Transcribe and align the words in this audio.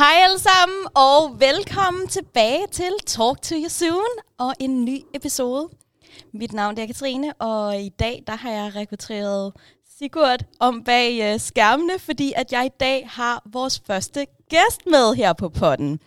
Hej 0.00 0.14
alle 0.24 0.38
sammen, 0.38 0.86
og 0.94 1.40
velkommen 1.40 2.08
tilbage 2.08 2.66
til 2.72 2.92
Talk 3.06 3.42
to 3.42 3.54
You 3.54 3.68
Soon 3.68 4.10
og 4.38 4.52
en 4.60 4.84
ny 4.84 4.98
episode. 5.14 5.68
Mit 6.32 6.52
navn 6.52 6.78
er 6.78 6.86
Katrine, 6.86 7.32
og 7.32 7.80
i 7.80 7.88
dag 7.88 8.22
der 8.26 8.36
har 8.36 8.50
jeg 8.50 8.76
rekrutteret 8.76 9.52
Sigurd 9.98 10.40
om 10.60 10.84
bag 10.84 11.34
uh, 11.34 11.40
skærmene, 11.40 11.98
fordi 11.98 12.32
at 12.36 12.52
jeg 12.52 12.66
i 12.66 12.76
dag 12.80 13.08
har 13.10 13.42
vores 13.52 13.82
første 13.86 14.26
gæst 14.50 14.86
med 14.86 15.14
her 15.14 15.32
på 15.32 15.48
podden. 15.48 16.00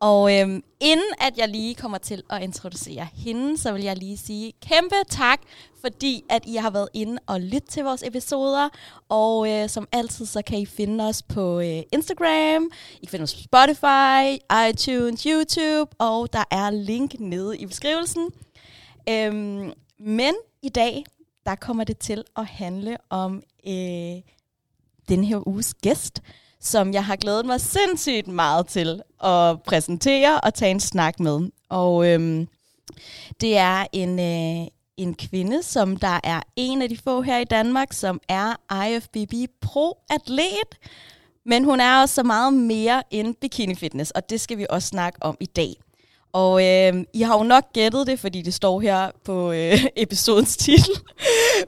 Og 0.00 0.40
øhm, 0.40 0.62
inden 0.80 1.06
at 1.20 1.38
jeg 1.38 1.48
lige 1.48 1.74
kommer 1.74 1.98
til 1.98 2.22
at 2.30 2.42
introducere 2.42 3.08
hende, 3.14 3.58
så 3.58 3.72
vil 3.72 3.82
jeg 3.82 3.96
lige 3.96 4.16
sige 4.16 4.52
kæmpe 4.62 4.96
tak, 5.08 5.40
fordi 5.80 6.24
at 6.30 6.42
I 6.46 6.56
har 6.56 6.70
været 6.70 6.88
inde 6.94 7.18
og 7.26 7.40
lyttet 7.40 7.64
til 7.70 7.84
vores 7.84 8.02
episoder. 8.02 8.68
Og 9.08 9.50
øh, 9.50 9.68
som 9.68 9.88
altid, 9.92 10.26
så 10.26 10.42
kan 10.42 10.58
I 10.58 10.66
finde 10.66 11.04
os 11.04 11.22
på 11.22 11.60
øh, 11.60 11.82
Instagram, 11.92 12.70
I 12.94 13.06
kan 13.06 13.10
finde 13.10 13.22
os 13.22 13.34
på 13.34 13.40
Spotify, 13.40 14.38
iTunes, 14.70 15.22
YouTube, 15.22 15.96
og 15.98 16.32
der 16.32 16.44
er 16.50 16.70
link 16.70 17.20
nede 17.20 17.58
i 17.58 17.66
beskrivelsen. 17.66 18.30
Øhm, 19.08 19.72
men 19.98 20.34
i 20.62 20.68
dag, 20.68 21.04
der 21.46 21.54
kommer 21.54 21.84
det 21.84 21.98
til 21.98 22.24
at 22.36 22.46
handle 22.46 22.96
om 23.10 23.42
øh, 23.66 24.20
den 25.08 25.24
her 25.24 25.48
uges 25.48 25.74
gæst, 25.74 26.22
som 26.64 26.92
jeg 26.92 27.04
har 27.04 27.16
glædet 27.16 27.46
mig 27.46 27.60
sindssygt 27.60 28.28
meget 28.28 28.66
til 28.66 29.02
at 29.24 29.62
præsentere 29.62 30.40
og 30.40 30.54
tage 30.54 30.70
en 30.70 30.80
snak 30.80 31.20
med. 31.20 31.50
Og 31.68 32.08
øhm, 32.08 32.48
det 33.40 33.56
er 33.56 33.86
en, 33.92 34.18
øh, 34.20 34.66
en 34.96 35.14
kvinde, 35.14 35.62
som 35.62 35.96
der 35.96 36.20
er 36.24 36.40
en 36.56 36.82
af 36.82 36.88
de 36.88 36.98
få 37.04 37.22
her 37.22 37.38
i 37.38 37.44
Danmark, 37.44 37.92
som 37.92 38.20
er 38.28 38.54
IFBB 38.86 39.34
Pro-atlet. 39.60 40.90
Men 41.46 41.64
hun 41.64 41.80
er 41.80 42.00
også 42.00 42.14
så 42.14 42.22
meget 42.22 42.54
mere 42.54 43.02
end 43.10 43.34
bikini 43.40 43.74
fitness, 43.74 44.10
og 44.10 44.30
det 44.30 44.40
skal 44.40 44.58
vi 44.58 44.66
også 44.70 44.88
snakke 44.88 45.18
om 45.22 45.36
i 45.40 45.46
dag. 45.46 45.74
Og 46.32 46.64
øh, 46.64 47.04
I 47.12 47.22
har 47.22 47.38
jo 47.38 47.44
nok 47.44 47.72
gættet 47.72 48.06
det, 48.06 48.20
fordi 48.20 48.42
det 48.42 48.54
står 48.54 48.80
her 48.80 49.10
på 49.24 49.52
øh, 49.52 49.84
episodens 49.96 50.56
titel. 50.56 50.94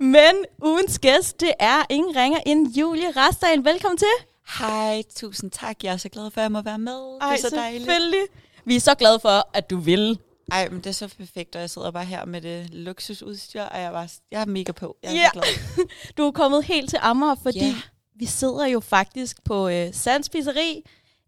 Men 0.00 0.34
ugens 0.62 0.98
gæst, 0.98 1.40
det 1.40 1.52
er 1.60 1.82
ingen 1.90 2.16
ringer 2.16 2.38
end 2.46 2.76
Julie 2.76 3.10
Rastein. 3.16 3.64
Velkommen 3.64 3.98
til. 3.98 4.35
Hej, 4.58 5.02
tusind 5.16 5.50
tak. 5.50 5.84
Jeg 5.84 5.92
er 5.92 5.96
så 5.96 6.08
glad 6.08 6.30
for, 6.30 6.40
at 6.40 6.42
jeg 6.42 6.52
må 6.52 6.62
være 6.62 6.78
med. 6.78 7.18
Ej, 7.20 7.30
det 7.36 7.44
er 7.44 7.48
så 7.50 7.56
dejligt. 7.56 7.84
selvfølgelig. 7.84 8.26
Vi 8.64 8.76
er 8.76 8.80
så 8.80 8.94
glade 8.94 9.20
for, 9.20 9.48
at 9.54 9.70
du 9.70 9.76
vil. 9.78 10.18
Ej, 10.52 10.68
men 10.68 10.78
det 10.78 10.86
er 10.86 10.92
så 10.92 11.08
perfekt, 11.18 11.54
og 11.56 11.60
jeg 11.60 11.70
sidder 11.70 11.90
bare 11.90 12.04
her 12.04 12.24
med 12.24 12.40
det 12.40 12.74
luksusudstyr, 12.74 13.62
og 13.62 13.78
jeg 13.78 13.86
er, 13.86 13.92
bare, 13.92 14.08
jeg 14.30 14.40
er 14.40 14.44
mega 14.46 14.72
på. 14.72 14.96
Jeg 15.02 15.10
er 15.10 15.14
Ja. 15.14 15.24
så 15.26 15.32
glad. 15.32 15.86
Du 16.16 16.22
er 16.26 16.30
kommet 16.30 16.64
helt 16.64 16.90
til 16.90 16.98
Amager, 17.02 17.34
fordi 17.42 17.58
Ja. 17.58 17.74
vi 18.14 18.26
sidder 18.26 18.66
jo 18.66 18.80
faktisk 18.80 19.44
på 19.44 19.68
øh, 19.68 19.94
Sands 19.94 20.28
Pizzeri, 20.28 20.82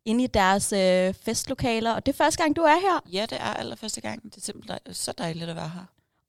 inde 0.05 0.25
i 0.25 0.27
deres 0.27 0.73
øh, 0.73 1.15
festlokaler, 1.15 1.93
og 1.93 2.07
det 2.07 2.13
er 2.13 2.17
første 2.17 2.43
gang, 2.43 2.57
du 2.57 2.63
er 2.63 2.81
her. 2.81 3.01
Ja, 3.13 3.27
det 3.31 3.39
er 3.41 3.55
allerførste 3.55 4.01
gang. 4.01 4.23
Det 4.23 4.37
er 4.37 4.41
simpelthen 4.41 4.79
dej- 4.87 4.93
så 4.93 5.13
dejligt 5.19 5.51
at 5.51 5.57
være 5.57 5.69
her. 5.69 5.85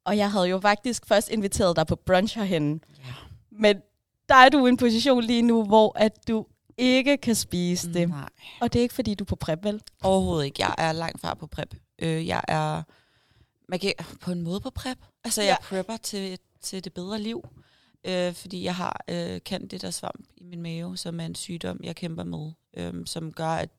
Og 0.05 0.17
jeg 0.17 0.31
havde 0.31 0.45
jo 0.45 0.59
faktisk 0.59 1.05
først 1.05 1.29
inviteret 1.29 1.75
dig 1.75 1.87
på 1.87 1.95
brunch 1.95 2.37
herhenne. 2.37 2.79
Ja. 2.99 3.03
Men 3.51 3.77
der 4.29 4.35
er 4.35 4.49
du 4.49 4.65
i 4.65 4.69
en 4.69 4.77
position 4.77 5.23
lige 5.23 5.41
nu, 5.41 5.63
hvor 5.63 5.97
at 5.97 6.27
du 6.27 6.45
ikke 6.79 7.17
kan 7.17 7.35
spise 7.35 7.93
det. 7.93 8.09
Nej, 8.09 8.29
Og 8.61 8.73
det 8.73 8.79
er 8.79 8.83
ikke, 8.83 8.95
fordi 8.95 9.13
du 9.15 9.23
er 9.23 9.25
på 9.25 9.35
prep, 9.35 9.63
vel? 9.63 9.81
overhovedet 10.03 10.45
ikke. 10.45 10.61
Jeg 10.65 10.75
er 10.77 10.91
langt 10.91 11.21
fra 11.21 11.33
på 11.33 11.47
prep. 11.47 11.75
Øh, 11.99 12.27
jeg 12.27 12.41
er 12.47 12.83
man 13.69 13.79
kan, 13.79 13.93
på 14.21 14.31
en 14.31 14.41
måde 14.41 14.59
på 14.59 14.69
prep. 14.69 14.97
Altså, 15.23 15.41
jeg 15.41 15.57
Ja. 15.61 15.67
prepper 15.69 15.97
til, 15.97 16.39
til 16.61 16.83
det 16.83 16.93
bedre 16.93 17.19
liv. 17.19 17.47
Øh, 18.03 18.33
fordi 18.33 18.63
jeg 18.63 18.75
har 18.75 19.03
øh, 19.07 19.39
candida 19.39 19.91
svamp 19.91 20.25
i 20.37 20.43
min 20.43 20.61
mave, 20.61 20.97
som 20.97 21.19
er 21.19 21.25
en 21.25 21.35
sygdom, 21.35 21.79
jeg 21.83 21.95
kæmper 21.95 22.23
med. 22.23 22.51
Øh, 22.77 22.93
som 23.05 23.31
gør, 23.33 23.47
at 23.49 23.69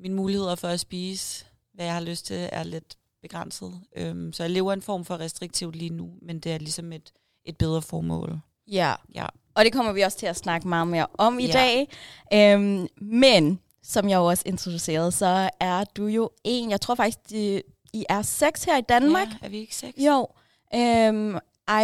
mine 0.00 0.14
muligheder 0.14 0.54
for 0.54 0.68
at 0.68 0.80
spise, 0.80 1.44
hvad 1.74 1.84
jeg 1.84 1.94
har 1.94 2.00
lyst 2.00 2.26
til, 2.26 2.48
er 2.52 2.62
lidt 2.62 2.96
begrænset. 3.22 3.80
Øh, 3.96 4.32
så 4.32 4.42
jeg 4.42 4.50
lever 4.50 4.72
en 4.72 4.82
form 4.82 5.04
for 5.04 5.20
restriktivt 5.20 5.76
lige 5.76 5.90
nu, 5.90 6.14
men 6.22 6.40
det 6.40 6.52
er 6.52 6.58
ligesom 6.58 6.92
et, 6.92 7.12
et 7.44 7.56
bedre 7.58 7.82
formål. 7.82 8.38
Ja. 8.70 8.94
Ja. 9.14 9.26
Og 9.54 9.64
det 9.64 9.72
kommer 9.72 9.92
vi 9.92 10.00
også 10.00 10.18
til 10.18 10.26
at 10.26 10.36
snakke 10.36 10.68
meget 10.68 10.88
mere 10.88 11.06
om 11.18 11.38
i 11.38 11.46
Ja. 11.46 11.52
dag. 11.52 11.88
Øhm, 12.32 12.86
men, 13.00 13.60
som 13.82 14.08
jeg 14.08 14.18
også 14.18 14.42
introducerede, 14.46 15.12
så 15.12 15.50
er 15.60 15.84
du 15.84 16.06
jo 16.06 16.30
en, 16.44 16.70
jeg 16.70 16.80
tror 16.80 16.94
faktisk, 16.94 17.18
de, 17.30 17.62
I 17.92 18.04
er 18.08 18.22
seks 18.22 18.64
her 18.64 18.78
i 18.78 18.82
Danmark. 18.88 19.28
Ja, 19.28 19.46
er 19.46 19.48
vi 19.48 19.56
ikke 19.58 19.74
seks? 19.76 19.98
Jo. 19.98 20.26
Øhm, 20.74 21.36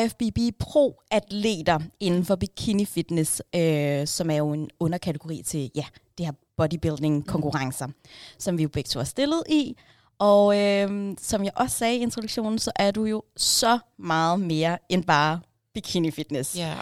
IFBB 0.05 0.39
Pro-atleter 0.59 1.81
inden 2.01 2.25
for 2.25 2.37
bikini 2.37 2.85
fitness, 2.85 3.43
øh, 3.55 4.07
som 4.07 4.31
er 4.31 4.37
jo 4.37 4.53
en 4.53 4.71
underkategori 4.81 5.43
til 5.43 5.71
ja, 5.75 5.85
det 6.19 6.27
her 6.27 6.33
bodybuilding-konkurrencer, 6.57 7.87
mm. 7.87 7.95
som 8.39 8.59
vi 8.59 8.63
jo 8.63 8.69
begge 8.69 8.89
to 8.89 8.99
har 8.99 9.05
stillet 9.05 9.43
i. 9.49 9.77
Og 10.19 10.59
øh, 10.59 11.15
som 11.19 11.45
jeg 11.45 11.53
også 11.57 11.77
sagde 11.79 11.97
i 11.97 12.01
introduktionen, 12.01 12.59
så 12.59 12.73
er 12.77 12.91
du 12.91 13.05
jo 13.05 13.23
så 13.37 13.79
meget 13.99 14.41
mere 14.41 14.79
end 14.89 15.05
bare 15.05 15.41
bikini 15.75 16.11
fitness. 16.11 16.57
Ja. 16.57 16.75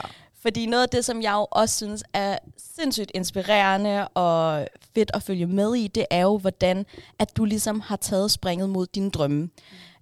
Fordi 0.42 0.66
noget 0.66 0.82
af 0.82 0.88
det, 0.88 1.04
som 1.04 1.22
jeg 1.22 1.32
jo 1.32 1.46
også 1.50 1.76
synes 1.76 2.04
er 2.12 2.38
sindssygt 2.56 3.10
inspirerende 3.14 4.08
og 4.08 4.68
fedt 4.94 5.10
at 5.14 5.22
følge 5.22 5.46
med 5.46 5.74
i, 5.74 5.88
det 5.88 6.06
er 6.10 6.22
jo, 6.22 6.38
hvordan 6.38 6.86
at 7.18 7.36
du 7.36 7.44
ligesom 7.44 7.80
har 7.80 7.96
taget 7.96 8.30
springet 8.30 8.70
mod 8.70 8.86
dine 8.86 9.10
drømme. 9.10 9.42
Mm. 9.42 9.50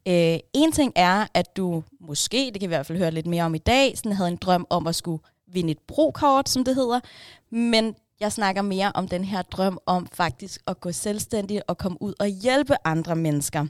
Øh, 0.09 0.39
en 0.53 0.73
ting 0.73 0.93
er, 0.97 1.27
at 1.35 1.57
du 1.57 1.83
måske, 2.01 2.51
det 2.53 2.61
kan 2.61 2.69
vi 2.71 2.75
i 2.75 2.77
hvert 2.77 2.87
fald 2.87 2.99
høre 2.99 3.11
lidt 3.11 3.27
mere 3.27 3.45
om 3.45 3.55
i 3.55 3.59
dag, 3.59 3.97
sådan 3.97 4.13
havde 4.13 4.31
en 4.31 4.37
drøm 4.37 4.67
om 4.71 4.87
at 4.87 4.95
skulle 4.95 5.23
vinde 5.47 5.71
et 5.71 5.79
brokort, 5.79 6.49
som 6.49 6.65
det 6.65 6.75
hedder. 6.75 7.01
Men 7.51 7.95
jeg 8.21 8.33
snakker 8.33 8.63
mere 8.63 8.93
om 8.95 9.09
den 9.09 9.25
her 9.25 9.43
drøm 9.43 9.79
om 9.87 10.09
faktisk 10.13 10.63
at 10.67 10.81
gå 10.81 10.93
selvstændig 10.93 11.71
og 11.71 11.79
komme 11.79 12.03
ud 12.03 12.15
og 12.19 12.27
hjælpe 12.27 12.75
andre 12.85 13.17
mennesker. 13.17 13.67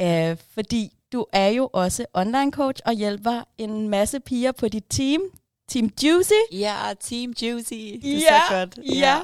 Øh, 0.00 0.36
fordi 0.54 0.95
du 1.12 1.26
er 1.32 1.48
jo 1.48 1.70
også 1.72 2.06
online 2.14 2.52
coach 2.52 2.80
og 2.84 2.92
hjælper 2.92 3.42
en 3.58 3.88
masse 3.88 4.20
piger 4.20 4.52
på 4.52 4.68
dit 4.68 4.84
team, 4.90 5.22
Team 5.68 5.90
Juicy. 6.02 6.32
Ja, 6.52 6.76
Team 7.00 7.30
Juicy. 7.42 7.72
Det 7.74 8.04
er 8.04 8.18
Ja, 8.18 8.40
så 8.48 8.54
godt. 8.54 8.78
ja. 8.94 9.18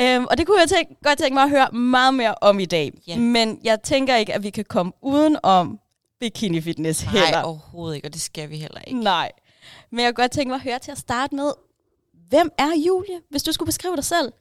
Øhm, 0.00 0.26
og 0.30 0.38
det 0.38 0.46
kunne 0.46 0.60
jeg 0.60 0.68
tænke, 0.68 0.96
godt 1.04 1.18
tænke 1.18 1.34
mig 1.34 1.42
at 1.42 1.50
høre 1.50 1.70
meget 1.72 2.14
mere 2.14 2.34
om 2.40 2.60
i 2.60 2.64
dag. 2.64 2.92
Ja. 3.06 3.16
Men 3.16 3.60
jeg 3.64 3.82
tænker 3.82 4.16
ikke, 4.16 4.34
at 4.34 4.42
vi 4.42 4.50
kan 4.50 4.64
komme 4.64 4.92
uden 5.02 5.36
om 5.42 5.80
bikini 6.20 6.60
fitness 6.60 7.00
heller. 7.00 7.30
Nej, 7.30 7.42
overhovedet 7.44 7.96
ikke, 7.96 8.08
og 8.08 8.12
det 8.12 8.20
skal 8.20 8.50
vi 8.50 8.56
heller 8.56 8.80
ikke. 8.80 9.00
Nej. 9.00 9.32
Men 9.90 10.04
jeg 10.04 10.14
kunne 10.14 10.22
godt 10.22 10.32
tænke 10.32 10.48
mig 10.48 10.54
at 10.56 10.62
høre 10.62 10.78
til 10.78 10.90
at 10.90 10.98
starte 10.98 11.34
med, 11.34 11.52
hvem 12.28 12.50
er 12.58 12.70
Julie, 12.86 13.20
hvis 13.30 13.42
du 13.42 13.52
skulle 13.52 13.66
beskrive 13.66 13.96
dig 13.96 14.04
selv? 14.04 14.32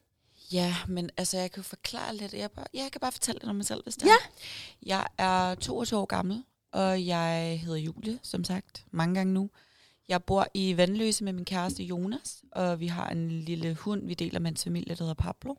Ja, 0.52 0.76
men 0.88 1.10
altså, 1.18 1.38
jeg 1.38 1.52
kan 1.52 1.64
jo 1.64 1.68
forklare 1.68 2.16
lidt. 2.16 2.34
Jeg, 2.34 2.52
bare, 2.52 2.66
jeg 2.74 2.90
kan 2.92 3.02
bare 3.02 3.12
fortælle 3.12 3.40
lidt 3.42 3.50
om 3.50 3.56
mig 3.56 3.66
selv, 3.66 3.84
hvis 3.84 3.96
det 3.96 4.06
Ja. 4.06 4.12
er. 4.12 4.30
Jeg 4.86 5.08
er 5.18 5.56
22 5.56 6.00
år 6.00 6.06
gammel, 6.06 6.44
og 6.74 7.06
jeg 7.06 7.60
hedder 7.64 7.80
Julie, 7.80 8.20
som 8.24 8.44
sagt, 8.44 8.86
mange 8.92 9.16
gange 9.16 9.34
nu. 9.34 9.50
Jeg 10.08 10.24
bor 10.24 10.48
i 10.54 10.78
Vandløse 10.78 11.24
med 11.24 11.34
min 11.34 11.46
kæreste 11.46 11.84
Jonas, 11.84 12.44
og 12.52 12.80
vi 12.80 12.88
har 12.88 13.10
en 13.10 13.30
lille 13.30 13.74
hund, 13.74 14.08
vi 14.08 14.14
deler 14.14 14.40
med 14.40 14.52
en 14.52 14.58
familie, 14.58 14.96
der 14.96 15.04
hedder 15.04 15.14
Pablo. 15.14 15.56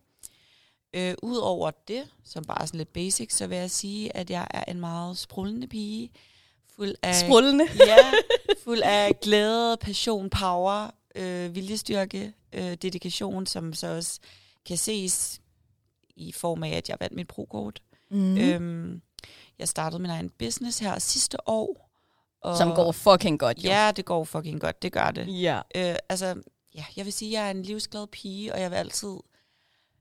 Øh, 0.95 1.15
Udover 1.23 1.71
det, 1.89 2.03
som 2.25 2.45
bare 2.45 2.63
er 2.63 2.67
sådan 2.67 2.79
lidt 2.79 2.93
basic, 2.93 3.33
så 3.35 3.47
vil 3.47 3.59
jeg 3.59 3.71
sige, 3.71 4.17
at 4.17 4.31
jeg 4.31 4.47
er 4.51 4.65
en 4.69 4.81
meget 4.81 5.19
sprullende 5.19 5.67
pige. 5.67 6.11
Fuld 6.77 6.95
af 7.03 7.15
Sprullende. 7.15 7.65
ja, 7.87 8.13
fuld 8.65 8.83
af 8.85 9.21
glæde, 9.21 9.77
passion, 9.77 10.31
power, 10.31 10.91
øh, 11.15 11.55
viljestyrke, 11.55 12.33
øh, 12.53 12.75
dedikation, 12.75 13.47
som 13.47 13.73
så 13.73 13.87
også 13.87 14.21
kan 14.67 14.77
ses 14.77 15.41
i 16.17 16.33
form 16.33 16.63
af, 16.63 16.71
at 16.71 16.89
jeg 16.89 16.97
vandt 17.01 17.15
mit 17.17 17.29
prokort. 17.29 17.83
Mm. 18.11 18.39
Øhm, 18.39 19.03
jeg 19.59 19.69
startede 19.69 20.03
min 20.03 20.11
egen 20.11 20.31
business 20.31 20.79
her 20.79 20.99
sidste 20.99 21.49
år. 21.49 21.91
Og 22.41 22.57
Som 22.57 22.75
går 22.75 22.93
fucking 22.93 23.39
godt, 23.39 23.65
jo. 23.65 23.71
Ja, 23.71 23.93
det 23.97 24.05
går 24.05 24.25
fucking 24.25 24.61
godt, 24.61 24.83
det 24.83 24.93
gør 24.93 25.11
det. 25.11 25.43
Ja. 25.43 25.61
Øh, 25.75 25.97
altså, 26.09 26.43
ja, 26.75 26.85
jeg 26.97 27.05
vil 27.05 27.13
sige, 27.13 27.29
at 27.29 27.41
jeg 27.41 27.47
er 27.47 27.51
en 27.51 27.63
livsglad 27.63 28.07
pige, 28.07 28.53
og 28.53 28.61
jeg 28.61 28.71
vil 28.71 28.77
altid 28.77 29.17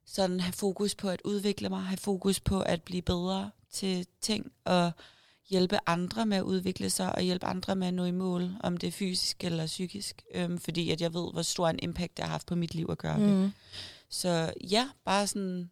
sådan 0.05 0.39
have 0.39 0.53
fokus 0.53 0.95
på 0.95 1.09
at 1.09 1.21
udvikle 1.25 1.69
mig, 1.69 1.81
have 1.81 1.97
fokus 1.97 2.39
på 2.39 2.61
at 2.61 2.83
blive 2.83 3.01
bedre 3.01 3.51
til 3.71 4.07
ting, 4.21 4.51
og 4.65 4.91
hjælpe 5.49 5.79
andre 5.85 6.25
med 6.25 6.37
at 6.37 6.43
udvikle 6.43 6.89
sig, 6.89 7.15
og 7.15 7.21
hjælpe 7.21 7.45
andre 7.45 7.75
med 7.75 7.87
at 7.87 7.93
nå 7.93 8.05
i 8.05 8.11
mål, 8.11 8.51
om 8.59 8.77
det 8.77 8.87
er 8.87 8.91
fysisk 8.91 9.43
eller 9.43 9.65
psykisk, 9.65 10.21
øhm, 10.33 10.57
fordi 10.59 10.91
at 10.91 11.01
jeg 11.01 11.13
ved, 11.13 11.31
hvor 11.33 11.41
stor 11.41 11.67
en 11.69 11.79
impact 11.81 12.17
det 12.17 12.25
har 12.25 12.31
haft 12.31 12.47
på 12.47 12.55
mit 12.55 12.75
liv 12.75 12.87
at 12.91 12.97
gøre 12.97 13.19
det. 13.19 13.29
Mm. 13.29 13.51
Så 14.09 14.53
ja, 14.71 14.89
bare 15.05 15.27
sådan, 15.27 15.69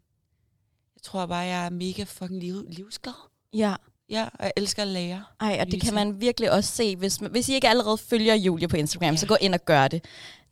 jeg 0.96 1.02
tror 1.04 1.26
bare, 1.26 1.38
jeg 1.46 1.66
er 1.66 1.70
mega 1.70 2.04
fucking 2.04 2.40
liv, 2.40 2.66
livsglad. 2.70 3.31
Ja. 3.54 3.76
Ja, 4.10 4.28
og 4.34 4.46
jeg 4.46 4.52
elsker 4.58 4.82
at 4.82 4.88
lære. 4.88 5.24
Ej, 5.42 5.58
og 5.62 5.72
det 5.72 5.82
kan 5.82 5.94
man 5.94 6.22
virkelig 6.22 6.52
også 6.52 6.72
se, 6.76 6.96
hvis, 6.96 7.22
man, 7.22 7.32
hvis 7.32 7.50
I 7.50 7.54
ikke 7.54 7.70
allerede 7.70 7.98
følger 7.98 8.36
Julie 8.36 8.68
på 8.68 8.76
Instagram, 8.78 9.10
ja. 9.10 9.16
Så 9.18 9.28
gå 9.28 9.36
ind 9.42 9.54
og 9.54 9.66
gør 9.66 9.88
det. 9.88 10.06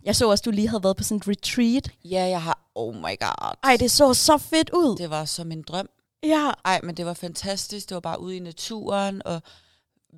Jeg 0.03 0.15
så 0.15 0.29
også, 0.29 0.41
du 0.45 0.51
lige 0.51 0.67
havde 0.67 0.83
været 0.83 0.97
på 0.97 1.03
sådan 1.03 1.17
et 1.17 1.27
retreat. 1.27 1.91
Ja, 2.05 2.23
jeg 2.25 2.41
har, 2.41 2.59
oh 2.75 2.95
my 2.95 3.19
god. 3.19 3.55
Ej, 3.63 3.77
det 3.79 3.91
så 3.91 4.13
så 4.13 4.37
fedt 4.37 4.69
ud. 4.73 4.97
Det 4.97 5.09
var 5.09 5.25
som 5.25 5.51
en 5.51 5.61
drøm. 5.61 5.89
Ja. 6.23 6.51
Ej, 6.65 6.79
men 6.83 6.97
det 6.97 7.05
var 7.05 7.13
fantastisk. 7.13 7.89
Det 7.89 7.95
var 7.95 8.01
bare 8.01 8.21
ude 8.21 8.35
i 8.35 8.39
naturen, 8.39 9.21
og 9.25 9.41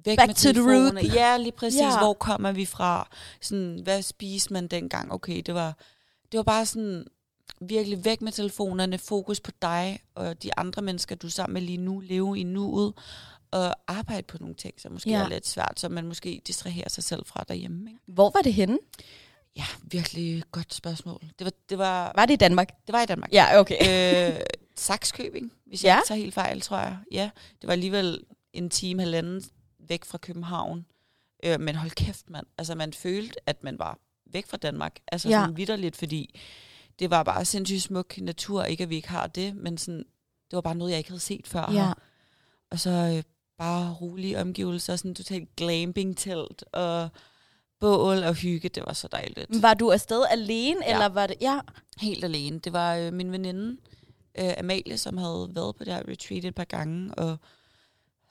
væk 0.05 0.17
Back 0.17 0.27
med 0.27 0.35
to 0.35 0.39
the 0.41 0.53
telefonerne. 0.53 0.99
root. 1.01 1.15
Ja, 1.15 1.37
lige 1.37 1.51
præcis. 1.51 1.79
Ja. 1.81 1.97
Hvor 1.97 2.13
kommer 2.13 2.51
vi 2.51 2.65
fra? 2.65 3.09
Sådan, 3.41 3.79
hvad 3.83 4.01
spiste 4.01 4.53
man 4.53 4.67
dengang? 4.67 5.11
Okay, 5.11 5.41
det 5.45 5.53
var, 5.55 5.77
det 6.31 6.37
var 6.37 6.43
bare 6.43 6.65
sådan... 6.65 7.05
virkelig 7.61 8.05
væk 8.05 8.21
med 8.21 8.31
telefonerne, 8.31 8.97
fokus 8.97 9.39
på 9.39 9.51
dig 9.61 9.99
og 10.15 10.43
de 10.43 10.49
andre 10.57 10.81
mennesker, 10.81 11.15
du 11.15 11.27
er 11.27 11.31
sammen 11.31 11.53
med 11.53 11.61
lige 11.61 11.77
nu, 11.77 11.99
leve 11.99 12.39
i 12.39 12.43
nuet, 12.43 12.93
og 13.51 13.75
arbejde 13.87 14.23
på 14.23 14.37
nogle 14.39 14.55
ting, 14.55 14.81
som 14.81 14.91
måske 14.91 15.09
Ja. 15.09 15.23
er 15.23 15.29
lidt 15.29 15.47
svært, 15.47 15.79
så 15.79 15.89
man 15.89 16.07
måske 16.07 16.41
distraherer 16.47 16.89
sig 16.89 17.03
selv 17.03 17.25
fra 17.25 17.43
derhjemme. 17.47 17.89
Ikke? 17.89 18.01
Hvor 18.07 18.29
var 18.29 18.41
det 18.41 18.53
henne? 18.53 18.77
Ja, 19.55 19.65
virkelig 19.83 20.43
godt 20.51 20.73
spørgsmål. 20.73 21.21
Det 21.39 21.45
var, 21.45 21.51
det 21.69 21.77
var, 21.77 22.11
Var 22.15 22.25
det 22.25 22.33
i 22.33 22.37
Danmark? 22.37 22.67
det 22.87 22.93
var 22.93 23.01
i 23.01 23.05
Danmark. 23.05 23.29
Ja, 23.33 23.59
okay. 23.59 24.31
øh, 24.35 24.39
Saxkøbing, 24.75 25.51
hvis 25.65 25.83
Ja. 25.83 25.89
jeg 25.89 25.97
ikke 25.97 26.07
tager 26.07 26.19
helt 26.19 26.33
fejl, 26.33 26.61
tror 26.61 26.77
jeg. 26.77 26.97
Ja, 27.11 27.29
det 27.61 27.67
var 27.67 27.71
alligevel 27.73 28.23
en 28.53 28.69
time, 28.69 29.01
halvanden 29.01 29.43
væk 29.79 30.05
fra 30.05 30.17
København. 30.17 30.85
Øh, 31.45 31.59
men 31.59 31.75
hold 31.75 31.91
kæft, 31.91 32.29
mand. 32.29 32.45
Altså, 32.57 32.75
man 32.75 32.93
følte, 32.93 33.35
at 33.49 33.63
man 33.63 33.79
var 33.79 33.97
væk 34.31 34.47
fra 34.47 34.57
Danmark. 34.57 34.99
Altså, 35.11 35.29
ja. 35.29 35.39
sådan 35.41 35.57
vidderligt, 35.57 35.95
fordi 35.95 36.39
det 37.01 37.09
var 37.09 37.23
bare 37.23 37.45
sindssygt 37.45 37.81
smuk 37.81 38.17
natur. 38.17 38.63
Ikke, 38.63 38.83
at 38.83 38.89
vi 38.89 38.95
ikke 38.95 39.09
har 39.09 39.27
det, 39.27 39.55
men 39.55 39.77
sådan, 39.77 39.97
det 40.51 40.55
var 40.55 40.61
bare 40.61 40.75
noget, 40.75 40.91
jeg 40.91 40.97
ikke 40.97 41.09
havde 41.09 41.19
set 41.21 41.47
før. 41.47 41.71
ja. 41.71 41.85
her. 41.85 41.93
Og 42.71 42.79
så 42.79 42.89
øh, 43.17 43.23
bare 43.57 43.93
rolige 43.93 44.41
omgivelser, 44.41 44.95
sådan 44.95 45.15
totalt 45.15 45.55
glamping-telt 45.55 46.63
og 46.73 47.09
bål 47.79 48.17
og 48.23 48.33
hygge. 48.35 48.69
Det 48.69 48.83
var 48.87 48.93
så 48.93 49.07
dejligt. 49.11 49.61
Var 49.61 49.73
du 49.73 49.91
afsted 49.91 50.23
alene, 50.31 50.79
Ja. 50.85 50.93
eller 50.93 51.05
var 51.09 51.27
det... 51.27 51.35
Ja. 51.41 51.59
helt 51.97 52.23
alene. 52.23 52.59
Det 52.59 52.73
var 52.73 52.95
øh, 52.95 53.13
min 53.13 53.31
veninde, 53.31 53.77
øh, 54.39 54.53
Amalie, 54.57 54.97
som 54.97 55.17
havde 55.17 55.49
været 55.55 55.75
på 55.75 55.83
det 55.83 55.93
her 55.93 56.03
retreat 56.07 56.45
et 56.45 56.55
par 56.55 56.63
gange, 56.63 57.15
og 57.15 57.37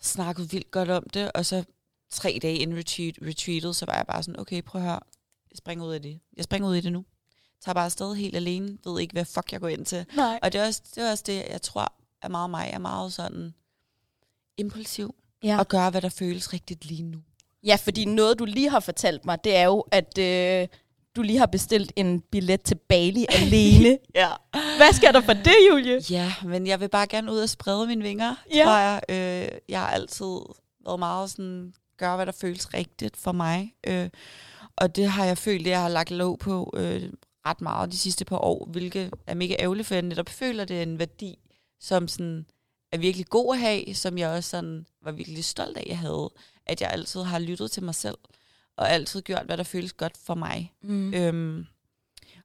snakket 0.00 0.52
vildt 0.52 0.70
godt 0.70 0.90
om 0.90 1.06
det, 1.14 1.32
og 1.32 1.46
så 1.46 1.64
tre 2.10 2.38
dage 2.42 2.56
inden 2.56 2.78
retreat, 2.78 3.14
retreatet, 3.22 3.76
så 3.76 3.86
var 3.86 3.96
jeg 3.96 4.06
bare 4.06 4.22
sådan, 4.22 4.40
okay, 4.40 4.62
prøv 4.62 4.80
at 4.82 4.86
høre, 4.88 5.00
jeg 5.50 5.56
springer 5.58 5.86
ud 5.86 5.92
af 5.92 6.02
det. 6.02 6.20
Jeg 6.36 6.44
springer 6.44 6.68
ud 6.68 6.74
i 6.76 6.80
det 6.80 6.92
nu. 6.92 7.04
Tager 7.64 7.74
bare 7.74 7.84
afsted 7.84 8.14
helt 8.14 8.36
alene, 8.36 8.78
ved 8.84 9.00
ikke, 9.00 9.12
hvad 9.12 9.24
fuck 9.24 9.52
jeg 9.52 9.60
går 9.60 9.68
ind 9.68 9.84
til. 9.86 10.04
Nej. 10.16 10.38
Og 10.42 10.52
det 10.52 10.60
er 10.60 10.66
også 10.66 10.82
det, 10.94 11.04
er 11.04 11.10
også 11.10 11.24
det 11.26 11.44
jeg 11.50 11.62
tror 11.62 11.92
er 12.22 12.28
meget 12.28 12.50
mig. 12.50 12.70
Er 12.72 12.78
meget 12.78 13.12
sådan 13.12 13.54
impulsiv, 14.58 15.14
Ja. 15.44 15.58
og 15.58 15.68
gør, 15.68 15.90
hvad 15.90 16.02
der 16.02 16.08
føles 16.08 16.52
rigtigt 16.52 16.84
lige 16.84 17.02
nu. 17.02 17.18
ja, 17.64 17.76
fordi 17.76 18.04
noget, 18.04 18.38
du 18.38 18.44
lige 18.44 18.70
har 18.70 18.80
fortalt 18.80 19.24
mig, 19.24 19.44
det 19.44 19.56
er 19.56 19.64
jo, 19.64 19.84
at 19.92 20.18
øh, 20.18 20.68
du 21.16 21.22
lige 21.22 21.38
har 21.38 21.46
bestilt 21.46 21.92
en 21.96 22.20
billet 22.20 22.62
til 22.62 22.74
Bali 22.74 23.26
alene. 23.28 23.98
Ja. 24.14 24.28
Hvad 24.76 24.92
skal 24.92 25.14
der 25.14 25.20
for 25.20 25.32
det, 25.32 25.54
Julie? 25.70 26.00
Ja, 26.10 26.34
men 26.44 26.66
jeg 26.66 26.80
vil 26.80 26.88
bare 26.88 27.06
gerne 27.06 27.32
ud 27.32 27.38
og 27.38 27.48
sprede 27.48 27.86
mine 27.86 28.02
vinger, 28.02 28.34
Ja. 28.54 28.58
ja. 28.58 28.64
tror 28.64 28.76
jeg. 28.78 29.00
Øh, 29.08 29.58
jeg 29.68 29.80
har 29.80 29.88
altid 29.90 30.36
været 30.84 30.98
meget 30.98 31.30
sådan, 31.30 31.72
gøre 31.98 32.16
hvad 32.16 32.26
der 32.26 32.32
føles 32.32 32.74
rigtigt 32.74 33.16
for 33.16 33.32
mig. 33.32 33.74
Øh, 33.86 34.08
og 34.76 34.96
det 34.96 35.08
har 35.08 35.24
jeg 35.24 35.38
følt, 35.38 35.66
at 35.66 35.70
jeg 35.70 35.80
har 35.80 35.88
lagt 35.88 36.10
låg 36.10 36.38
på 36.38 36.74
øh, 36.76 37.02
ret 37.46 37.60
meget 37.60 37.92
de 37.92 37.98
sidste 37.98 38.24
par 38.24 38.38
år, 38.38 38.64
hvilket 38.64 39.14
er 39.26 39.34
mega 39.34 39.56
ærgerligt, 39.58 39.88
for 39.88 39.94
jeg 39.94 40.02
netop 40.02 40.28
føler, 40.28 40.64
det 40.64 40.78
er 40.78 40.82
en 40.82 40.98
værdi, 40.98 41.38
som 41.80 42.08
sådan 42.08 42.46
er 42.92 42.98
virkelig 42.98 43.26
god 43.26 43.54
at 43.54 43.60
have, 43.60 43.94
som 43.94 44.18
jeg 44.18 44.28
også 44.28 44.50
sådan 44.50 44.86
var 45.02 45.12
virkelig 45.12 45.44
stolt 45.44 45.76
af, 45.76 45.84
jeg 45.86 45.98
havde. 45.98 46.30
At 46.66 46.80
jeg 46.80 46.90
altid 46.90 47.22
har 47.22 47.38
lyttet 47.38 47.70
til 47.70 47.82
mig 47.82 47.94
selv, 47.94 48.18
og 48.76 48.90
altid 48.90 49.22
gjort, 49.22 49.44
hvad 49.44 49.56
der 49.56 49.62
føles 49.62 49.92
godt 49.92 50.16
for 50.16 50.34
mig. 50.34 50.72
Mm. 50.82 51.14
Øhm, 51.14 51.66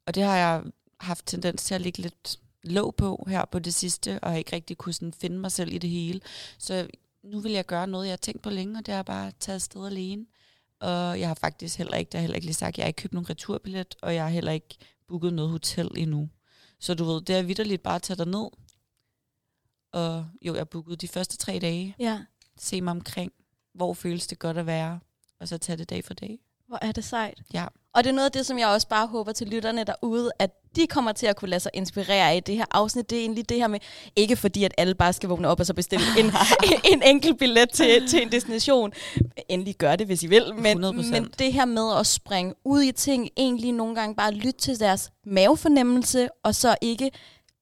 og 0.06 0.15
det 0.15 0.24
har 0.24 0.38
jeg 0.38 0.63
haft 1.00 1.25
tendens 1.25 1.63
til 1.63 1.75
at 1.75 1.81
ligge 1.81 2.01
lidt 2.01 2.39
låg 2.63 2.95
på 2.95 3.25
her 3.27 3.45
på 3.45 3.59
det 3.59 3.74
sidste, 3.74 4.19
og 4.19 4.30
har 4.30 4.38
ikke 4.38 4.56
rigtig 4.56 4.77
kunne 4.77 4.94
sådan 4.94 5.13
finde 5.13 5.38
mig 5.38 5.51
selv 5.51 5.74
i 5.74 5.77
det 5.77 5.89
hele. 5.89 6.21
Så 6.57 6.88
nu 7.24 7.39
vil 7.39 7.51
jeg 7.51 7.65
gøre 7.65 7.88
noget, 7.88 8.06
jeg 8.06 8.12
har 8.12 8.18
tænkt 8.18 8.42
på 8.42 8.50
længe, 8.50 8.80
og 8.80 8.86
det 8.86 8.94
er 8.94 9.03
bare 9.03 9.27
at 9.27 9.36
tage 9.39 9.56
afsted 9.56 9.86
alene. 9.86 10.25
Og 10.80 11.19
jeg 11.19 11.27
har 11.27 11.33
faktisk 11.33 11.77
heller 11.77 11.98
ikke, 11.98 12.10
jeg 12.13 12.22
heller 12.22 12.36
ikke 12.36 12.48
lige 12.48 12.54
sagt, 12.54 12.77
jeg 12.77 12.83
har 12.83 12.88
ikke 12.88 13.01
købt 13.01 13.13
nogen 13.13 13.30
returbillet, 13.30 13.95
og 14.01 14.16
jeg 14.16 14.24
har 14.24 14.30
heller 14.30 14.51
ikke 14.51 14.77
booket 15.07 15.33
noget 15.33 15.51
hotel 15.51 15.89
endnu. 15.98 16.30
Så 16.80 16.94
du 16.94 17.04
ved, 17.04 17.22
det 17.22 17.36
er 17.36 17.44
vidderligt 17.44 17.83
bare 17.83 17.95
at 17.95 18.01
tage 18.01 18.18
dig 18.18 18.27
ned. 18.27 18.48
Og 19.92 20.27
jo, 20.42 20.56
jeg 20.56 20.69
booket 20.69 21.01
de 21.01 21.07
første 21.07 21.38
tre 21.38 21.60
dage. 21.60 21.95
Ja. 22.00 22.22
Se 22.57 22.81
mig 22.81 22.92
omkring, 22.92 23.31
hvor 23.74 23.94
føles 23.94 24.27
det 24.27 24.39
godt 24.39 24.57
at 24.57 24.66
være, 24.66 25.00
og 25.39 25.48
så 25.48 25.57
tage 25.57 25.77
det 25.77 25.89
dag 25.89 26.06
for 26.06 26.13
dag. 26.13 26.39
Hvor 26.68 26.80
er 26.81 26.92
det 26.92 27.04
sejt. 27.04 27.42
Ja. 27.54 27.68
Og 27.95 28.03
det 28.03 28.09
er 28.09 28.13
noget 28.13 28.25
af 28.25 28.31
det, 28.31 28.45
som 28.45 28.59
jeg 28.59 28.68
også 28.68 28.88
bare 28.88 29.07
håber 29.07 29.31
til 29.31 29.47
lytterne 29.47 29.83
derude, 29.83 30.31
at 30.39 30.51
de 30.75 30.88
kommer 30.88 31.12
til 31.12 31.27
at 31.27 31.36
kunne 31.36 31.50
lade 31.50 31.59
sig 31.59 31.71
inspirere 31.74 32.31
af 32.31 32.44
det 32.44 32.56
her 32.56 32.65
afsnit. 32.71 33.09
Det 33.09 33.18
er 33.18 33.21
egentlig 33.21 33.50
det 33.50 33.57
her 33.57 33.68
med, 33.68 33.80
ikke 34.15 34.36
fordi 34.36 34.63
at 34.63 34.74
alle 34.77 34.95
bare 34.95 35.13
skal 35.13 35.30
vågne 35.30 35.47
op 35.47 35.59
og 35.59 35.65
så 35.65 35.74
bestille 35.74 36.06
en, 36.19 36.25
en 36.94 37.03
enkelt 37.03 37.39
billet 37.39 37.69
til, 37.69 38.07
til 38.07 38.21
en 38.21 38.31
destination. 38.31 38.94
Endelig 39.50 39.75
gør 39.75 39.95
det, 39.95 40.07
hvis 40.07 40.24
I 40.24 40.27
vil. 40.27 40.56
Men, 40.56 40.83
100%. 40.83 40.89
men 40.92 41.27
det 41.39 41.53
her 41.53 41.65
med 41.65 42.00
at 42.00 42.07
springe 42.07 42.53
ud 42.65 42.81
i 42.81 42.92
ting, 42.92 43.30
egentlig 43.38 43.71
nogle 43.71 43.95
gange 43.95 44.15
bare 44.15 44.31
lytte 44.31 44.59
til 44.59 44.80
deres 44.80 45.12
mavefornemmelse, 45.25 46.27
og 46.44 46.56
så 46.56 46.75
ikke 46.81 47.12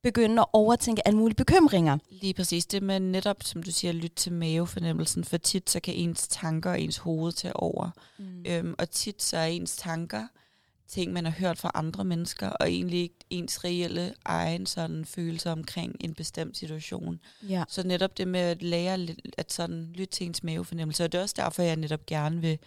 begynde 0.04 0.42
at 0.42 0.48
overtænke 0.54 1.08
alle 1.08 1.20
mulige 1.20 1.36
bekymringer. 1.36 1.98
Lige 2.10 2.34
præcis. 2.34 2.66
Det 2.66 2.84
med 2.84 3.00
netop, 3.00 3.44
som 3.44 3.64
du 3.64 3.72
siger, 3.72 3.92
lytte 3.92 4.16
til 4.16 4.34
mavefornemmelsen, 4.34 5.24
for 5.24 5.38
tit 5.38 5.70
så 5.70 5.80
kan 5.80 5.94
ens 5.94 6.28
tanker 6.28 6.70
og 6.70 6.82
ens 6.82 6.98
hoved 6.98 7.32
tage 7.32 7.56
over. 7.56 7.90
Mm. 8.18 8.46
Øhm, 8.48 8.76
og 8.78 8.90
tit 8.90 9.24
så 9.24 9.38
er 9.38 9.46
ens 9.46 9.76
tanker 9.76 10.28
ting, 10.88 11.14
man 11.14 11.26
har 11.26 11.32
hørt 11.32 11.58
fra 11.58 11.72
andre 11.74 12.04
mennesker, 12.06 12.50
og 12.50 12.72
egentlig 12.72 13.00
ikke 13.00 13.16
ens 13.30 13.64
reelle 13.64 14.14
egen 14.26 14.66
sådan 14.66 15.06
følelse 15.06 15.52
omkring 15.52 15.96
en 16.00 16.14
bestemt 16.14 16.58
situation. 16.58 17.20
Ja. 17.50 17.64
Så 17.68 17.88
netop 17.88 18.18
det 18.18 18.28
med 18.28 18.40
at 18.40 18.64
lære 18.64 19.08
at 19.38 19.54
sådan 19.54 19.92
lytte 19.94 20.14
til 20.14 20.28
ens 20.28 20.44
mavefornemmelse, 20.44 21.04
og 21.04 21.12
det 21.12 21.18
er 21.18 21.22
også 21.22 21.36
derfor, 21.38 21.64
jeg 21.64 21.76
netop 21.76 22.06
gerne 22.06 22.42
vil 22.42 22.60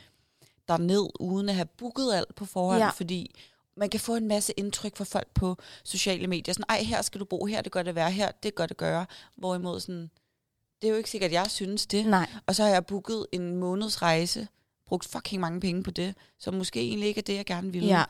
derned, 0.68 1.08
uden 1.20 1.48
at 1.48 1.54
have 1.54 1.68
booket 1.78 2.14
alt 2.14 2.34
på 2.34 2.44
forhånd, 2.44 2.82
ja. 2.82 2.90
fordi 2.90 3.34
man 3.76 3.90
kan 3.90 4.00
få 4.00 4.16
en 4.16 4.28
masse 4.28 4.52
indtryk 4.56 4.96
fra 4.96 5.04
folk 5.04 5.28
på 5.34 5.56
sociale 5.84 6.26
medier. 6.26 6.52
Sådan, 6.52 6.64
ej, 6.68 6.82
her 6.82 7.02
skal 7.02 7.20
du 7.20 7.24
bo, 7.24 7.44
her 7.44 7.58
er 7.58 7.62
det 7.62 7.72
godt 7.72 7.88
at 7.88 7.94
være, 7.94 8.10
her 8.10 8.30
det 8.30 8.54
godt 8.54 8.70
at 8.70 8.76
gøre. 8.76 9.06
Hvorimod 9.36 9.80
sådan, 9.80 10.10
det 10.82 10.88
er 10.88 10.90
jo 10.90 10.96
ikke 10.96 11.10
sikkert, 11.10 11.28
at 11.28 11.32
jeg 11.32 11.50
synes 11.50 11.86
det. 11.86 12.06
Nej. 12.06 12.30
Og 12.46 12.54
så 12.54 12.62
har 12.62 12.70
jeg 12.70 12.86
booket 12.86 13.26
en 13.32 13.56
måneds 13.56 14.02
rejse, 14.02 14.48
brugt 14.86 15.04
fucking 15.04 15.40
mange 15.40 15.60
penge 15.60 15.82
på 15.82 15.90
det, 15.90 16.14
som 16.38 16.54
måske 16.54 16.80
egentlig 16.80 17.08
ikke 17.08 17.18
er 17.18 17.22
det, 17.22 17.34
jeg 17.34 17.46
gerne 17.46 17.72
ville. 17.72 17.88
Ja. 17.88 18.04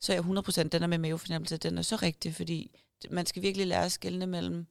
Så 0.00 0.12
er 0.12 0.16
jeg 0.16 0.24
100% 0.24 0.62
den 0.62 0.80
der 0.82 0.86
med 0.86 0.98
mavefornemmelse, 0.98 1.56
den 1.56 1.78
er 1.78 1.82
så 1.82 1.96
rigtig, 1.96 2.34
fordi 2.34 2.70
man 3.10 3.26
skal 3.26 3.42
virkelig 3.42 3.66
lære 3.66 3.84
at 3.84 3.92
skelne 3.92 4.26
mellem 4.26 4.66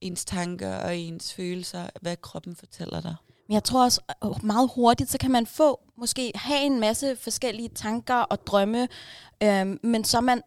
ens 0.00 0.24
tanker 0.24 0.76
og 0.76 0.96
ens 0.96 1.34
følelser, 1.34 1.90
hvad 2.00 2.16
kroppen 2.16 2.56
fortæller 2.56 3.00
dig. 3.00 3.14
Men 3.50 3.54
jeg 3.54 3.64
tror 3.64 3.84
også 3.84 4.00
øh, 4.24 4.44
meget 4.44 4.70
hurtigt, 4.74 5.10
så 5.10 5.18
kan 5.18 5.30
man 5.30 5.46
få, 5.46 5.80
måske 5.96 6.32
have 6.34 6.60
en 6.60 6.80
masse 6.80 7.16
forskellige 7.16 7.68
tanker 7.68 8.14
og 8.14 8.46
drømme, 8.46 8.88
øhm, 9.42 9.80
men 9.82 10.04
så 10.04 10.16
er 10.16 10.20
man 10.20 10.42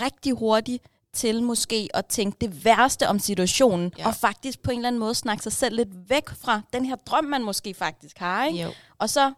rigtig 0.00 0.32
hurtigt 0.32 0.84
til 1.12 1.42
måske 1.42 1.88
at 1.94 2.06
tænke 2.06 2.36
det 2.40 2.64
værste 2.64 3.08
om 3.08 3.18
situationen, 3.18 3.92
ja. 3.98 4.02
Ja. 4.02 4.08
og 4.08 4.14
faktisk 4.14 4.62
på 4.62 4.70
en 4.70 4.78
eller 4.78 4.88
anden 4.88 5.00
måde 5.00 5.14
snakke 5.14 5.42
sig 5.42 5.52
selv 5.52 5.76
lidt 5.76 6.10
væk 6.10 6.28
fra 6.28 6.62
den 6.72 6.84
her 6.84 6.96
drøm, 6.96 7.24
man 7.24 7.42
måske 7.42 7.74
faktisk 7.74 8.18
har. 8.18 8.44
Ikke? 8.44 8.62
Jo. 8.62 8.72
Og 8.98 9.10
så, 9.10 9.32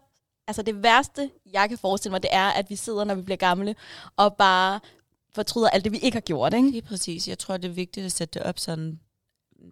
altså 0.47 0.61
det 0.61 0.83
værste, 0.83 1.31
jeg 1.53 1.69
kan 1.69 1.77
forestille 1.77 2.11
mig, 2.11 2.23
det 2.23 2.29
er, 2.33 2.49
at 2.49 2.69
vi 2.69 2.75
sidder, 2.75 3.03
når 3.03 3.15
vi 3.15 3.21
bliver 3.21 3.37
gamle, 3.37 3.75
og 4.17 4.35
bare 4.35 4.79
fortryder 5.35 5.69
alt 5.69 5.83
det, 5.83 5.91
vi 5.91 5.97
ikke 5.97 6.15
har 6.15 6.21
gjort. 6.21 6.53
Ikke? 6.53 6.71
Lige 6.71 6.81
præcis. 6.81 7.27
Jeg 7.27 7.39
tror, 7.39 7.57
det 7.57 7.69
er 7.69 7.73
vigtigt 7.73 8.05
at 8.05 8.11
sætte 8.11 8.39
det 8.39 8.47
op 8.47 8.59
sådan, 8.59 8.99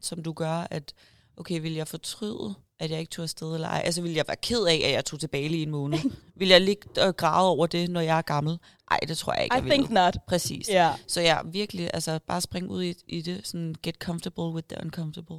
som 0.01 0.24
du 0.24 0.34
gør, 0.34 0.68
at 0.72 0.94
okay, 1.38 1.62
vil 1.62 1.74
jeg 1.74 1.88
fortryde, 1.88 2.54
at 2.80 2.92
jeg 2.92 3.00
ikke 3.00 3.10
tog 3.10 3.24
afsted 3.24 3.54
eller 3.54 3.68
ej? 3.68 3.82
Altså, 3.86 4.02
vil 4.02 4.14
jeg 4.14 4.26
være 4.28 4.38
ked 4.42 4.66
af, 4.66 4.82
at 4.86 4.92
jeg 4.92 5.06
tog 5.06 5.20
tilbage 5.20 5.50
lige 5.50 5.64
en 5.64 5.72
måned? 5.72 6.00
vil 6.40 6.48
jeg 6.48 6.62
ligge 6.62 7.02
og 7.08 7.18
græde 7.18 7.48
over 7.50 7.68
det, 7.68 7.90
når 7.90 8.02
jeg 8.02 8.18
er 8.18 8.22
gammel? 8.22 8.60
Ej, 8.92 9.00
det 9.08 9.18
tror 9.18 9.34
jeg 9.34 9.44
ikke, 9.44 9.56
I 9.56 9.60
jeg 9.60 9.66
think 9.72 9.90
vil. 9.90 9.94
not. 9.94 10.18
Præcis. 10.28 10.70
Ja. 10.70 10.94
Så 11.08 11.22
ja, 11.22 11.38
virkelig, 11.46 11.90
altså 11.94 12.20
bare 12.28 12.42
spring 12.42 12.70
ud 12.70 12.84
i, 12.84 12.96
i 13.08 13.22
det, 13.22 13.48
sådan 13.48 13.76
get 13.84 13.96
comfortable 13.96 14.44
with 14.44 14.68
the 14.68 14.78
uncomfortable. 14.86 15.38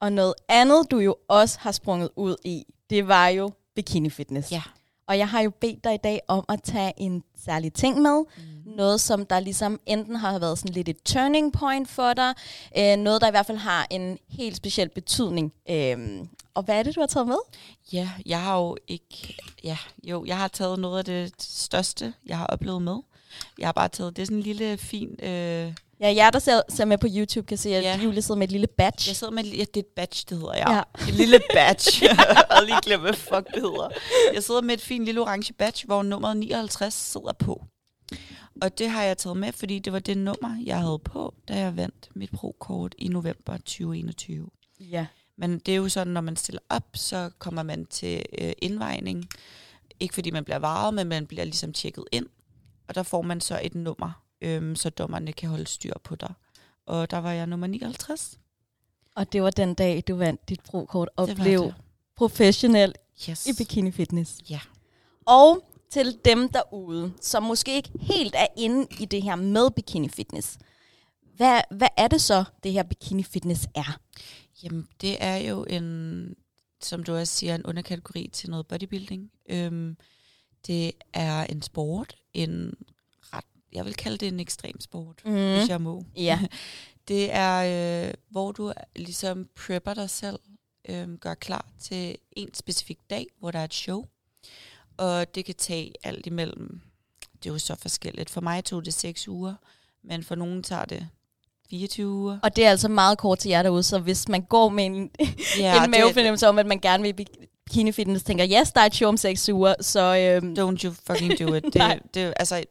Og 0.00 0.12
noget 0.12 0.34
andet, 0.48 0.90
du 0.90 0.98
jo 0.98 1.16
også 1.28 1.58
har 1.60 1.72
sprunget 1.72 2.10
ud 2.16 2.36
i, 2.44 2.64
det 2.90 3.08
var 3.08 3.28
jo 3.28 3.50
bikini 3.74 4.10
fitness. 4.10 4.52
Ja. 4.52 4.62
Og 5.08 5.18
jeg 5.18 5.28
har 5.28 5.40
jo 5.40 5.50
bedt 5.50 5.84
dig 5.84 5.94
i 5.94 5.98
dag 6.04 6.20
om 6.28 6.44
at 6.48 6.62
tage 6.62 6.92
en 6.96 7.22
særlig 7.44 7.72
ting 7.72 8.02
med. 8.02 8.24
Mm. 8.36 8.72
Noget, 8.76 9.00
som 9.00 9.26
der 9.26 9.40
ligesom 9.40 9.80
enten 9.86 10.16
har 10.16 10.38
været 10.38 10.58
sådan 10.58 10.74
lidt 10.74 10.88
et 10.88 11.02
turning 11.04 11.52
point 11.52 11.88
for 11.88 12.12
dig. 12.12 12.34
Øh, 12.78 12.96
noget, 12.96 13.20
der 13.20 13.28
i 13.28 13.30
hvert 13.30 13.46
fald 13.46 13.58
har 13.58 13.86
en 13.90 14.18
helt 14.28 14.56
speciel 14.56 14.88
betydning. 14.88 15.52
Øh, 15.70 15.98
og 16.54 16.62
hvad 16.62 16.78
er 16.78 16.82
det, 16.82 16.94
du 16.94 17.00
har 17.00 17.06
taget 17.06 17.26
med? 17.26 17.36
Ja, 17.92 18.10
jeg 18.26 18.42
har 18.42 18.58
jo 18.58 18.76
ikke... 18.88 19.36
Ja, 19.64 19.78
jo, 20.04 20.24
jeg 20.24 20.36
har 20.36 20.48
taget 20.48 20.78
noget 20.78 20.98
af 20.98 21.04
det 21.04 21.42
største, 21.42 22.12
jeg 22.26 22.38
har 22.38 22.46
oplevet 22.46 22.82
med. 22.82 22.96
Jeg 23.58 23.68
har 23.68 23.72
bare 23.72 23.88
taget... 23.88 24.16
Det 24.16 24.22
er 24.22 24.26
sådan 24.26 24.36
en 24.36 24.42
lille, 24.42 24.78
fin... 24.78 25.24
Øh, 25.24 25.72
Ja, 26.00 26.14
jer, 26.16 26.30
der 26.30 26.38
ser, 26.38 26.60
ser 26.68 26.84
med 26.84 26.98
på 26.98 27.06
YouTube, 27.10 27.46
kan 27.46 27.58
se, 27.58 27.74
at 27.76 27.82
Ja. 27.82 27.96
Julie 28.04 28.22
sidder 28.22 28.38
med 28.38 28.46
et 28.46 28.52
lille 28.52 28.66
badge. 28.66 29.04
jeg 29.08 29.16
sidder 29.16 29.32
med... 29.32 29.44
Ja, 29.44 29.60
det 29.60 29.76
er 29.76 29.80
et 29.80 29.86
badge, 29.86 30.24
det 30.28 30.38
hedder 30.38 30.54
jeg. 30.54 30.66
Ja. 30.68 30.74
Ja. 31.04 31.08
Et 31.08 31.14
lille 31.14 31.40
badge. 31.54 32.04
jeg 32.08 32.16
havde 32.50 32.66
lige 32.66 32.78
glemt, 32.82 33.02
hvad 33.02 33.12
fuck 33.14 33.46
det 33.54 33.62
hedder. 33.62 33.88
Jeg 34.34 34.42
sidder 34.44 34.60
med 34.60 34.74
et 34.74 34.80
fint 34.80 35.04
lille 35.04 35.20
orange 35.20 35.52
badge, 35.52 35.86
hvor 35.86 36.02
nummeret 36.02 36.36
59 36.36 36.94
sidder 36.94 37.32
på. 37.32 37.64
Og 38.62 38.78
det 38.78 38.90
har 38.90 39.02
jeg 39.02 39.18
taget 39.18 39.36
med, 39.36 39.52
fordi 39.52 39.78
det 39.78 39.92
var 39.92 39.98
det 39.98 40.18
nummer, 40.18 40.62
jeg 40.64 40.78
havde 40.78 40.98
på, 40.98 41.34
da 41.48 41.54
jeg 41.58 41.76
vandt 41.76 42.08
mit 42.14 42.30
pro-kort 42.30 42.94
i 42.98 43.08
november 43.08 43.56
2021. 43.56 44.48
Ja. 44.80 45.06
Men 45.38 45.58
det 45.58 45.72
er 45.72 45.76
jo 45.76 45.88
sådan, 45.88 46.12
når 46.12 46.20
man 46.20 46.36
stiller 46.36 46.60
op, 46.68 46.84
så 46.94 47.30
kommer 47.38 47.62
man 47.62 47.86
til 47.86 48.22
øh, 48.38 48.52
indvejning. 48.62 49.28
Ikke 50.00 50.14
fordi 50.14 50.30
man 50.30 50.44
bliver 50.44 50.58
varet, 50.58 50.94
men 50.94 51.06
man 51.08 51.26
bliver 51.26 51.44
ligesom 51.44 51.72
tjekket 51.72 52.04
ind. 52.12 52.26
Og 52.88 52.94
der 52.94 53.02
får 53.02 53.22
man 53.22 53.40
så 53.40 53.60
et 53.62 53.74
nummer 53.74 54.22
øhm, 54.40 54.76
så 54.76 54.90
dommerne 54.90 55.32
kan 55.32 55.48
holde 55.48 55.66
styr 55.66 55.92
på 56.04 56.14
dig. 56.16 56.34
Og 56.86 57.10
der 57.10 57.18
var 57.18 57.32
jeg 57.32 57.46
nummer 57.46 57.66
59. 57.66 58.38
Og 59.16 59.32
det 59.32 59.42
var 59.42 59.50
den 59.50 59.74
dag, 59.74 60.02
du 60.08 60.16
vandt 60.16 60.48
dit 60.48 60.60
prokort 60.60 61.08
og 61.16 61.28
Det 61.28 61.36
blev 61.36 61.72
professionel 62.16 62.94
Yes. 63.30 63.46
i 63.46 63.50
bikini 63.58 63.90
fitness. 63.90 64.38
Ja. 64.50 64.60
Og 65.26 65.64
til 65.90 66.18
dem 66.24 66.48
derude, 66.48 67.12
som 67.20 67.42
måske 67.42 67.74
ikke 67.76 67.90
helt 68.00 68.34
er 68.38 68.46
inde 68.56 68.86
i 69.00 69.04
det 69.04 69.22
her 69.22 69.36
med 69.36 69.70
bikini 69.70 70.08
fitness. 70.08 70.58
Hvad, 71.36 71.60
hvad 71.70 71.88
er 71.96 72.08
det 72.08 72.20
så, 72.20 72.44
det 72.62 72.72
her 72.72 72.82
bikini 72.82 73.22
fitness 73.22 73.66
er? 73.74 73.98
Jamen, 74.62 74.88
det 75.00 75.16
er 75.20 75.36
jo 75.36 75.64
en, 75.64 76.34
som 76.82 77.02
du 77.02 77.14
også 77.16 77.34
siger, 77.34 77.54
en 77.54 77.66
underkategori 77.66 78.30
til 78.32 78.50
noget 78.50 78.66
bodybuilding. 78.66 79.30
Øhm, 79.50 79.96
det 80.66 80.92
er 81.12 81.44
en 81.44 81.62
sport, 81.62 82.16
en 82.34 82.74
jeg 83.72 83.84
vil 83.84 83.94
kalde 83.94 84.18
det 84.18 84.28
en 84.28 84.40
ekstrem 84.40 84.80
sport, 84.80 85.22
mm. 85.24 85.32
Hvis 85.32 85.68
jeg 85.68 85.80
må. 85.80 86.04
Ja. 86.16 86.40
Det 87.08 87.32
er, 87.32 88.06
øh, 88.06 88.14
hvor 88.30 88.52
du 88.52 88.72
ligesom 88.96 89.48
prepper 89.66 89.94
dig 89.94 90.10
selv, 90.10 90.38
øh, 90.88 91.14
gør 91.14 91.34
klar 91.34 91.66
til 91.80 92.16
en 92.32 92.54
specifik 92.54 92.98
dag, 93.10 93.26
hvor 93.38 93.50
der 93.50 93.58
er 93.58 93.64
et 93.64 93.74
show. 93.74 94.04
Og 94.96 95.34
det 95.34 95.44
kan 95.44 95.54
tage 95.54 95.92
alt 96.02 96.26
imellem, 96.26 96.80
det 97.42 97.48
er 97.48 97.52
jo 97.52 97.58
så 97.58 97.76
forskelligt. 97.76 98.30
For 98.30 98.40
mig 98.40 98.64
tog 98.64 98.84
det 98.84 98.94
6 98.94 99.28
uger, 99.28 99.54
men 100.04 100.24
for 100.24 100.34
nogen 100.34 100.62
tager 100.62 100.84
det 100.84 101.08
24 101.70 102.08
uger. 102.08 102.38
Og 102.42 102.56
det 102.56 102.66
er 102.66 102.70
altså 102.70 102.88
meget 102.88 103.18
kort 103.18 103.38
til 103.38 103.48
jer 103.48 103.62
derude, 103.62 103.82
så 103.82 103.98
hvis 103.98 104.28
man 104.28 104.42
går 104.42 104.68
med 104.68 104.86
en, 104.86 105.10
Ja, 105.58 105.84
en 105.84 105.90
mavefornemmelse 105.90 106.48
om, 106.48 106.58
at 106.58 106.66
man 106.66 106.78
gerne 106.78 107.02
vil 107.02 107.26
bikini 107.66 107.92
fitness, 107.92 108.24
tænker, 108.24 108.60
yes, 108.60 108.72
der 108.72 108.80
er 108.80 108.86
et 108.86 108.94
show 108.94 109.08
om 109.08 109.16
seks 109.16 109.48
uger, 109.48 109.74
så 109.80 110.16
øhm, 110.16 110.54
Don't 110.58 110.84
you 110.84 110.92
fucking 111.06 111.38
do 111.38 111.54
it. 111.54 111.64
Det, 111.74 112.14
det, 112.14 112.32
altså, 112.36 112.64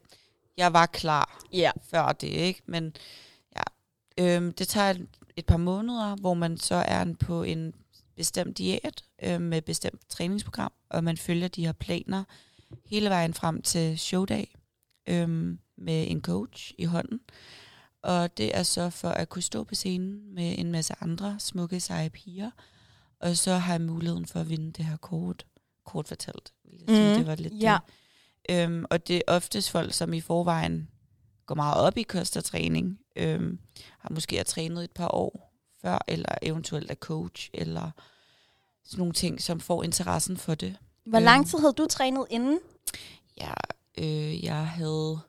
jeg 0.58 0.74
var 0.74 0.86
klar 0.86 1.40
ja. 1.54 1.72
før 1.90 2.12
det, 2.12 2.28
ikke? 2.28 2.62
Men 2.66 2.94
ja, 3.56 3.64
øhm, 4.24 4.54
det 4.54 4.68
tager 4.68 4.90
et, 4.90 5.08
et 5.36 5.46
par 5.46 5.58
måneder, 5.58 6.16
hvor 6.16 6.34
man 6.34 6.58
så 6.58 6.76
er 6.76 7.02
en- 7.02 7.16
på 7.16 7.44
en 7.44 7.74
bestemt 8.16 8.58
diæt 8.58 9.04
øh, 9.24 9.42
med 9.42 9.58
et 9.58 9.66
bestemt 9.66 10.02
træningsprogram, 10.10 10.72
og 10.90 11.04
man 11.04 11.18
følger 11.18 11.48
de 11.48 11.66
her 11.66 11.72
planer 11.72 12.24
hele 12.86 13.10
vejen 13.10 13.34
frem 13.34 13.62
til 13.62 14.00
showdag 14.00 14.56
øhm, 15.10 15.60
med 15.78 16.12
en 16.12 16.22
coach 16.22 16.72
i 16.78 16.84
hånden. 16.86 17.20
Og 18.02 18.38
det 18.38 18.58
er 18.58 18.64
så 18.64 18.90
for 18.90 19.10
at 19.10 19.30
kunne 19.30 19.42
stå 19.42 19.64
på 19.64 19.76
scenen 19.76 20.34
med 20.36 20.56
en 20.60 20.72
masse 20.72 20.94
andre 21.02 21.36
smukke, 21.40 21.80
seje 21.80 22.10
piger, 22.10 22.52
og 23.20 23.38
så 23.38 23.54
har 23.54 23.74
jeg 23.74 23.82
muligheden 23.82 24.26
for 24.26 24.40
at 24.40 24.50
vinde 24.50 24.72
det 24.72 24.86
her 24.86 24.98
kort. 24.98 25.46
Kort 25.86 26.08
fortalt, 26.08 26.54
vil 26.64 26.80
jeg 26.80 26.96
sige. 26.96 27.08
Mhm. 27.10 27.18
Det 27.18 27.28
var 27.28 27.36
lidt 27.36 27.54
Ja. 27.62 27.78
det. 27.86 27.94
Øhm, 28.50 28.86
og 28.89 29.08
det 29.08 29.16
er 29.16 29.22
oftest 29.27 29.72
folk, 29.72 29.94
som 29.94 30.13
i 30.13 30.22
forvejen 30.22 30.88
går 31.46 31.56
meget 31.56 31.82
op 31.82 31.98
i 31.98 32.04
kost 32.04 32.38
og 32.38 32.44
træning, 32.44 33.00
øhm, 33.16 33.60
har 34.00 34.10
måske 34.10 34.38
har 34.38 34.44
trænet 34.44 34.84
et 34.84 34.92
par 34.92 35.16
år 35.16 35.54
før, 35.82 36.00
eller 36.08 36.30
eventuelt 36.42 36.92
er 36.92 36.96
coach, 36.96 37.50
eller 37.54 37.92
sådan 38.86 39.00
nogle 39.00 39.13
ting, 39.13 39.42
som 39.42 39.60
får 39.60 39.84
interessen 39.84 40.38
for 40.38 40.56
det. 40.56 40.75
Hvor 41.06 41.20
lang 41.20 41.39
Øhm. 41.39 41.48
tid 41.48 41.60
havde 41.60 41.74
du 41.74 41.86
trænet 41.89 42.25
inden? 42.30 42.60
Ja, 43.42 43.54
øh, 43.98 44.44
jeg 44.44 44.68
havde 44.68 45.20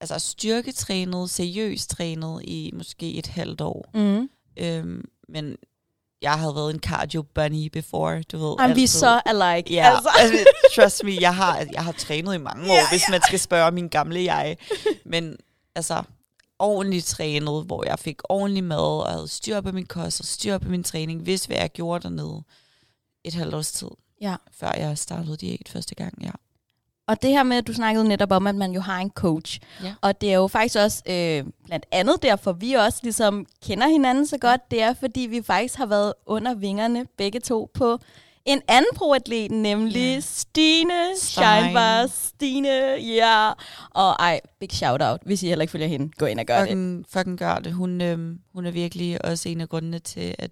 altså 0.00 0.18
styrketrænet, 0.18 1.30
seriøst 1.30 1.90
trænet 1.90 2.42
i 2.44 2.70
måske 2.74 3.14
et 3.14 3.26
halvt 3.26 3.60
år. 3.60 3.90
Mm. 3.94 4.28
Øhm, 4.56 5.04
men 5.28 5.56
jeg 6.24 6.38
havde 6.38 6.54
været 6.54 6.74
en 6.74 6.80
cardio 6.80 7.22
bunny 7.22 7.66
before, 7.72 8.22
du 8.22 8.38
ved. 8.38 8.56
Jamen, 8.60 8.76
vi 8.76 8.82
er 8.84 8.88
så 8.88 9.20
alike. 9.26 9.72
Ja, 9.74 9.90
Altså. 9.96 10.08
altså. 10.18 10.36
altså, 10.38 10.44
trust 10.82 11.04
me, 11.04 11.16
jeg 11.20 11.34
har, 11.36 11.66
jeg 11.72 11.84
har 11.84 11.92
trænet 11.92 12.34
i 12.34 12.38
mange 12.38 12.64
år, 12.70 12.74
Ja, 12.74 12.80
ja, 12.80 12.88
hvis 12.90 13.02
man 13.10 13.20
skal 13.22 13.40
spørge 13.40 13.70
min 13.70 13.88
gamle 13.88 14.20
jeg. 14.34 14.56
Men 15.04 15.36
altså, 15.74 16.02
ordentligt 16.58 17.06
trænet, 17.06 17.64
hvor 17.64 17.84
jeg 17.86 17.98
fik 17.98 18.20
ordentlig 18.28 18.64
mad, 18.64 18.78
og 19.02 19.10
havde 19.12 19.28
styr 19.28 19.60
på 19.60 19.72
min 19.72 19.86
kost, 19.86 20.20
og 20.20 20.26
styr 20.26 20.58
på 20.58 20.68
min 20.68 20.84
træning, 20.84 21.26
vidste 21.26 21.46
hvad 21.48 21.56
jeg 21.56 21.70
gjorde 21.70 22.02
dernede 22.02 22.42
et 23.24 23.34
halvt 23.34 23.54
års 23.54 23.72
tid, 23.72 23.88
Ja. 24.20 24.36
før 24.52 24.72
jeg 24.76 24.98
startede 24.98 25.36
diæt 25.36 25.68
første 25.72 25.94
gang, 25.94 26.14
ja. 26.24 26.30
Og 27.08 27.22
det 27.22 27.30
her 27.30 27.42
med, 27.42 27.56
at 27.56 27.66
du 27.66 27.72
snakkede 27.72 28.08
netop 28.08 28.32
om, 28.32 28.46
at 28.46 28.54
man 28.54 28.72
jo 28.72 28.80
har 28.80 28.98
en 28.98 29.10
coach. 29.10 29.60
Ja. 29.82 29.94
Og 30.00 30.20
det 30.20 30.30
er 30.32 30.34
jo 30.36 30.48
faktisk 30.48 30.76
også 30.78 31.02
øh, 31.08 31.44
blandt 31.64 31.86
andet 31.92 32.22
derfor, 32.22 32.52
vi 32.52 32.72
også 32.72 32.98
ligesom 33.02 33.46
kender 33.66 33.88
hinanden 33.88 34.26
så 34.26 34.38
godt. 34.38 34.70
Det 34.70 34.82
er, 34.82 34.94
fordi 34.94 35.20
vi 35.20 35.42
faktisk 35.42 35.74
har 35.78 35.86
været 35.86 36.12
under 36.26 36.54
vingerne 36.54 37.06
begge 37.18 37.40
to 37.40 37.70
på 37.74 37.98
en 38.44 38.60
anden 38.68 38.90
proatlet, 38.96 39.50
nemlig 39.50 40.14
Ja. 40.14 40.20
Stine. 40.20 40.92
Scheinbar. 41.18 42.06
Stine, 42.06 42.68
ja. 43.00 43.50
Og 43.90 44.10
ej, 44.18 44.40
big 44.60 44.70
shout 44.72 45.02
out. 45.02 45.20
Hvis 45.26 45.42
I 45.42 45.48
heller 45.48 45.62
ikke 45.62 45.72
følger 45.72 45.86
hende, 45.86 46.10
gå 46.18 46.26
ind 46.26 46.40
og 46.40 46.46
gør 46.46 46.58
det. 46.58 46.68
Fucking, 46.68 47.04
fucking 47.08 47.38
gør 47.38 47.54
det. 47.54 47.72
Hun, 47.72 48.00
øhm, 48.00 48.38
hun 48.54 48.66
er 48.66 48.70
virkelig 48.70 49.24
også 49.24 49.48
en 49.48 49.60
af 49.60 49.68
grundene 49.68 49.98
til, 49.98 50.34
at 50.38 50.50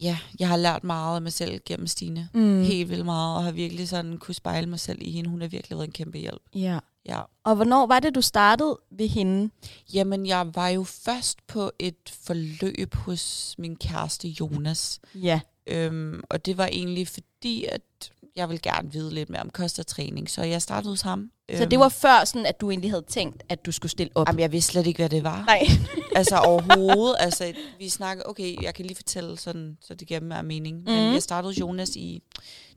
ja, 0.00 0.18
jeg 0.38 0.48
har 0.48 0.56
lært 0.56 0.84
meget 0.84 1.16
af 1.16 1.22
mig 1.22 1.32
selv 1.32 1.60
gennem 1.66 1.86
Stine. 1.86 2.28
Mm. 2.34 2.62
Helt 2.62 2.90
vildt 2.90 3.04
meget, 3.04 3.36
og 3.36 3.44
har 3.44 3.52
virkelig 3.52 3.88
sådan 3.88 4.18
kunne 4.18 4.34
spejle 4.34 4.66
mig 4.66 4.80
selv 4.80 4.98
i 5.02 5.10
hende. 5.10 5.30
Hun 5.30 5.40
har 5.40 5.48
virkelig 5.48 5.78
været 5.78 5.88
en 5.88 5.92
kæmpe 5.92 6.18
hjælp. 6.18 6.42
Ja. 6.54 6.78
Ja. 7.06 7.20
Og 7.44 7.54
hvornår 7.54 7.86
var 7.86 8.00
det, 8.00 8.14
du 8.14 8.20
startede 8.20 8.78
ved 8.90 9.08
hende? 9.08 9.50
Jamen, 9.94 10.26
jeg 10.26 10.54
var 10.54 10.68
jo 10.68 10.84
først 10.84 11.46
på 11.46 11.70
et 11.78 12.18
forløb 12.22 12.94
hos 12.94 13.54
min 13.58 13.76
kæreste 13.76 14.28
Jonas. 14.28 15.00
Ja. 15.14 15.40
Øhm, 15.66 16.22
og 16.30 16.46
det 16.46 16.56
var 16.56 16.66
egentlig 16.66 17.08
fordi, 17.08 17.64
at 17.64 18.12
jeg 18.36 18.48
ville 18.48 18.60
gerne 18.60 18.92
vide 18.92 19.14
lidt 19.14 19.30
mere 19.30 19.42
om 19.42 19.50
kost 19.50 19.78
og 19.78 19.86
træning, 19.86 20.30
så 20.30 20.42
jeg 20.42 20.62
startede 20.62 20.92
hos 20.92 21.00
ham. 21.00 21.30
Så 21.56 21.64
det 21.64 21.78
var 21.78 21.88
før 21.88 22.24
sådan, 22.24 22.46
at 22.46 22.60
du 22.60 22.70
egentlig 22.70 22.90
havde 22.90 23.04
tænkt, 23.08 23.42
at 23.48 23.66
du 23.66 23.72
skulle 23.72 23.92
stille 23.92 24.10
op? 24.14 24.28
Jamen, 24.28 24.40
jeg 24.40 24.52
vidste 24.52 24.72
slet 24.72 24.86
ikke, 24.86 24.98
hvad 24.98 25.08
det 25.08 25.24
var. 25.24 25.44
Nej. 25.44 25.66
altså 26.16 26.36
overhovedet. 26.38 27.16
Altså, 27.18 27.52
vi 27.78 27.88
snakker, 27.88 28.24
okay, 28.26 28.62
jeg 28.62 28.74
kan 28.74 28.84
lige 28.86 28.96
fortælle 28.96 29.38
sådan, 29.38 29.78
så 29.80 29.94
det 29.94 30.08
giver 30.08 30.20
mere 30.20 30.42
mening. 30.42 30.76
Mm. 30.78 30.84
Men 30.84 31.04
Mhm. 31.04 31.12
jeg 31.12 31.22
startede 31.22 31.52
Jonas 31.52 31.96
i 31.96 32.22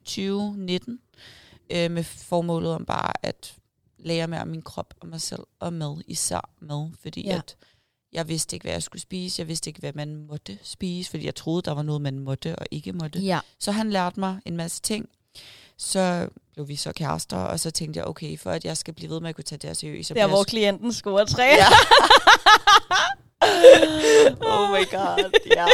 2019, 0.05 1.00
øh, 1.69 1.91
med 1.91 2.03
formålet 2.03 2.71
om 2.71 2.86
bare 2.86 3.13
at 3.24 3.53
lære 4.00 4.27
mere 4.27 4.41
om 4.41 4.47
min 4.47 4.62
krop 4.62 4.93
og 5.00 5.07
mig 5.07 5.21
selv, 5.21 5.43
og 5.59 5.74
mad, 5.74 6.01
især 6.07 6.50
mad, 6.59 6.89
fordi 7.01 7.25
ja. 7.25 7.36
at 7.38 7.55
jeg 8.13 8.27
vidste 8.27 8.55
ikke, 8.55 8.63
hvad 8.63 8.74
jeg 8.74 8.83
skulle 8.83 9.01
spise. 9.01 9.39
Jeg 9.39 9.47
vidste 9.47 9.69
ikke, 9.69 9.79
hvad 9.79 9.93
man 9.95 10.15
måtte 10.15 10.57
spise, 10.63 11.09
fordi 11.09 11.25
jeg 11.25 11.36
troede, 11.36 11.62
der 11.62 11.71
var 11.71 11.81
noget, 11.83 12.01
man 12.01 12.19
måtte 12.19 12.55
og 12.55 12.65
ikke 12.71 12.93
måtte. 12.93 13.19
Ja. 13.19 13.39
Så 13.59 13.71
han 13.71 13.89
lærte 13.89 14.19
mig 14.19 14.39
en 14.45 14.57
masse 14.57 14.81
ting. 14.81 15.09
Så 15.77 16.27
blev 16.53 16.67
vi 16.67 16.75
så 16.75 16.91
kærester, 16.93 17.38
og 17.38 17.60
så 17.60 17.72
tænkte 17.72 17.98
jeg, 17.98 18.05
okay, 18.07 18.38
for 18.39 18.51
at 18.51 18.65
jeg 18.65 18.77
skal 18.77 18.93
blive 18.93 19.10
ved 19.12 19.19
med 19.19 19.29
at 19.29 19.36
kunne 19.36 19.43
tage 19.43 19.60
det 19.60 19.69
her 19.69 19.74
seriøst, 19.74 20.07
så 20.07 20.13
Der, 20.13 20.27
hvor 20.27 20.38
jeg 20.38 20.46
klienten 20.46 20.93
scorer 20.93 21.25
tre. 21.25 21.43
Ja. 21.43 21.65
oh 24.41 24.69
my 24.72 24.86
god, 24.91 25.31
ja. 25.55 25.65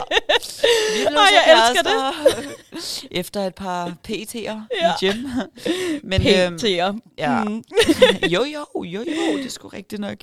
Vi 0.93 1.05
blev 1.07 1.17
Ej, 1.17 1.27
så 1.29 1.36
jeg 1.45 1.69
elsker 1.72 1.83
kærester 1.83 3.07
Efter 3.19 3.48
et 3.48 3.55
par 3.55 3.88
PT'er 4.07 4.60
Ja. 4.81 4.93
i 5.01 5.05
gym. 5.12 5.27
Men, 6.03 6.22
øhm, 6.27 6.55
PT'er. 6.55 7.00
ja. 7.17 7.43
Mm. 7.43 7.63
jo, 8.29 8.43
jo, 8.43 8.65
jo, 8.75 8.83
jo, 8.83 9.38
det 9.38 9.45
er 9.45 9.50
sgu 9.50 9.67
rigtigt 9.67 10.01
nok. 10.01 10.17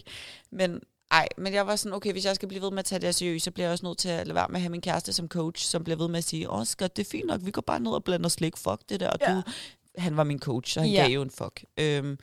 Men 0.53 0.81
ej, 1.11 1.29
men 1.39 1.53
jeg 1.53 1.67
var 1.67 1.77
sådan, 1.77 1.95
okay, 1.97 2.13
hvis 2.13 2.25
jeg 2.25 2.35
skal 2.35 2.49
blive 2.49 2.63
ved 2.63 2.71
med 2.71 2.79
at 2.79 2.85
tage 2.85 2.99
det 2.99 3.15
seriøst, 3.15 3.45
så 3.45 3.51
bliver 3.51 3.67
jeg 3.67 3.73
også 3.73 3.87
nødt 3.87 3.99
til 3.99 4.09
at 4.09 4.27
lade 4.27 4.35
være 4.35 4.49
med 4.49 4.57
at 4.57 4.61
have 4.63 4.71
min 4.71 4.81
kæreste 4.81 5.13
som 5.13 5.29
coach, 5.29 5.65
som 5.67 5.85
bliver 5.85 5.97
ved 5.97 6.09
med 6.09 6.19
at 6.19 6.25
sige, 6.25 6.51
åh 6.51 6.67
skat, 6.67 6.97
det 6.97 7.07
er 7.07 7.11
fint 7.11 7.27
nok, 7.27 7.41
vi 7.45 7.51
går 7.51 7.61
bare 7.63 7.81
ned 7.81 7.93
og 7.93 8.05
blander 8.05 8.29
slik, 8.29 8.57
fuck 8.57 8.81
det 8.89 9.01
der. 9.01 9.13
Ja. 9.21 9.35
Du, 9.35 9.43
han 9.99 10.17
var 10.17 10.25
min 10.25 10.39
coach, 10.39 10.73
så 10.75 10.81
han 10.81 10.91
Ja. 10.91 11.03
gav 11.03 11.11
jo 11.11 11.23
en 11.23 11.31
fuck. 11.31 11.65
Øhm, 11.79 12.19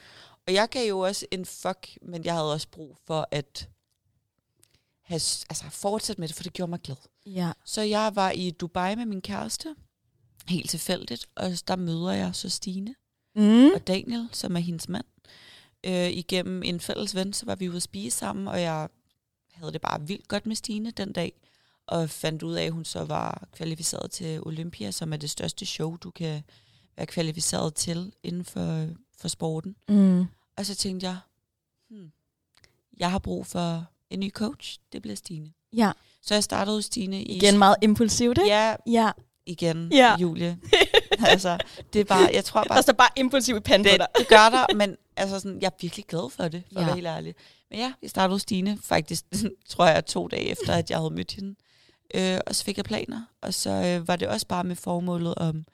og 0.47 0.53
jeg 0.53 0.69
gav 0.69 0.87
jo 0.89 0.99
også 0.99 1.25
en 1.31 1.45
fuck, 1.45 1.97
men 2.01 2.25
jeg 2.25 2.33
havde 2.33 2.53
også 2.53 2.67
brug 2.71 2.97
for 3.07 3.27
at 3.31 3.69
have, 5.03 5.15
altså, 5.49 5.63
fortsætte 5.69 6.19
med 6.21 6.27
det, 6.27 6.35
for 6.35 6.43
det 6.43 6.53
gjorde 6.53 6.69
mig 6.69 6.79
glad. 6.81 6.95
Ja. 7.25 7.51
Så 7.65 7.81
jeg 7.81 8.11
var 8.15 8.31
i 8.31 8.51
Dubai 8.51 8.95
med 8.95 9.05
min 9.05 9.21
kæreste, 9.21 9.75
helt 10.47 10.69
tilfældigt, 10.69 11.27
og 11.35 11.51
der 11.67 11.75
møder 11.75 12.11
jeg 12.11 12.35
så 12.35 12.49
Stine 12.49 12.95
Mm. 13.35 13.71
og 13.75 13.87
Daniel, 13.87 14.29
som 14.31 14.55
er 14.55 14.59
hendes 14.59 14.89
mand. 14.89 15.05
Øh, 15.87 16.09
igennem 16.09 16.63
en 16.63 16.79
fælles 16.79 17.15
ven, 17.15 17.33
så 17.33 17.45
var 17.45 17.55
vi 17.55 17.69
ude 17.69 17.75
at 17.77 17.83
spise 17.83 18.17
sammen, 18.17 18.47
og 18.47 18.61
jeg 18.61 18.89
havde 19.53 19.73
det 19.73 19.81
bare 19.81 20.01
vildt 20.01 20.27
godt 20.27 20.45
med 20.45 20.55
Stine 20.55 20.91
den 20.91 21.11
dag, 21.11 21.31
og 21.87 22.09
fandt 22.09 22.43
ud 22.43 22.53
af, 22.53 22.63
at 22.65 22.71
hun 22.71 22.85
så 22.85 23.03
var 23.05 23.47
kvalificeret 23.51 24.11
til 24.11 24.39
Olympia, 24.47 24.91
som 24.91 25.13
er 25.13 25.17
det 25.17 25.29
største 25.29 25.65
show, 25.65 25.95
du 25.95 26.09
kan 26.11 26.43
være 26.97 27.05
kvalificeret 27.05 27.73
til 27.75 28.13
inden 28.23 28.45
for, 28.45 28.87
for 29.17 29.27
sporten. 29.27 29.75
Mm. 29.89 30.25
Og 30.57 30.65
så 30.65 30.75
tænkte 30.75 31.07
jeg, 31.07 31.17
hmm, 31.89 32.11
jeg 32.97 33.11
har 33.11 33.19
brug 33.19 33.45
for 33.45 33.85
en 34.09 34.19
ny 34.19 34.31
coach, 34.31 34.79
det 34.93 35.01
bliver 35.01 35.15
Stine. 35.15 35.51
Ja. 35.73 35.91
Så 36.21 36.33
jeg 36.33 36.43
startede 36.43 36.77
hos 36.77 36.85
Stine 36.85 37.23
i... 37.23 37.35
Igen 37.35 37.57
meget 37.57 37.75
impulsivt, 37.81 38.37
ikke? 38.37 38.49
Ja, 38.49 38.75
Ja. 38.87 39.11
igen, 39.45 39.91
Ja. 39.93 40.15
Julie. 40.19 40.57
altså, 41.31 41.57
det 41.93 41.99
er 42.01 42.05
bare, 42.05 42.29
jeg 42.33 42.45
tror 42.45 42.63
bare, 42.63 42.75
Der 42.75 42.81
står 42.81 42.93
bare 42.93 43.09
impulsiv 43.15 43.55
i 43.57 43.59
panden 43.59 43.85
på 43.85 43.91
det, 43.91 43.99
dig. 43.99 44.07
det 44.17 44.27
gør 44.27 44.49
der, 44.49 44.75
men 44.75 44.97
altså 45.17 45.39
sådan, 45.39 45.61
jeg 45.61 45.67
er 45.67 45.77
virkelig 45.81 46.05
glad 46.05 46.29
for 46.29 46.47
det, 46.47 46.63
for 46.73 46.79
ja. 46.79 46.81
At 46.81 46.85
være 46.85 46.95
helt 46.95 47.07
ærlig. 47.07 47.35
Men 47.69 47.79
ja, 47.79 47.93
jeg 48.01 48.09
startede 48.09 48.39
Stine 48.39 48.77
faktisk, 48.83 49.25
tror 49.69 49.85
jeg, 49.85 50.05
to 50.05 50.27
dage 50.27 50.43
efter, 50.43 50.73
at 50.73 50.89
jeg 50.89 50.97
havde 50.97 51.13
mødt 51.13 51.31
hende. 51.31 51.55
Øh, 52.15 52.39
og 52.47 52.55
så 52.55 52.63
fik 52.63 52.77
jeg 52.77 52.85
planer, 52.85 53.21
og 53.41 53.53
så 53.53 53.69
øh, 53.69 54.07
var 54.07 54.15
det 54.15 54.27
også 54.27 54.47
bare 54.47 54.63
med 54.63 54.75
formålet 54.75 55.35
om 55.35 55.65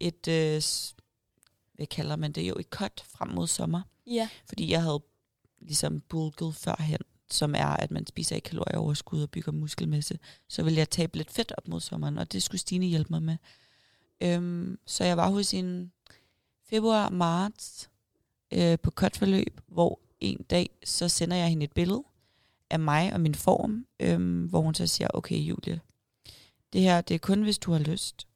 et, 0.00 0.28
øh, 0.28 0.62
hvad 1.74 1.86
kalder 1.86 2.16
man 2.16 2.32
det 2.32 2.48
jo, 2.48 2.54
et 2.58 2.66
cut 2.66 3.04
frem 3.06 3.28
mod 3.28 3.46
sommer. 3.46 3.82
Ja. 4.06 4.28
Fordi 4.48 4.70
jeg 4.70 4.82
havde 4.82 5.02
ligesom 5.60 6.00
bulket 6.00 6.54
førhen, 6.54 7.00
som 7.30 7.54
er, 7.54 7.66
at 7.66 7.90
man 7.90 8.06
spiser 8.06 8.36
ikke 8.36 8.48
kalorieoverskud 8.48 9.22
og 9.22 9.30
bygger 9.30 9.52
muskelmasse, 9.52 10.18
så 10.48 10.62
vil 10.62 10.74
jeg 10.74 10.90
tabe 10.90 11.16
lidt 11.16 11.30
fedt 11.30 11.52
op 11.58 11.68
mod 11.68 11.80
sommeren, 11.80 12.18
og 12.18 12.32
det 12.32 12.42
skulle 12.42 12.60
Stine 12.60 12.86
hjælpe 12.86 13.12
mig 13.12 13.22
med. 13.22 13.36
Øhm, 14.20 14.78
så 14.86 15.04
jeg 15.04 15.16
var 15.16 15.30
hos 15.30 15.54
en 15.54 15.92
februar-marts 16.70 17.90
øh, 18.52 18.78
på 18.78 18.90
kortforløb, 18.90 19.60
hvor 19.66 20.00
en 20.20 20.44
dag, 20.50 20.70
så 20.84 21.08
sender 21.08 21.36
jeg 21.36 21.48
hende 21.48 21.64
et 21.64 21.72
billede 21.72 22.04
af 22.70 22.80
mig 22.80 23.12
og 23.12 23.20
min 23.20 23.34
form, 23.34 23.86
øhm, 24.00 24.46
hvor 24.46 24.60
hun 24.60 24.74
så 24.74 24.86
siger, 24.86 25.08
okay 25.14 25.36
Julie, 25.36 25.80
det 26.72 26.80
her, 26.80 27.00
det 27.00 27.14
er 27.14 27.18
kun 27.18 27.42
hvis 27.42 27.58
du 27.58 27.72
har 27.72 27.78
lyst, 27.78 28.26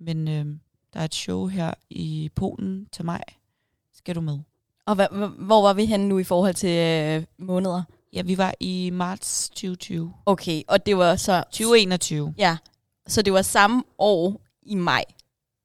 men 0.00 0.28
øhm, 0.28 0.60
der 0.94 1.00
er 1.00 1.04
et 1.04 1.14
show 1.14 1.46
her 1.46 1.74
i 1.90 2.30
Polen 2.34 2.86
til 2.92 3.04
mig. 3.04 3.20
Skal 3.94 4.14
du 4.14 4.20
med? 4.20 4.38
Og 4.86 4.94
hva, 4.94 5.06
hvor 5.38 5.62
var 5.62 5.72
vi 5.72 5.86
henne 5.86 6.08
nu 6.08 6.18
i 6.18 6.24
forhold 6.24 6.54
til 6.54 6.78
øh, 6.78 7.24
måneder? 7.38 7.82
Ja, 8.12 8.22
vi 8.22 8.38
var 8.38 8.54
i 8.60 8.90
marts 8.92 9.48
2020. 9.48 10.12
Okay, 10.26 10.62
og 10.68 10.86
det 10.86 10.96
var 10.96 11.16
så... 11.16 11.42
2021. 11.52 12.34
Ja, 12.38 12.56
så 13.06 13.22
det 13.22 13.32
var 13.32 13.42
samme 13.42 13.82
år 13.98 14.40
i 14.62 14.74
maj, 14.74 15.04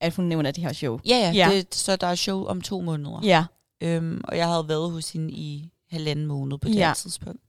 at 0.01 0.15
hun 0.15 0.25
nævner 0.25 0.51
det 0.51 0.63
her 0.63 0.73
show. 0.73 0.99
Ja, 1.05 1.17
ja. 1.17 1.31
Ja. 1.31 1.55
Det, 1.55 1.75
så 1.75 1.95
der 1.95 2.07
er 2.07 2.15
show 2.15 2.45
om 2.45 2.61
to 2.61 2.81
måneder. 2.81 3.19
Ja, 3.23 3.45
Øhm, 3.81 4.21
og 4.23 4.37
jeg 4.37 4.47
havde 4.47 4.67
været 4.67 4.91
hos 4.91 5.09
hende 5.11 5.33
i 5.33 5.69
halvanden 5.89 6.25
måned 6.25 6.57
på 6.57 6.67
det 6.67 6.75
Ja. 6.75 6.93
tidspunkt. 6.95 7.41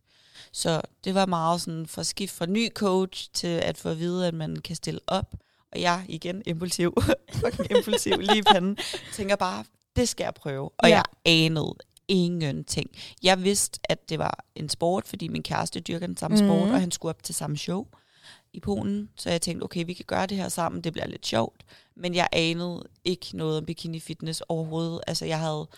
Så 0.53 0.81
det 1.05 1.15
var 1.15 1.27
meget 1.27 1.61
sådan 1.61 1.87
fra 1.87 2.05
skift 2.05 2.35
fra 2.35 2.47
ny 2.47 2.71
coach 2.75 3.29
til 3.35 3.47
at 3.47 3.79
få 3.79 3.89
at 3.89 3.99
vide, 3.99 4.27
at 4.27 4.35
man 4.35 4.57
kan 4.57 4.77
stille 4.77 5.01
op. 5.07 5.35
Og 5.73 5.81
jeg 5.81 6.05
igen 6.09 6.43
impulsiv, 6.47 6.95
fucking 7.45 7.71
impulsiv 7.79 8.17
lige 8.19 8.39
i 8.39 8.43
panden, 8.43 8.77
tænker 9.15 9.37
bare, 9.37 9.65
det 9.97 10.09
skal 10.09 10.25
jeg 10.25 10.35
prøve. 10.35 10.71
Og 10.79 10.89
Ja. 10.89 10.95
jeg 10.97 11.05
anede 11.25 11.75
ingenting. 12.09 12.91
Jeg 13.23 13.43
vidste, 13.45 13.81
at 13.85 14.09
det 14.09 14.19
var 14.19 14.45
en 14.55 14.69
sport, 14.69 15.07
fordi 15.09 15.29
min 15.29 15.43
kæreste 15.43 15.81
dyrker 15.81 16.07
den 16.07 16.17
samme 16.17 16.37
Mhm. 16.37 16.47
sport, 16.47 16.69
og 16.69 16.81
han 16.81 16.91
skulle 16.91 17.11
op 17.11 17.23
til 17.23 17.35
samme 17.35 17.57
show 17.59 17.87
i 18.53 18.61
Polen. 18.61 19.11
Så 19.17 19.31
jeg 19.31 19.43
tænkte, 19.43 19.65
okay, 19.65 19.85
vi 19.87 19.93
kan 19.95 20.05
gøre 20.09 20.27
det 20.27 20.37
her 20.37 20.49
sammen, 20.49 20.81
det 20.85 20.93
bliver 20.93 21.07
lidt 21.07 21.27
sjovt. 21.27 21.63
Men 21.97 22.15
jeg 22.15 22.29
anede 22.33 22.83
ikke 23.05 23.27
noget 23.37 23.59
om 23.59 23.67
bikini 23.67 24.01
fitness 24.01 24.43
overhovedet. 24.49 25.01
Altså, 25.07 25.25
jeg 25.25 25.39
havde 25.41 25.69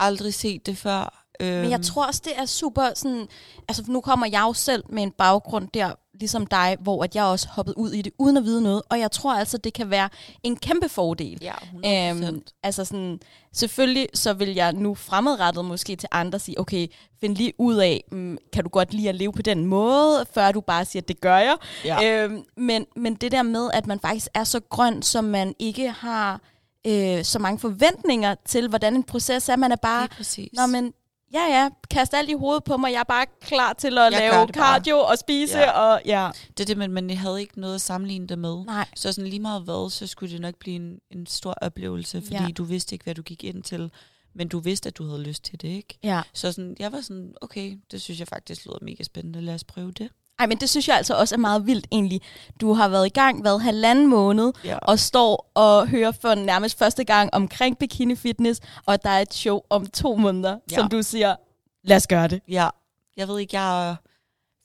aldrig 0.00 0.34
set 0.34 0.66
det 0.66 0.76
før. 0.76 1.26
Øhm, 1.40 1.60
men 1.60 1.70
jeg 1.70 1.82
tror 1.82 2.06
også, 2.06 2.22
det 2.24 2.32
er 2.36 2.46
super 2.46 2.90
sådan... 2.94 3.26
Altså, 3.68 3.84
nu 3.88 4.00
kommer 4.00 4.26
jeg 4.26 4.42
jo 4.48 4.52
selv 4.52 4.84
med 4.88 5.02
en 5.02 5.10
baggrund 5.10 5.68
der, 5.74 5.94
ligesom 6.20 6.46
dig, 6.46 6.76
hvor 6.80 7.04
at 7.04 7.14
jeg 7.14 7.24
også 7.24 7.48
hoppet 7.48 7.74
ud 7.76 7.92
i 7.92 8.02
det, 8.02 8.12
uden 8.18 8.36
at 8.36 8.44
vide 8.44 8.62
noget. 8.62 8.82
Og 8.90 9.00
jeg 9.00 9.10
tror 9.10 9.34
altså, 9.34 9.58
det 9.58 9.72
kan 9.72 9.90
være 9.90 10.08
en 10.42 10.56
kæmpe 10.56 10.88
fordel. 10.88 11.38
Ja, 11.42 11.52
100%. 11.52 12.24
Øhm, 12.26 12.42
altså 12.62 12.84
sådan, 12.84 13.20
selvfølgelig 13.52 14.08
så 14.14 14.32
vil 14.32 14.54
jeg 14.54 14.72
nu 14.72 14.94
fremadrettet 14.94 15.64
måske 15.64 15.96
til 15.96 16.08
andre 16.12 16.38
sige, 16.38 16.60
okay, 16.60 16.86
find 17.20 17.36
lige 17.36 17.52
ud 17.58 17.76
af, 17.76 18.04
mm, 18.12 18.38
kan 18.52 18.64
du 18.64 18.70
godt 18.70 18.94
lide 18.94 19.08
at 19.08 19.14
leve 19.14 19.32
på 19.32 19.42
den 19.42 19.66
måde, 19.66 20.26
før 20.34 20.52
du 20.52 20.60
bare 20.60 20.84
siger, 20.84 21.02
det 21.02 21.20
gør 21.20 21.38
jeg. 21.38 21.56
ja. 21.84 22.24
Øhm, 22.24 22.44
men, 22.56 22.86
men 22.96 23.14
det 23.14 23.32
der 23.32 23.42
med, 23.42 23.70
at 23.72 23.86
man 23.86 24.00
faktisk 24.00 24.28
er 24.34 24.44
så 24.44 24.60
grøn, 24.60 25.02
som 25.02 25.24
man 25.24 25.54
ikke 25.58 25.90
har 25.90 26.40
øh, 26.86 27.24
så 27.24 27.38
mange 27.38 27.58
forventninger 27.58 28.34
til, 28.44 28.68
hvordan 28.68 28.94
en 28.94 29.02
proces 29.04 29.48
er. 29.48 29.56
Man 29.56 29.72
er 29.72 29.76
bare, 29.76 30.08
nå 30.52 30.66
men, 30.66 30.92
ja 31.32 31.40
ja, 31.40 31.68
kast 31.90 32.14
alt 32.14 32.30
i 32.30 32.34
hovedet 32.34 32.64
på 32.64 32.76
mig, 32.76 32.92
jeg 32.92 33.00
er 33.00 33.04
bare 33.04 33.26
klar 33.40 33.72
til 33.72 33.98
at 33.98 34.12
Jeg 34.12 34.20
lave 34.20 34.46
det 34.46 34.54
bare. 34.54 34.72
cardio 34.72 34.98
og 34.98 35.18
spise, 35.18 35.58
Ja. 35.58 35.70
og 35.70 36.00
ja. 36.04 36.30
Det 36.48 36.60
er 36.60 36.64
det, 36.66 36.76
men, 36.78 36.92
men 36.92 37.10
jeg 37.10 37.18
havde 37.20 37.40
ikke 37.40 37.60
noget 37.60 37.74
at 37.74 37.80
sammenligne 37.80 38.26
det 38.26 38.38
med. 38.38 38.64
Nej. 38.64 38.88
Så 38.94 39.12
sådan 39.12 39.28
lige 39.30 39.40
meget 39.40 39.62
hvad, 39.62 39.90
så 39.90 40.06
skulle 40.06 40.32
det 40.32 40.40
nok 40.40 40.54
blive 40.56 40.76
en, 40.76 40.98
en 41.10 41.26
stor 41.26 41.52
oplevelse, 41.60 42.22
fordi 42.22 42.34
ja. 42.42 42.48
du 42.56 42.64
vidste 42.64 42.94
ikke, 42.94 43.04
hvad 43.04 43.14
du 43.14 43.22
gik 43.22 43.44
ind 43.44 43.62
til, 43.62 43.90
men 44.34 44.48
du 44.48 44.58
vidste, 44.58 44.86
at 44.86 44.98
du 44.98 45.06
havde 45.06 45.22
lyst 45.22 45.44
til 45.44 45.60
det, 45.62 45.68
ikke? 45.68 45.98
Ja. 46.02 46.22
Så 46.34 46.52
sådan, 46.52 46.76
jeg 46.78 46.92
var 46.92 47.00
sådan, 47.00 47.34
okay, 47.40 47.78
det 47.90 48.02
synes 48.02 48.20
jeg 48.20 48.28
faktisk 48.28 48.66
lyder 48.66 48.78
mega 48.82 49.02
spændende, 49.04 49.40
lad 49.40 49.54
os 49.54 49.64
prøve 49.64 49.92
det. 49.92 50.08
Ej, 50.40 50.46
men 50.46 50.58
det 50.58 50.68
synes 50.70 50.88
jeg 50.88 50.96
altså 50.96 51.14
også 51.14 51.34
er 51.34 51.38
meget 51.38 51.66
vildt 51.66 51.86
egentlig. 51.92 52.20
Du 52.60 52.72
har 52.72 52.88
været 52.88 53.06
i 53.06 53.10
gang, 53.10 53.44
været 53.44 53.62
halvanden 53.62 54.06
måned, 54.06 54.52
Ja. 54.64 54.78
og 54.82 54.98
står 54.98 55.50
og 55.54 55.88
hører 55.88 56.12
for 56.12 56.34
nærmest 56.34 56.78
første 56.78 57.04
gang 57.04 57.34
omkring 57.34 57.78
bikini 57.78 58.14
fitness, 58.16 58.60
og 58.86 59.02
der 59.02 59.10
er 59.10 59.20
et 59.20 59.34
show 59.34 59.60
om 59.70 59.86
to 59.86 60.16
måneder, 60.16 60.58
ja. 60.70 60.74
Som 60.76 60.88
du 60.88 61.02
siger, 61.02 61.36
lad 61.84 61.96
os 61.96 62.06
gøre 62.06 62.28
det. 62.28 62.40
Ja, 62.48 62.68
jeg 63.16 63.28
ved 63.28 63.38
ikke, 63.38 63.60
jeg 63.60 63.96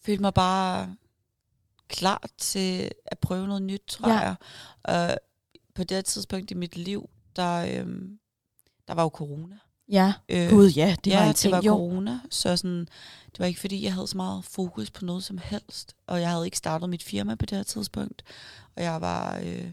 følte 0.06 0.22
mig 0.22 0.34
bare 0.34 0.96
klar 1.88 2.22
til 2.38 2.92
at 3.06 3.20
prøve 3.20 3.48
noget 3.48 3.62
nyt, 3.64 3.82
tror 3.88 4.10
Ja. 4.10 4.20
jeg. 4.20 4.36
Og 4.84 5.18
på 5.76 5.84
det 5.84 5.92
her 5.98 6.02
tidspunkt 6.02 6.52
i 6.52 6.54
mit 6.54 6.78
liv, 6.78 7.10
der, 7.36 7.80
øhm, 7.80 8.20
der 8.88 8.94
var 8.94 9.04
jo 9.04 9.10
corona. 9.10 9.56
Ja, 9.90 10.14
Øh, 10.30 10.50
gud 10.50 10.70
ja, 10.70 10.96
det 11.06 11.12
ja, 11.12 11.20
var 11.20 11.28
en 11.28 11.34
ting, 11.34 11.52
det 11.54 11.58
var 11.58 11.64
jo. 11.66 11.72
corona, 11.72 12.20
så 12.30 12.58
sådan, 12.58 12.80
det 13.32 13.40
var 13.40 13.46
ikke 13.46 13.60
fordi, 13.60 13.84
jeg 13.84 13.94
havde 13.94 14.08
så 14.08 14.18
meget 14.18 14.46
fokus 14.46 14.92
på 14.92 15.06
noget 15.06 15.24
som 15.24 15.38
helst, 15.38 15.96
og 16.08 16.22
jeg 16.22 16.30
havde 16.30 16.46
ikke 16.46 16.58
startet 16.58 16.90
mit 16.90 17.04
firma 17.04 17.36
på 17.36 17.46
det 17.46 17.58
her 17.58 17.64
tidspunkt, 17.64 18.24
og 18.76 18.84
jeg 18.84 19.02
var 19.02 19.40
øh, 19.44 19.72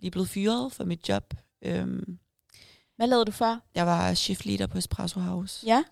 lige 0.00 0.10
blevet 0.10 0.28
fyret 0.28 0.72
fra 0.72 0.84
mit 0.84 1.08
job. 1.08 1.34
Øhm, 1.62 2.18
Hvad 2.96 3.06
lavede 3.06 3.24
du 3.24 3.30
før? 3.32 3.58
jeg 3.74 3.86
var 3.86 4.14
shift 4.14 4.46
leader 4.46 4.66
på 4.66 4.78
Espresso 4.78 5.20
House, 5.20 5.66
Ja. 5.66 5.82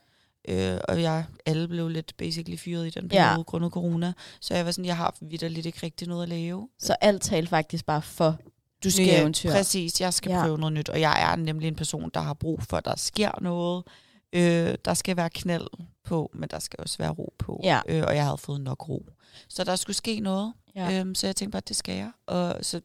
øh, 0.48 0.80
og 0.88 1.02
jeg, 1.02 1.24
alle 1.46 1.68
blev 1.68 1.88
lidt 1.88 2.16
basically 2.16 2.56
fyret 2.58 2.86
i 2.86 2.90
den 2.90 3.10
Ja. 3.12 3.26
periode 3.28 3.44
grundet 3.44 3.72
corona, 3.72 4.12
så 4.40 4.54
jeg 4.54 4.64
var 4.64 4.70
sådan, 4.70 4.84
jeg 4.84 4.96
har 4.96 5.14
vidderligt 5.20 5.66
ikke 5.66 5.78
rigtig 5.82 6.08
noget 6.08 6.22
at 6.22 6.28
lave. 6.28 6.68
Så 6.78 6.96
alt 7.00 7.22
talte 7.22 7.48
faktisk 7.48 7.86
bare 7.86 8.02
for. 8.02 8.38
Du 8.84 8.86
Nye 8.88 8.90
skal, 8.90 9.20
eventyr. 9.20 9.50
præcis, 9.50 10.00
jeg 10.00 10.14
skal 10.14 10.30
Ja. 10.32 10.42
prøve 10.42 10.58
noget 10.58 10.72
nyt, 10.72 10.88
og 10.88 11.00
jeg 11.00 11.32
er 11.32 11.36
nemlig 11.36 11.68
en 11.68 11.74
person, 11.74 12.10
der 12.14 12.20
har 12.20 12.34
brug 12.34 12.62
for, 12.62 12.76
at 12.76 12.84
der 12.84 12.96
sker 12.96 13.30
noget. 13.40 13.84
Øh, 14.32 14.74
der 14.84 14.94
skal 14.94 15.16
være 15.16 15.30
knald 15.30 15.66
på, 16.04 16.30
men 16.34 16.48
der 16.48 16.58
skal 16.58 16.80
også 16.82 16.98
være 16.98 17.10
ro 17.10 17.32
på. 17.38 17.60
Ja. 17.64 17.80
Øh, 17.88 18.02
og 18.06 18.16
jeg 18.16 18.24
havde 18.24 18.38
fået 18.38 18.60
nok 18.60 18.88
ro. 18.88 19.06
Så 19.48 19.64
der 19.64 19.76
skulle 19.76 19.96
ske 19.96 20.20
noget, 20.20 20.52
ja. 20.76 21.00
øhm, 21.00 21.14
så 21.14 21.26
jeg 21.26 21.36
tænkte 21.36 21.52
bare, 21.52 21.58
at 21.58 21.68
det 21.68 21.76
skal 21.76 21.94
jeg. 21.94 22.10
Og 22.26 22.56
så 22.62 22.80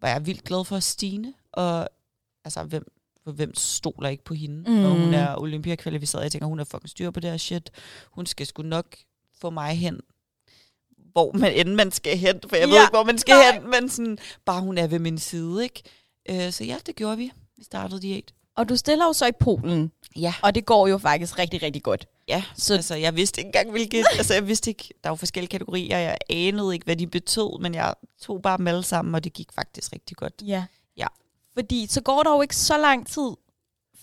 var 0.00 0.08
jeg 0.08 0.26
vildt 0.26 0.44
glad 0.44 0.64
for 0.64 0.78
Stine, 0.80 1.34
og 1.52 1.88
altså, 2.44 2.62
hvem, 2.64 2.84
for 3.24 3.32
hvem 3.32 3.54
stoler 3.54 4.08
ikke 4.08 4.24
på 4.24 4.34
hende? 4.34 4.70
Mm. 4.70 4.84
Og 4.84 4.90
hun 4.90 5.14
er 5.14 5.36
Olympia-kvalificeret. 5.40 6.22
Jeg 6.22 6.32
tænker, 6.32 6.46
hun 6.46 6.60
er 6.60 6.64
fucking 6.64 6.88
styr 6.90 7.10
på 7.10 7.20
det 7.20 7.30
her 7.30 7.36
shit. 7.36 7.70
Hun 8.10 8.26
skal 8.26 8.46
sgu 8.46 8.62
nok 8.62 8.96
få 9.40 9.50
mig 9.50 9.78
hen, 9.78 10.00
hvor 11.18 11.32
man 11.38 11.52
end 11.52 11.74
man 11.74 11.92
skal 11.92 12.18
hen, 12.18 12.40
for 12.48 12.56
jeg 12.56 12.68
ja. 12.68 12.74
ved 12.74 12.80
ikke, 12.82 12.90
hvor 12.90 13.04
man 13.04 13.18
skal 13.18 13.34
nej. 13.34 13.52
hen, 13.52 13.70
men 13.70 13.88
sådan, 13.90 14.18
bare 14.44 14.60
hun 14.60 14.78
er 14.78 14.86
ved 14.86 14.98
min 14.98 15.18
side, 15.18 15.62
ikke? 15.62 15.82
Øh, 16.30 16.52
så 16.52 16.64
ja, 16.64 16.76
det 16.86 16.96
gjorde 16.96 17.16
vi. 17.16 17.32
Vi 17.56 17.64
startede 17.64 18.00
diæt. 18.02 18.32
Og 18.56 18.68
du 18.68 18.76
stiller 18.76 19.04
jo 19.04 19.12
så 19.12 19.26
i 19.26 19.32
Polen, 19.40 19.92
Ja. 20.16 20.34
og 20.42 20.54
det 20.54 20.66
går 20.66 20.86
jo 20.86 20.98
faktisk 20.98 21.38
rigtig, 21.38 21.62
rigtig 21.62 21.82
godt. 21.82 22.06
Ja, 22.28 22.42
Så- 22.56 22.64
så 22.64 22.74
altså, 22.74 22.94
jeg 22.94 23.16
vidste 23.16 23.40
ikke 23.40 23.46
engang, 23.48 23.70
hvilket... 23.70 24.04
altså, 24.18 24.34
jeg 24.34 24.46
vidste 24.48 24.70
ikke... 24.70 24.94
Der 25.04 25.10
var 25.10 25.16
forskellige 25.16 25.50
kategorier, 25.50 25.98
jeg 25.98 26.18
anede 26.30 26.74
ikke, 26.74 26.84
hvad 26.84 26.96
de 26.96 27.06
betød, 27.06 27.60
men 27.60 27.74
jeg 27.74 27.94
tog 28.22 28.42
bare 28.42 28.58
dem 28.58 28.66
alle 28.66 28.82
sammen, 28.82 29.14
og 29.14 29.24
det 29.24 29.32
gik 29.32 29.48
faktisk 29.54 29.92
rigtig 29.92 30.16
godt. 30.16 30.32
Ja. 30.46 30.64
Ja. 30.96 31.06
Fordi 31.54 31.86
så 31.90 32.00
går 32.00 32.22
der 32.22 32.30
jo 32.30 32.42
ikke 32.42 32.56
så 32.56 32.78
lang 32.78 33.06
tid, 33.06 33.30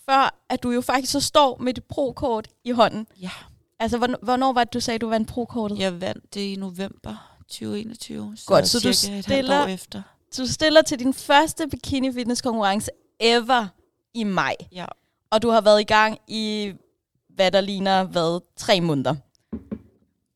før 0.10 0.39
at 0.49 0.63
du 0.63 0.71
jo 0.71 0.82
faktisk 0.82 1.12
så 1.12 1.19
står 1.21 1.58
med 1.58 1.78
et 1.78 1.84
pro-kort 1.84 2.47
i 2.63 2.71
hånden. 2.71 3.08
Ja. 3.21 3.30
Altså, 3.79 3.97
hvornår, 3.97 4.17
hvornår 4.21 4.53
var 4.53 4.63
det, 4.63 4.73
du 4.73 4.79
sagde, 4.79 4.99
du 4.99 5.09
vandt 5.09 5.27
pro-kortet? 5.29 5.79
Jeg 5.79 6.01
vandt 6.01 6.33
det 6.33 6.41
i 6.41 6.55
november 6.55 7.38
2021. 7.39 8.33
Så 8.38 8.45
Godt, 8.47 8.67
så 8.67 8.79
du 8.79 8.93
stiller- 8.93 9.61
år 9.63 9.67
efter. 9.67 10.01
Du 10.38 10.47
stiller 10.47 10.81
til 10.81 10.99
din 10.99 11.13
første 11.13 11.67
bikini 11.67 12.13
fitness 12.13 12.41
konkurrence 12.41 12.91
ever 13.19 13.67
i 14.13 14.23
maj. 14.23 14.55
Ja. 14.71 14.85
Og 15.31 15.41
du 15.41 15.49
har 15.49 15.61
været 15.61 15.81
i 15.81 15.83
gang 15.83 16.17
i, 16.27 16.73
hvad 17.29 17.51
der 17.51 17.61
ligner, 17.61 18.03
hvad, 18.03 18.41
tre 18.57 18.81
måneder. 18.81 19.15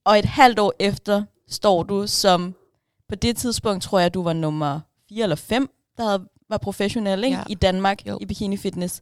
Og 0.05 0.19
et 0.19 0.25
halvt 0.25 0.59
år 0.59 0.73
efter 0.79 1.23
står 1.47 1.83
du 1.83 2.07
som, 2.07 2.55
på 3.09 3.15
det 3.15 3.37
tidspunkt 3.37 3.83
tror 3.83 3.99
jeg, 3.99 4.13
du 4.13 4.23
var 4.23 4.33
nummer 4.33 4.79
4 5.09 5.23
eller 5.23 5.35
5, 5.35 5.69
der 5.97 6.03
havde, 6.03 6.25
var 6.49 6.57
professionel 6.57 7.23
ikke? 7.23 7.37
Ja. 7.37 7.43
i 7.49 7.55
Danmark 7.55 8.07
Jo. 8.07 8.17
i 8.21 8.25
bikini 8.25 8.57
fitness. 8.57 9.01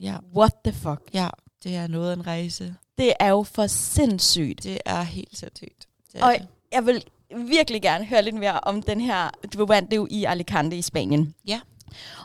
Ja. 0.00 0.16
What 0.36 0.52
the 0.64 0.72
fuck? 0.72 1.00
ja, 1.14 1.28
det 1.64 1.76
er 1.76 1.86
noget 1.86 2.10
af 2.10 2.16
en 2.16 2.26
rejse. 2.26 2.74
Det 2.98 3.12
er 3.20 3.28
jo 3.28 3.42
for 3.42 3.66
sindssygt. 3.66 4.62
Det 4.62 4.78
er 4.86 5.02
helt 5.02 5.38
sindssygt. 5.38 5.86
Det 6.12 6.20
er 6.20 6.24
Og 6.26 6.32
det. 6.38 6.46
jeg 6.72 6.86
vil 6.86 7.04
virkelig 7.48 7.82
gerne 7.82 8.04
høre 8.04 8.22
lidt 8.22 8.34
mere 8.34 8.60
om 8.60 8.82
den 8.82 9.00
her, 9.00 9.30
du 9.52 9.66
vandt 9.66 9.90
det 9.90 9.96
jo 9.96 10.06
i 10.10 10.24
Alicante 10.24 10.76
i 10.76 10.82
Spanien. 10.82 11.34
Ja. 11.46 11.60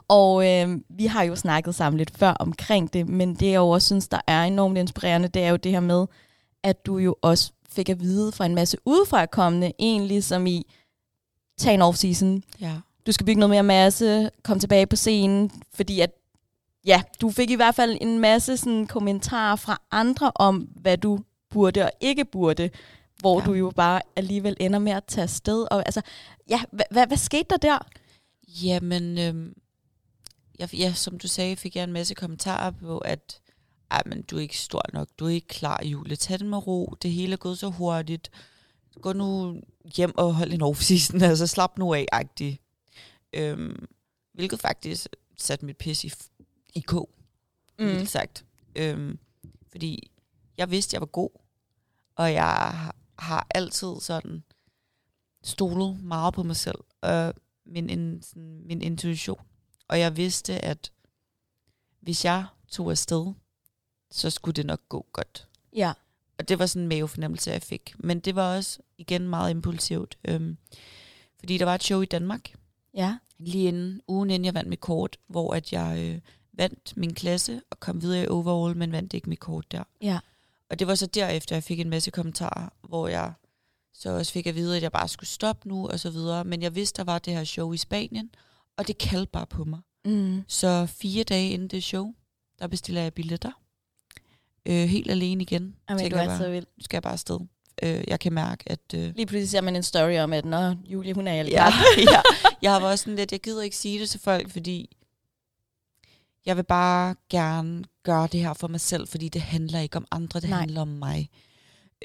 Og 0.08 0.48
øh, 0.50 0.78
vi 0.90 1.06
har 1.06 1.24
jo 1.24 1.36
snakket 1.36 1.76
sammen 1.76 1.98
lidt 1.98 2.18
før 2.18 2.32
omkring 2.32 2.94
det, 2.94 3.10
men 3.10 3.36
det 3.36 3.46
jeg 3.46 3.56
jo 3.56 3.70
også 3.70 3.86
synes, 3.86 4.08
der 4.08 4.20
er 4.28 4.44
enormt 4.44 4.78
inspirerende, 4.78 5.28
det 5.28 5.44
er 5.44 5.50
jo 5.50 5.56
det 5.56 5.72
her 5.72 5.80
med, 5.80 6.06
at 6.64 6.86
du 6.86 6.98
jo 6.98 7.16
også 7.22 7.52
fik 7.70 7.90
at 7.90 8.00
vide 8.00 8.32
fra 8.32 8.46
en 8.46 8.56
masse 8.56 8.78
udefrakommende, 8.86 9.72
egentlig 9.80 10.24
som 10.24 10.48
i, 10.48 10.66
tag 11.58 11.74
en 11.74 11.82
off-season, 11.82 12.42
Ja. 12.62 12.72
du 13.06 13.12
skal 13.12 13.26
bygge 13.26 13.40
noget 13.40 13.50
mere 13.50 13.64
masse, 13.64 14.30
kom 14.44 14.60
tilbage 14.60 14.86
på 14.88 14.96
scenen, 14.96 15.52
fordi 15.74 16.00
at, 16.00 16.12
ja, 16.86 17.04
du 17.22 17.32
fik 17.32 17.50
i 17.50 17.56
hvert 17.56 17.76
fald 17.76 17.98
en 18.02 18.19
masse 18.19 18.58
sådan, 18.58 18.88
kommentarer 18.88 19.56
fra 19.56 19.82
andre 19.91 20.32
om, 20.36 20.56
hvad 20.76 20.98
du 20.98 21.19
burde 21.50 21.84
og 21.84 21.91
ikke 22.02 22.26
burde, 22.26 22.69
hvor 23.19 23.39
ja. 23.39 23.46
Du 23.46 23.54
jo 23.54 23.72
bare 23.76 24.02
alligevel 24.15 24.58
ender 24.60 24.80
med 24.80 24.91
at 24.91 25.04
tage 25.06 25.24
afsted. 25.24 25.67
Og, 25.72 25.86
altså, 25.86 26.02
ja, 26.50 26.62
hvad, 26.72 26.86
hvad, 26.91 27.08
hvad 27.08 27.17
skete 27.17 27.46
der 27.50 27.58
der? 27.58 27.80
Jamen, 28.63 29.17
øhm, 29.17 29.54
jeg, 30.60 30.74
ja, 30.74 30.93
som 30.93 31.19
du 31.19 31.28
sagde, 31.28 31.56
fik 31.56 31.76
jeg 31.76 31.84
en 31.84 31.93
masse 31.93 32.13
kommentarer 32.13 32.72
på, 32.72 32.98
at 32.98 33.41
ej, 33.91 34.02
men 34.06 34.22
du 34.22 34.38
er 34.38 34.41
ikke 34.41 34.58
stor 34.58 34.82
nok, 34.93 35.08
du 35.19 35.26
er 35.26 35.30
ikke 35.30 35.48
klar, 35.48 35.82
Julie, 35.86 36.15
tag 36.15 36.39
den 36.39 36.50
med 36.50 36.67
ro, 36.67 36.96
det 37.02 37.12
hele 37.12 37.34
er 37.34 37.38
gået 37.38 37.60
så 37.60 37.69
hurtigt, 37.69 38.32
gå 39.02 39.13
nu 39.13 39.62
hjem 39.96 40.17
og 40.17 40.36
hold 40.36 40.54
en 40.54 40.62
off-season, 40.62 41.24
altså 41.30 41.48
slap 41.48 41.78
nu 41.78 41.93
af, 41.93 42.06
agtig. 42.12 42.60
Øhm, 43.34 43.86
hvilket 44.34 44.62
faktisk 44.62 45.08
satte 45.38 45.65
mit 45.65 45.78
pis 45.78 46.04
i, 46.04 46.12
i 46.76 46.80
k, 46.80 46.94
mm. 46.94 47.86
vildt 47.86 48.10
sagt. 48.10 48.46
Øhm, 48.76 49.20
fordi 49.72 50.12
jeg 50.58 50.72
vidste, 50.72 50.96
jeg 50.96 51.02
var 51.02 51.06
god, 51.08 51.30
og 52.16 52.34
jeg 52.34 52.44
har, 52.44 52.96
har 53.20 53.48
altid 53.56 53.96
sådan 54.00 54.44
stolet 55.44 56.04
meget 56.04 56.34
på 56.34 56.44
mig 56.44 56.56
selv, 56.56 56.78
og 57.02 57.34
min, 57.66 57.90
in, 57.90 58.22
sådan, 58.22 58.62
min 58.66 58.82
intuition. 58.82 59.42
Og 59.88 60.00
jeg 60.00 60.18
vidste, 60.18 60.66
at 60.66 60.92
hvis 62.02 62.26
jeg 62.26 62.46
tog 62.70 62.92
afsted, 62.92 63.34
så 64.12 64.30
skulle 64.30 64.54
det 64.56 64.66
nok 64.66 64.82
gå 64.90 65.06
godt. 65.12 65.48
Ja. 65.76 65.94
Og 66.38 66.50
det 66.50 66.60
var 66.60 66.66
sådan 66.66 66.82
en 66.82 66.90
mavefornemmelse, 66.90 67.52
jeg 67.52 67.62
fik. 67.62 67.96
Men 67.98 68.20
det 68.20 68.36
var 68.36 68.56
også, 68.56 68.80
igen, 68.98 69.28
meget 69.28 69.52
impulsivt. 69.52 70.18
Øhm, 70.26 70.58
fordi 71.40 71.58
der 71.58 71.66
var 71.66 71.76
et 71.76 71.84
show 71.84 72.02
i 72.02 72.06
Danmark, 72.06 72.56
Ja. 72.94 73.18
lige 73.38 73.68
inden, 73.68 74.02
ugen 74.08 74.30
inden 74.30 74.46
jeg 74.46 74.54
vandt 74.54 74.70
mit 74.70 74.80
kort, 74.80 75.18
hvor 75.28 75.54
at 75.54 75.74
jeg 75.74 76.00
øh, 76.00 76.22
vandt 76.54 76.98
min 76.98 77.13
klasse 77.13 77.62
og 77.70 77.80
kom 77.80 78.02
videre 78.02 78.24
i 78.24 78.28
overall, 78.28 78.78
men 78.78 78.92
vandt 78.92 79.13
ikke 79.13 79.30
mit 79.30 79.39
kort 79.39 79.72
der. 79.72 79.84
Ja. 80.02 80.20
Og 80.70 80.80
det 80.80 80.88
var 80.88 80.96
så 80.96 81.06
derefter, 81.06 81.56
jeg 81.56 81.63
fik 81.63 81.80
en 81.80 81.89
masse 81.89 82.12
kommentarer, 82.12 82.70
hvor 82.82 83.08
jeg 83.08 83.34
så 83.94 84.10
også 84.10 84.32
fik 84.32 84.48
at 84.48 84.56
vide, 84.56 84.78
at 84.78 84.84
jeg 84.84 84.92
bare 84.92 85.08
skulle 85.08 85.30
stoppe 85.30 85.68
nu 85.68 85.88
og 85.88 86.00
så 86.00 86.10
videre. 86.10 86.44
Men 86.44 86.62
jeg 86.62 86.76
vidste, 86.76 86.98
der 86.98 87.04
var 87.04 87.20
det 87.20 87.34
her 87.34 87.44
show 87.44 87.74
i 87.74 87.78
Spanien, 87.78 88.30
og 88.78 88.88
det 88.88 88.98
kaldte 88.98 89.32
bare 89.32 89.46
på 89.46 89.63
mig. 89.63 89.80
Mm. 90.06 90.44
Så 90.48 90.86
fire 90.86 91.24
dage 91.24 91.50
inden 91.50 91.68
det 91.68 91.84
show, 91.84 92.13
der 92.60 92.68
bestiller 92.68 93.02
jeg 93.02 93.13
billetter. 93.13 93.52
Øh, 94.66 94.88
helt 94.89 95.12
alene 95.12 95.42
igen. 95.42 95.76
Jamen, 95.89 96.12
du 96.12 96.16
er 96.16 96.22
jeg 96.22 96.38
så 96.38 96.44
bare, 96.44 96.52
vild. 96.52 96.66
Nu 96.78 96.84
skal 96.84 96.98
jeg 96.98 97.04
bare 97.04 97.13
afsted. 97.13 97.39
Øh, 97.84 98.04
jeg 98.08 98.20
kan 98.20 98.34
mærke, 98.34 98.63
at... 98.68 98.80
Øh, 98.96 99.16
Lige 99.16 99.26
pludselig 99.26 99.50
ser 99.50 99.62
man 99.62 99.76
en 99.76 99.84
story 99.84 100.18
om, 100.18 100.34
at 100.34 100.46
Nå, 100.46 100.76
Julie, 100.86 101.13
hun 101.13 101.28
er 101.28 101.34
i 101.34 101.50
ja, 101.50 101.66
ja, 102.12 102.22
jeg 102.62 102.72
har 102.72 102.80
også 102.80 103.04
sådan 103.04 103.16
lidt, 103.16 103.32
jeg 103.32 103.39
gider 103.39 103.62
ikke 103.62 103.78
sige 103.78 104.00
det 104.00 104.10
til 104.10 104.20
folk, 104.20 104.50
fordi 104.50 104.98
jeg 106.45 106.58
vil 106.58 106.63
bare 106.63 107.15
gerne 107.29 107.84
gøre 108.03 108.27
det 108.32 108.39
her 108.39 108.53
for 108.53 108.67
mig 108.67 108.82
selv, 108.82 109.08
fordi 109.08 109.29
det 109.29 109.41
handler 109.41 109.79
ikke 109.79 109.97
om 109.97 110.08
andre, 110.12 110.39
det 110.39 110.49
Nej. 110.49 110.60
Handler 110.60 110.82
om 110.82 110.88
mig. 110.88 111.29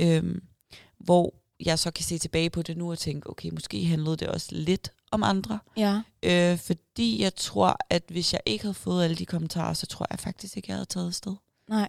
Øhm, 0.00 0.42
hvor 0.98 1.34
jeg 1.60 1.78
så 1.78 1.90
kan 1.90 2.04
se 2.04 2.18
tilbage 2.18 2.50
på 2.50 2.62
det 2.62 2.76
nu 2.76 2.90
og 2.90 2.98
tænke, 2.98 3.30
okay, 3.30 3.50
måske 3.50 3.84
handlede 3.84 4.16
det 4.16 4.28
også 4.28 4.48
lidt 4.50 4.92
om 5.10 5.22
andre. 5.22 5.58
Ja. 5.76 6.02
Øh, 6.22 6.58
fordi 6.58 7.22
jeg 7.22 7.34
tror, 7.34 7.76
at 7.90 8.02
hvis 8.08 8.32
jeg 8.32 8.40
ikke 8.46 8.64
havde 8.64 8.74
fået 8.74 9.04
alle 9.04 9.16
de 9.16 9.26
kommentarer, 9.26 9.74
så 9.74 9.86
tror 9.86 10.06
jeg 10.10 10.18
faktisk 10.18 10.56
ikke, 10.56 10.68
jeg 10.68 10.76
havde 10.76 10.86
taget 10.86 11.06
afsted. 11.06 11.34
Nej. 11.68 11.88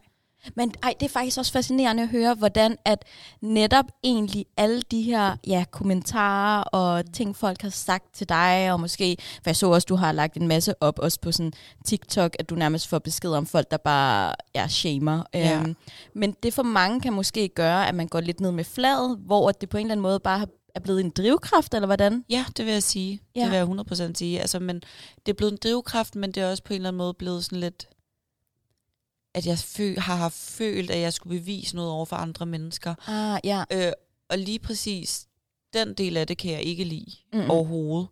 Men 0.55 0.73
ej, 0.83 0.93
det 0.99 1.05
er 1.05 1.09
faktisk 1.09 1.37
også 1.37 1.51
fascinerende 1.51 2.03
at 2.03 2.09
høre, 2.09 2.33
hvordan 2.33 2.77
at 2.85 3.05
netop 3.41 3.85
egentlig 4.03 4.45
alle 4.57 4.81
de 4.81 5.01
her 5.01 5.35
ja, 5.47 5.65
kommentarer 5.71 6.63
og 6.63 7.13
ting, 7.13 7.35
folk 7.35 7.61
har 7.61 7.69
sagt 7.69 8.13
til 8.13 8.29
dig, 8.29 8.71
og 8.71 8.79
måske, 8.79 9.17
for 9.19 9.49
jeg 9.49 9.55
så 9.55 9.69
også, 9.69 9.85
du 9.85 9.95
har 9.95 10.11
lagt 10.11 10.37
en 10.37 10.47
masse 10.47 10.83
op, 10.83 10.99
også 10.99 11.19
på 11.21 11.31
sådan 11.31 11.53
TikTok, 11.85 12.35
at 12.39 12.49
du 12.49 12.55
nærmest 12.55 12.87
får 12.87 12.99
besked 12.99 13.31
om 13.31 13.45
folk, 13.45 13.71
der 13.71 13.77
bare 13.77 14.35
ja, 14.55 14.67
shamer. 14.67 15.23
Ja. 15.33 15.59
Øhm, 15.59 15.75
men 16.13 16.35
det 16.43 16.53
for 16.53 16.63
mange 16.63 17.01
kan 17.01 17.13
måske 17.13 17.47
gøre, 17.47 17.87
at 17.87 17.95
man 17.95 18.07
går 18.07 18.19
lidt 18.19 18.39
ned 18.39 18.51
med 18.51 18.63
fladet, 18.63 19.17
hvor 19.25 19.51
det 19.51 19.69
på 19.69 19.77
en 19.77 19.85
eller 19.85 19.91
anden 19.91 20.01
måde 20.01 20.19
bare 20.19 20.45
er 20.75 20.79
blevet 20.79 20.99
en 20.99 21.09
drivkraft, 21.09 21.73
eller 21.73 21.85
hvordan? 21.85 22.25
Ja, 22.29 22.45
det 22.57 22.65
vil 22.65 22.73
jeg 22.73 22.83
sige. 22.83 23.19
Ja. 23.35 23.41
Det 23.41 23.51
vil 23.51 23.57
jeg 23.57 23.67
100% 24.09 24.13
sige. 24.13 24.39
Altså, 24.39 24.59
men 24.59 24.75
det 25.25 25.31
er 25.31 25.33
blevet 25.33 25.51
en 25.51 25.57
drivkraft, 25.63 26.15
men 26.15 26.31
det 26.31 26.43
er 26.43 26.51
også 26.51 26.63
på 26.63 26.73
en 26.73 26.75
eller 26.75 26.89
anden 26.89 26.97
måde 26.97 27.13
blevet 27.13 27.45
sådan 27.45 27.59
lidt, 27.59 27.87
at 29.33 29.45
jeg 29.45 29.53
fø- 29.57 29.99
har 29.99 30.15
haft 30.15 30.35
følt, 30.35 30.91
at 30.91 30.99
jeg 30.99 31.13
skulle 31.13 31.39
bevise 31.39 31.75
noget 31.75 31.91
over 31.91 32.05
for 32.05 32.15
andre 32.15 32.45
mennesker. 32.45 32.95
Ah, 33.07 33.39
ja. 33.43 33.63
Øh, 33.71 33.91
og 34.29 34.37
lige 34.37 34.59
præcis 34.59 35.27
den 35.73 35.93
del 35.93 36.17
af 36.17 36.27
det 36.27 36.37
kan 36.37 36.51
jeg 36.51 36.61
ikke 36.61 36.83
lide 36.83 37.11
mm. 37.33 37.49
overhovedet. 37.49 38.07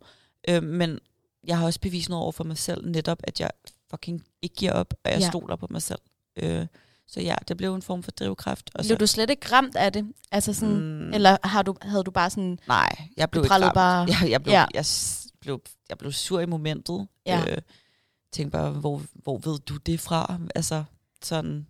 Øh, 0.48 0.62
men 0.62 0.98
jeg 1.46 1.58
har 1.58 1.64
også 1.66 1.80
bevist 1.80 2.08
noget 2.08 2.22
over 2.22 2.32
for 2.32 2.44
mig 2.44 2.58
selv, 2.58 2.88
netop 2.88 3.18
at 3.24 3.40
jeg 3.40 3.50
fucking 3.90 4.24
ikke 4.42 4.54
giver 4.56 4.72
op, 4.72 4.94
og 5.04 5.10
jeg 5.10 5.20
Ja. 5.20 5.28
stoler 5.28 5.56
på 5.56 5.66
mig 5.70 5.82
selv. 5.82 5.98
Øh, 6.36 6.66
så 7.06 7.20
ja, 7.20 7.34
det 7.48 7.56
blev 7.56 7.74
en 7.74 7.82
form 7.82 8.02
for 8.02 8.10
drivkraft. 8.10 8.70
Og 8.74 8.84
så, 8.84 8.88
Blev 8.88 8.98
du 8.98 9.06
slet 9.06 9.30
ikke 9.30 9.52
ramt 9.52 9.76
af 9.76 9.92
det? 9.92 10.12
Altså 10.32 10.52
sådan, 10.54 10.74
mm. 10.80 11.14
Eller 11.14 11.36
har 11.44 11.62
du, 11.62 11.74
havde 11.82 12.02
du 12.04 12.10
bare 12.10 12.30
sådan... 12.30 12.58
Nej, 12.68 12.96
jeg 13.16 13.30
blev 13.30 13.44
ikke 13.44 13.54
ramt. 13.54 13.74
bare- 13.74 14.06
Jeg, 14.22 14.30
jeg, 14.30 14.42
blev, 14.42 14.52
Ja. 14.52 14.66
jeg, 14.74 14.84
blev, 15.40 15.60
jeg 15.88 15.98
blev 15.98 16.12
sur 16.12 16.40
i 16.40 16.46
momentet. 16.46 17.06
Ja. 17.26 17.42
Øh, 17.50 17.58
tænkte 18.32 18.50
bare, 18.58 18.70
hvor, 18.70 19.02
hvor 19.14 19.38
ved 19.38 19.58
du 19.58 19.76
det 19.76 20.00
fra? 20.00 20.38
Altså, 20.54 20.84
sådan, 21.22 21.66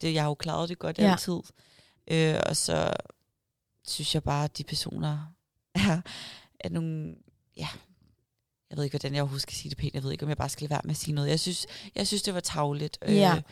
det, 0.00 0.14
jeg 0.14 0.22
har 0.22 0.28
jo 0.28 0.34
klaret 0.34 0.68
det 0.68 0.78
godt 0.78 0.98
Ja. 0.98 1.10
altid. 1.10 1.38
Øh, 2.10 2.40
og 2.46 2.56
så 2.56 2.94
synes 3.88 4.14
jeg 4.14 4.22
bare, 4.22 4.44
at 4.44 4.58
de 4.58 4.64
personer 4.64 5.18
er, 5.74 6.00
er 6.60 6.68
nogle, 6.68 7.14
ja, 7.56 7.68
jeg 8.70 8.76
ved 8.78 8.84
ikke, 8.84 8.94
hvordan 8.94 9.14
jeg 9.14 9.22
overhovedet 9.22 9.42
skal 9.42 9.54
sige 9.54 9.70
det 9.70 9.78
pænt. 9.78 9.94
Jeg 9.94 10.02
ved 10.02 10.12
ikke, 10.12 10.22
om 10.22 10.28
jeg 10.28 10.36
bare 10.36 10.48
skal 10.48 10.70
være 10.70 10.80
med 10.84 10.90
at 10.90 10.96
sige 10.96 11.14
noget. 11.14 11.28
Jeg 11.28 11.40
synes, 11.40 11.66
jeg 11.94 12.06
synes 12.06 12.22
det 12.22 12.34
var 12.34 12.40
tavligt. 12.40 12.98
Ja. 13.02 13.34
Øh, 13.36 13.42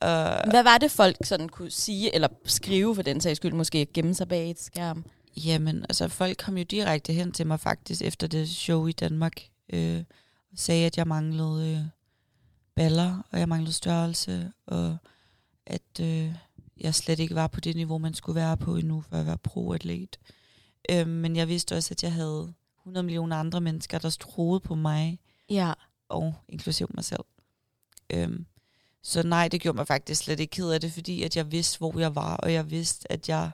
og, 0.00 0.50
Hvad 0.50 0.62
var 0.62 0.78
det, 0.78 0.90
folk 0.90 1.16
sådan 1.24 1.48
kunne 1.48 1.70
sige, 1.70 2.14
eller 2.14 2.28
skrive 2.44 2.94
for 2.94 3.02
den 3.02 3.20
sags 3.20 3.36
skyld, 3.36 3.52
måske 3.52 3.86
gemme 3.94 4.14
sig 4.14 4.28
bag 4.28 4.50
et 4.50 4.60
skærm? 4.60 5.04
Jamen, 5.36 5.82
altså 5.82 6.08
folk 6.08 6.36
kom 6.38 6.56
jo 6.56 6.64
direkte 6.64 7.12
hen 7.12 7.32
til 7.32 7.46
mig 7.46 7.60
faktisk 7.60 8.02
efter 8.02 8.26
det 8.26 8.48
show 8.48 8.86
i 8.86 8.92
Danmark. 8.92 9.32
Øh, 9.72 10.04
og 10.52 10.58
sagde, 10.58 10.86
at 10.86 10.96
jeg 10.98 11.06
manglede 11.06 11.70
øh, 11.76 11.80
baller, 12.76 13.22
og 13.30 13.38
jeg 13.38 13.48
manglede 13.48 13.72
størrelse, 13.72 14.52
og 14.66 14.96
at 15.66 16.00
øh, 16.00 16.34
jeg 16.80 16.94
slet 16.94 17.18
ikke 17.18 17.34
var 17.34 17.46
på 17.46 17.60
det 17.60 17.76
niveau, 17.76 17.98
man 17.98 18.14
skulle 18.14 18.36
være 18.36 18.56
på 18.56 18.76
endnu, 18.76 19.00
for 19.00 19.16
at 19.16 19.26
være 19.26 19.38
pro-atlet. 19.38 20.16
Øh, 20.90 21.06
men 21.08 21.36
jeg 21.36 21.48
vidste 21.48 21.76
også, 21.76 21.94
at 21.94 22.02
jeg 22.02 22.12
havde 22.12 22.54
100 22.80 23.04
millioner 23.04 23.36
andre 23.36 23.60
mennesker, 23.60 23.98
der 23.98 24.10
troede 24.10 24.60
på 24.60 24.74
mig, 24.74 25.18
Ja. 25.50 25.72
og 26.08 26.34
inklusiv 26.48 26.90
mig 26.94 27.04
selv. 27.04 27.24
Øhm, 28.10 28.46
så 29.02 29.22
nej, 29.22 29.48
det 29.48 29.60
gjorde 29.60 29.76
mig 29.76 29.86
faktisk 29.86 30.24
slet 30.24 30.40
ikke 30.40 30.50
ked 30.50 30.70
af 30.70 30.80
det, 30.80 30.92
fordi 30.92 31.22
at 31.22 31.36
jeg 31.36 31.52
vidste, 31.52 31.78
hvor 31.78 31.98
jeg 31.98 32.14
var, 32.14 32.36
og 32.36 32.52
jeg 32.52 32.70
vidste, 32.70 33.12
at 33.12 33.28
jeg 33.28 33.50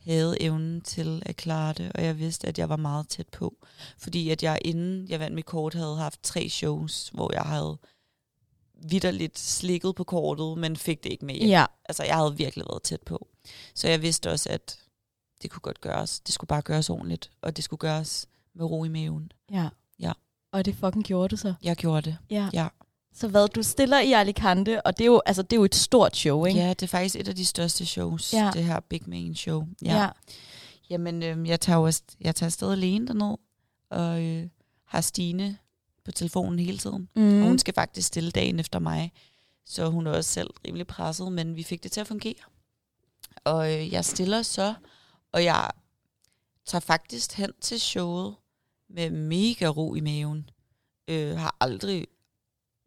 havde 0.00 0.42
evnen 0.42 0.80
til 0.80 1.22
at 1.26 1.36
klare 1.36 1.72
det, 1.72 1.92
og 1.94 2.04
jeg 2.04 2.18
vidste, 2.18 2.48
at 2.48 2.58
jeg 2.58 2.68
var 2.68 2.76
meget 2.76 3.08
tæt 3.08 3.28
på. 3.28 3.66
Fordi 3.98 4.30
at 4.30 4.42
jeg 4.42 4.58
inden 4.64 5.08
jeg 5.08 5.20
vandt 5.20 5.34
mit 5.34 5.46
kort, 5.46 5.74
havde 5.74 5.96
haft 5.96 6.22
tre 6.22 6.48
shows, 6.48 7.08
hvor 7.14 7.32
jeg 7.34 7.42
havde 7.42 7.78
vidderligt 8.78 9.38
slikket 9.38 9.94
på 9.94 10.04
kortet, 10.04 10.58
men 10.58 10.76
fik 10.76 11.04
det 11.04 11.10
ikke 11.12 11.24
med 11.24 11.34
hjem. 11.34 11.48
Ja. 11.48 11.64
Altså, 11.88 12.04
jeg 12.04 12.16
havde 12.16 12.36
virkelig 12.36 12.64
været 12.70 12.82
tæt 12.82 13.02
på. 13.02 13.28
Så 13.74 13.88
jeg 13.88 14.02
vidste 14.02 14.30
også, 14.30 14.48
at 14.50 14.78
det 15.42 15.50
kunne 15.50 15.60
godt 15.60 15.80
gøres. 15.80 16.20
Det 16.20 16.34
skulle 16.34 16.48
bare 16.48 16.62
gøres 16.62 16.90
ordentligt, 16.90 17.30
og 17.42 17.56
det 17.56 17.64
skulle 17.64 17.80
gøres 17.80 18.26
med 18.54 18.64
ro 18.64 18.84
i 18.84 18.88
maven. 18.88 19.32
Ja. 19.52 19.68
Ja. 20.00 20.12
Og 20.52 20.64
det 20.64 20.74
fucking 20.74 21.04
gjorde 21.04 21.28
du 21.28 21.36
så. 21.36 21.54
Jeg 21.62 21.76
gjorde 21.76 22.02
det. 22.10 22.16
Ja. 22.30 22.50
Ja. 22.52 22.68
Så 23.14 23.28
hvad, 23.28 23.48
du 23.48 23.62
stiller 23.62 24.00
i 24.00 24.12
Alicante, 24.12 24.86
og 24.86 24.98
det 24.98 25.04
er 25.04 25.08
jo, 25.08 25.22
altså, 25.26 25.42
det 25.42 25.52
er 25.52 25.56
jo 25.56 25.64
et 25.64 25.74
stort 25.74 26.16
show, 26.16 26.44
ikke? 26.44 26.60
Ja, 26.60 26.68
det 26.68 26.82
er 26.82 26.86
faktisk 26.86 27.16
et 27.16 27.28
af 27.28 27.36
de 27.36 27.44
største 27.44 27.86
shows, 27.86 28.32
Ja. 28.34 28.50
det 28.54 28.64
her 28.64 28.80
Big 28.80 29.02
Main 29.06 29.34
Show. 29.34 29.64
Ja. 29.82 29.94
ja. 29.94 30.02
ja. 30.02 30.08
Jamen, 30.90 31.22
øhm, 31.22 31.46
jeg 31.46 31.60
tager 31.60 31.78
jo 31.78 31.92
jeg 32.20 32.34
tager 32.34 32.46
afsted 32.46 32.72
alene 32.72 33.06
derned, 33.06 33.36
og 33.90 34.22
øh, 34.22 34.48
har 34.86 35.00
Stine 35.00 35.56
på 36.08 36.12
telefonen 36.12 36.58
hele 36.58 36.78
tiden. 36.78 37.08
Mm. 37.16 37.22
Og 37.28 37.32
Mm. 37.34 37.42
hun 37.42 37.58
skal 37.58 37.74
faktisk 37.74 38.08
stille 38.08 38.30
dagen 38.30 38.60
efter 38.60 38.78
mig, 38.78 39.12
så 39.66 39.88
hun 39.90 40.06
er 40.06 40.10
også 40.12 40.30
selv 40.30 40.50
rimelig 40.66 40.86
presset, 40.86 41.32
men 41.32 41.56
vi 41.56 41.62
fik 41.62 41.82
det 41.82 41.92
til 41.92 42.00
at 42.00 42.06
fungere. 42.06 42.34
Og 43.44 43.74
øh, 43.74 43.92
jeg 43.92 44.04
stiller 44.04 44.42
så, 44.42 44.74
og 45.32 45.44
jeg 45.44 45.70
tager 46.66 46.80
faktisk 46.80 47.32
hen 47.32 47.50
til 47.60 47.80
showet 47.80 48.34
med 48.90 49.10
mega 49.10 49.66
ro 49.66 49.94
i 49.94 50.00
maven. 50.00 50.50
Øh, 51.08 51.36
har 51.36 51.56
aldrig 51.60 52.06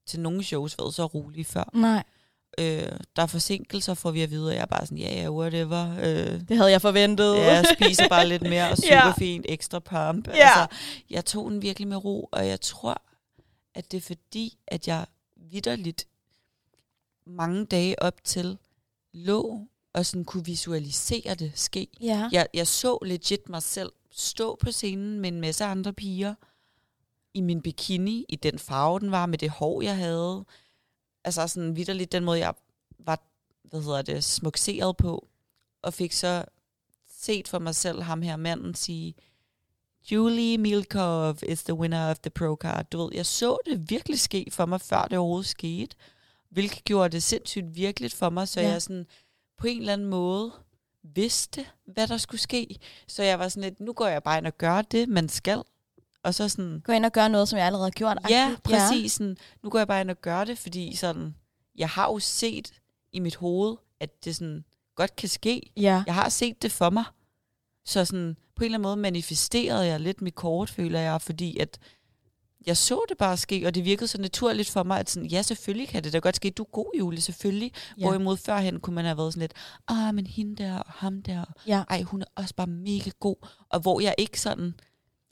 til 0.07 0.19
nogle 0.19 0.43
shows 0.43 0.77
været 0.79 0.93
så 0.93 1.05
rolig 1.05 1.45
før. 1.45 1.69
Nej, 1.73 2.03
Øh, 2.59 2.91
der 3.15 3.21
er 3.21 3.25
forsinkelser, 3.25 3.93
får 3.93 4.11
vi 4.11 4.21
at 4.21 4.29
vide, 4.31 4.47
og 4.49 4.53
jeg 4.55 4.61
er 4.61 4.65
bare 4.65 4.85
sådan, 4.85 4.97
ja, 4.97 5.21
ja, 5.21 5.29
whatever. 5.31 5.95
Øh, 5.99 6.39
det 6.49 6.57
havde 6.57 6.71
jeg 6.71 6.81
forventet. 6.81 7.35
ja, 7.35 7.53
jeg 7.53 7.65
spiser 7.81 8.09
bare 8.09 8.27
lidt 8.27 8.41
mere, 8.41 8.71
og 8.71 8.77
Ja. 8.83 9.01
super 9.01 9.13
fint, 9.17 9.45
ekstra 9.49 9.79
pump. 9.79 10.27
Ja. 10.27 10.33
Altså, 10.33 10.67
jeg 11.09 11.25
tog 11.25 11.51
den 11.51 11.61
virkelig 11.61 11.87
med 11.87 11.97
ro, 12.05 12.29
og 12.31 12.47
jeg 12.47 12.61
tror, 12.61 13.01
at 13.73 13.91
det 13.91 13.97
er 13.97 14.01
fordi, 14.01 14.57
at 14.67 14.87
jeg 14.87 15.05
vidderligt 15.35 16.07
mange 17.25 17.65
dage 17.65 18.01
op 18.01 18.23
til 18.23 18.57
lå 19.11 19.67
og 19.93 20.05
sådan 20.05 20.25
kunne 20.25 20.45
visualisere 20.45 21.35
det 21.35 21.51
ske. 21.55 21.87
Ja. 22.01 22.29
Jeg, 22.31 22.47
jeg 22.53 22.67
så 22.67 22.97
legit 23.01 23.49
mig 23.49 23.63
selv 23.63 23.91
stå 24.11 24.55
på 24.55 24.71
scenen 24.71 25.19
med 25.19 25.31
en 25.31 25.41
masse 25.41 25.65
andre 25.65 25.93
piger 25.93 26.35
i 27.33 27.41
min 27.41 27.61
bikini, 27.61 28.25
i 28.29 28.35
den 28.35 28.59
farve, 28.59 28.99
den 28.99 29.11
var, 29.11 29.25
med 29.25 29.37
det 29.37 29.49
hår, 29.49 29.81
jeg 29.81 29.97
havde. 29.97 30.45
Altså 31.23 31.47
sådan 31.47 31.75
vidderligt 31.75 32.11
den 32.11 32.23
måde, 32.23 32.39
jeg 32.39 32.53
var, 32.99 33.23
hvad 33.63 33.81
hedder 33.81 34.01
det, 34.01 34.23
smukseret 34.23 34.97
på. 34.97 35.27
Og 35.81 35.93
fik 35.93 36.13
så 36.13 36.45
set 37.07 37.47
for 37.47 37.59
mig 37.59 37.75
selv 37.75 38.01
ham 38.01 38.21
her 38.21 38.35
manden 38.35 38.75
sige, 38.75 39.15
Julie 40.11 40.57
Milkov 40.57 41.35
is 41.47 41.63
the 41.63 41.73
winner 41.73 42.09
of 42.09 42.19
the 42.19 42.29
pro 42.29 42.55
card. 42.55 42.85
Du 42.91 42.97
ved, 43.03 43.09
jeg 43.13 43.25
så 43.25 43.57
det 43.65 43.89
virkelig 43.89 44.19
ske 44.19 44.47
for 44.51 44.65
mig, 44.65 44.81
før 44.81 45.01
det 45.03 45.17
overhovedet 45.17 45.47
skete. 45.49 45.95
hvilket 46.49 46.83
gjorde 46.83 47.09
det 47.09 47.23
sindssygt 47.23 47.75
virkeligt 47.75 48.13
for 48.13 48.29
mig, 48.29 48.47
så 48.47 48.59
Ja. 48.59 48.65
ja. 48.67 48.71
jeg 48.73 48.81
sådan 48.81 49.05
på 49.57 49.67
en 49.67 49.79
eller 49.79 49.93
anden 49.93 50.07
måde 50.07 50.51
vidste, 51.03 51.65
hvad 51.85 52.07
der 52.07 52.17
skulle 52.17 52.41
ske. 52.41 52.79
Så 53.07 53.23
jeg 53.23 53.39
var 53.39 53.47
sådan 53.49 53.63
lidt, 53.69 53.79
nu 53.79 53.93
går 53.93 54.07
jeg 54.07 54.23
bare 54.23 54.37
ind 54.37 54.47
og 54.47 54.57
gør 54.57 54.81
det, 54.81 55.09
man 55.09 55.29
skal. 55.29 55.61
Og 56.23 56.33
så 56.33 56.49
sådan, 56.49 56.81
Gå 56.85 56.91
ind 56.91 57.05
og 57.05 57.11
gøre 57.11 57.29
noget, 57.29 57.49
som 57.49 57.57
jeg 57.57 57.65
allerede 57.65 57.85
har 57.85 57.91
gjort. 57.91 58.17
ja, 58.29 58.55
præcis. 58.63 59.11
Sådan, 59.11 59.37
nu 59.63 59.69
går 59.69 59.77
jeg 59.79 59.87
bare 59.87 60.01
ind 60.01 60.09
og 60.11 60.21
gør 60.21 60.43
det, 60.43 60.57
fordi 60.57 60.95
sådan, 60.95 61.35
jeg 61.75 61.89
har 61.89 62.05
jo 62.11 62.19
set 62.19 62.73
i 63.11 63.19
mit 63.19 63.35
hoved, 63.35 63.75
at 63.99 64.25
det 64.25 64.35
sådan 64.35 64.65
godt 64.95 65.15
kan 65.15 65.29
ske. 65.29 65.71
Ja. 65.77 66.03
Jeg 66.05 66.15
har 66.15 66.29
set 66.29 66.61
det 66.61 66.71
for 66.71 66.89
mig. 66.89 67.03
Så 67.85 68.05
sådan, 68.05 68.37
på 68.55 68.63
en 68.63 68.65
eller 68.65 68.77
anden 68.77 68.83
måde 68.89 68.95
manifesterede 68.97 69.85
jeg 69.85 69.99
lidt 69.99 70.21
mit 70.21 70.35
kort, 70.35 70.69
føler 70.69 70.99
jeg, 70.99 71.21
fordi 71.21 71.57
at 71.57 71.79
jeg 72.65 72.77
så 72.77 73.01
det 73.09 73.17
bare 73.17 73.37
ske, 73.37 73.67
og 73.67 73.75
det 73.75 73.85
virkede 73.85 74.07
så 74.07 74.21
naturligt 74.21 74.69
for 74.69 74.83
mig, 74.83 74.99
at 74.99 75.09
sådan, 75.09 75.29
ja, 75.29 75.41
selvfølgelig 75.41 75.87
kan 75.87 76.03
det 76.03 76.13
da 76.13 76.19
godt 76.19 76.35
ske. 76.35 76.49
Du 76.49 76.63
er 76.63 76.67
god, 76.71 76.91
Julie, 76.99 77.21
selvfølgelig. 77.21 77.71
Ja. 77.97 78.03
Hvorimod 78.05 78.37
førhen 78.37 78.79
kunne 78.79 78.93
man 78.95 79.05
have 79.05 79.17
været 79.17 79.33
sådan 79.33 79.41
lidt, 79.41 79.53
ah, 79.87 80.15
men 80.15 80.27
hende 80.27 80.63
der 80.63 80.77
og 80.77 80.91
ham 80.91 81.21
der, 81.21 81.45
Ja. 81.67 81.83
ej, 81.89 82.01
hun 82.01 82.21
er 82.21 82.25
også 82.35 82.55
bare 82.55 82.67
mega 82.67 83.09
god. 83.19 83.35
Og 83.69 83.79
hvor 83.79 83.99
jeg 83.99 84.15
ikke 84.17 84.41
sådan 84.41 84.73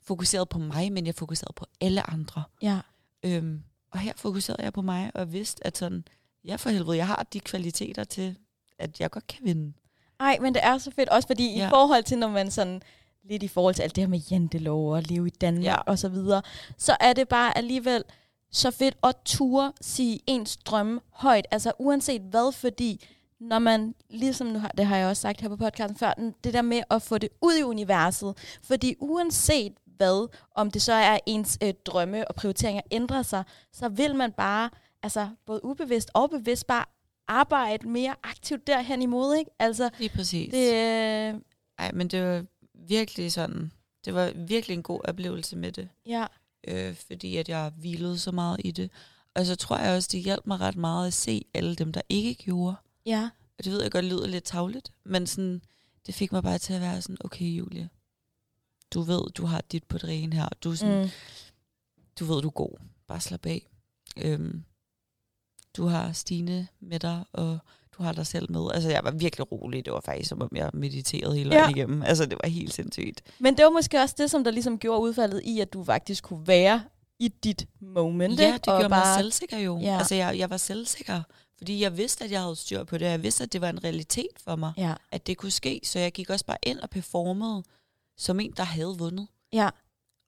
fokuserede 0.02 0.46
på 0.46 0.58
mig, 0.58 0.92
men 0.92 1.06
jeg 1.06 1.14
fokuserede 1.14 1.52
på 1.56 1.66
alle 1.80 2.10
andre. 2.10 2.42
Ja. 2.62 2.80
Øhm, 3.22 3.62
og 3.92 3.98
her 3.98 4.12
fokuserede 4.16 4.62
jeg 4.62 4.72
på 4.72 4.82
mig, 4.82 5.10
og 5.14 5.32
vidste, 5.32 5.66
at 5.66 5.78
sådan, 5.78 6.04
ja 6.44 6.56
for 6.56 6.70
helvede, 6.70 6.96
jeg 6.96 7.06
har 7.06 7.26
de 7.32 7.40
kvaliteter 7.40 8.04
til, 8.04 8.36
at 8.78 9.00
jeg 9.00 9.10
godt 9.10 9.26
kan 9.26 9.44
vinde. 9.44 9.72
Ej, 10.20 10.38
men 10.40 10.54
det 10.54 10.64
er 10.64 10.78
så 10.78 10.90
fedt, 10.90 11.08
også 11.08 11.26
fordi 11.26 11.56
ja. 11.56 11.66
i 11.66 11.70
forhold 11.70 12.02
til, 12.02 12.18
når 12.18 12.28
man 12.28 12.50
sådan, 12.50 12.82
lidt 13.24 13.42
i 13.42 13.48
forhold 13.48 13.74
til 13.74 13.82
alt 13.82 13.96
det 13.96 14.02
her 14.02 14.08
med 14.08 14.18
jantelov 14.30 14.92
og 14.92 15.02
leve 15.02 15.26
i 15.26 15.30
Danmark 15.30 15.64
ja. 15.64 15.76
Og 15.76 15.98
så 15.98 16.08
videre, 16.08 16.42
så 16.78 16.96
er 17.00 17.12
det 17.12 17.28
bare 17.28 17.58
alligevel 17.58 18.04
så 18.52 18.70
fedt 18.70 18.96
at 19.04 19.14
ture 19.24 19.72
sige 19.80 20.20
ens 20.26 20.56
drømme 20.56 21.00
højt, 21.12 21.46
altså 21.50 21.72
uanset 21.78 22.20
hvad, 22.22 22.52
fordi 22.52 23.06
når 23.40 23.58
man, 23.58 23.94
ligesom 24.10 24.46
nu 24.46 24.58
har, 24.58 24.68
det 24.68 24.86
har 24.86 24.96
jeg 24.96 25.08
også 25.08 25.22
sagt 25.22 25.40
her 25.40 25.48
på 25.48 25.56
podcasten 25.56 25.96
før, 25.98 26.12
den- 26.14 26.34
det 26.44 26.54
der 26.54 26.62
med 26.62 26.82
at 26.90 27.02
få 27.02 27.18
det 27.18 27.28
ud 27.42 27.54
i 27.60 27.62
universet, 27.62 28.36
fordi 28.62 28.94
uanset 29.00 29.72
hvad, 29.96 30.28
om 30.54 30.70
det 30.70 30.82
så 30.82 30.92
er 30.92 31.18
ens 31.26 31.58
øh, 31.62 31.74
drømme 31.86 32.28
og 32.28 32.34
prioriteringer 32.34 32.82
ændrer 32.90 33.22
sig, 33.22 33.44
så 33.72 33.88
vil 33.88 34.14
man 34.14 34.32
bare, 34.32 34.70
altså 35.02 35.28
både 35.46 35.64
ubevidst 35.64 36.10
og 36.14 36.30
bevidst, 36.30 36.66
bare 36.66 36.84
arbejde 37.30 37.88
mere 37.88 38.14
aktivt 38.22 38.66
derhen 38.66 39.02
imod, 39.02 39.36
ikke? 39.36 39.50
Altså, 39.58 39.90
Lige 39.98 40.08
præcis. 40.08 40.50
det, 40.52 40.68
øh, 40.74 41.40
Ej, 41.78 41.92
men 41.92 42.08
det 42.08 42.22
var 42.24 42.44
virkelig 42.74 43.32
sådan, 43.32 43.72
det 44.04 44.14
var 44.14 44.32
virkelig 44.36 44.74
en 44.74 44.82
god 44.82 45.00
oplevelse 45.04 45.56
med 45.56 45.72
det, 45.72 45.88
ja, 46.06 46.26
øh, 46.68 46.94
fordi 46.94 47.36
at 47.36 47.48
jeg 47.48 47.72
hvilede 47.76 48.18
så 48.18 48.32
meget 48.32 48.60
i 48.64 48.70
det. 48.70 48.90
Og 49.34 49.46
så 49.46 49.56
tror 49.56 49.78
jeg 49.78 49.96
også, 49.96 50.08
det 50.12 50.22
hjalp 50.22 50.46
mig 50.46 50.60
ret 50.60 50.76
meget 50.76 51.06
at 51.06 51.12
se 51.12 51.44
alle 51.54 51.74
dem, 51.74 51.92
der 51.92 52.00
ikke 52.08 52.34
gjorde. 52.34 52.76
ja, 53.06 53.30
Og 53.58 53.64
det 53.64 53.72
ved 53.72 53.82
jeg 53.82 53.90
godt 53.90 54.04
lyder 54.04 54.26
lidt 54.26 54.44
tavligt, 54.44 54.92
men 55.04 55.26
sådan, 55.26 55.62
det 56.06 56.14
fik 56.14 56.32
mig 56.32 56.42
bare 56.42 56.58
til 56.58 56.72
at 56.72 56.80
være 56.80 57.02
sådan, 57.02 57.16
okay 57.24 57.44
Julie, 57.44 57.88
du 58.94 59.00
ved, 59.02 59.30
du 59.30 59.46
har 59.46 59.60
dit 59.72 59.84
på 59.84 59.98
det 59.98 60.04
rene 60.08 60.36
her. 60.36 60.48
Du, 60.64 60.70
er 60.70 60.74
sådan, 60.74 61.02
mm. 61.04 61.10
du 62.18 62.24
ved, 62.24 62.42
du 62.42 62.48
er 62.48 62.52
god. 62.52 62.78
Bare 63.06 63.20
slap 63.20 63.46
af. 63.46 63.66
Øhm, 64.16 64.64
du 65.76 65.86
har 65.86 66.12
Stine 66.12 66.68
med 66.80 67.00
dig, 67.00 67.24
og 67.32 67.58
du 67.98 68.02
har 68.02 68.12
dig 68.12 68.26
selv 68.26 68.50
med. 68.52 68.70
Altså, 68.74 68.90
jeg 68.90 69.04
var 69.04 69.10
virkelig 69.10 69.52
rolig. 69.52 69.84
Det 69.84 69.92
var 69.92 70.00
faktisk, 70.00 70.28
som 70.28 70.42
om 70.42 70.48
jeg 70.54 70.70
mediterede 70.74 71.36
hele 71.36 71.50
Ja. 71.54 71.60
vejen 71.60 71.76
igennem. 71.76 72.02
Altså, 72.02 72.26
det 72.26 72.38
var 72.44 72.48
helt 72.48 72.74
sindssygt. 72.74 73.22
Men 73.38 73.56
det 73.56 73.64
var 73.64 73.70
måske 73.70 74.00
også 74.00 74.14
det, 74.18 74.30
som 74.30 74.44
der 74.44 74.50
ligesom 74.50 74.78
gjorde 74.78 75.00
udfaldet 75.00 75.40
i, 75.44 75.60
at 75.60 75.72
du 75.72 75.84
faktisk 75.84 76.24
kunne 76.24 76.46
være 76.46 76.82
i 77.18 77.28
dit 77.28 77.66
moment. 77.80 78.40
Ja, 78.40 78.46
det 78.46 78.54
Og 78.54 78.60
gjorde 78.64 78.82
mig 78.82 78.90
bare, 78.90 79.18
selvsikker 79.22 79.58
jo. 79.58 79.78
Ja. 79.78 79.84
Ja. 79.84 79.98
Altså, 79.98 80.14
jeg, 80.14 80.38
jeg 80.38 80.50
var 80.50 80.56
selvsikker, 80.56 81.22
fordi 81.58 81.82
jeg 81.82 81.96
vidste, 81.96 82.24
at 82.24 82.30
jeg 82.30 82.40
havde 82.40 82.56
styr 82.56 82.84
på 82.84 82.98
det. 82.98 83.06
Jeg 83.06 83.22
vidste, 83.22 83.44
at 83.44 83.52
det 83.52 83.60
var 83.60 83.68
en 83.68 83.84
realitet 83.84 84.26
for 84.44 84.56
mig, 84.56 84.72
Ja, 84.76 84.94
at 85.12 85.26
det 85.26 85.36
kunne 85.36 85.50
ske. 85.52 85.80
Så 85.84 85.98
jeg 85.98 86.12
gik 86.12 86.30
også 86.30 86.44
bare 86.46 86.58
ind 86.62 86.78
og 86.78 86.90
performede 86.90 87.62
som 88.18 88.40
en, 88.40 88.52
der 88.56 88.62
havde 88.62 88.96
vundet. 88.98 89.28
ja. 89.52 89.68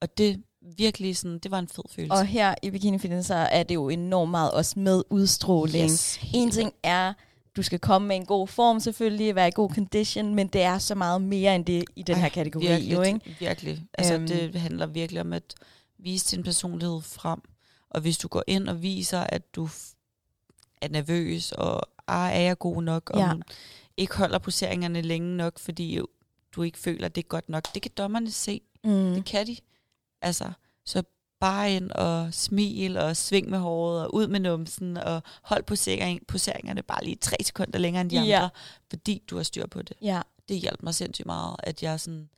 Og 0.02 0.18
det 0.18 0.42
virkelig 0.76 1.16
sådan, 1.16 1.38
det 1.38 1.50
var 1.50 1.58
en 1.58 1.68
fed 1.68 1.82
følelse. 1.90 2.12
Og 2.12 2.26
her 2.26 2.54
i 2.62 2.70
Bikini 2.70 2.98
Fitness 2.98 3.26
så 3.26 3.34
er 3.34 3.62
det 3.62 3.74
jo 3.74 3.88
enormt 3.88 4.30
meget 4.30 4.50
også 4.50 4.78
med 4.78 5.02
udstråling. 5.10 5.84
yes, 5.90 6.20
En 6.34 6.50
ting 6.50 6.72
er, 6.82 7.12
du 7.56 7.62
skal 7.62 7.78
komme 7.78 8.08
med 8.08 8.16
en 8.16 8.26
god 8.26 8.48
form 8.48 8.80
selvfølgelig, 8.80 9.34
være 9.34 9.48
i 9.48 9.52
god 9.54 9.70
condition, 9.70 10.34
men 10.34 10.46
det 10.48 10.62
er 10.62 10.78
så 10.78 10.94
meget 10.94 11.22
mere 11.22 11.54
end 11.54 11.64
det 11.64 11.84
i 11.96 12.02
den 12.02 12.16
her 12.16 12.22
Ej, 12.22 12.28
kategori. 12.28 12.66
virkelig, 12.66 12.92
Jo, 12.92 13.02
ikke? 13.02 13.36
Virkelig. 13.40 13.82
Altså, 13.94 14.14
øhm. 14.14 14.26
det 14.26 14.60
handler 14.60 14.86
virkelig 14.86 15.20
om 15.20 15.32
at 15.32 15.54
vise 15.98 16.28
sin 16.28 16.42
personlighed 16.42 17.00
frem. 17.02 17.40
Og 17.90 18.00
hvis 18.00 18.18
du 18.18 18.28
går 18.28 18.42
ind 18.46 18.68
og 18.68 18.82
viser, 18.82 19.20
at 19.20 19.54
du 19.54 19.68
er 20.82 20.88
nervøs, 20.88 21.52
og 21.52 21.82
ah, 22.08 22.36
er 22.36 22.40
jeg 22.40 22.58
god 22.58 22.82
nok, 22.82 23.10
og 23.10 23.20
ja. 23.20 23.32
ikke 23.96 24.16
holder 24.16 24.38
poseringerne 24.38 25.00
længe 25.00 25.36
nok, 25.36 25.58
fordi 25.58 26.00
du 26.56 26.62
ikke 26.62 26.78
føler, 26.78 27.06
at 27.06 27.14
det 27.14 27.24
er 27.24 27.28
godt 27.28 27.48
nok. 27.48 27.74
Det 27.74 27.82
kan 27.82 27.90
dommerne 27.96 28.30
se. 28.30 28.60
Mm. 28.84 29.14
Det 29.14 29.24
kan 29.24 29.46
de. 29.46 29.56
Altså, 30.22 30.52
så 30.86 31.02
bare 31.40 31.72
ind 31.72 31.90
og 31.90 32.34
smil 32.34 32.96
og 32.96 33.16
sving 33.16 33.50
med 33.50 33.58
håret 33.58 34.02
og 34.04 34.14
ud 34.14 34.26
med 34.26 34.40
numsen 34.40 34.96
og 34.96 35.22
hold 35.42 35.62
posering, 35.62 36.26
poseringerne 36.28 36.82
bare 36.82 37.04
lige 37.04 37.16
tre 37.16 37.36
sekunder 37.44 37.78
længere 37.78 38.00
end 38.00 38.10
de 38.10 38.16
Ja. 38.24 38.36
andre, 38.36 38.50
fordi 38.90 39.22
du 39.30 39.36
har 39.36 39.42
styr 39.42 39.66
på 39.66 39.82
det 39.82 39.96
Ja, 40.02 40.20
det 40.48 40.56
hjalp 40.58 40.82
mig 40.82 40.94
sindssygt 40.94 41.26
meget, 41.26 41.56
at 41.58 41.82
jeg 41.82 42.00
sådan 42.00 42.28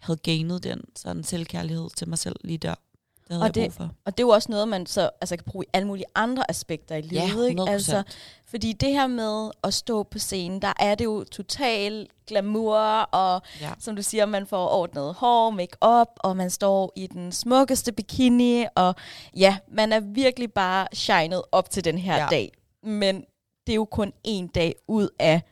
havde 0.00 0.18
gainet 0.22 0.64
den 0.64 0.80
sådan 0.96 1.24
selvkærlighed 1.24 1.90
til 1.96 2.08
mig 2.08 2.18
selv 2.18 2.36
lige 2.44 2.58
der. 2.58 2.74
Det 2.74 3.34
havde 3.36 3.42
Og 3.42 3.46
jeg 3.46 3.54
det- 3.54 3.62
brug 3.64 3.72
for. 3.72 3.94
og 4.04 4.18
det 4.18 4.22
er 4.22 4.26
jo 4.26 4.30
også 4.30 4.50
noget, 4.52 4.68
man 4.68 4.86
så 4.86 5.10
altså, 5.20 5.36
kan 5.36 5.44
bruge 5.44 5.64
i 5.64 5.68
alle 5.72 5.86
mulige 5.86 6.06
andre 6.14 6.50
aspekter 6.50 6.96
i 6.96 7.00
livet. 7.02 7.48
ikke? 7.48 7.62
100%. 7.62 7.68
Altså, 7.72 8.02
fordi 8.50 8.72
det 8.72 8.92
her 8.92 9.06
med 9.06 9.50
at 9.64 9.74
stå 9.74 10.02
på 10.02 10.18
scenen, 10.18 10.62
der 10.62 10.72
er 10.80 10.94
det 10.94 11.04
jo 11.04 11.24
total 11.24 12.08
glamour, 12.26 12.78
og 13.00 13.42
ja. 13.60 13.72
som 13.78 13.96
du 13.96 14.02
siger, 14.02 14.26
man 14.26 14.46
får 14.46 14.68
ordnet 14.68 15.14
hår, 15.14 15.50
make-up, 15.50 16.08
og 16.16 16.36
man 16.36 16.50
står 16.50 16.92
i 16.96 17.06
den 17.06 17.32
smukkeste 17.32 17.92
bikini, 17.92 18.64
og 18.74 18.94
ja, 19.36 19.58
man 19.68 19.92
er 19.92 20.00
virkelig 20.00 20.52
bare 20.52 20.88
shined 20.92 21.42
op 21.52 21.70
til 21.70 21.84
den 21.84 21.98
her 21.98 22.16
ja. 22.16 22.26
Dag. 22.30 22.52
Men 22.82 23.24
det 23.66 23.72
er 23.72 23.76
jo 23.76 23.84
kun 23.84 24.12
en 24.24 24.46
dag 24.48 24.74
ud 24.88 25.08
af, 25.18 25.42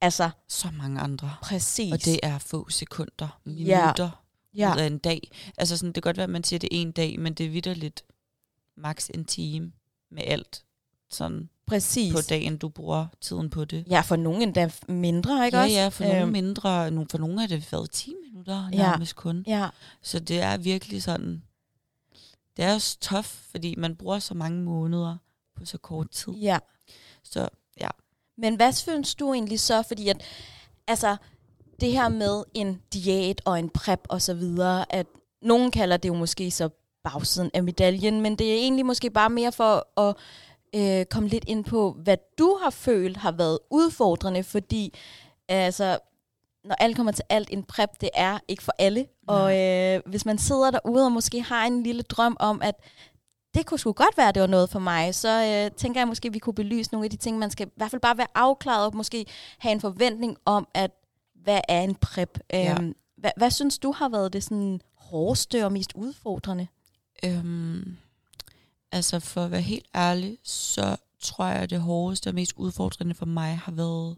altså 0.00 0.30
Så 0.48 0.68
mange 0.78 1.00
andre. 1.00 1.34
præcis. 1.42 1.92
Og 1.92 2.04
det 2.04 2.20
er 2.22 2.38
få 2.38 2.68
sekunder, 2.70 3.40
minutter 3.44 4.10
ja. 4.54 4.68
ja, 4.68 4.74
ud 4.74 4.80
af 4.80 4.86
en 4.86 4.98
dag. 4.98 5.20
Altså 5.58 5.76
sådan, 5.76 5.92
det 5.92 6.02
kan 6.02 6.08
godt 6.08 6.16
være, 6.16 6.24
at 6.24 6.30
man 6.30 6.44
siger, 6.44 6.58
det 6.58 6.68
er 6.72 6.80
en 6.80 6.92
dag, 6.92 7.20
men 7.20 7.34
det 7.34 7.46
er 7.46 7.50
vidderligt 7.50 8.04
maks 8.76 9.08
en 9.14 9.24
time 9.24 9.72
med 10.10 10.22
alt 10.26 10.64
sådan 11.10 11.48
præcis. 11.74 12.12
på 12.12 12.18
dagen, 12.28 12.56
du 12.56 12.68
bruger 12.68 13.06
tiden 13.20 13.50
på 13.50 13.64
det. 13.64 13.84
Ja, 13.90 14.00
for 14.00 14.16
nogen 14.16 14.42
endda 14.42 14.70
mindre, 14.88 15.46
ikke 15.46 15.58
ja, 15.58 15.64
også? 15.64 15.76
ja, 15.76 15.88
for 15.88 16.04
nogle 16.04 16.20
Øhm, 16.20 16.32
mindre, 16.32 16.90
nogle- 16.90 17.08
for 17.10 17.18
nogle 17.18 17.42
er 17.42 17.46
det 17.46 17.72
været 17.72 17.90
10 17.90 18.14
minutter 18.26 18.68
Ja. 18.72 18.76
nærmest 18.76 19.16
kun. 19.16 19.44
Ja, 19.46 19.68
Så 20.02 20.18
det 20.20 20.40
er 20.40 20.56
virkelig 20.56 21.02
sådan, 21.02 21.42
det 22.56 22.64
er 22.64 22.74
også 22.74 22.98
tough, 23.00 23.24
fordi 23.24 23.74
man 23.78 23.96
bruger 23.96 24.18
så 24.18 24.34
mange 24.34 24.62
måneder 24.62 25.16
på 25.56 25.64
så 25.64 25.78
kort 25.78 26.10
tid. 26.10 26.32
ja. 26.32 26.58
Så 27.24 27.48
ja, 27.80 27.88
Men 28.38 28.56
hvad 28.56 28.72
synes 28.72 29.14
du 29.14 29.32
egentlig 29.34 29.60
så, 29.60 29.82
fordi 29.82 30.08
at, 30.08 30.22
altså, 30.86 31.16
det 31.80 31.92
her 31.92 32.08
med 32.08 32.44
en 32.54 32.80
diæt 32.94 33.42
og 33.44 33.58
en 33.58 33.68
prep 33.68 34.00
og 34.08 34.22
så 34.22 34.34
videre, 34.34 34.94
at 34.94 35.06
nogen 35.42 35.70
kalder 35.70 35.96
det 35.96 36.08
jo 36.08 36.14
måske 36.14 36.50
så 36.50 36.68
bagsiden 37.04 37.50
af 37.54 37.62
medaljen, 37.62 38.20
men 38.20 38.36
det 38.36 38.50
er 38.50 38.54
egentlig 38.54 38.86
måske 38.86 39.10
bare 39.10 39.30
mere 39.30 39.52
for 39.52 40.00
at 40.00 40.16
øh, 40.74 41.04
komme 41.04 41.28
lidt 41.28 41.44
ind 41.46 41.64
på, 41.64 41.96
hvad 42.02 42.16
du 42.38 42.58
har 42.62 42.70
følt 42.70 43.16
har 43.16 43.32
været 43.32 43.58
udfordrende, 43.70 44.42
fordi 44.42 44.94
altså, 45.48 45.98
når 46.64 46.74
alt 46.74 46.96
kommer 46.96 47.12
til 47.12 47.24
alt, 47.28 47.48
en 47.50 47.62
prep, 47.62 47.90
det 48.00 48.10
er 48.14 48.38
ikke 48.48 48.62
for 48.62 48.74
alle. 48.78 49.06
Og 49.26 49.58
øh, 49.58 50.00
hvis 50.06 50.26
man 50.26 50.38
sidder 50.38 50.70
derude 50.70 51.04
og 51.04 51.12
måske 51.12 51.42
har 51.42 51.66
en 51.66 51.82
lille 51.82 52.02
drøm 52.02 52.36
om, 52.40 52.62
at 52.62 52.74
det 53.54 53.66
kunne 53.66 53.78
sgu 53.78 53.92
godt 53.92 54.16
være, 54.16 54.32
det 54.32 54.40
var 54.40 54.46
noget 54.46 54.70
for 54.70 54.78
mig, 54.78 55.14
så 55.14 55.44
øh, 55.44 55.76
tænker 55.76 56.00
jeg 56.00 56.08
måske, 56.08 56.26
at 56.26 56.34
vi 56.34 56.38
kunne 56.38 56.54
belyse 56.54 56.92
nogle 56.92 57.04
af 57.04 57.10
de 57.10 57.16
ting, 57.16 57.38
man 57.38 57.50
skal 57.50 57.66
i 57.66 57.70
hvert 57.76 57.90
fald 57.90 58.00
bare 58.00 58.18
være 58.18 58.26
afklaret 58.34 58.86
og 58.86 58.96
måske 58.96 59.26
have 59.58 59.72
en 59.72 59.80
forventning 59.80 60.36
om, 60.44 60.68
at 60.74 60.90
hvad 61.34 61.60
er 61.68 61.80
en 61.80 61.94
prep? 61.94 62.38
Ja. 62.52 62.72
Øhm, 62.72 62.94
hvad, 63.16 63.30
hvad 63.36 63.50
synes 63.50 63.78
du 63.78 63.92
har 63.92 64.08
været 64.08 64.32
det 64.32 64.44
sådan 64.44 64.80
hårdeste 64.94 65.64
og 65.64 65.72
mest 65.72 65.92
udfordrende? 65.94 66.66
øhm, 67.24 67.96
altså 68.92 69.20
for 69.20 69.44
at 69.44 69.50
være 69.50 69.60
helt 69.60 69.86
ærlig, 69.94 70.38
så 70.42 70.96
tror 71.20 71.46
jeg, 71.46 71.56
at 71.56 71.70
det 71.70 71.80
hårdeste 71.80 72.28
og 72.28 72.34
mest 72.34 72.52
udfordrende 72.56 73.14
for 73.14 73.26
mig 73.26 73.58
har 73.58 73.72
været 73.72 74.16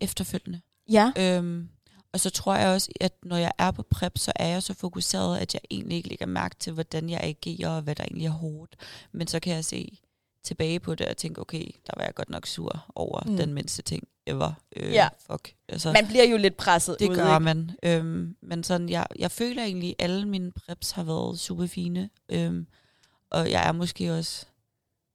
efterfølgende. 0.00 0.60
Ja. 0.90 1.12
Øhm, 1.18 1.68
og 2.12 2.20
så 2.20 2.30
tror 2.30 2.54
jeg 2.56 2.68
også, 2.68 2.88
at 3.00 3.12
når 3.22 3.36
jeg 3.36 3.52
er 3.58 3.70
på 3.70 3.82
prep, 3.82 4.18
så 4.18 4.32
er 4.36 4.46
jeg 4.48 4.62
så 4.62 4.74
fokuseret, 4.74 5.38
at 5.38 5.54
jeg 5.54 5.60
egentlig 5.70 5.96
ikke 5.96 6.08
lægger 6.08 6.26
mærke 6.26 6.56
til, 6.58 6.72
hvordan 6.72 7.10
jeg 7.10 7.20
agerer, 7.22 7.68
og 7.68 7.82
hvad 7.82 7.94
der 7.94 8.04
egentlig 8.04 8.26
er 8.26 8.30
hårdt. 8.30 8.76
Men 9.12 9.26
så 9.26 9.40
kan 9.40 9.54
jeg 9.54 9.64
se 9.64 9.98
tilbage 10.42 10.80
på 10.80 10.94
det 10.94 11.06
og 11.06 11.16
tænke, 11.16 11.40
okay, 11.40 11.64
der 11.86 11.92
var 11.96 12.04
jeg 12.04 12.14
godt 12.14 12.30
nok 12.30 12.46
sur 12.46 12.84
over 12.94 13.22
Mm. 13.26 13.36
den 13.36 13.54
mindste 13.54 13.82
ting 13.82 14.08
ever. 14.26 14.52
Øh, 14.76 14.92
Ja. 14.92 15.08
Fuck. 15.30 15.54
Altså, 15.68 15.92
Man 15.92 16.06
bliver 16.06 16.24
jo 16.24 16.36
lidt 16.36 16.56
presset 16.56 16.96
det 17.00 17.10
ud, 17.10 17.14
gør 17.16 17.34
ikke? 17.34 17.44
man. 17.44 17.70
Øhm, 17.82 18.36
men 18.42 18.64
sådan, 18.64 18.88
jeg, 18.88 19.06
jeg 19.18 19.30
føler 19.30 19.62
egentlig, 19.64 19.90
at 19.98 20.04
alle 20.04 20.28
mine 20.28 20.52
preps 20.52 20.90
har 20.90 21.02
været 21.04 21.40
super 21.40 21.66
fine. 21.66 22.10
Øhm, 22.28 22.66
og 23.30 23.50
jeg 23.50 23.68
er 23.68 23.72
måske 23.72 24.14
også 24.14 24.46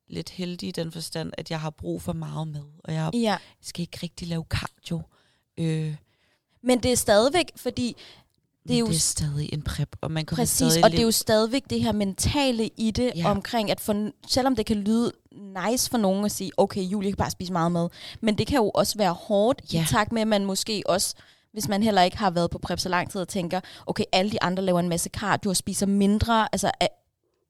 lidt 0.07 0.29
heldig 0.29 0.69
i 0.69 0.71
den 0.71 0.91
forstand, 0.91 1.31
at 1.37 1.51
jeg 1.51 1.59
har 1.59 1.69
brug 1.69 2.01
for 2.01 2.13
meget 2.13 2.47
mad, 2.47 2.63
og 2.83 2.93
jeg 2.93 3.09
Ja. 3.13 3.37
skal 3.61 3.81
ikke 3.81 3.99
rigtig 4.03 4.27
lave 4.27 4.45
cardio. 4.49 5.01
Øh, 5.57 5.95
Men 6.63 6.79
det 6.83 6.91
er 6.91 6.95
stadigvæk, 6.95 7.51
fordi 7.55 7.95
det 8.67 8.75
er 8.75 8.79
jo 8.79 8.87
det 8.87 8.95
er 8.95 8.99
stadig 8.99 9.53
en 9.53 9.61
prep, 9.61 9.95
og 10.01 10.11
man 10.11 10.25
kommer 10.25 10.41
Præcis, 10.41 10.57
stadig 10.71 10.83
og 10.85 10.91
det 10.91 10.99
er 10.99 11.03
jo 11.03 11.11
stadigvæk 11.11 11.63
det 11.69 11.81
her 11.83 11.91
mentale 11.91 12.69
i 12.77 12.91
det, 12.91 13.11
ja. 13.15 13.31
Omkring, 13.31 13.71
at 13.71 13.79
for, 13.79 14.11
selvom 14.27 14.55
det 14.55 14.65
kan 14.65 14.77
lyde 14.77 15.11
nice 15.69 15.89
for 15.89 15.97
nogen 15.97 16.25
at 16.25 16.31
sige, 16.31 16.51
okay, 16.57 16.81
Julie 16.81 17.11
kan 17.11 17.17
bare 17.17 17.31
spise 17.31 17.53
meget 17.53 17.71
mad, 17.71 17.89
men 18.21 18.37
det 18.37 18.47
kan 18.47 18.57
jo 18.57 18.69
også 18.69 18.97
være 18.97 19.13
hårdt, 19.13 19.61
ja. 19.73 19.83
i 19.83 19.85
takt 19.85 20.11
med, 20.11 20.21
at 20.21 20.27
man 20.27 20.45
måske 20.45 20.83
også, 20.85 21.15
hvis 21.53 21.67
man 21.67 21.83
heller 21.83 22.01
ikke 22.01 22.17
har 22.17 22.29
været 22.31 22.51
på 22.51 22.57
prep 22.57 22.79
så 22.79 22.89
lang 22.89 23.11
tid, 23.11 23.21
og 23.21 23.27
tænker, 23.27 23.59
okay, 23.85 24.03
alle 24.11 24.31
de 24.31 24.43
andre 24.43 24.63
laver 24.63 24.79
en 24.79 24.89
masse 24.89 25.09
cardio 25.13 25.49
og 25.49 25.57
spiser 25.57 25.85
mindre, 25.85 26.47
altså 26.51 26.71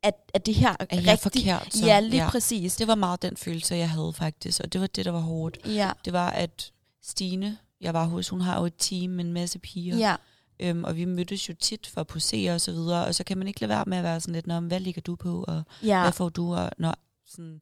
at, 0.04 0.14
at, 0.34 0.46
det 0.46 0.56
her 0.56 0.70
er 0.70 0.86
jeg 0.92 0.98
rigtig... 1.08 1.20
forkert. 1.20 1.74
Så, 1.74 1.86
Ja, 1.86 2.00
lige 2.00 2.24
ja. 2.24 2.30
præcis. 2.30 2.76
Det 2.76 2.88
var 2.88 2.96
meget 2.96 3.22
den 3.22 3.38
følelse, 3.38 3.76
jeg 3.76 3.90
havde 3.90 4.14
faktisk, 4.14 4.62
og 4.64 4.74
det 4.74 4.82
var 4.82 4.88
det, 4.88 5.06
der 5.06 5.12
var 5.12 5.20
hårdt. 5.20 5.58
Ja, 5.66 5.92
Det 6.06 6.14
var, 6.14 6.30
at 6.30 6.72
Stine, 7.04 7.58
jeg 7.82 7.94
var 7.94 8.06
hos, 8.06 8.30
hun 8.30 8.42
har 8.42 8.60
jo 8.60 8.66
et 8.66 8.74
team 8.78 9.10
med 9.12 9.26
en 9.26 9.34
masse 9.34 9.60
piger, 9.60 9.98
ja, 9.98 10.16
øhm, 10.60 10.84
og 10.84 10.96
vi 10.96 11.06
mødtes 11.06 11.50
jo 11.50 11.54
tit 11.60 11.88
for 11.88 12.02
at 12.02 12.08
posere 12.08 12.54
og 12.54 12.62
så 12.62 12.72
videre, 12.72 13.06
og 13.06 13.16
så 13.16 13.24
kan 13.24 13.38
man 13.38 13.48
ikke 13.48 13.62
lade 13.62 13.70
være 13.70 13.84
med 13.88 13.98
at 13.98 14.04
være 14.04 14.20
sådan 14.22 14.34
lidt, 14.34 14.48
Nå, 14.48 14.60
hvad 14.60 14.80
ligger 14.80 15.02
du 15.02 15.16
på, 15.16 15.46
og 15.48 15.64
ja, 15.84 16.02
hvad 16.02 16.12
får 16.12 16.30
du, 16.30 16.56
og 16.56 16.72
når 16.78 16.96
sådan, 17.28 17.62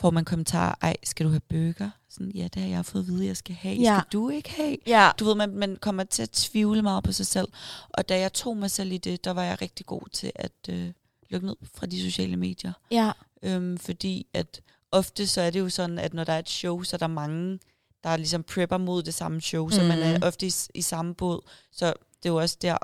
får 0.00 0.10
man 0.10 0.24
kommentarer, 0.24 0.74
ej, 0.82 0.96
skal 1.04 1.26
du 1.26 1.30
have 1.30 1.40
bøger? 1.40 1.90
Sådan, 2.10 2.32
ja, 2.34 2.48
det 2.54 2.62
har 2.62 2.68
jeg 2.68 2.84
fået 2.86 3.02
at 3.02 3.08
vide, 3.08 3.26
jeg 3.26 3.36
skal 3.36 3.54
have. 3.54 3.76
Ja. 3.76 4.00
Skal 4.00 4.12
du 4.12 4.28
ikke 4.28 4.50
have? 4.50 4.76
ja, 4.86 5.10
Du 5.18 5.24
ved, 5.24 5.34
man, 5.34 5.50
man 5.50 5.76
kommer 5.80 6.04
til 6.04 6.22
at 6.22 6.30
tvivle 6.30 6.82
meget 6.82 7.04
på 7.04 7.12
sig 7.12 7.26
selv. 7.26 7.48
Og 7.90 8.08
da 8.08 8.18
jeg 8.18 8.32
tog 8.32 8.56
mig 8.56 8.70
selv 8.70 8.92
i 8.92 8.98
det, 8.98 9.24
der 9.24 9.30
var 9.30 9.42
jeg 9.42 9.62
rigtig 9.62 9.86
god 9.86 10.02
til 10.12 10.32
at 10.34 10.52
øh, 10.68 10.90
lukke 11.30 11.46
ned 11.46 11.56
fra 11.74 11.86
de 11.86 12.02
sociale 12.02 12.36
medier. 12.36 12.72
ja, 12.90 13.12
Øhm, 13.42 13.78
fordi 13.78 14.26
at 14.34 14.60
ofte 14.90 15.26
så 15.26 15.40
er 15.40 15.50
det 15.50 15.60
jo 15.60 15.68
sådan, 15.68 15.98
at 15.98 16.14
når 16.14 16.24
der 16.24 16.32
er 16.32 16.38
et 16.38 16.48
show, 16.48 16.82
så 16.82 16.96
er 16.96 16.98
der 16.98 17.06
mange, 17.06 17.58
der 18.04 18.16
ligesom 18.16 18.42
prepper 18.42 18.78
mod 18.78 19.02
det 19.02 19.14
samme 19.14 19.40
show. 19.40 19.64
Mm. 19.66 19.70
Så 19.72 19.82
man 19.82 19.98
er 19.98 20.14
Mhm. 20.14 20.22
ofte 20.22 20.46
i, 20.46 20.52
i 20.74 20.82
samme 20.82 21.14
båd. 21.14 21.40
Så 21.72 21.86
det 22.22 22.28
er 22.28 22.32
jo 22.32 22.36
også 22.36 22.56
der, 22.62 22.76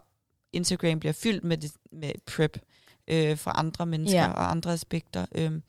Instagram 0.52 1.00
bliver 1.00 1.12
fyldt 1.12 1.44
med, 1.44 1.58
det, 1.58 1.72
med 1.92 2.12
prep 2.26 2.58
øh, 3.08 3.38
fra 3.38 3.52
andre 3.54 3.86
mennesker 3.86 4.20
Ja. 4.22 4.30
og 4.32 4.50
andre 4.50 4.72
aspekter. 4.72 5.26
Øhm, 5.32 5.62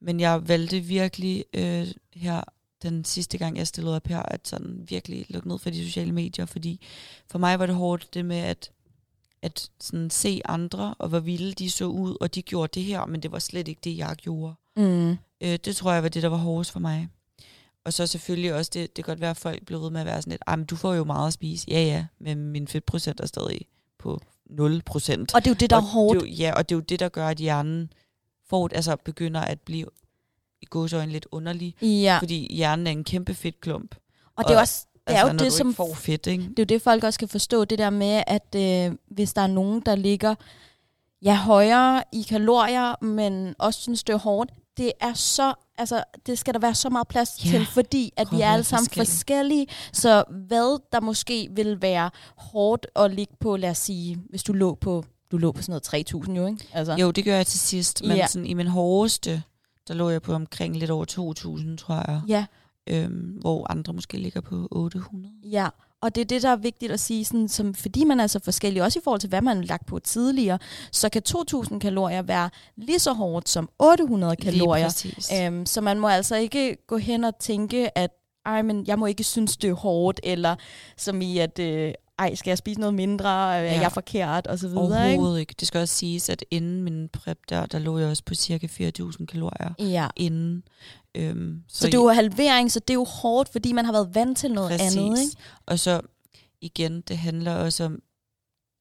men 0.00 0.20
jeg 0.20 0.48
valgte 0.48 0.80
virkelig 0.80 1.44
øh, 1.54 1.86
her 2.14 2.40
den 2.82 3.04
sidste 3.04 3.38
gang, 3.38 3.56
jeg 3.56 3.66
stillede 3.66 3.96
op 3.96 4.06
her, 4.06 4.22
at 4.22 4.48
sådan 4.48 4.84
virkelig 4.88 5.26
lukke 5.28 5.48
ned 5.48 5.58
for 5.58 5.70
de 5.70 5.84
sociale 5.86 6.12
medier, 6.12 6.46
fordi 6.46 6.80
for 7.30 7.38
mig 7.38 7.58
var 7.58 7.66
det 7.66 7.74
hårdt 7.74 8.14
det 8.14 8.24
med 8.24 8.36
at, 8.38 8.70
at 9.42 9.70
sådan 9.80 10.10
se 10.10 10.40
andre, 10.44 10.94
og 10.98 11.08
hvor 11.08 11.20
vilde 11.20 11.52
de 11.52 11.70
så 11.70 11.84
ud, 11.84 12.16
og 12.20 12.34
de 12.34 12.42
gjorde 12.42 12.80
det 12.80 12.82
her, 12.84 13.06
men 13.06 13.22
det 13.22 13.32
var 13.32 13.38
slet 13.38 13.68
ikke 13.68 13.80
det, 13.84 13.96
jeg 13.98 14.16
gjorde. 14.16 14.54
mm, 14.76 15.16
Øh, 15.40 15.58
det 15.64 15.76
tror 15.76 15.92
jeg 15.92 16.02
var 16.02 16.08
det, 16.08 16.22
der 16.22 16.28
var 16.28 16.36
hårdest 16.36 16.70
for 16.72 16.80
mig. 16.80 17.08
Og 17.84 17.92
så 17.92 18.06
selvfølgelig 18.06 18.54
også, 18.54 18.70
det, 18.74 18.96
det 18.96 19.04
kan 19.04 19.12
godt 19.12 19.20
være, 19.20 19.30
at 19.30 19.36
folk 19.36 19.66
blev 19.66 19.80
ved 19.82 19.90
med 19.90 20.00
at 20.00 20.06
være 20.06 20.22
sådan 20.22 20.30
lidt, 20.30 20.42
"Ej, 20.46 20.56
men 20.56 20.64
du 20.66 20.76
får 20.76 20.94
jo 20.94 21.04
meget 21.04 21.26
at 21.26 21.32
spise. 21.32 21.66
Ja, 21.70 21.82
ja, 21.82 22.06
men 22.18 22.38
min 22.38 22.68
fedtprocent 22.68 23.20
er 23.20 23.26
stadig 23.26 23.60
på 23.98 24.20
0 24.46 24.82
procent. 24.82 25.34
og 25.34 25.40
det 25.44 25.50
er 25.50 25.54
jo 25.54 25.56
det, 25.60 25.70
der 25.70 25.76
er 25.76 25.80
hårdt. 25.80 26.20
Det 26.20 26.26
er 26.26 26.30
jo, 26.30 26.36
ja, 26.36 26.52
og 26.56 26.68
det 26.68 26.74
er 26.74 26.76
jo 26.76 26.80
det, 26.80 27.00
der 27.00 27.08
gør, 27.08 27.28
at 27.28 27.36
hjernen 27.36 27.92
får, 28.48 28.68
altså 28.74 28.96
begynder 28.96 29.40
at 29.40 29.60
blive 29.60 29.86
i 30.62 30.64
gåsøjne 30.64 31.12
lidt 31.12 31.26
underlig, 31.32 31.74
Ja, 31.82 32.18
fordi 32.20 32.54
hjernen 32.54 32.86
er 32.86 32.90
en 32.90 33.04
kæmpe 33.04 33.34
fedtklump. 33.34 33.94
og 34.36 34.44
det 34.44 34.54
er 34.54 34.60
og- 34.60 34.68
også 35.06 35.14
det 35.14 35.20
er 35.26 35.30
altså, 35.30 35.44
jo 35.44 35.48
det, 35.50 35.52
som 35.52 35.74
får 35.74 35.94
fedt, 35.94 36.26
ikke? 36.26 36.42
Det 36.42 36.58
er 36.58 36.62
jo 36.62 36.64
det, 36.64 36.82
folk 36.82 37.04
også 37.04 37.18
kan 37.18 37.28
forstå, 37.28 37.64
det 37.64 37.78
der 37.78 37.90
med, 37.90 38.22
at 38.26 38.54
øh, 38.56 38.96
hvis 39.10 39.32
der 39.32 39.42
er 39.42 39.46
nogen, 39.46 39.80
der 39.86 39.94
ligger 39.94 40.34
ja, 41.22 41.34
højere 41.36 42.02
i 42.12 42.22
kalorier, 42.22 43.04
men 43.04 43.54
også 43.58 43.80
synes, 43.80 44.04
det 44.04 44.12
er 44.12 44.18
hårdt, 44.18 44.50
det 44.76 44.92
er 45.00 45.14
så, 45.14 45.54
altså, 45.78 46.04
det 46.26 46.38
skal 46.38 46.54
der 46.54 46.60
være 46.60 46.74
så 46.74 46.90
meget 46.90 47.08
plads 47.08 47.44
Ja, 47.44 47.50
til, 47.50 47.66
fordi 47.66 48.12
at 48.16 48.20
vi 48.20 48.24
kroppen 48.24 48.40
er 48.42 48.46
er 48.46 48.52
alle 48.52 48.64
sammen 48.64 48.86
forskellige. 48.86 49.06
forskellige. 49.10 49.66
Så 49.92 50.24
hvad 50.30 50.80
der 50.92 51.00
måske 51.00 51.48
vil 51.52 51.82
være 51.82 52.10
hårdt 52.36 52.86
at 52.96 53.10
ligge 53.14 53.34
på, 53.40 53.56
lad 53.56 53.70
os 53.70 53.78
sige, 53.78 54.18
hvis 54.30 54.42
du 54.42 54.52
lå 54.52 54.74
på, 54.74 55.04
du 55.30 55.36
lå 55.38 55.52
på 55.52 55.62
sådan 55.62 55.80
noget 55.92 56.26
3.000 56.28 56.32
jo, 56.32 56.46
ikke? 56.46 56.68
Altså, 56.72 56.92
Jo, 56.92 57.10
det 57.10 57.24
gør 57.24 57.36
jeg 57.36 57.46
til 57.46 57.60
sidst, 57.60 58.02
men 58.02 58.16
Ja. 58.16 58.26
sådan, 58.26 58.46
i 58.46 58.54
min 58.54 58.66
hårdeste, 58.66 59.42
der 59.88 59.94
lå 59.94 60.10
jeg 60.10 60.22
på 60.22 60.32
omkring 60.34 60.76
lidt 60.76 60.90
over 60.90 61.04
2.000, 61.04 61.76
tror 61.76 61.94
jeg. 62.10 62.20
Ja, 62.28 62.44
Øhm, 62.86 63.38
hvor 63.40 63.70
andre 63.70 63.92
måske 63.92 64.16
ligger 64.18 64.40
på 64.40 64.68
800. 64.70 65.34
Ja, 65.44 65.68
og 66.00 66.14
det 66.14 66.20
er 66.20 66.24
det, 66.24 66.42
der 66.42 66.48
er 66.50 66.56
vigtigt 66.56 66.92
at 66.92 67.00
sige, 67.00 67.24
sådan, 67.24 67.48
som, 67.48 67.74
fordi 67.74 68.04
man 68.04 68.20
er 68.20 68.26
så 68.26 68.40
forskellig, 68.44 68.82
også 68.82 68.98
i 68.98 69.02
forhold 69.04 69.20
til, 69.20 69.28
hvad 69.28 69.42
man 69.42 69.56
har 69.56 69.64
lagt 69.64 69.86
på 69.86 69.98
tidligere, 69.98 70.58
så 70.92 71.08
kan 71.08 71.22
2.000 71.28 71.78
kalorier 71.78 72.22
være 72.22 72.50
lige 72.76 72.98
så 72.98 73.12
hårdt 73.12 73.48
som 73.48 73.68
800 73.78 74.36
kalorier. 74.36 74.86
Øhm, 75.46 75.66
så 75.66 75.80
man 75.80 76.00
må 76.00 76.08
altså 76.08 76.36
ikke 76.36 76.76
gå 76.86 76.96
hen 76.96 77.24
og 77.24 77.38
tænke, 77.38 77.98
at 77.98 78.10
ej, 78.46 78.62
men 78.62 78.86
jeg 78.86 78.98
må 78.98 79.06
ikke 79.06 79.24
synes, 79.24 79.56
det 79.56 79.70
er 79.70 79.74
hårdt, 79.74 80.20
eller 80.22 80.56
som 80.96 81.20
i, 81.20 81.38
at 81.38 81.58
øh, 81.58 81.92
ej, 82.18 82.34
skal 82.34 82.50
jeg 82.50 82.58
spise 82.58 82.80
noget 82.80 82.94
mindre, 82.94 83.28
øh, 83.60 83.66
er 83.68 83.74
Ja. 83.74 83.80
jeg 83.80 83.92
forkert, 83.92 84.46
og 84.46 84.58
så 84.58 84.68
videre. 84.68 84.84
Ikke? 84.84 85.18
Overhovedet 85.18 85.40
ikke. 85.40 85.54
Det 85.60 85.68
skal 85.68 85.80
også 85.80 85.94
siges, 85.94 86.28
at 86.28 86.44
inden 86.50 86.82
min 86.82 87.08
prep 87.08 87.38
der, 87.48 87.66
der 87.66 87.78
lå 87.78 87.98
jeg 87.98 88.08
også 88.08 88.22
på 88.24 88.34
cirka 88.34 88.66
4.000 88.66 89.26
kalorier 89.26 89.72
Ja. 89.78 90.08
inden. 90.16 90.62
Øhm, 91.16 91.62
Så, 91.68 91.78
så 91.78 91.86
det 91.86 91.94
er 91.94 91.98
jo 91.98 92.08
halvering, 92.08 92.72
så 92.72 92.80
det 92.80 92.90
er 92.90 92.94
jo 92.94 93.04
hårdt, 93.04 93.48
fordi 93.52 93.72
man 93.72 93.84
har 93.84 93.92
været 93.92 94.14
vant 94.14 94.38
til 94.38 94.52
noget 94.52 94.70
præcis. 94.80 94.96
andet. 94.96 95.20
Ikke? 95.20 95.36
Og 95.66 95.78
så 95.78 96.00
igen, 96.60 97.00
det 97.00 97.18
handler 97.18 97.54
også 97.54 97.84
om 97.84 98.02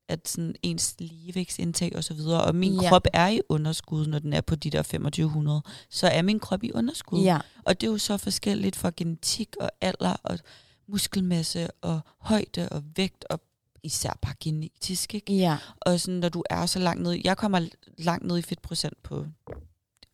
at 0.10 0.28
sådan 0.28 0.56
ens 0.64 0.96
ligevægtsindtag 1.00 1.96
og 1.96 2.04
så 2.04 2.14
videre. 2.14 2.44
Og 2.44 2.56
min 2.56 2.82
Ja. 2.82 2.90
krop 2.90 3.08
er 3.14 3.28
i 3.28 3.42
underskud, 3.50 4.08
når 4.08 4.20
den 4.20 4.34
er 4.34 4.42
på 4.42 4.56
de 4.56 4.70
der 4.70 4.82
2500. 4.82 5.62
Så 5.90 6.08
er 6.08 6.22
min 6.22 6.40
krop 6.40 6.64
i 6.64 6.72
underskud. 6.72 7.22
Ja. 7.24 7.40
Og 7.66 7.82
det 7.82 7.88
er 7.88 7.92
jo 7.92 7.98
så 7.98 8.18
forskelligt 8.18 8.76
fra 8.76 8.92
genetik 8.98 9.56
og 9.60 9.72
alder 9.82 10.16
og 10.24 10.40
muskelmasse 10.88 11.68
og 11.82 12.00
højde 12.18 12.70
og 12.70 12.84
vægt 12.96 13.26
og 13.30 13.42
især 13.84 14.18
bare 14.22 14.34
genetisk, 14.40 15.16
ikke? 15.16 15.34
ja. 15.34 15.58
Og 15.82 16.00
sådan, 16.00 16.20
når 16.20 16.30
du 16.30 16.44
er 16.50 16.66
så 16.66 16.80
langt 16.80 17.04
ned, 17.04 17.22
jeg 17.24 17.38
kommer 17.38 17.68
langt 17.98 18.26
ned 18.26 18.38
i 18.38 18.42
fedtprocent 18.42 19.04
på 19.04 19.26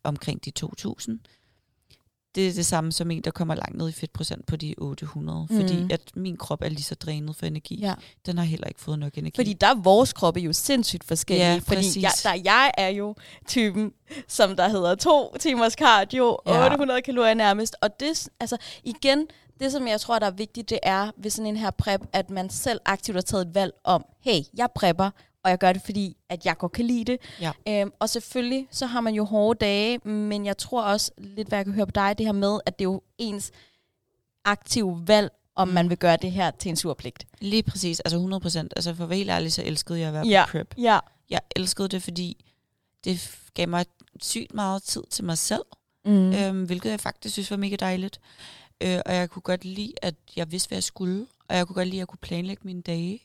omkring 0.04 0.46
de 0.46 0.52
2000. 0.52 1.20
Det 2.36 2.48
er 2.48 2.54
det 2.54 2.66
samme 2.66 2.92
som 2.92 3.12
en, 3.12 3.22
der 3.22 3.32
kommer 3.32 3.56
langt 3.56 3.78
ned 3.78 3.90
i 3.90 3.92
fedtprocent 3.92 4.46
på 4.46 4.56
de 4.56 4.76
800. 4.78 5.48
Mm. 5.50 5.56
Fordi 5.56 5.94
at 5.94 6.02
min 6.16 6.38
krop 6.38 6.62
er 6.62 6.70
lige 6.70 6.84
så 6.84 6.96
drænet 6.96 7.36
for 7.36 7.46
energi. 7.46 7.80
ja. 7.82 7.94
Den 8.26 8.38
har 8.38 8.46
heller 8.46 8.68
ikke 8.68 8.82
fået 8.82 9.00
nok 9.00 9.18
energi. 9.18 9.36
Fordi 9.36 9.54
der 9.54 9.68
er 9.68 9.76
vores 9.76 10.14
kroppe 10.14 10.40
jo 10.40 10.54
sindssygt 10.54 11.04
forskellige. 11.04 11.54
Ja, 11.54 11.60
fordi 11.64 12.02
jeg, 12.02 12.12
der, 12.24 12.34
jeg 12.44 12.72
er 12.78 12.88
jo 12.88 13.16
typen, 13.48 13.92
som 14.28 14.56
der 14.56 14.68
hedder 14.70 14.96
to 14.96 15.36
timers 15.40 15.74
cardio, 15.74 16.38
ja. 16.48 16.64
800 16.66 17.02
kalorier 17.02 17.34
nærmest. 17.34 17.76
Og 17.82 18.00
det, 18.00 18.30
altså 18.40 18.58
igen, 18.84 19.28
det 19.60 19.72
som 19.72 19.88
jeg 19.88 20.02
tror, 20.02 20.20
der 20.20 20.26
er 20.26 20.32
vigtigt, 20.32 20.70
det 20.70 20.80
er 20.84 21.12
ved 21.18 21.32
sådan 21.32 21.48
en 21.48 21.58
her 21.58 21.72
prep, 21.72 22.02
at 22.14 22.30
man 22.30 22.50
selv 22.50 22.80
aktivt 22.86 23.16
har 23.18 23.22
taget 23.22 23.48
et 23.48 23.56
valg 23.56 23.74
om, 23.84 24.06
hey, 24.22 24.42
jeg 24.58 24.68
prepper, 24.76 25.10
og 25.44 25.50
jeg 25.50 25.58
gør 25.60 25.74
det, 25.74 25.82
fordi 25.82 26.18
at 26.30 26.46
jeg 26.46 26.58
godt 26.58 26.72
kan 26.72 26.86
lide 26.86 27.06
det. 27.06 27.18
Ja. 27.42 27.52
Øhm, 27.68 27.92
og 28.00 28.10
selvfølgelig, 28.10 28.68
så 28.72 28.86
har 28.86 29.02
man 29.02 29.14
jo 29.14 29.24
hårde 29.26 29.58
dage, 29.60 29.98
men 30.10 30.46
jeg 30.46 30.58
tror 30.58 30.84
også 30.84 31.12
lidt, 31.18 31.48
hvad 31.48 31.58
jeg 31.58 31.66
kan 31.66 31.74
høre 31.74 31.86
på 31.86 31.92
dig, 31.92 32.18
det 32.18 32.26
her 32.26 32.34
med, 32.34 32.60
at 32.66 32.80
det 32.80 32.86
er 32.86 32.90
jo 32.90 33.02
ens 33.18 33.52
aktive 34.46 35.04
valg, 35.08 35.32
om 35.56 35.68
Mm. 35.68 35.74
man 35.74 35.90
vil 35.90 35.98
gøre 35.98 36.18
det 36.22 36.32
her 36.32 36.52
til 36.52 36.70
en 36.70 36.76
surpligt. 36.76 37.28
Lige 37.42 37.64
præcis, 37.64 38.00
altså 38.00 38.16
100 38.18 38.40
procent. 38.42 38.74
Altså 38.76 38.94
for 38.94 39.04
at 39.04 39.10
være 39.10 39.18
helt 39.18 39.30
ærlig, 39.30 39.54
så 39.54 39.64
elskede 39.66 40.00
jeg 40.00 40.08
at 40.08 40.14
være 40.14 40.28
Ja. 40.28 40.46
på 40.46 40.52
prep. 40.52 40.74
Ja. 40.78 41.00
Jeg 41.30 41.40
elskede 41.56 41.88
det, 41.88 42.04
fordi 42.04 42.46
det 43.04 43.38
gav 43.54 43.68
mig 43.70 43.86
sygt 44.22 44.54
meget 44.54 44.84
tid 44.84 45.04
til 45.10 45.24
mig 45.26 45.38
selv. 45.38 45.64
Mm. 46.06 46.34
øhm, 46.34 46.64
hvilket 46.64 46.90
jeg 46.90 47.00
faktisk 47.00 47.34
synes 47.34 47.52
var 47.52 47.58
mega 47.58 47.76
dejligt. 47.76 48.20
Øh, 48.84 49.00
og 49.06 49.16
jeg 49.16 49.30
kunne 49.30 49.42
godt 49.42 49.66
lide, 49.66 49.94
at 50.02 50.16
jeg 50.36 50.52
vidste, 50.52 50.68
hvad 50.68 50.76
jeg 50.76 50.84
skulle, 50.84 51.26
og 51.50 51.56
jeg 51.56 51.68
kunne 51.68 51.74
godt 51.76 51.88
lide, 51.88 51.98
at 51.98 52.00
jeg 52.00 52.08
kunne 52.08 52.18
planlægge 52.22 52.62
mine 52.66 52.82
dage. 52.82 53.20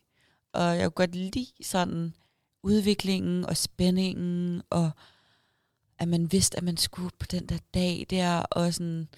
Og 0.57 0.77
jeg 0.77 0.85
kunne 0.85 1.07
godt 1.07 1.15
lide 1.15 1.47
sådan 1.63 2.15
udviklingen 2.63 3.45
og 3.47 3.57
spændingen, 3.57 4.63
og 4.71 4.91
at 5.99 6.09
man 6.09 6.33
vidste, 6.33 6.57
at 6.57 6.65
man 6.65 6.77
skulle 6.77 7.11
på 7.19 7.27
den 7.31 7.47
der 7.47 7.59
dag 7.75 8.07
der, 8.11 8.39
og 8.39 8.75
sådan... 8.75 9.09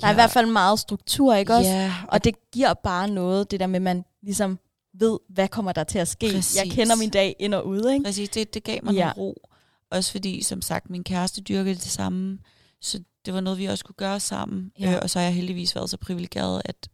Der 0.00 0.06
er 0.06 0.10
i 0.10 0.14
hvert 0.14 0.30
fald 0.30 0.46
meget 0.46 0.78
struktur, 0.78 1.34
ikke 1.34 1.54
også? 1.54 1.70
Ja, 1.70 1.94
og 2.08 2.24
det 2.24 2.50
giver 2.52 2.74
bare 2.74 3.08
noget, 3.08 3.50
det 3.50 3.60
der 3.60 3.66
med, 3.66 3.76
at 3.76 3.82
man 3.82 4.04
ligesom 4.22 4.58
ved, 4.94 5.18
hvad 5.28 5.48
kommer 5.48 5.72
der 5.72 5.84
til 5.84 5.98
at 5.98 6.08
ske. 6.08 6.26
Præcis. 6.34 6.56
Jeg 6.56 6.70
kender 6.72 6.96
min 6.96 7.10
dag 7.10 7.36
ind 7.38 7.54
og 7.54 7.66
ud, 7.66 7.90
ikke? 7.90 8.04
præcis, 8.04 8.28
det, 8.28 8.54
det 8.54 8.64
gav 8.64 8.78
mig 8.82 8.94
Ja. 8.94 8.98
ja. 8.98 9.04
noget 9.04 9.16
ro. 9.16 9.48
Også 9.90 10.12
fordi, 10.12 10.42
som 10.42 10.62
sagt, 10.62 10.90
min 10.90 11.04
kæreste 11.04 11.40
dyrkede 11.40 11.74
det 11.74 11.82
samme, 11.82 12.38
så 12.80 13.00
det 13.24 13.34
var 13.34 13.40
noget, 13.40 13.58
vi 13.58 13.66
også 13.66 13.80
skulle 13.80 13.96
gøre 13.96 14.20
sammen. 14.20 14.72
Ja. 14.80 14.92
Øh, 14.92 14.98
og 15.02 15.10
så 15.10 15.18
har 15.18 15.24
jeg 15.24 15.34
heldigvis 15.34 15.74
været 15.74 15.90
så 15.90 15.96
privilegeret, 15.96 16.62
at 16.64 16.88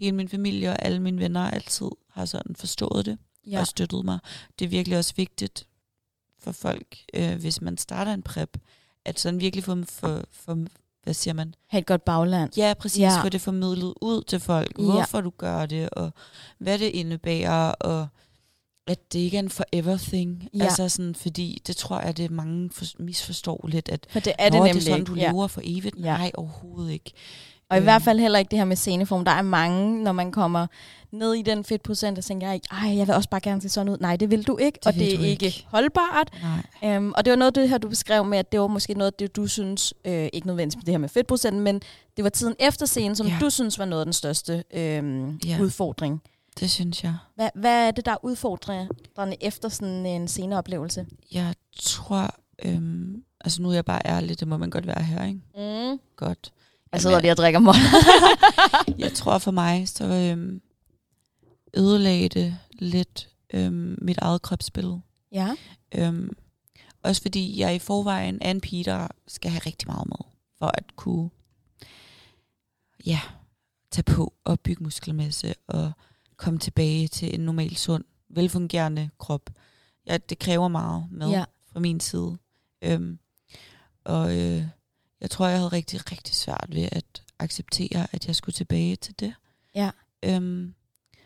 hele 0.00 0.16
min 0.16 0.28
familie 0.28 0.70
og 0.70 0.82
alle 0.84 1.00
mine 1.00 1.18
venner 1.20 1.50
altid 1.50 1.86
har 2.10 2.24
sådan 2.24 2.56
forstået 2.56 3.06
det 3.06 3.18
ja. 3.46 3.60
og 3.60 3.66
støttet 3.66 4.04
mig. 4.04 4.18
Det 4.58 4.64
er 4.64 4.68
virkelig 4.68 4.98
også 4.98 5.12
vigtigt 5.16 5.66
for 6.38 6.52
folk, 6.52 6.96
øh, 7.14 7.34
hvis 7.40 7.60
man 7.60 7.78
starter 7.78 8.12
en 8.14 8.22
prep, 8.22 8.58
at 9.04 9.20
sådan 9.20 9.40
virkelig 9.40 9.64
få, 9.64 9.76
for, 9.84 10.24
for, 10.32 10.58
hvad 11.02 11.14
siger 11.14 11.34
man? 11.34 11.54
Ha' 11.66 11.78
et 11.78 11.86
godt 11.86 12.04
bagland. 12.04 12.56
Ja, 12.56 12.74
præcis, 12.78 13.00
Ja. 13.00 13.12
ja. 13.12 13.22
få 13.24 13.28
det 13.28 13.40
formidlet 13.40 13.94
ud 14.00 14.22
til 14.22 14.40
folk, 14.40 14.78
Ja. 14.78 14.84
hvorfor 14.84 15.20
du 15.20 15.30
gør 15.38 15.66
det, 15.66 15.90
og 15.90 16.10
hvad 16.58 16.78
det 16.78 16.86
indebærer, 16.88 17.72
og 17.72 18.08
at 18.86 19.12
det 19.12 19.18
ikke 19.18 19.36
er 19.36 19.42
en 19.42 19.50
forever 19.50 19.96
thing. 19.96 20.48
Ja. 20.54 20.64
Altså 20.64 20.88
sådan, 20.88 21.14
fordi 21.14 21.62
det 21.66 21.76
tror 21.76 22.00
jeg, 22.00 22.16
det 22.16 22.30
mange 22.30 22.70
for, 22.70 22.84
misforstår 22.98 23.66
lidt, 23.68 23.88
at 23.88 24.06
For 24.10 24.20
det 24.20 24.32
er 24.38 24.48
det 24.48 24.52
nemlig 24.54 24.74
det 24.74 24.80
er 24.80 24.84
sådan, 24.84 25.00
ikke. 25.00 25.10
du 25.12 25.14
Ja. 25.14 25.30
lever 25.30 25.46
for 25.46 25.60
evigt. 25.64 25.96
Ja. 25.96 26.02
Nej, 26.16 26.30
overhovedet 26.34 26.92
ikke. 26.92 27.12
Og 27.72 27.76
i 27.76 27.78
Øhm, 27.78 27.84
hvert 27.84 28.02
fald 28.02 28.18
heller 28.20 28.38
ikke 28.38 28.50
det 28.50 28.58
her 28.58 28.64
med 28.64 28.76
sceneform. 28.76 29.24
Der 29.24 29.32
er 29.32 29.42
mange, 29.42 30.02
når 30.04 30.12
man 30.12 30.32
kommer 30.32 30.66
ned 31.12 31.34
i 31.34 31.42
den 31.42 31.64
fedtprocent, 31.64 32.18
og 32.18 32.24
tænker, 32.24 32.46
ej, 32.48 32.96
jeg 32.96 33.06
vil 33.06 33.14
også 33.14 33.28
bare 33.28 33.40
gerne 33.40 33.60
se 33.62 33.68
sådan 33.68 33.92
ud. 33.92 33.96
Nej, 34.00 34.16
det 34.16 34.30
vil 34.30 34.46
du 34.46 34.56
ikke, 34.56 34.76
Det 34.78 34.86
og 34.86 34.94
det 34.94 35.14
er 35.14 35.26
ikke, 35.26 35.46
ikke. 35.46 35.66
holdbart. 35.68 36.28
Nej. 36.82 36.96
Um, 36.96 37.14
og 37.16 37.24
det 37.24 37.30
var 37.30 37.36
noget 37.36 37.46
af 37.50 37.54
det 37.54 37.68
her, 37.68 37.78
du 37.78 37.88
beskrev 37.88 38.24
med, 38.24 38.38
at 38.38 38.52
det 38.52 38.60
var 38.60 38.66
måske 38.66 38.94
noget 38.94 39.10
af 39.10 39.14
det, 39.18 39.36
du 39.36 39.46
synes, 39.46 39.94
øh, 40.04 40.28
ikke 40.32 40.46
nødvendigvis 40.46 40.76
med 40.76 40.84
det 40.84 40.92
her 40.92 40.98
med 40.98 41.08
fedtprocenten, 41.08 41.60
men 41.60 41.80
det 42.16 42.24
var 42.24 42.30
tiden 42.30 42.54
efter 42.58 42.86
scenen, 42.86 43.16
som 43.16 43.26
Ja. 43.26 43.36
du 43.40 43.50
synes 43.50 43.78
var 43.78 43.84
noget 43.84 44.00
af 44.02 44.06
den 44.06 44.12
største 44.12 44.64
øhm, 44.74 45.36
Ja. 45.46 45.58
udfordring. 45.60 46.22
Det 46.60 46.70
synes 46.70 47.04
jeg. 47.04 47.14
Hvad, 47.34 47.48
hvad 47.54 47.86
er 47.86 47.90
det, 47.90 48.06
der 48.06 48.12
er 48.12 48.24
udfordrende 48.24 48.88
efter 49.40 49.68
sådan 49.68 50.06
en 50.06 50.28
sceneoplevelse? 50.28 51.06
Jeg 51.32 51.54
tror, 51.80 52.34
øhm, 52.64 53.22
altså 53.40 53.62
nu 53.62 53.68
er 53.70 53.74
jeg 53.74 53.84
bare 53.84 54.00
ærlig, 54.04 54.40
det 54.40 54.48
må 54.48 54.56
man 54.56 54.70
godt 54.70 54.86
være 54.86 55.02
her, 55.02 55.24
ikke? 55.24 55.40
Mm. 55.92 55.98
Godt. 56.16 56.52
Jeg 56.92 57.00
sidder 57.02 57.20
lige 57.20 57.30
og 57.30 57.36
drikker 57.36 57.60
mig. 57.60 57.74
jeg 59.04 59.12
tror 59.12 59.38
for 59.38 59.50
mig, 59.50 59.88
så 59.88 60.04
øhm, 60.04 60.62
ødelagde 61.76 62.28
det 62.28 62.58
lidt 62.72 63.28
øhm, 63.54 63.98
mit 64.02 64.18
eget 64.18 64.42
kropsbillede. 64.42 65.00
ja. 65.32 65.56
Øhm, 65.94 66.30
også 67.02 67.22
fordi 67.22 67.60
jeg 67.60 67.74
i 67.74 67.78
forvejen 67.78 68.38
er 68.40 68.50
en 68.50 68.60
pige, 68.60 68.84
der 68.84 69.08
skal 69.28 69.50
have 69.50 69.62
rigtig 69.66 69.88
meget 69.88 70.06
med, 70.08 70.16
for 70.58 70.66
at 70.66 70.96
kunne 70.96 71.30
ja, 73.06 73.20
tage 73.90 74.02
på 74.02 74.32
og 74.44 74.60
bygge 74.60 74.82
muskelmasse 74.84 75.54
og 75.66 75.92
komme 76.36 76.58
tilbage 76.58 77.08
til 77.08 77.34
en 77.34 77.40
normal, 77.40 77.76
sund, 77.76 78.04
velfungerende 78.28 79.10
krop. 79.18 79.50
Ja, 80.06 80.16
det 80.16 80.38
kræver 80.38 80.68
meget 80.68 81.06
med 81.10 81.28
Ja. 81.30 81.44
fra 81.72 81.80
min 81.80 82.00
side. 82.00 82.38
Øhm, 82.82 83.18
og 84.04 84.38
øh, 84.38 84.64
jeg 85.22 85.30
tror, 85.30 85.46
jeg 85.46 85.56
havde 85.58 85.68
rigtig, 85.68 86.12
rigtig 86.12 86.34
svært 86.34 86.66
ved 86.68 86.88
at 86.92 87.22
acceptere, 87.38 88.06
at 88.12 88.26
jeg 88.26 88.36
skulle 88.36 88.52
tilbage 88.54 88.96
til 88.96 89.14
det. 89.20 89.34
Ja. 89.74 89.90
Øhm, 90.24 90.74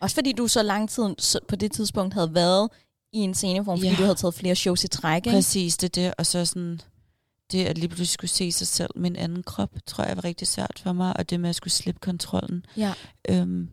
Også 0.00 0.14
fordi 0.14 0.32
du 0.32 0.48
så 0.48 0.62
lang 0.62 0.90
tid 0.90 1.04
på 1.48 1.56
det 1.56 1.72
tidspunkt 1.72 2.14
havde 2.14 2.34
været 2.34 2.68
i 3.12 3.18
en 3.18 3.34
sceneform, 3.34 3.78
fordi 3.78 3.88
Ja. 3.90 3.96
du 3.96 4.02
havde 4.02 4.14
taget 4.14 4.34
flere 4.34 4.54
shows 4.54 4.84
i 4.84 4.88
træk. 4.88 5.26
Ikke? 5.26 5.36
Præcis, 5.36 5.76
det 5.76 5.94
det. 5.94 6.14
Og 6.18 6.26
så 6.26 6.44
sådan, 6.46 6.80
det 7.52 7.64
at 7.66 7.78
lige 7.78 7.88
pludselig 7.88 8.08
skulle 8.08 8.30
se 8.30 8.52
sig 8.52 8.66
selv 8.66 8.90
med 8.96 9.10
en 9.10 9.16
anden 9.16 9.42
krop, 9.42 9.70
tror 9.86 10.04
jeg 10.04 10.16
var 10.16 10.24
rigtig 10.24 10.48
svært 10.48 10.80
for 10.82 10.92
mig. 10.92 11.16
Og 11.16 11.30
det 11.30 11.40
med 11.40 11.50
at 11.50 11.56
skulle 11.56 11.72
slippe 11.72 11.98
kontrollen, 12.00 12.66
Ja. 12.76 12.94
øhm, 13.28 13.70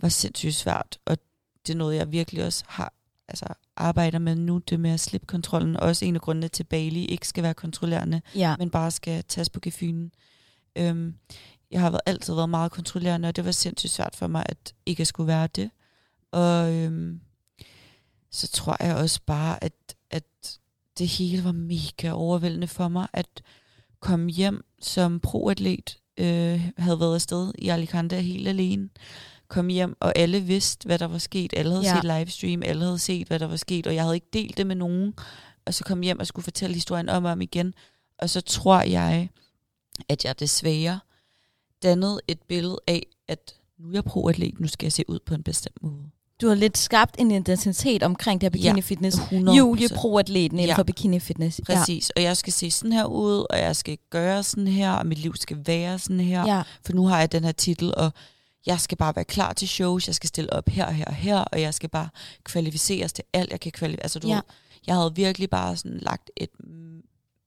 var 0.00 0.08
sindssygt 0.08 0.54
svært. 0.54 0.98
Og 1.04 1.18
det 1.66 1.72
er 1.72 1.76
noget, 1.76 1.96
jeg 1.96 2.12
virkelig 2.12 2.44
også 2.44 2.64
har 2.66 2.92
altså, 3.32 3.46
arbejder 3.76 4.18
med 4.18 4.34
nu, 4.36 4.58
det 4.58 4.80
med 4.80 4.90
at 4.90 5.00
slippe 5.00 5.26
kontrollen. 5.26 5.76
Også 5.76 6.04
en 6.04 6.14
af 6.14 6.20
grundene 6.20 6.48
til, 6.48 6.62
at 6.62 6.68
Bali 6.68 7.04
ikke 7.04 7.28
skal 7.28 7.42
være 7.42 7.54
kontrollerende, 7.54 8.22
Ja. 8.34 8.56
men 8.58 8.70
bare 8.70 8.90
skal 8.90 9.24
tages 9.24 9.50
på 9.50 9.60
gefynen. 9.62 10.12
Øhm, 10.76 11.14
jeg 11.70 11.80
har 11.80 11.90
været, 11.90 12.00
altid 12.06 12.34
været 12.34 12.48
meget 12.50 12.72
kontrollerende, 12.72 13.28
og 13.28 13.36
det 13.36 13.44
var 13.44 13.50
sindssygt 13.50 13.92
svært 13.92 14.16
for 14.16 14.26
mig, 14.26 14.42
at 14.48 14.74
ikke 14.86 15.00
at 15.00 15.06
skulle 15.06 15.26
være 15.26 15.46
det. 15.46 15.70
Og 16.32 16.72
øhm, 16.74 17.20
så 18.30 18.48
tror 18.48 18.76
jeg 18.84 18.96
også 18.96 19.20
bare, 19.26 19.64
at, 19.64 19.72
at 20.10 20.24
det 20.98 21.08
hele 21.08 21.44
var 21.44 21.52
mega 21.52 22.10
overvældende 22.12 22.66
for 22.66 22.88
mig, 22.88 23.06
at 23.12 23.42
komme 24.00 24.30
hjem 24.30 24.64
som 24.80 25.20
proatlet, 25.20 25.98
øh, 26.18 26.70
havde 26.78 27.00
været 27.00 27.14
afsted 27.14 27.52
i 27.58 27.68
Alicante 27.68 28.16
helt 28.16 28.48
alene, 28.48 28.88
kom 29.52 29.68
hjem, 29.68 29.96
og 30.00 30.12
alle 30.18 30.40
vidste, 30.40 30.86
hvad 30.86 30.98
der 30.98 31.06
var 31.06 31.18
sket. 31.18 31.52
Alle 31.56 31.72
havde 31.72 31.84
Ja. 31.84 31.90
ja. 31.94 32.00
set 32.00 32.04
livestream, 32.18 32.62
alle 32.62 32.84
havde 32.84 32.98
set, 32.98 33.26
hvad 33.28 33.38
der 33.38 33.46
var 33.46 33.56
sket, 33.56 33.86
og 33.86 33.94
jeg 33.94 34.02
havde 34.02 34.14
ikke 34.16 34.28
delt 34.32 34.56
det 34.56 34.66
med 34.66 34.76
nogen. 34.76 35.14
Og 35.66 35.74
så 35.74 35.84
kom 35.84 36.00
hjem 36.00 36.20
og 36.20 36.26
skulle 36.26 36.44
fortælle 36.44 36.74
historien 36.74 37.08
om 37.08 37.24
og 37.24 37.32
om 37.32 37.40
igen. 37.40 37.74
Og 38.18 38.30
så 38.30 38.40
tror 38.40 38.80
jeg, 38.82 39.28
at 40.08 40.24
jeg 40.24 40.40
desværre 40.40 41.00
dannede 41.82 42.20
et 42.28 42.38
billede 42.48 42.78
af, 42.86 43.06
at 43.28 43.54
nu 43.78 43.88
er 43.88 43.92
jeg 43.92 44.04
proatlet, 44.04 44.60
nu 44.60 44.68
skal 44.68 44.86
jeg 44.86 44.92
se 44.92 45.04
ud 45.08 45.18
på 45.26 45.34
en 45.34 45.42
bestemt 45.42 45.82
måde. 45.82 46.02
Du 46.40 46.48
har 46.48 46.54
lidt 46.54 46.78
skabt 46.78 47.16
en 47.18 47.30
identitet 47.30 48.02
omkring 48.02 48.40
det 48.40 48.46
her 48.46 48.50
bikini 48.50 48.80
fitness. 48.80 49.16
100%. 49.18 49.34
Julie 49.58 49.88
proatleten 49.96 50.58
inden 50.58 50.68
Ja. 50.68 50.74
for 50.78 50.82
bikini 50.82 51.18
fitness. 51.20 51.60
Præcis, 51.66 52.10
og 52.10 52.22
jeg 52.22 52.36
skal 52.36 52.52
se 52.52 52.70
sådan 52.70 52.92
her 52.92 53.04
ud, 53.04 53.46
og 53.50 53.58
jeg 53.58 53.76
skal 53.76 53.98
gøre 54.10 54.42
sådan 54.42 54.66
her, 54.68 54.92
og 54.92 55.06
mit 55.06 55.18
liv 55.18 55.34
skal 55.36 55.58
være 55.66 55.98
sådan 55.98 56.20
her. 56.20 56.40
Ja. 56.46 56.56
ja. 56.56 56.62
For 56.86 56.92
nu 56.92 57.06
har 57.06 57.18
jeg 57.18 57.32
den 57.32 57.44
her 57.44 57.52
titel, 57.52 57.94
og 57.96 58.12
jeg 58.66 58.80
skal 58.80 58.98
bare 58.98 59.16
være 59.16 59.24
klar 59.24 59.52
til 59.52 59.68
shows, 59.68 60.06
jeg 60.06 60.14
skal 60.14 60.28
stille 60.28 60.52
op 60.52 60.68
her, 60.68 60.90
her 60.90 61.04
og 61.04 61.14
her, 61.14 61.38
og 61.38 61.60
jeg 61.60 61.74
skal 61.74 61.88
bare 61.88 62.08
kvalificeres 62.44 63.12
til 63.12 63.24
alt, 63.32 63.50
jeg 63.50 63.60
kan 63.60 63.72
kvalificere. 63.72 64.02
Altså, 64.02 64.18
du 64.18 64.28
Ja. 64.28 64.34
ved, 64.34 64.42
jeg 64.86 64.94
havde 64.94 65.12
virkelig 65.14 65.50
bare 65.50 65.76
sådan 65.76 65.98
lagt 65.98 66.30
et 66.36 66.50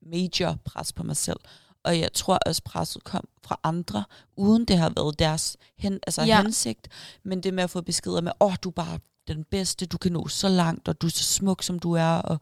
major 0.06 0.58
pres 0.66 0.94
på 0.94 1.04
mig 1.04 1.18
selv. 1.18 1.40
Og 1.84 2.00
jeg 2.00 2.14
tror 2.14 2.40
også, 2.46 2.62
presset 2.66 3.04
kom 3.04 3.28
fra 3.44 3.60
andre, 3.64 4.04
uden 4.36 4.66
det 4.66 4.78
har 4.78 4.90
været 4.96 5.20
deres 5.20 5.58
hen, 5.78 6.00
altså 6.08 6.24
Ja. 6.24 6.42
hensigt. 6.42 6.88
Men 7.24 7.44
det 7.44 7.54
med 7.54 7.64
at 7.64 7.70
få 7.70 7.82
beskeder 7.82 8.22
med, 8.22 8.32
åh, 8.40 8.48
oh, 8.48 8.56
du 8.64 8.70
er 8.70 8.74
bare 8.74 9.00
den 9.28 9.44
bedste, 9.44 9.86
du 9.86 9.98
kan 9.98 10.12
nå 10.12 10.28
så 10.28 10.50
langt, 10.50 10.88
og 10.88 11.02
du 11.02 11.08
er 11.08 11.12
så 11.12 11.24
smuk, 11.24 11.64
som 11.64 11.80
du 11.80 11.92
er, 11.94 12.06
og 12.12 12.40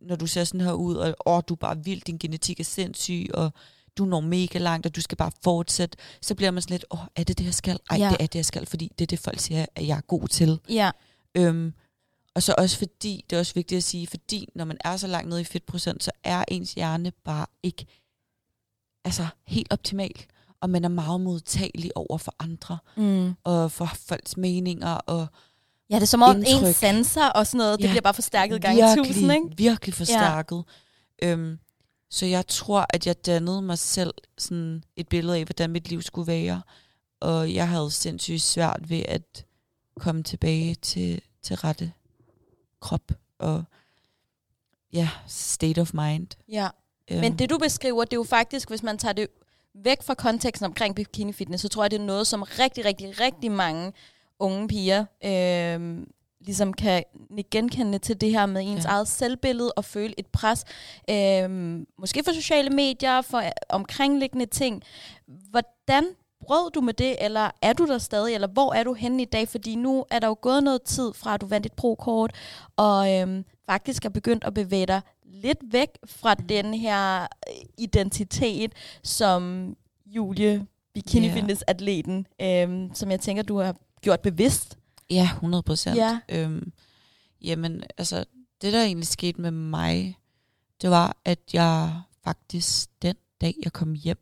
når 0.00 0.16
du 0.16 0.26
ser 0.26 0.44
sådan 0.44 0.60
her 0.60 0.72
ud, 0.72 0.94
og 0.96 1.14
åh, 1.26 1.42
du 1.48 1.54
er 1.54 1.58
bare 1.58 1.84
vild, 1.84 2.02
din 2.02 2.18
genetik 2.18 2.60
er 2.60 2.64
sindssyg, 2.64 3.26
og 3.34 3.52
du 3.98 4.04
når 4.04 4.20
mega 4.20 4.58
langt, 4.58 4.86
og 4.86 4.96
du 4.96 5.00
skal 5.00 5.16
bare 5.18 5.30
fortsætte, 5.44 5.98
så 6.22 6.34
bliver 6.34 6.50
man 6.50 6.62
sådan 6.62 6.74
lidt, 6.74 6.84
åh, 6.90 6.98
er 7.16 7.24
det 7.24 7.38
det, 7.38 7.44
jeg 7.44 7.54
skal? 7.54 7.78
Ej, 7.90 7.96
Ja. 7.98 8.08
det 8.08 8.16
er 8.20 8.26
det, 8.26 8.34
jeg 8.34 8.44
skal, 8.44 8.66
fordi 8.66 8.92
det 8.98 9.04
er 9.04 9.06
det, 9.06 9.18
folk 9.18 9.38
siger, 9.38 9.66
at 9.76 9.86
jeg 9.86 9.96
er 9.96 10.00
god 10.00 10.28
til. 10.28 10.60
ja. 10.68 10.90
Øhm, 11.34 11.72
og 12.34 12.42
så 12.42 12.54
også 12.58 12.78
fordi, 12.78 13.24
det 13.30 13.36
er 13.36 13.40
også 13.40 13.54
vigtigt 13.54 13.76
at 13.76 13.84
sige, 13.84 14.06
fordi 14.06 14.48
når 14.54 14.64
man 14.64 14.76
er 14.84 14.96
så 14.96 15.06
langt 15.06 15.28
nede 15.28 15.40
i 15.40 15.44
fedtprocent, 15.44 16.04
så 16.04 16.10
er 16.24 16.44
ens 16.48 16.72
hjerne 16.74 17.12
bare 17.24 17.46
ikke 17.62 17.86
altså, 19.04 19.26
helt 19.46 19.72
optimal. 19.72 20.24
Og 20.60 20.70
man 20.70 20.84
er 20.84 20.88
meget 20.88 21.20
modtagelig 21.20 21.96
over 21.96 22.18
for 22.18 22.34
andre, 22.38 22.78
Mm. 22.96 23.34
og 23.44 23.72
for 23.72 23.90
folks 24.08 24.36
meninger, 24.36 24.94
og 24.94 25.26
Ja, 25.90 25.94
det 25.96 26.02
er 26.02 26.06
som 26.06 26.22
om 26.22 26.36
Indtryk. 26.36 26.66
ens 26.66 26.76
sanser 26.76 27.26
og 27.28 27.46
sådan 27.46 27.58
noget, 27.58 27.78
det 27.78 27.84
Ja, 27.84 27.90
bliver 27.90 28.00
bare 28.02 28.14
forstærket 28.14 28.62
gang 28.62 28.78
i 28.78 28.82
tusind, 28.96 29.32
ikke? 29.32 29.46
virkelig 29.56 29.94
forstærket. 29.94 30.64
Ja. 31.22 31.28
Øhm, 31.28 31.58
så 32.12 32.26
jeg 32.26 32.46
tror, 32.46 32.86
at 32.90 33.06
jeg 33.06 33.26
dannede 33.26 33.62
mig 33.62 33.78
selv 33.78 34.14
sådan 34.38 34.84
et 34.96 35.08
billede 35.08 35.36
af, 35.38 35.44
hvordan 35.44 35.70
mit 35.70 35.88
liv 35.88 36.02
skulle 36.02 36.26
være. 36.26 36.62
Og 37.20 37.54
jeg 37.54 37.68
havde 37.68 37.90
sindssygt 37.90 38.42
svært 38.42 38.90
ved 38.90 39.02
at 39.08 39.44
komme 40.00 40.22
tilbage 40.22 40.74
til, 40.74 41.22
til 41.42 41.56
rette 41.56 41.92
krop 42.80 43.12
og 43.38 43.64
ja, 44.92 45.08
state 45.26 45.80
of 45.80 45.94
mind. 45.94 46.26
Ja. 46.48 46.68
Øhm, 47.10 47.20
Men 47.20 47.38
det 47.38 47.50
du 47.50 47.58
beskriver, 47.58 48.04
det 48.04 48.12
er 48.12 48.16
jo 48.16 48.24
faktisk, 48.24 48.68
hvis 48.68 48.82
man 48.82 48.98
tager 48.98 49.12
det 49.12 49.28
væk 49.74 50.02
fra 50.02 50.14
konteksten 50.14 50.66
omkring 50.66 50.94
bikini 50.94 51.32
fitness, 51.32 51.62
så 51.62 51.68
tror 51.68 51.84
jeg, 51.84 51.90
det 51.90 52.00
er 52.00 52.04
noget, 52.04 52.26
som 52.26 52.42
rigtig, 52.42 52.84
rigtig, 52.84 53.20
rigtig 53.20 53.52
mange 53.52 53.92
unge 54.38 54.68
piger 54.68 55.04
øh, 55.24 56.06
ligesom 56.44 56.72
kan 56.72 57.04
genkende 57.50 57.98
til 57.98 58.20
det 58.20 58.30
her 58.30 58.46
med 58.46 58.62
ens 58.64 58.84
ja. 58.84 58.90
Eget 58.90 59.08
selvbillede 59.08 59.72
og 59.72 59.84
føle 59.84 60.14
et 60.18 60.26
pres. 60.26 60.64
Øh, 61.10 61.50
måske 61.98 62.24
for 62.24 62.32
sociale 62.32 62.70
medier, 62.70 63.20
for 63.20 63.38
øh, 63.38 63.50
omkringliggende 63.68 64.46
ting. 64.46 64.82
Hvordan 65.50 66.04
brød 66.40 66.70
du 66.70 66.80
med 66.80 66.94
det, 66.94 67.16
eller 67.24 67.50
er 67.62 67.72
du 67.72 67.86
der 67.86 67.98
stadig, 67.98 68.34
eller 68.34 68.48
hvor 68.48 68.72
er 68.72 68.84
du 68.84 68.94
henne 68.94 69.22
i 69.22 69.24
dag? 69.24 69.48
Fordi 69.48 69.74
nu 69.74 70.04
er 70.10 70.18
der 70.18 70.26
jo 70.26 70.36
gået 70.40 70.62
noget 70.62 70.82
tid 70.82 71.12
fra, 71.12 71.34
at 71.34 71.40
du 71.40 71.46
vandt 71.46 71.66
et 71.66 71.72
pro-kort, 71.72 72.34
og 72.76 73.14
øhm, 73.14 73.44
faktisk 73.66 74.04
er 74.04 74.08
begyndt 74.08 74.44
at 74.44 74.54
bevæge 74.54 74.86
dig 74.86 75.00
lidt 75.24 75.58
væk 75.72 75.88
fra 76.06 76.34
den 76.34 76.74
her 76.74 77.22
øh, 77.22 77.54
identitet, 77.78 78.72
som 79.02 79.74
Julie 80.06 80.66
Bikini 80.94 81.26
Ja. 81.26 81.34
Fitness 81.34 81.62
atleten, 81.66 82.26
øhm, 82.42 82.94
som 82.94 83.10
jeg 83.10 83.20
tænker, 83.20 83.42
du 83.42 83.58
har 83.58 83.76
gjort 84.00 84.20
bevidst. 84.20 84.78
Ja, 85.12 85.30
100 85.34 85.62
procent. 85.62 85.96
Ja. 85.96 86.20
Øhm, 86.28 86.72
jamen, 87.40 87.82
altså, 87.98 88.24
det 88.62 88.72
der 88.72 88.82
egentlig 88.84 89.06
skete 89.08 89.40
med 89.40 89.50
mig, 89.50 90.18
det 90.82 90.90
var, 90.90 91.16
at 91.24 91.38
jeg 91.52 92.00
faktisk 92.24 92.90
den 93.02 93.16
dag, 93.40 93.54
jeg 93.64 93.72
kom 93.72 93.92
hjem 93.94 94.18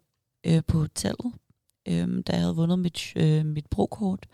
øh, 0.47 0.63
på 0.67 0.79
hotellet, 0.79 1.33
øh, 1.89 2.23
da 2.27 2.33
jeg 2.33 2.41
havde 2.41 2.55
vundet 2.57 2.79
mit, 2.79 3.13
øh, 3.17 3.47
mit 3.47 3.67
brokort, 3.67 4.27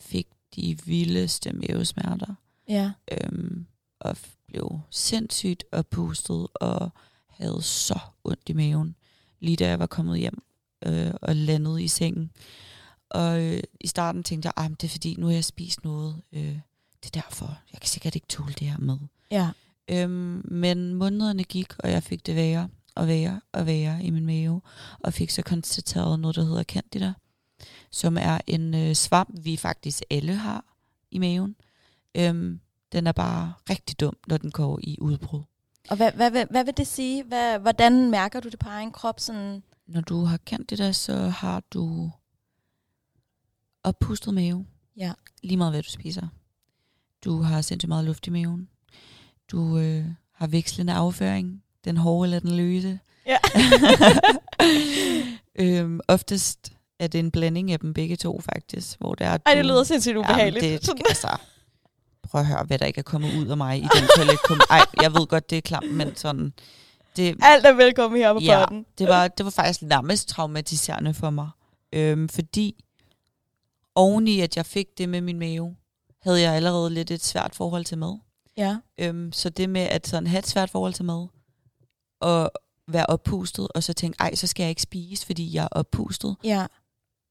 fik 0.00 0.26
de 0.56 0.78
vildeste 0.84 1.52
mavesmerter, 1.52 2.34
Ja. 2.68 2.92
øhm, 3.12 3.66
og 4.00 4.16
blev 4.48 4.80
sindssygt 4.90 5.64
oppustet, 5.72 6.46
og 6.54 6.90
havde 7.28 7.62
så 7.62 7.98
ondt 8.24 8.48
i 8.48 8.52
maven, 8.52 8.96
lige 9.40 9.56
da 9.56 9.68
jeg 9.68 9.78
var 9.78 9.86
kommet 9.86 10.18
hjem 10.18 10.42
øh, 10.86 11.10
og 11.22 11.36
landet 11.36 11.80
i 11.80 11.88
sengen. 11.88 12.30
Og 13.10 13.42
øh, 13.42 13.62
i 13.80 13.86
starten 13.86 14.22
tænkte 14.22 14.46
jeg, 14.56 14.64
at 14.64 14.80
det 14.80 14.86
er 14.86 14.90
fordi, 14.90 15.14
nu 15.18 15.26
har 15.26 15.32
jeg 15.34 15.44
spist 15.44 15.84
noget. 15.84 16.22
Øh, 16.32 16.58
det 17.02 17.16
er 17.16 17.20
derfor, 17.20 17.58
jeg 17.72 17.80
kan 17.80 17.88
sikkert 17.88 18.14
ikke 18.14 18.26
tåle 18.26 18.52
det 18.58 18.68
her 18.68 18.78
med. 18.78 18.98
Ja. 19.30 19.50
Øhm, 19.88 20.42
men 20.44 20.94
månederne 20.94 21.44
gik, 21.44 21.72
og 21.78 21.90
jeg 21.90 22.02
fik 22.02 22.26
det 22.26 22.36
værre 22.36 22.68
og 22.94 23.06
værre 23.08 23.40
og 23.52 23.66
værre 23.66 24.02
i 24.04 24.10
min 24.10 24.26
mave, 24.26 24.60
og 25.00 25.12
fik 25.12 25.30
så 25.30 25.42
konstateret 25.42 26.20
noget, 26.20 26.36
der 26.36 26.44
hedder 26.44 26.62
candida, 26.62 27.12
som 27.90 28.16
er 28.20 28.38
en 28.46 28.74
øh, 28.74 28.94
svamp, 28.94 29.30
vi 29.44 29.56
faktisk 29.56 30.02
alle 30.10 30.34
har 30.34 30.64
i 31.10 31.18
maven. 31.18 31.56
Øhm, 32.14 32.60
Den 32.92 33.06
er 33.06 33.12
bare 33.12 33.52
rigtig 33.70 34.00
dum, 34.00 34.16
når 34.26 34.36
den 34.36 34.50
går 34.50 34.78
i 34.82 34.98
udbrud. 35.00 35.42
Og 35.90 35.96
hvad, 35.96 36.12
hvad, 36.12 36.30
hvad, 36.30 36.46
hvad 36.50 36.64
vil 36.64 36.76
det 36.76 36.86
sige? 36.86 37.24
Hvad, 37.24 37.58
hvordan 37.58 38.10
mærker 38.10 38.40
du 38.40 38.48
det 38.48 38.58
på 38.58 38.68
egen 38.68 38.92
krop? 38.92 39.20
Sådan? 39.20 39.62
Når 39.86 40.00
du 40.00 40.24
har 40.24 40.36
kendt 40.36 40.70
det 40.70 40.78
der, 40.78 40.92
så 40.92 41.16
har 41.16 41.62
du 41.70 42.10
oppustet 43.86 44.34
mave. 44.34 44.66
Ja. 44.96 45.12
Lige 45.42 45.56
meget 45.56 45.72
hvad 45.72 45.82
du 45.82 45.90
spiser. 45.90 46.28
Du 47.24 47.42
har 47.42 47.60
sindssygt 47.60 47.88
meget 47.88 48.04
luft 48.04 48.26
i 48.26 48.30
maven. 48.30 48.68
Du 49.52 49.78
øh, 49.78 50.04
har 50.32 50.46
vekslende 50.46 50.92
afføring. 50.92 51.62
Den 51.84 51.96
hårde 51.96 52.26
eller 52.26 52.40
den 52.40 52.56
løse. 52.56 52.98
Ja. 53.26 53.36
øhm, 55.64 56.00
oftest 56.08 56.72
er 56.98 57.06
det 57.06 57.18
en 57.18 57.30
blanding 57.30 57.72
af 57.72 57.80
dem 57.80 57.94
begge 57.94 58.16
to, 58.16 58.40
faktisk. 58.40 58.98
Hvor 58.98 59.14
der 59.14 59.26
er, 59.26 59.38
Ej, 59.46 59.54
det 59.54 59.64
lyder 59.66 59.84
sindssygt 59.84 60.16
ubehageligt. 60.16 60.64
Jamen, 60.64 60.78
det, 60.78 61.08
altså, 61.08 61.36
prøv 62.22 62.40
at 62.40 62.46
høre, 62.46 62.64
hvad 62.64 62.78
der 62.78 62.86
ikke 62.86 62.98
er 62.98 63.02
kommet 63.02 63.34
ud 63.38 63.46
af 63.46 63.56
mig 63.56 63.78
i 63.78 63.80
den 63.80 64.08
toiletkum. 64.16 64.60
Ej, 64.70 64.80
jeg 65.02 65.12
ved 65.14 65.26
godt, 65.26 65.50
det 65.50 65.58
er 65.58 65.62
klamt, 65.62 65.92
men 65.92 66.16
sådan... 66.16 66.52
Det, 67.16 67.36
Alt 67.42 67.66
er 67.66 67.72
velkommen 67.72 68.20
her 68.20 68.32
på 68.32 68.38
Ja. 68.40 68.64
podden. 68.66 68.86
det, 68.98 69.08
var, 69.08 69.28
det 69.28 69.44
var 69.44 69.50
faktisk 69.50 69.82
nærmest 69.82 70.28
traumatiserende 70.28 71.14
for 71.14 71.30
mig. 71.30 71.50
Øhm, 71.92 72.28
fordi 72.28 72.84
oveni, 73.96 74.40
at 74.40 74.56
jeg 74.56 74.66
fik 74.66 74.98
det 74.98 75.08
med 75.08 75.20
min 75.20 75.38
mave, 75.38 75.76
havde 76.22 76.40
jeg 76.40 76.54
allerede 76.54 76.90
lidt 76.90 77.10
et 77.10 77.24
svært 77.24 77.54
forhold 77.54 77.84
til 77.84 77.98
mad. 77.98 78.18
Ja. 78.56 78.76
Øhm, 78.98 79.32
så 79.32 79.50
det 79.50 79.70
med 79.70 79.80
at 79.80 80.06
sådan 80.06 80.26
have 80.26 80.38
et 80.38 80.46
svært 80.46 80.70
forhold 80.70 80.94
til 80.94 81.04
mad, 81.04 81.26
og 82.20 82.50
være 82.88 83.06
oppustet, 83.06 83.68
og 83.74 83.82
så 83.82 83.92
tænke, 83.92 84.16
ej, 84.20 84.34
så 84.34 84.46
skal 84.46 84.62
jeg 84.62 84.70
ikke 84.70 84.82
spise, 84.82 85.26
fordi 85.26 85.54
jeg 85.54 85.62
er 85.64 85.68
oppustet. 85.70 86.36
Ja. 86.44 86.66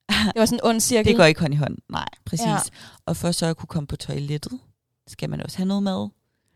Det 0.09 0.33
var 0.35 0.45
sådan 0.45 0.59
en 0.63 0.69
ond 0.69 0.81
cirkel. 0.89 1.11
Det 1.11 1.17
går 1.17 1.23
ikke 1.23 1.41
hånd 1.41 1.53
i 1.53 1.57
hånd. 1.57 1.77
Nej, 1.89 2.09
præcis. 2.25 2.45
Ja. 2.45 2.59
Og 3.05 3.17
for 3.17 3.31
så 3.31 3.45
at 3.45 3.57
kunne 3.57 3.67
komme 3.67 3.87
på 3.87 3.95
toilettet, 3.95 4.59
skal 5.07 5.29
man 5.29 5.41
også 5.41 5.57
have 5.57 5.67
noget 5.67 5.83
mad. 5.83 6.09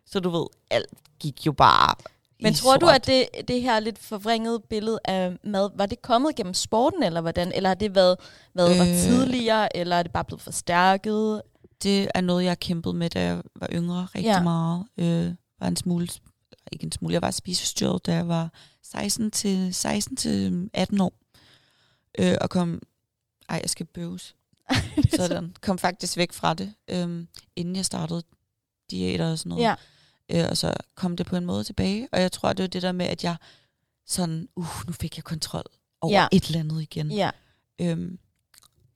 Så 0.05 0.19
du 0.19 0.29
ved, 0.29 0.45
alt 0.71 0.93
gik 1.19 1.45
jo 1.45 1.51
bare 1.51 1.95
Men 2.41 2.53
tror 2.53 2.77
du, 2.77 2.85
sort. 2.85 2.95
at 2.95 3.07
det, 3.07 3.47
det 3.47 3.61
her 3.61 3.79
lidt 3.79 3.99
forvrængede 3.99 4.59
billede 4.69 4.99
af 5.05 5.37
mad, 5.43 5.69
var 5.75 5.85
det 5.85 6.01
kommet 6.01 6.35
gennem 6.35 6.53
sporten, 6.53 7.03
eller 7.03 7.21
hvordan? 7.21 7.51
Eller 7.51 7.69
har 7.69 7.75
det 7.75 7.95
været, 7.95 8.17
været 8.53 8.81
øh. 8.81 8.89
Øh. 8.89 8.95
tidligere, 8.97 9.77
eller 9.77 9.95
er 9.95 10.03
det 10.03 10.11
bare 10.11 10.25
blevet 10.25 10.41
forstærket? 10.41 11.41
Det 11.83 12.07
er 12.15 12.21
noget, 12.21 12.43
jeg 12.43 12.49
har 12.49 12.55
kæmpet 12.55 12.95
med, 12.95 13.09
da 13.09 13.21
jeg 13.21 13.41
var 13.55 13.67
yngre 13.71 14.07
rigtig 14.15 14.29
Ja. 14.29 14.43
meget. 14.43 14.85
Øh, 14.97 15.33
var 15.59 15.67
en 15.67 15.75
smule, 15.75 16.07
ikke 16.71 16.83
en 16.85 16.91
smule, 16.91 17.13
jeg 17.13 17.21
var 17.21 17.31
spiseforstyrret, 17.31 18.05
da 18.05 18.13
jeg 18.13 18.27
var 18.27 18.53
16 18.83 19.31
til, 19.31 19.73
16 19.73 20.15
til 20.15 20.69
18 20.73 21.01
år. 21.01 21.13
Øh, 22.19 22.35
og 22.41 22.49
kom, 22.49 22.81
ej, 23.49 23.59
jeg 23.61 23.69
skal 23.69 23.85
bøves. 23.85 24.35
Sådan. 25.17 25.55
Kom 25.61 25.77
faktisk 25.77 26.17
væk 26.17 26.33
fra 26.33 26.53
det, 26.53 26.73
øh, 26.89 27.25
inden 27.55 27.75
jeg 27.75 27.85
startede 27.85 28.23
diæter 28.91 29.31
og 29.31 29.39
sådan 29.39 29.49
noget. 29.49 29.63
Ja. 29.63 29.75
Øh, 30.29 30.45
og 30.49 30.57
så 30.57 30.73
kom 30.95 31.17
det 31.17 31.25
på 31.25 31.35
en 31.35 31.45
måde 31.45 31.63
tilbage. 31.63 32.07
Og 32.11 32.21
jeg 32.21 32.31
tror, 32.31 32.53
det 32.53 32.63
var 32.63 32.67
det 32.67 32.81
der 32.81 32.91
med, 32.91 33.05
at 33.05 33.23
jeg 33.23 33.35
sådan, 34.07 34.47
uh, 34.55 34.65
nu 34.87 34.93
fik 34.93 35.17
jeg 35.17 35.23
kontrol 35.23 35.63
over 36.01 36.13
Ja. 36.13 36.27
et 36.31 36.43
eller 36.45 36.59
andet 36.59 36.81
igen. 36.81 37.11
ja. 37.11 37.29
Øhm, 37.81 38.19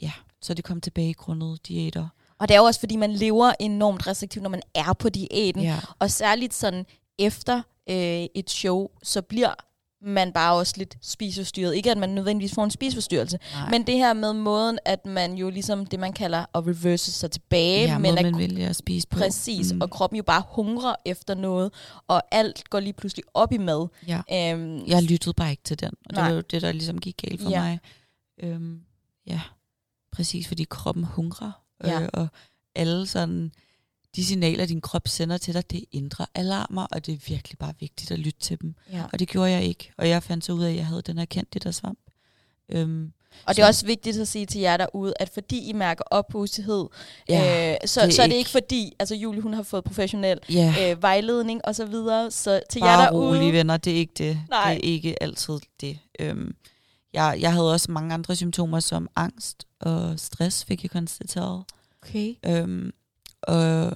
ja, 0.01 0.11
så 0.41 0.53
det 0.53 0.65
kom 0.65 0.81
tilbage 0.81 1.13
grundet 1.13 1.67
diæter. 1.67 2.07
Og 2.39 2.47
det 2.47 2.55
er 2.55 2.59
jo 2.59 2.65
også, 2.65 2.79
fordi 2.79 2.95
man 2.95 3.11
lever 3.11 3.53
enormt 3.59 4.07
restriktivt, 4.07 4.43
når 4.43 4.49
man 4.49 4.61
er 4.73 4.93
på 4.93 5.09
diæten. 5.09 5.61
Ja. 5.63 5.79
Og 5.99 6.11
særligt 6.11 6.53
sådan 6.53 6.85
efter 7.19 7.61
øh, 7.89 8.25
et 8.35 8.49
show, 8.49 8.87
så 9.03 9.21
bliver 9.21 9.53
man 10.03 10.33
bare 10.33 10.53
også 10.55 10.73
lidt 10.77 10.97
spiseforstyrret. 11.01 11.75
Ikke 11.75 11.91
at 11.91 11.97
man 11.97 12.09
nødvendigvis 12.09 12.53
får 12.55 12.63
en 12.63 12.71
spiseforstyrrelse, 12.71 13.39
Nej. 13.53 13.69
men 13.69 13.87
det 13.87 13.95
her 13.97 14.13
med 14.13 14.33
måden, 14.33 14.79
at 14.85 15.05
man 15.05 15.33
jo 15.33 15.49
ligesom 15.49 15.85
det, 15.85 15.99
man 15.99 16.13
kalder 16.13 16.45
at 16.55 16.67
reverse 16.67 17.11
sig 17.11 17.31
tilbage, 17.31 17.87
ja, 17.87 17.97
men 17.97 18.17
at 18.17 18.23
man 18.25 18.37
vælger 18.37 18.69
at 18.69 18.75
spise 18.75 19.07
på. 19.07 19.17
Præcis, 19.19 19.73
mm. 19.73 19.81
og 19.81 19.89
kroppen 19.89 20.17
jo 20.17 20.23
bare 20.23 20.43
hungrer 20.47 20.95
efter 21.05 21.35
noget, 21.35 21.73
og 22.07 22.21
alt 22.31 22.69
går 22.69 22.79
lige 22.79 22.93
pludselig 22.93 23.23
op 23.33 23.51
i 23.53 23.57
mad. 23.57 23.87
ja. 24.07 24.21
Øhm, 24.53 24.85
Jeg 24.87 25.03
lyttede 25.03 25.33
bare 25.33 25.51
ikke 25.51 25.63
til 25.63 25.79
den, 25.79 25.89
og 26.05 26.09
det 26.09 26.15
Nej. 26.17 26.27
var 26.29 26.35
jo 26.35 26.41
det, 26.41 26.61
der 26.61 26.71
ligesom 26.71 26.99
gik 26.99 27.17
galt 27.17 27.41
for 27.41 27.49
Ja. 27.49 27.61
mig. 27.61 27.79
Øhm, 28.43 28.79
ja, 29.27 29.41
præcis, 30.11 30.47
fordi 30.47 30.63
kroppen 30.69 31.03
hungrer, 31.03 31.51
Ja. 31.83 32.01
øh, 32.01 32.09
og 32.13 32.27
alle 32.75 33.07
sådan, 33.07 33.51
de 34.15 34.25
signaler, 34.25 34.65
din 34.65 34.81
krop 34.81 35.07
sender 35.07 35.37
til 35.37 35.53
dig, 35.53 35.71
det 35.71 35.79
er 35.79 35.85
indre 35.91 36.25
alarmer, 36.35 36.87
og 36.91 37.05
det 37.05 37.13
er 37.13 37.17
virkelig 37.27 37.57
bare 37.57 37.73
vigtigt 37.79 38.11
at 38.11 38.19
lytte 38.19 38.39
til 38.39 38.61
dem. 38.61 38.75
ja. 38.91 39.03
Og 39.13 39.19
det 39.19 39.27
gjorde 39.27 39.51
jeg 39.51 39.63
ikke, 39.63 39.91
og 39.97 40.09
jeg 40.09 40.23
fandt 40.23 40.45
så 40.45 40.53
ud 40.53 40.63
af, 40.63 40.69
at 40.69 40.75
jeg 40.75 40.85
havde 40.85 41.01
den 41.01 41.17
her 41.17 41.25
kendt 41.25 41.53
det 41.53 41.63
der 41.63 41.71
svamp. 41.71 41.99
Øhm, 42.69 43.11
Og 43.45 43.55
det 43.55 43.61
er 43.61 43.65
Så- 43.65 43.67
også 43.67 43.85
vigtigt 43.85 44.17
at 44.17 44.27
sige 44.27 44.45
til 44.45 44.61
jer 44.61 44.77
derude, 44.77 45.13
at 45.19 45.29
fordi 45.33 45.69
I 45.69 45.73
mærker 45.73 46.03
oppustighed, 46.11 46.85
Ja, 47.29 47.71
øh, 47.71 47.77
så, 47.85 48.01
det 48.01 48.07
er 48.07 48.11
så 48.11 48.21
er 48.23 48.27
det 48.27 48.35
ikke- 48.35 48.49
fordi, 48.49 48.93
altså 48.99 49.15
Julie 49.15 49.41
hun 49.41 49.53
har 49.53 49.63
fået 49.63 49.83
professionel 49.83 50.39
ja, 50.49 50.75
øh, 50.91 51.01
vejledning 51.01 51.61
og 51.65 51.75
så 51.75 51.85
videre, 51.85 52.31
så 52.31 52.61
til 52.69 52.79
jer 52.79 52.85
bare 52.97 53.05
derude, 53.05 53.27
rolige 53.37 53.53
venner, 53.53 53.77
det 53.77 53.93
er 53.93 53.97
ikke 53.97 54.13
det. 54.17 54.39
Nej. 54.49 54.73
Det 54.73 54.77
er 54.77 54.91
ikke 54.93 55.23
altid 55.23 55.53
det. 55.81 55.99
Øhm, 56.19 56.55
jeg, 57.13 57.37
jeg 57.41 57.53
havde 57.53 57.71
også 57.73 57.91
mange 57.91 58.13
andre 58.13 58.35
symptomer, 58.35 58.79
som 58.79 59.07
angst 59.15 59.65
og 59.79 60.19
stress, 60.19 60.65
fik 60.65 60.83
jeg 60.83 60.91
konstateret. 60.91 61.63
okay. 62.03 62.33
Øhm, 62.45 62.91
og, 63.47 63.91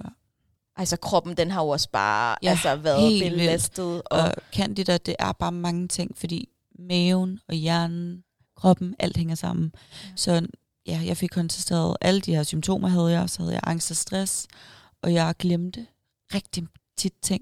altså 0.75 0.97
kroppen 0.97 1.37
den 1.37 1.51
har 1.51 1.61
jo 1.63 1.69
også 1.69 1.89
bare 1.89 2.37
Ja, 2.43 2.49
altså, 2.49 2.75
været 2.75 3.01
helt 3.01 3.23
vildt. 3.23 3.35
belastet. 3.37 4.01
Og, 4.01 4.19
og 4.21 4.33
candida, 4.53 4.97
det 4.97 5.15
er 5.19 5.31
bare 5.31 5.51
mange 5.51 5.87
ting, 5.87 6.17
fordi 6.17 6.49
maven 6.79 7.39
og 7.47 7.55
hjernen, 7.55 8.23
kroppen, 8.57 8.95
alt 8.99 9.17
hænger 9.17 9.35
sammen. 9.35 9.71
Ja. 9.75 10.09
Så 10.15 10.47
ja, 10.87 11.01
jeg 11.05 11.17
fik 11.17 11.29
konstateret 11.29 11.97
alle 12.01 12.21
de 12.21 12.35
her 12.35 12.43
symptomer, 12.43 12.87
havde 12.87 13.11
jeg. 13.11 13.29
Så 13.29 13.41
havde 13.41 13.53
jeg 13.53 13.61
angst 13.63 13.91
og 13.91 13.97
stress, 13.97 14.47
og 15.03 15.13
jeg 15.13 15.35
glemte 15.39 15.85
rigtig 16.33 16.63
tit 16.97 17.13
ting. 17.21 17.41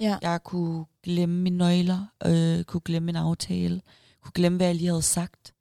ja. 0.00 0.18
Jeg 0.22 0.42
kunne 0.44 0.84
glemme 1.02 1.42
mine 1.42 1.56
nøgler, 1.56 2.06
øh, 2.26 2.64
kunne 2.64 2.80
glemme 2.80 3.08
en 3.10 3.16
aftale, 3.16 3.80
kunne 4.22 4.32
glemme, 4.34 4.56
hvad 4.56 4.66
jeg 4.66 4.76
lige 4.76 4.88
havde 4.88 5.02
sagt. 5.02 5.52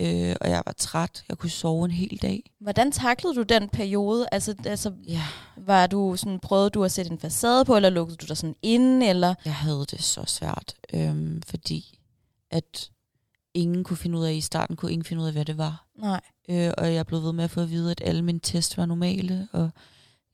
Øh, 0.00 0.36
og 0.40 0.50
jeg 0.50 0.62
var 0.66 0.72
træt. 0.72 1.24
Jeg 1.28 1.38
kunne 1.38 1.50
sove 1.50 1.84
en 1.84 1.90
hel 1.90 2.18
dag. 2.22 2.50
Hvordan 2.60 2.92
taklede 2.92 3.34
du 3.34 3.42
den 3.42 3.68
periode? 3.68 4.26
Altså, 4.32 4.54
altså 4.66 4.92
Ja. 5.08 5.22
var 5.56 5.86
du 5.86 6.16
sådan, 6.16 6.40
prøvede 6.40 6.70
du 6.70 6.84
at 6.84 6.92
sætte 6.92 7.10
en 7.10 7.18
facade 7.18 7.64
på, 7.64 7.76
eller 7.76 7.90
lukkede 7.90 8.16
du 8.16 8.26
dig 8.28 8.36
sådan 8.36 8.56
inde, 8.62 9.06
eller? 9.06 9.34
Jeg 9.44 9.54
havde 9.54 9.86
det 9.90 10.02
så 10.02 10.24
svært, 10.26 10.74
øhm, 10.94 11.42
fordi 11.46 11.98
at 12.50 12.90
ingen 13.54 13.84
kunne 13.84 13.96
finde 13.96 14.18
ud 14.18 14.24
af, 14.24 14.32
i 14.32 14.40
starten 14.40 14.76
kunne 14.76 14.92
ingen 14.92 15.04
finde 15.04 15.22
ud 15.22 15.26
af, 15.26 15.32
hvad 15.32 15.44
det 15.44 15.58
var. 15.58 15.86
Nej. 15.98 16.20
Øh, 16.48 16.72
og 16.78 16.94
jeg 16.94 17.06
blev 17.06 17.22
ved 17.22 17.32
med 17.32 17.44
at 17.44 17.50
få 17.50 17.60
at 17.60 17.70
vide, 17.70 17.90
at 17.90 18.00
alle 18.04 18.22
mine 18.22 18.40
tests 18.42 18.76
var 18.78 18.86
normale, 18.86 19.48
og 19.52 19.70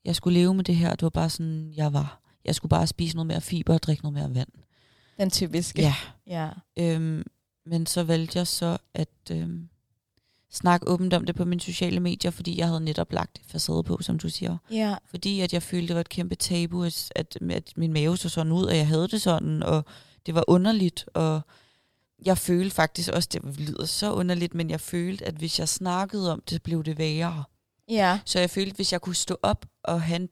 jeg 0.04 0.16
skulle 0.16 0.38
leve 0.40 0.54
med 0.54 0.64
det 0.64 0.76
her. 0.76 0.90
Det 0.90 1.02
var 1.02 1.08
bare 1.10 1.30
sådan, 1.30 1.72
jeg 1.76 1.92
var. 1.92 2.20
Jeg 2.44 2.54
skulle 2.54 2.70
bare 2.70 2.86
spise 2.86 3.16
noget 3.16 3.26
mere 3.26 3.40
fiber 3.40 3.74
og 3.74 3.82
drikke 3.82 4.02
noget 4.02 4.14
mere 4.14 4.34
vand. 4.34 4.48
Den 5.18 5.30
typiske. 5.30 5.82
Ja. 5.82 5.94
ja. 6.26 6.48
Øhm, 6.78 7.22
men 7.66 7.86
så 7.86 8.02
valgte 8.02 8.38
jeg 8.38 8.46
så 8.46 8.78
at 8.94 9.08
øhm, 9.30 9.68
snakke 10.50 10.88
åbent 10.88 11.14
om 11.14 11.26
det 11.26 11.36
på 11.36 11.44
mine 11.44 11.60
sociale 11.60 12.00
medier, 12.00 12.30
fordi 12.30 12.58
jeg 12.58 12.66
havde 12.66 12.80
netop 12.80 13.12
lagt 13.12 13.40
facade 13.46 13.82
på, 13.82 13.98
som 14.02 14.18
du 14.18 14.28
siger. 14.28 14.56
Ja. 14.70 14.96
Fordi 15.04 15.40
at 15.40 15.52
jeg 15.52 15.62
følte, 15.62 15.88
det 15.88 15.94
var 15.94 16.00
et 16.00 16.08
kæmpe 16.08 16.34
tabu, 16.34 16.84
at, 16.84 17.12
at, 17.16 17.38
at 17.50 17.72
min 17.76 17.92
mave 17.92 18.16
så 18.16 18.28
sådan 18.28 18.52
ud, 18.52 18.64
og 18.64 18.76
jeg 18.76 18.86
havde 18.86 19.08
det 19.08 19.22
sådan, 19.22 19.62
og 19.62 19.84
det 20.26 20.34
var 20.34 20.44
underligt, 20.48 21.04
og 21.14 21.40
jeg 22.24 22.38
følte 22.38 22.74
faktisk 22.74 23.12
også, 23.12 23.28
det 23.32 23.60
lyder 23.60 23.84
så 23.84 24.12
underligt, 24.12 24.54
men 24.54 24.70
jeg 24.70 24.80
følte, 24.80 25.24
at 25.24 25.34
hvis 25.34 25.58
jeg 25.58 25.68
snakkede 25.68 26.32
om 26.32 26.42
det, 26.50 26.62
blev 26.62 26.84
det 26.84 26.98
værre. 26.98 27.44
Ja. 27.88 28.20
Så 28.24 28.38
jeg 28.40 28.50
følte, 28.50 28.76
hvis 28.76 28.92
jeg 28.92 29.00
kunne 29.00 29.14
stå 29.14 29.36
op 29.42 29.66
og 29.82 30.02
have 30.02 30.16
en, 30.16 30.28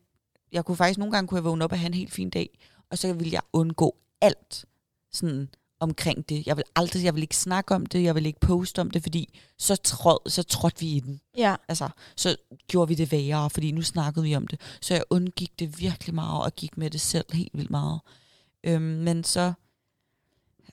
jeg 0.53 0.65
kunne 0.65 0.77
faktisk 0.77 0.99
nogle 0.99 1.13
gange 1.13 1.29
kunne 1.29 1.37
jeg 1.39 1.45
vågne 1.45 1.65
op 1.65 1.73
og 1.73 1.79
have 1.79 1.87
en 1.87 1.95
helt 1.95 2.13
fin 2.13 2.31
dag, 2.31 2.59
og 2.91 2.99
så 2.99 3.13
ville 3.13 3.33
jeg 3.33 3.43
undgå 3.53 3.97
alt 4.21 4.65
sådan 5.13 5.49
omkring 5.81 6.29
det. 6.29 6.47
Jeg 6.47 6.57
vil 6.57 6.65
aldrig, 6.77 7.05
jeg 7.05 7.15
vil 7.15 7.23
ikke 7.23 7.37
snakke 7.37 7.75
om 7.75 7.87
det, 7.87 8.03
jeg 8.03 8.15
vil 8.15 8.27
ikke 8.27 8.41
poste 8.41 8.81
om 8.81 8.91
det, 8.91 9.03
fordi 9.03 9.39
så, 9.59 9.77
tråd, 9.77 10.31
så 10.31 10.43
trådte 10.43 10.81
vi 10.81 10.87
i 10.87 11.01
den. 11.01 11.21
Ja. 11.37 11.55
Altså, 11.69 11.89
så 12.17 12.37
gjorde 12.69 12.89
vi 12.89 12.95
det 12.95 13.13
værre, 13.13 13.51
fordi 13.51 13.73
nu 13.73 13.83
snakkede 13.83 14.25
vi 14.25 14.37
om 14.37 14.47
det. 14.47 14.61
Så 14.81 14.95
jeg 14.95 15.03
undgik 15.11 15.59
det 15.59 15.81
virkelig 15.81 16.15
meget, 16.15 16.45
og 16.45 16.55
gik 16.55 16.77
med 16.77 16.91
det 16.91 17.01
selv 17.01 17.27
helt 17.33 17.51
vildt 17.55 17.71
meget. 17.71 18.01
Øhm, 18.65 18.83
men 18.83 19.25
så, 19.25 19.53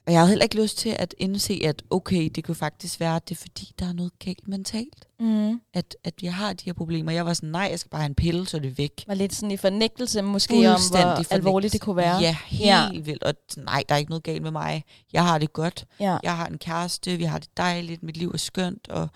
og 0.06 0.12
jeg 0.12 0.20
havde 0.20 0.28
heller 0.28 0.42
ikke 0.42 0.62
lyst 0.62 0.78
til 0.78 0.96
at 0.98 1.14
indse, 1.18 1.60
at 1.64 1.82
okay, 1.90 2.30
det 2.34 2.44
kunne 2.44 2.54
faktisk 2.54 3.00
være, 3.00 3.16
at 3.16 3.28
det 3.28 3.34
er 3.34 3.40
fordi, 3.40 3.72
der 3.78 3.88
er 3.88 3.92
noget 3.92 4.18
galt 4.18 4.48
mentalt. 4.48 5.08
Mm. 5.20 5.60
At, 5.74 5.96
at 6.04 6.14
jeg 6.22 6.34
har 6.34 6.52
de 6.52 6.64
her 6.64 6.72
problemer. 6.72 7.12
Jeg 7.12 7.26
var 7.26 7.34
sådan, 7.34 7.48
nej, 7.48 7.68
jeg 7.70 7.78
skal 7.78 7.90
bare 7.90 8.00
have 8.00 8.08
en 8.08 8.14
pille, 8.14 8.46
så 8.46 8.56
er 8.56 8.60
det 8.60 8.78
væk. 8.78 9.04
Var 9.06 9.14
lidt 9.14 9.34
sådan 9.34 9.50
i 9.50 9.56
fornægtelse 9.56 10.22
måske 10.22 10.54
om, 10.54 10.80
hvor 10.90 11.32
alvorligt 11.32 11.72
det 11.72 11.80
kunne 11.80 11.96
være. 11.96 12.18
Ja, 12.18 12.36
helt 12.46 12.66
ja. 12.66 12.90
vildt. 12.92 13.22
Og 13.22 13.34
nej, 13.56 13.84
der 13.88 13.94
er 13.94 13.98
ikke 13.98 14.10
noget 14.10 14.22
galt 14.22 14.42
med 14.42 14.50
mig. 14.50 14.84
Jeg 15.12 15.24
har 15.24 15.38
det 15.38 15.52
godt. 15.52 15.84
Ja. 16.00 16.18
Jeg 16.22 16.36
har 16.36 16.46
en 16.46 16.58
kæreste, 16.58 17.16
vi 17.16 17.24
har 17.24 17.38
det 17.38 17.56
dejligt, 17.56 18.02
mit 18.02 18.16
liv 18.16 18.30
er 18.30 18.38
skønt, 18.38 18.88
og 18.88 19.08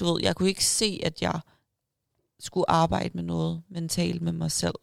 du 0.00 0.12
ved, 0.12 0.22
jeg 0.22 0.36
kunne 0.36 0.48
ikke 0.48 0.64
se, 0.64 1.00
at 1.02 1.22
jeg 1.22 1.40
skulle 2.40 2.70
arbejde 2.70 3.10
med 3.14 3.22
noget 3.22 3.62
mentalt 3.68 4.22
med 4.22 4.32
mig 4.32 4.50
selv. 4.50 4.74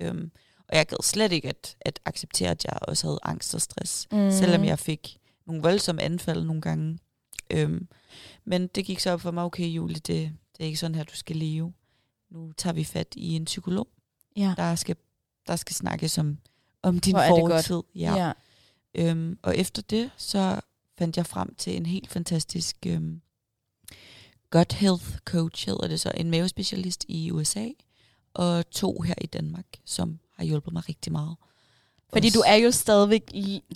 Øhm, 0.00 0.30
og 0.72 0.78
jeg 0.78 0.86
gad 0.86 0.96
slet 1.02 1.32
ikke 1.32 1.48
at, 1.48 1.76
at 1.80 2.00
acceptere, 2.04 2.50
at 2.50 2.64
jeg 2.64 2.78
også 2.82 3.06
havde 3.06 3.18
angst 3.22 3.54
og 3.54 3.60
stress, 3.62 4.08
Mm. 4.12 4.30
selvom 4.30 4.64
jeg 4.64 4.78
fik 4.78 5.18
nogle 5.46 5.62
voldsomme 5.62 6.02
anfald 6.02 6.44
nogle 6.44 6.62
gange. 6.62 6.98
Øhm, 7.50 7.88
men 8.44 8.66
det 8.66 8.84
gik 8.84 9.00
så 9.00 9.10
op 9.10 9.20
for 9.20 9.30
mig, 9.30 9.44
okay 9.44 9.66
Julie, 9.68 9.94
det, 9.96 10.06
det 10.56 10.60
er 10.60 10.64
ikke 10.64 10.78
sådan 10.78 10.94
her, 10.94 11.04
du 11.04 11.14
skal 11.16 11.36
leve. 11.36 11.72
Nu 12.30 12.52
tager 12.52 12.74
vi 12.74 12.84
fat 12.84 13.08
i 13.16 13.36
en 13.36 13.44
psykolog, 13.44 13.88
Ja. 14.36 14.54
der 14.56 14.74
skal 14.74 14.96
der 15.46 15.56
skal 15.56 15.74
snakkes 15.76 16.18
om, 16.18 16.38
om 16.82 16.98
din 17.00 17.14
fortid. 17.62 17.82
Ja. 17.94 18.14
ja. 18.26 18.32
Øhm, 18.94 19.38
og 19.42 19.56
efter 19.56 19.82
det, 19.82 20.10
så 20.16 20.60
fandt 20.98 21.16
jeg 21.16 21.26
frem 21.26 21.54
til 21.54 21.76
en 21.76 21.86
helt 21.86 22.08
fantastisk 22.10 22.76
øhm, 22.86 23.20
gut 24.50 24.72
health 24.72 25.18
coach, 25.24 25.66
hedder 25.66 25.88
det 25.88 26.00
så, 26.00 26.12
en 26.16 26.30
mavespecialist 26.30 27.04
i 27.08 27.30
USA, 27.30 27.68
og 28.34 28.70
to 28.70 29.00
her 29.00 29.14
i 29.20 29.26
Danmark, 29.26 29.66
som 29.84 30.18
har 30.42 30.46
hjulpet 30.46 30.72
mig 30.72 30.88
rigtig 30.88 31.12
meget. 31.12 31.36
Fordi 32.12 32.30
du 32.30 32.42
er 32.46 32.54
jo 32.54 32.70
stadigvæk, 32.70 33.32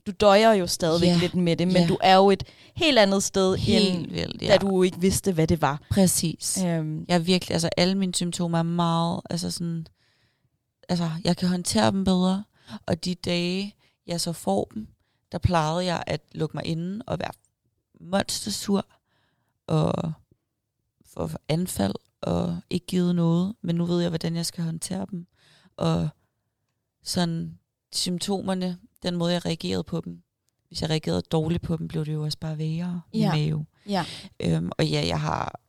du 0.06 0.12
døjer 0.20 0.52
jo 0.52 0.66
stadigvæk 0.66 1.08
Ja, 1.08 1.16
lidt 1.16 1.34
med 1.34 1.56
det, 1.56 1.66
men 1.68 1.76
ja. 1.76 1.86
du 1.86 1.98
er 2.00 2.16
jo 2.16 2.30
et 2.30 2.42
helt 2.74 2.98
andet 2.98 3.22
sted, 3.22 3.52
end 3.54 3.60
helt 3.60 4.12
vildt, 4.14 4.40
da 4.40 4.56
du 4.56 4.82
ikke 4.82 5.00
vidste, 5.00 5.32
hvad 5.32 5.46
det 5.46 5.60
var. 5.62 5.82
Præcis. 5.90 6.62
Øhm, 6.64 7.04
Jeg 7.08 7.26
virkelig, 7.26 7.52
altså 7.52 7.68
alle 7.76 7.94
mine 7.94 8.14
symptomer 8.14 8.58
er 8.58 8.62
meget, 8.62 9.20
altså 9.30 9.50
sådan, 9.50 9.86
altså 10.88 11.10
jeg 11.24 11.36
kan 11.36 11.48
håndtere 11.48 11.90
dem 11.90 12.04
bedre, 12.04 12.44
og 12.86 13.04
de 13.04 13.14
dage, 13.14 13.74
jeg 14.06 14.20
så 14.20 14.32
får 14.32 14.70
dem, 14.74 14.88
der 15.32 15.38
plejede 15.38 15.84
jeg 15.84 16.04
at 16.06 16.20
lukke 16.32 16.56
mig 16.56 16.66
inde 16.66 17.02
og 17.06 17.18
være 17.18 17.32
monstersur, 18.00 18.86
og 19.66 20.12
få 21.06 21.30
anfald, 21.48 21.94
og 22.20 22.58
ikke 22.70 22.86
givet 22.86 23.14
noget, 23.14 23.54
men 23.62 23.76
nu 23.76 23.84
ved 23.84 24.00
jeg, 24.00 24.08
hvordan 24.08 24.36
jeg 24.36 24.46
skal 24.46 24.64
håndtere 24.64 25.06
dem, 25.10 25.26
og 25.76 26.08
sådan 27.06 27.58
symptomerne, 27.92 28.78
den 29.02 29.16
måde, 29.16 29.32
jeg 29.32 29.46
reagerede 29.46 29.84
på 29.84 30.00
dem, 30.04 30.22
hvis 30.68 30.82
jeg 30.82 30.90
reagerede 30.90 31.22
dårligt 31.22 31.62
på 31.62 31.76
dem, 31.76 31.88
blev 31.88 32.04
det 32.06 32.12
jo 32.12 32.24
også 32.24 32.38
bare 32.38 32.58
værre 32.58 33.00
i 33.12 33.18
Ja. 33.18 33.32
mave. 33.34 33.66
ja. 33.88 34.04
Øhm, 34.40 34.70
og 34.78 34.86
ja, 34.86 35.06
jeg 35.06 35.20
har 35.20 35.60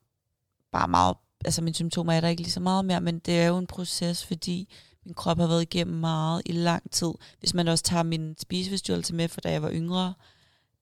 bare 0.71 0.87
meget, 0.87 1.15
altså 1.45 1.61
mine 1.61 1.75
symptomer 1.75 2.13
er 2.13 2.21
der 2.21 2.27
ikke 2.27 2.41
lige 2.41 2.51
så 2.51 2.59
meget 2.59 2.85
mere, 2.85 3.01
men 3.01 3.19
det 3.19 3.39
er 3.39 3.47
jo 3.47 3.57
en 3.57 3.67
proces, 3.67 4.25
fordi 4.25 4.73
min 5.05 5.13
krop 5.13 5.37
har 5.37 5.47
været 5.47 5.61
igennem 5.61 5.95
meget 5.95 6.41
i 6.45 6.51
lang 6.51 6.91
tid. 6.91 7.11
Hvis 7.39 7.53
man 7.53 7.67
også 7.67 7.83
tager 7.83 8.03
min 8.03 8.35
spiseforstyrrelse 8.39 9.15
med, 9.15 9.27
for 9.27 9.41
da 9.41 9.51
jeg 9.51 9.61
var 9.61 9.71
yngre, 9.71 10.13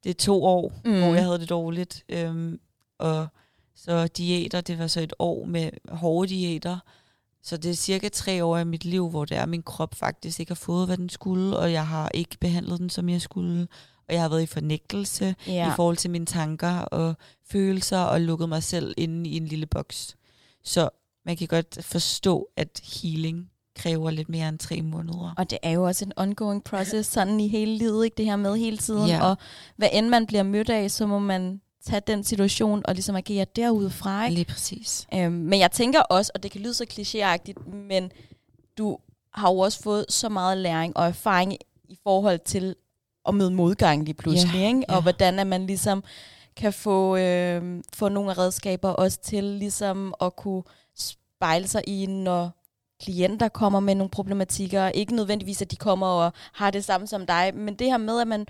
det 0.03 0.09
er 0.09 0.13
to 0.13 0.43
år, 0.43 0.73
mm. 0.85 0.91
hvor 0.99 1.13
jeg 1.13 1.23
havde 1.23 1.39
det 1.39 1.49
dårligt. 1.49 2.03
Øhm, 2.09 2.59
og 2.97 3.27
så 3.75 4.07
diæter, 4.07 4.61
det 4.61 4.79
var 4.79 4.87
så 4.87 5.01
et 5.01 5.13
år 5.19 5.45
med 5.45 5.69
hårde 5.89 6.27
diæter. 6.29 6.79
Så 7.45 7.57
det 7.57 7.71
er 7.71 7.75
cirka 7.75 8.09
tre 8.09 8.43
år 8.43 8.57
af 8.57 8.65
mit 8.65 8.85
liv, 8.85 9.09
hvor 9.09 9.25
det 9.25 9.37
er, 9.37 9.45
min 9.45 9.63
krop 9.63 9.95
faktisk 9.95 10.39
ikke 10.39 10.49
har 10.49 10.55
fået, 10.55 10.87
hvad 10.87 10.97
den 10.97 11.09
skulle, 11.09 11.57
og 11.57 11.71
jeg 11.71 11.87
har 11.87 12.09
ikke 12.13 12.37
behandlet 12.41 12.79
den, 12.79 12.89
som 12.89 13.09
jeg 13.09 13.21
skulle. 13.21 13.67
Og 14.07 14.13
jeg 14.13 14.21
har 14.21 14.29
været 14.29 14.41
i 14.41 14.45
fornægtelse 14.45 15.35
ja. 15.47 15.71
i 15.71 15.75
forhold 15.75 15.97
til 15.97 16.09
mine 16.09 16.25
tanker 16.25 16.79
og 16.79 17.15
følelser, 17.49 17.97
og 17.97 18.21
lukket 18.21 18.49
mig 18.49 18.63
selv 18.63 18.93
inde 18.97 19.29
i 19.29 19.37
en 19.37 19.45
lille 19.45 19.65
boks. 19.65 20.15
Så 20.63 20.89
man 21.25 21.37
kan 21.37 21.47
godt 21.47 21.77
forstå, 21.81 22.47
at 22.57 22.81
healing 22.83 23.49
kræver 23.75 24.11
lidt 24.11 24.29
mere 24.29 24.49
end 24.49 24.59
tre 24.59 24.81
måneder. 24.81 25.33
Og 25.37 25.49
det 25.49 25.57
er 25.63 25.71
jo 25.71 25.83
også 25.83 26.05
en 26.05 26.13
ongoing 26.15 26.63
process, 26.63 27.11
sådan 27.11 27.39
i 27.39 27.47
hele 27.47 27.77
livet, 27.77 28.05
ikke 28.05 28.17
det 28.17 28.25
her 28.25 28.35
med 28.35 28.57
hele 28.57 28.77
tiden. 28.77 29.07
Ja. 29.07 29.23
Og 29.23 29.37
hvad 29.75 29.89
end 29.93 30.09
man 30.09 30.25
bliver 30.25 30.43
mødt 30.43 30.69
af, 30.69 30.91
så 30.91 31.07
må 31.07 31.19
man 31.19 31.61
tage 31.85 32.01
den 32.07 32.23
situation 32.23 32.81
og 32.85 32.93
ligesom 32.93 33.15
agere 33.15 33.45
derudefra. 33.55 34.23
Ikke? 34.25 34.35
Lige 34.35 34.45
præcis. 34.45 35.07
Øhm, 35.13 35.31
men 35.31 35.59
jeg 35.59 35.71
tænker 35.71 36.01
også, 36.01 36.31
og 36.35 36.43
det 36.43 36.51
kan 36.51 36.61
lyde 36.61 36.73
så 36.73 36.85
klichéagtigt, 36.91 37.69
men 37.69 38.11
du 38.77 38.97
har 39.33 39.51
jo 39.51 39.59
også 39.59 39.81
fået 39.83 40.05
så 40.09 40.29
meget 40.29 40.57
læring 40.57 40.97
og 40.97 41.07
erfaring 41.07 41.53
i 41.89 41.97
forhold 42.03 42.39
til 42.45 42.75
at 43.27 43.33
møde 43.35 43.51
modgang 43.51 44.03
lige 44.03 44.13
pludselig, 44.13 44.59
Ja, 44.61 44.67
ikke? 44.67 44.83
og 44.89 44.95
ja. 44.95 45.01
hvordan 45.01 45.39
at 45.39 45.47
man 45.47 45.67
ligesom 45.67 46.03
kan 46.55 46.73
få, 46.73 47.17
øh, 47.17 47.83
få 47.93 48.09
nogle 48.09 48.33
redskaber 48.33 48.89
også 48.89 49.19
til 49.21 49.43
ligesom 49.43 50.13
at 50.21 50.35
kunne 50.35 50.63
spejle 50.97 51.67
sig 51.67 51.81
i, 51.87 52.05
når 52.05 52.51
klienter 53.03 53.47
kommer 53.47 53.79
med 53.79 53.95
nogle 53.95 54.09
problematikker. 54.09 54.89
Ikke 54.89 55.15
nødvendigvis, 55.15 55.61
at 55.61 55.71
de 55.71 55.75
kommer 55.75 56.07
og 56.07 56.33
har 56.53 56.71
det 56.71 56.85
samme 56.85 57.07
som 57.07 57.25
dig, 57.25 57.51
men 57.55 57.75
det 57.75 57.87
her 57.87 57.97
med, 57.97 58.21
at 58.21 58.27
man 58.27 58.45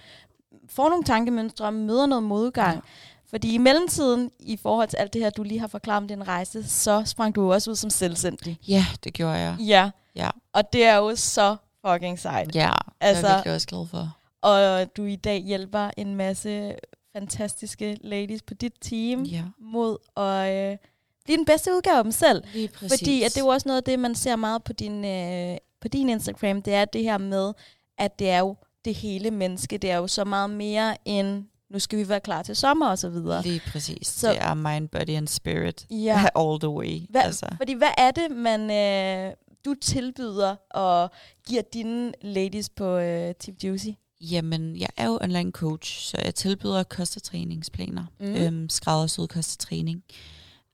får 0.70 0.90
nogle 0.90 1.04
tankemønstre 1.04 1.72
møder 1.72 2.06
noget 2.06 2.24
modgang. 2.24 2.76
Ja. 2.76 2.82
Fordi 3.30 3.54
i 3.54 3.58
mellemtiden, 3.58 4.32
i 4.40 4.58
forhold 4.58 4.88
til 4.88 4.98
alt 4.98 5.14
det 5.14 5.22
her, 5.22 5.30
du 5.30 5.44
lige 5.44 5.60
har 5.60 5.68
forklaret 5.68 5.98
om 5.98 6.08
din 6.08 6.28
rejse, 6.28 6.70
så 6.70 7.04
sprang 7.06 7.36
du 7.36 7.54
også 7.54 7.72
ud 7.72 7.76
som 7.76 7.90
selvstændig. 7.90 8.58
Ja, 8.68 8.86
det 9.04 9.14
gjorde 9.14 9.34
jeg. 9.34 9.56
Ja. 9.60 9.90
Ja. 10.16 10.30
Og 10.54 10.74
det 10.74 10.84
er 10.86 10.96
jo 10.96 11.16
så 11.16 11.56
fucking 11.88 12.20
sejt. 12.20 12.56
Ja, 12.56 12.72
altså, 12.72 12.76
Altså- 13.02 13.22
det 13.22 13.26
er 13.26 13.30
jeg 13.30 13.38
virkelig 13.38 13.54
også 13.56 13.68
glad 13.68 13.88
for. 13.88 14.18
Og 14.42 14.98
du 14.98 15.04
i 15.04 15.16
dag 15.16 15.40
hjælper 15.42 15.92
en 15.98 16.16
masse 16.16 16.76
fantastiske 17.14 17.98
ladies 18.02 18.42
på 18.42 18.54
dit 18.54 18.74
team 18.82 19.24
Ja, 19.24 19.44
mod 19.60 19.98
at 20.18 20.72
øh, 20.72 20.78
blive 21.26 21.38
den 21.38 21.46
bedste 21.46 21.76
udgave 21.76 21.98
af 21.98 22.04
dem 22.04 22.12
selv. 22.12 22.44
lige 22.54 22.68
præcis. 22.68 23.00
Fordi 23.00 23.24
at 23.24 23.32
det 23.32 23.38
er 23.38 23.42
jo 23.46 23.48
også 23.48 23.68
noget 23.68 23.78
af 23.78 23.84
det, 23.84 24.00
man 24.00 24.16
ser 24.16 24.36
meget 24.36 24.64
på 24.64 24.74
din, 24.74 25.06
øh, 25.06 25.58
på 25.82 25.88
din 25.88 26.10
Instagram, 26.10 26.62
det 26.62 26.74
er 26.74 26.86
det 26.86 27.04
her 27.04 27.18
med, 27.18 27.54
at 27.98 28.20
det 28.20 28.30
er 28.30 28.40
jo 28.40 28.56
det 28.86 28.96
hele 28.96 29.32
menneske. 29.32 29.78
Det 29.78 29.92
er 29.92 29.98
jo 29.98 30.08
så 30.08 30.24
meget 30.24 30.50
mere 30.50 30.98
end, 31.06 31.44
nu 31.76 31.80
skal 31.80 32.00
vi 32.00 32.10
være 32.10 32.20
klar 32.20 32.44
til 32.44 32.56
sommer 32.56 32.88
og 32.90 32.98
så 33.00 33.10
videre. 33.10 33.42
Lige 33.44 33.62
præcis. 33.72 34.08
Så- 34.08 34.30
det 34.30 34.38
er 34.42 34.54
mind, 34.54 34.90
body 34.90 35.10
and 35.10 35.28
spirit. 35.28 35.86
Ja. 35.92 36.26
All 36.42 36.60
the 36.60 36.70
way. 36.70 37.02
Hvad, 37.10 37.22
altså. 37.22 37.46
Fordi 37.58 37.74
hvad 37.74 37.92
er 37.98 38.12
det, 38.12 38.32
man 38.32 38.72
øh, 38.72 39.34
du 39.66 39.76
tilbyder 39.82 40.56
og 40.72 41.12
giver 41.48 41.62
dine 41.74 42.12
ladies 42.22 42.70
på 42.70 42.98
øh, 42.98 43.36
Tip 43.40 43.64
Juicy? 43.64 43.88
Jamen, 44.22 44.78
jeg 44.78 44.88
er 44.98 45.06
jo 45.08 45.20
online 45.22 45.52
coach, 45.52 46.02
så 46.02 46.18
jeg 46.26 46.36
tilbyder 46.36 46.84
kostetræningsplaner. 46.84 48.04
Mm. 48.20 48.26
Mm. 48.28 48.36
Øhm, 48.36 48.70
skræddersyet 48.70 49.30
kostetræning. 49.30 50.04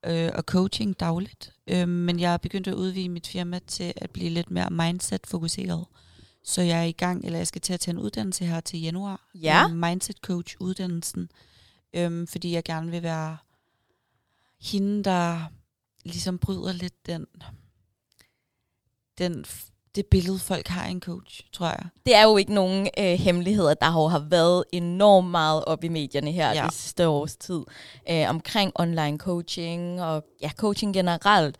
Øh, 0.06 0.30
og 0.36 0.44
coaching 0.44 1.00
dagligt. 1.00 1.54
Øhm, 1.68 1.90
men 1.90 2.20
jeg 2.20 2.34
er 2.34 2.38
begyndt 2.38 2.68
at 2.68 2.74
udvide 2.74 3.10
mit 3.10 3.28
firma 3.28 3.60
til 3.68 3.94
at 3.96 4.10
blive 4.12 4.30
lidt 4.30 4.52
mere 4.52 4.70
mindset-fokuseret. 4.70 5.86
Så 6.44 6.62
jeg 6.62 6.80
er 6.80 6.84
i 6.84 6.92
gang, 6.92 7.26
eller 7.26 7.40
jeg 7.40 7.48
skal 7.48 7.62
til 7.62 7.74
at 7.74 7.80
tage 7.80 7.94
en 7.94 8.02
uddannelse 8.02 8.46
her 8.46 8.60
til 8.60 8.82
januar. 8.82 9.30
Ja. 9.36 9.64
Øhm, 9.64 9.78
mindset 9.78 10.18
coach 10.18 10.56
uddannelsen. 10.60 11.32
Øhm, 11.94 12.28
fordi 12.28 12.54
jeg 12.54 12.64
gerne 12.64 12.92
vil 12.92 13.04
være 13.04 13.38
hende, 14.62 15.04
der 15.04 15.40
ligesom 16.04 16.38
bryder 16.38 16.74
lidt 16.74 17.06
den, 17.06 17.26
den, 19.18 19.46
det 19.96 20.06
billede, 20.06 20.40
folk 20.40 20.68
har 20.68 20.86
en 20.86 21.02
coach, 21.02 21.42
tror 21.52 21.66
jeg. 21.66 21.86
Det 22.06 22.16
er 22.16 22.24
jo 22.24 22.38
ikke 22.38 22.54
nogen 22.54 22.90
øh, 22.98 23.20
hemmeligheder, 23.20 23.74
der 23.74 23.94
jo 23.94 24.08
har 24.08 24.20
været 24.20 24.64
enormt 24.72 25.32
meget 25.32 25.66
op 25.66 25.84
i 25.84 25.88
medierne 25.88 26.32
her. 26.32 26.54
Ja. 26.54 26.64
det 26.64 26.74
sidste 26.74 27.08
års 27.08 27.36
tid 27.36 27.62
øh, 28.10 28.30
omkring 28.30 28.72
online 28.76 29.18
coaching 29.18 30.02
og 30.02 30.26
ja, 30.42 30.52
coaching 30.58 30.94
generelt. 30.94 31.58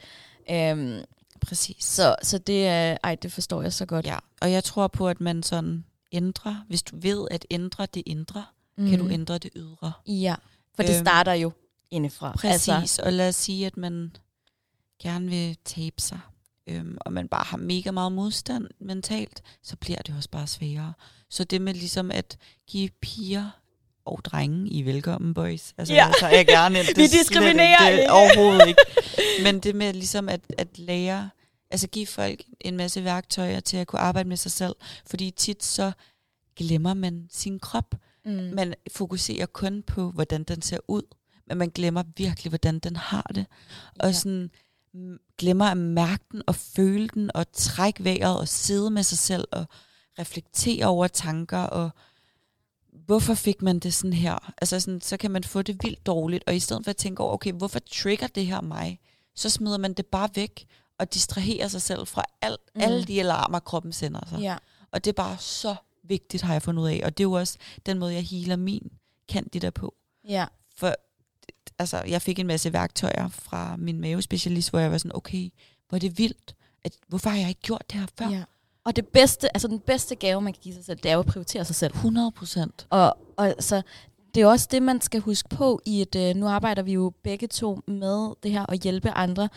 Øhm, 0.52 1.02
Præcis. 1.42 1.84
så, 1.86 2.16
så 2.24 2.38
det, 2.38 2.54
øh, 2.64 2.98
ej, 3.04 3.16
det 3.16 3.32
forstår 3.32 3.62
jeg 3.62 3.74
så 3.74 3.86
godt. 3.86 4.06
Ja, 4.06 4.18
og 4.42 4.52
jeg 4.52 4.64
tror 4.64 4.88
på, 4.88 5.08
at 5.10 5.22
man 5.22 5.44
sådan 5.44 5.86
ændrer, 6.12 6.56
hvis 6.68 6.84
du 6.84 6.96
ved 7.00 7.28
at 7.32 7.46
ændre 7.50 7.88
det 7.94 8.04
indre, 8.06 8.46
mm. 8.78 8.90
kan 8.90 9.00
du 9.00 9.10
ændre 9.10 9.38
det 9.38 9.52
ydre. 9.56 9.94
Ja, 10.08 10.36
for 10.76 10.84
det 10.84 10.96
Øhm, 10.96 11.06
starter 11.06 11.34
jo 11.34 11.52
indefra. 11.92 12.32
Præcis, 12.32 12.52
Altså, 12.54 12.74
altså. 12.74 13.02
og 13.02 13.14
lad 13.14 13.30
os 13.30 13.36
sige, 13.36 13.66
at 13.66 13.78
man 13.78 14.16
gerne 15.02 15.30
vil 15.30 15.58
tabe 15.66 16.02
sig, 16.02 16.20
øhm, 16.68 16.98
og 17.02 17.14
man 17.14 17.28
bare 17.28 17.44
har 17.44 17.58
mega 17.58 17.92
meget 17.92 18.12
modstand 18.12 18.68
mentalt, 18.80 19.42
så 19.64 19.76
bliver 19.76 20.02
det 20.02 20.16
også 20.16 20.30
bare 20.30 20.48
sværere. 20.48 20.94
Så 21.30 21.44
det 21.44 21.62
med 21.62 21.74
ligesom 21.74 22.12
at 22.12 22.38
give 22.68 22.90
piger 23.02 23.50
og 24.06 24.20
drenge 24.26 24.70
i 24.70 24.82
velkommen, 24.86 25.34
boys. 25.34 25.74
Altså, 25.78 25.94
Ja. 25.94 26.12
så 26.20 26.28
jeg 26.28 26.46
gerne. 26.48 26.76
Det 26.88 26.98
Vi 26.98 27.04
er 27.04 27.08
slet 27.08 27.20
diskriminerer 27.20 27.88
ikke, 27.88 27.92
det, 27.98 28.00
ikke. 28.00 28.04
er 28.04 28.12
Overhovedet 28.12 28.68
ikke. 28.68 28.82
Men 29.44 29.60
det 29.60 29.76
med 29.76 29.94
ligesom 29.94 30.30
at, 30.30 30.42
at 30.58 30.80
lære, 30.80 31.30
altså 31.72 31.88
give 31.88 32.08
folk 32.08 32.44
en 32.62 32.78
masse 32.78 33.04
værktøjer 33.04 33.60
til 33.60 33.78
at 33.78 33.88
kunne 33.88 34.00
arbejde 34.00 34.30
med 34.30 34.38
sig 34.38 34.52
selv, 34.52 34.76
fordi 35.06 35.32
tit 35.32 35.64
så 35.64 35.92
glemmer 36.56 36.94
man 36.94 37.28
sin 37.32 37.60
krop. 37.60 37.96
mm, 38.26 38.32
Man 38.32 38.74
fokuserer 38.92 39.46
kun 39.46 39.84
på, 39.88 40.12
hvordan 40.12 40.44
den 40.44 40.62
ser 40.62 40.78
ud, 40.88 41.02
men 41.48 41.58
man 41.58 41.70
glemmer 41.70 42.04
virkelig, 42.18 42.50
hvordan 42.50 42.80
den 42.80 42.96
har 42.96 43.32
det. 43.36 43.46
Og 44.00 44.08
Ja. 44.10 44.14
sådan 44.14 44.52
mm, 44.94 45.18
glemmer 45.38 45.66
at 45.66 45.78
mærke 45.78 46.24
den 46.32 46.42
og 46.48 46.56
føle 46.56 47.08
den 47.08 47.32
og 47.36 47.46
trække 47.54 48.04
vejret 48.04 48.40
og 48.40 48.48
sidde 48.48 48.90
med 48.90 49.04
sig 49.04 49.18
selv 49.18 49.48
og 49.52 49.66
reflektere 50.20 50.86
over 50.86 51.08
tanker 51.08 51.58
og 51.58 51.90
hvorfor 53.12 53.34
fik 53.34 53.62
man 53.62 53.80
det 53.80 53.94
sådan 53.94 54.14
her? 54.14 54.54
Altså 54.62 54.80
sådan, 54.80 55.02
så 55.02 55.18
kan 55.18 55.32
man 55.32 55.44
få 55.44 55.62
det 55.62 55.84
vildt 55.84 56.06
dårligt, 56.06 56.44
og 56.48 56.56
i 56.56 56.60
stedet 56.60 56.84
for 56.86 56.90
at 56.90 56.98
tænke 56.98 57.24
over, 57.24 57.34
okay, 57.34 57.52
hvorfor 57.54 57.80
trigger 57.80 58.28
det 58.28 58.46
her 58.46 58.62
mig? 58.62 59.00
Så 59.36 59.50
smider 59.50 59.78
man 59.78 59.94
det 59.94 60.06
bare 60.06 60.30
væk 60.36 60.68
og 60.98 61.14
distraherer 61.14 61.68
sig 61.68 61.82
selv 61.82 62.08
fra 62.08 62.24
Mm. 62.44 62.48
mm. 62.76 62.82
alle 62.82 63.04
de 63.04 63.20
alarmer, 63.20 63.60
kroppen 63.60 63.94
sender 63.94 64.20
sig. 64.30 64.40
ja. 64.40 64.58
Og 64.92 65.06
det 65.06 65.12
er 65.12 65.14
bare 65.14 65.38
så 65.38 65.76
vigtigt, 66.04 66.44
har 66.44 66.54
jeg 66.54 66.62
fundet 66.62 66.84
ud 66.84 66.88
af. 66.88 67.02
Og 67.04 67.18
det 67.18 67.24
er 67.24 67.28
jo 67.28 67.32
også 67.32 67.58
den 67.86 68.00
måde, 68.00 68.14
jeg 68.14 68.24
healer 68.24 68.56
min 68.56 68.92
candida 69.32 69.70
på. 69.70 69.96
ja. 70.28 70.46
For 70.76 70.96
altså, 71.80 72.04
jeg 72.08 72.22
fik 72.22 72.40
en 72.40 72.48
masse 72.48 72.74
værktøjer 72.74 73.28
fra 73.30 73.76
min 73.78 74.02
mavespecialist, 74.02 74.70
hvor 74.70 74.80
jeg 74.80 74.92
var 74.92 74.98
sådan, 74.98 75.16
okay, 75.16 75.50
hvor 75.90 75.96
er 75.96 76.00
det 76.00 76.18
vildt. 76.18 76.56
At, 76.84 76.94
hvorfor 77.08 77.30
har 77.30 77.38
jeg 77.38 77.50
ikke 77.50 77.62
gjort 77.62 77.84
det 77.92 78.00
her 78.00 78.08
før? 78.18 78.30
ja. 78.30 78.44
Og 78.86 78.96
det 78.96 79.08
bedste, 79.08 79.56
altså 79.56 79.68
den 79.68 79.80
bedste 79.80 80.16
gave, 80.16 80.42
man 80.42 80.54
kan 80.54 80.62
give 80.64 80.76
sig 80.76 80.86
selv, 80.86 80.98
det 81.04 81.12
er 81.12 81.14
jo 81.14 81.20
at 81.20 81.26
prioritere 81.26 81.66
sig 81.66 81.76
selv. 81.76 81.94
100 81.94 82.32
procent. 82.32 82.88
Og, 82.90 83.18
og 83.38 83.56
så 83.60 83.82
det 84.36 84.42
er 84.44 84.48
også 84.48 84.68
det, 84.72 84.84
man 84.84 85.02
skal 85.02 85.22
huske 85.22 85.50
på 85.50 85.82
i 85.86 86.02
et, 86.02 86.16
øh, 86.16 86.36
nu 86.36 86.48
arbejder 86.48 86.82
vi 86.82 86.94
jo 86.94 87.14
begge 87.24 87.48
to 87.48 87.80
med 87.88 88.34
det 88.44 88.52
her 88.52 88.66
at 88.70 88.80
hjælpe 88.80 89.10
andre, 89.10 89.50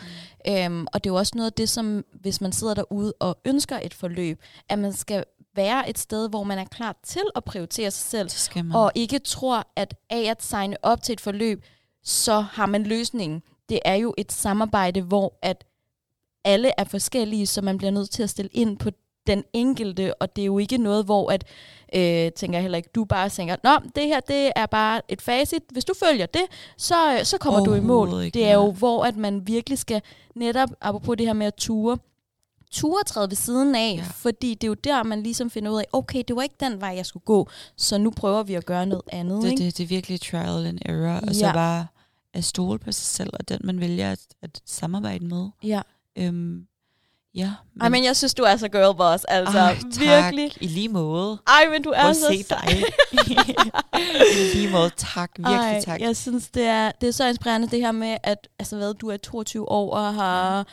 mm. 0.45 0.53
øhm, 0.53 0.87
og 0.93 1.03
det 1.03 1.09
er 1.09 1.13
jo 1.13 1.17
også 1.17 1.33
noget 1.35 1.51
af 1.51 1.53
det, 1.53 1.69
som 1.69 2.05
hvis 2.21 2.41
man 2.41 2.51
sidder 2.51 2.73
derude 2.73 3.13
og 3.19 3.37
ønsker 3.45 3.79
et 3.83 3.93
forløb, 3.93 4.41
at 4.69 4.79
man 4.79 4.93
skal 4.93 5.23
være 5.55 5.89
et 5.89 5.99
sted, 5.99 6.29
hvor 6.29 6.43
man 6.43 6.57
er 6.57 6.65
klar 6.65 6.95
til 7.03 7.21
at 7.35 7.43
prioritere 7.43 7.91
sig 7.91 8.09
selv, 8.09 8.29
Det 8.29 8.37
skal 8.37 8.65
man. 8.65 8.75
og 8.75 8.91
ikke 8.95 9.19
tror, 9.19 9.67
at 9.75 9.95
af 10.09 10.21
at 10.31 10.43
signe 10.43 10.77
op 10.83 11.01
til 11.03 11.13
et 11.13 11.21
forløb, 11.21 11.65
så 12.03 12.39
har 12.39 12.65
man 12.65 12.83
løsningen. 12.83 13.41
Det 13.69 13.79
er 13.85 13.95
jo 13.95 14.13
et 14.17 14.31
samarbejde, 14.31 15.01
hvor 15.01 15.39
at 15.41 15.65
alle 16.43 16.71
er 16.77 16.83
forskellige, 16.83 17.47
så 17.47 17.61
man 17.61 17.77
bliver 17.77 17.91
nødt 17.91 18.09
til 18.09 18.23
at 18.23 18.29
stille 18.29 18.49
ind 18.53 18.77
på 18.77 18.89
den 19.27 19.43
enkelte, 19.53 20.21
og 20.21 20.35
det 20.35 20.41
er 20.41 20.45
jo 20.45 20.57
ikke 20.57 20.77
noget, 20.77 21.05
hvor 21.05 21.31
at, 21.31 21.43
øh, 21.95 22.31
tænker 22.31 22.57
jeg 22.57 22.61
heller 22.61 22.77
ikke, 22.77 22.89
du 22.95 23.05
bare 23.05 23.29
tænker, 23.29 23.55
nå, 23.63 23.89
det 23.95 24.03
her, 24.07 24.19
det 24.19 24.51
er 24.55 24.65
bare 24.65 25.01
et 25.09 25.21
facit. 25.21 25.63
Hvis 25.71 25.85
du 25.85 25.93
følger 26.09 26.25
det, 26.25 26.41
så, 26.77 27.13
øh, 27.19 27.23
så 27.25 27.37
kommer 27.37 27.63
du 27.65 27.73
i 27.73 27.79
mål. 27.79 28.23
Ikke, 28.23 28.39
Det 28.39 28.47
er 28.47 28.53
jo, 28.53 28.71
hvor 28.71 29.03
at 29.05 29.17
man 29.17 29.47
virkelig 29.47 29.77
skal, 29.79 30.01
netop 30.35 30.69
apropos 30.81 31.17
det 31.17 31.25
her 31.25 31.33
med 31.33 31.47
at 31.47 31.53
ture, 31.55 31.97
ture 32.71 33.03
træde 33.03 33.29
ved 33.29 33.35
siden 33.35 33.75
af, 33.75 33.91
Ja. 33.91 33.95
ja. 33.95 34.03
fordi 34.11 34.53
det 34.53 34.63
er 34.63 34.67
jo 34.67 34.73
der, 34.73 35.03
man 35.03 35.23
ligesom 35.23 35.49
finder 35.49 35.71
ud 35.71 35.77
af, 35.79 35.85
okay, 35.93 36.23
det 36.27 36.35
var 36.35 36.41
ikke 36.41 36.55
den 36.59 36.81
vej, 36.81 36.93
jeg 36.95 37.05
skulle 37.05 37.23
gå, 37.25 37.47
så 37.77 37.97
nu 37.97 38.11
prøver 38.11 38.43
vi 38.43 38.53
at 38.53 38.65
gøre 38.65 38.85
noget 38.85 39.03
andet. 39.09 39.43
Det, 39.43 39.51
ikke? 39.51 39.63
det, 39.63 39.77
det 39.77 39.83
er 39.83 39.87
virkelig 39.87 40.21
trial 40.21 40.65
and 40.65 40.79
error, 40.85 41.19
og 41.27 41.35
så 41.35 41.45
Ja. 41.45 41.53
bare 41.53 41.87
at 42.33 42.43
stole 42.43 42.79
på 42.79 42.91
sig 42.91 43.05
selv, 43.05 43.29
og 43.33 43.49
den 43.49 43.59
man 43.63 43.79
vælger 43.79 44.11
at, 44.11 44.19
at 44.41 44.61
samarbejde 44.65 45.25
med. 45.25 45.47
Ja. 45.63 45.81
Øhm, 46.15 46.67
ja, 47.35 47.51
Ej, 47.81 47.89
men 47.89 48.03
jeg 48.03 48.15
synes, 48.15 48.33
du 48.33 48.43
er 48.43 48.57
så 48.57 48.67
girl 48.67 48.97
boss, 48.97 49.23
altså 49.23 49.57
Ej, 49.57 49.75
virkelig. 49.99 50.51
tak. 50.51 50.61
I 50.61 50.67
lige 50.67 50.89
måde. 50.89 51.37
Ej, 51.47 51.69
men 51.71 51.83
du 51.83 51.89
er 51.89 52.01
Prøv 52.01 52.13
så 52.13 52.27
se 52.27 52.43
dig. 52.49 52.83
I 54.31 54.57
lige 54.57 54.69
måde. 54.69 54.91
Tak. 54.97 55.31
Virkelig 55.37 55.57
Ej, 55.57 55.81
tak. 55.81 56.01
Jeg 56.01 56.17
synes, 56.17 56.47
det 56.47 56.63
er, 56.63 56.91
det 57.01 57.07
er 57.09 57.13
så 57.13 57.27
inspirerende 57.27 57.67
det 57.67 57.81
her 57.81 57.91
med, 57.91 58.17
at 58.23 58.47
altså, 58.59 58.75
hvad, 58.75 58.93
du 58.93 59.09
er 59.09 59.17
22 59.17 59.71
år 59.71 59.93
og 59.93 60.13
har 60.13 60.67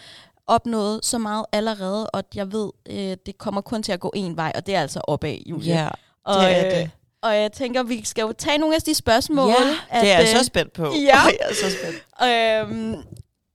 opnået 0.47 1.05
så 1.05 1.19
meget 1.19 1.45
allerede, 1.53 2.11
og 2.11 2.25
jeg 2.35 2.53
ved, 2.53 2.71
øh, 2.91 3.17
det 3.27 3.39
kommer 3.39 3.61
kun 3.61 3.83
til 3.83 3.93
at 3.93 4.01
gå 4.01 4.13
en 4.15 4.37
vej, 4.37 4.53
og 4.55 4.67
det 4.67 4.75
er 4.75 4.81
altså 4.81 5.01
opad, 5.01 5.37
Julie. 5.47 5.75
Ja, 5.75 5.89
og, 6.25 6.43
det 6.43 6.57
er 6.59 6.67
øh, 6.67 6.71
det. 6.71 6.91
Og 7.23 7.37
jeg 7.37 7.53
tænker, 7.53 7.83
vi 7.83 8.05
skal 8.05 8.23
jo 8.23 8.33
tage 8.39 8.59
nogle 8.59 8.77
af 8.77 8.83
de 8.83 8.95
spørgsmål. 8.95 9.49
Ja, 9.49 9.77
at, 9.91 10.03
det 10.03 10.11
er 10.11 10.19
jeg 10.19 10.29
øh, 10.35 10.39
så 10.39 10.45
spændt 10.45 10.73
på. 10.73 10.85
ja. 11.11 11.21
jeg 11.21 11.37
er 11.41 11.55
så 11.55 11.77
spændt. 11.77 12.73
Øhm, 12.73 13.03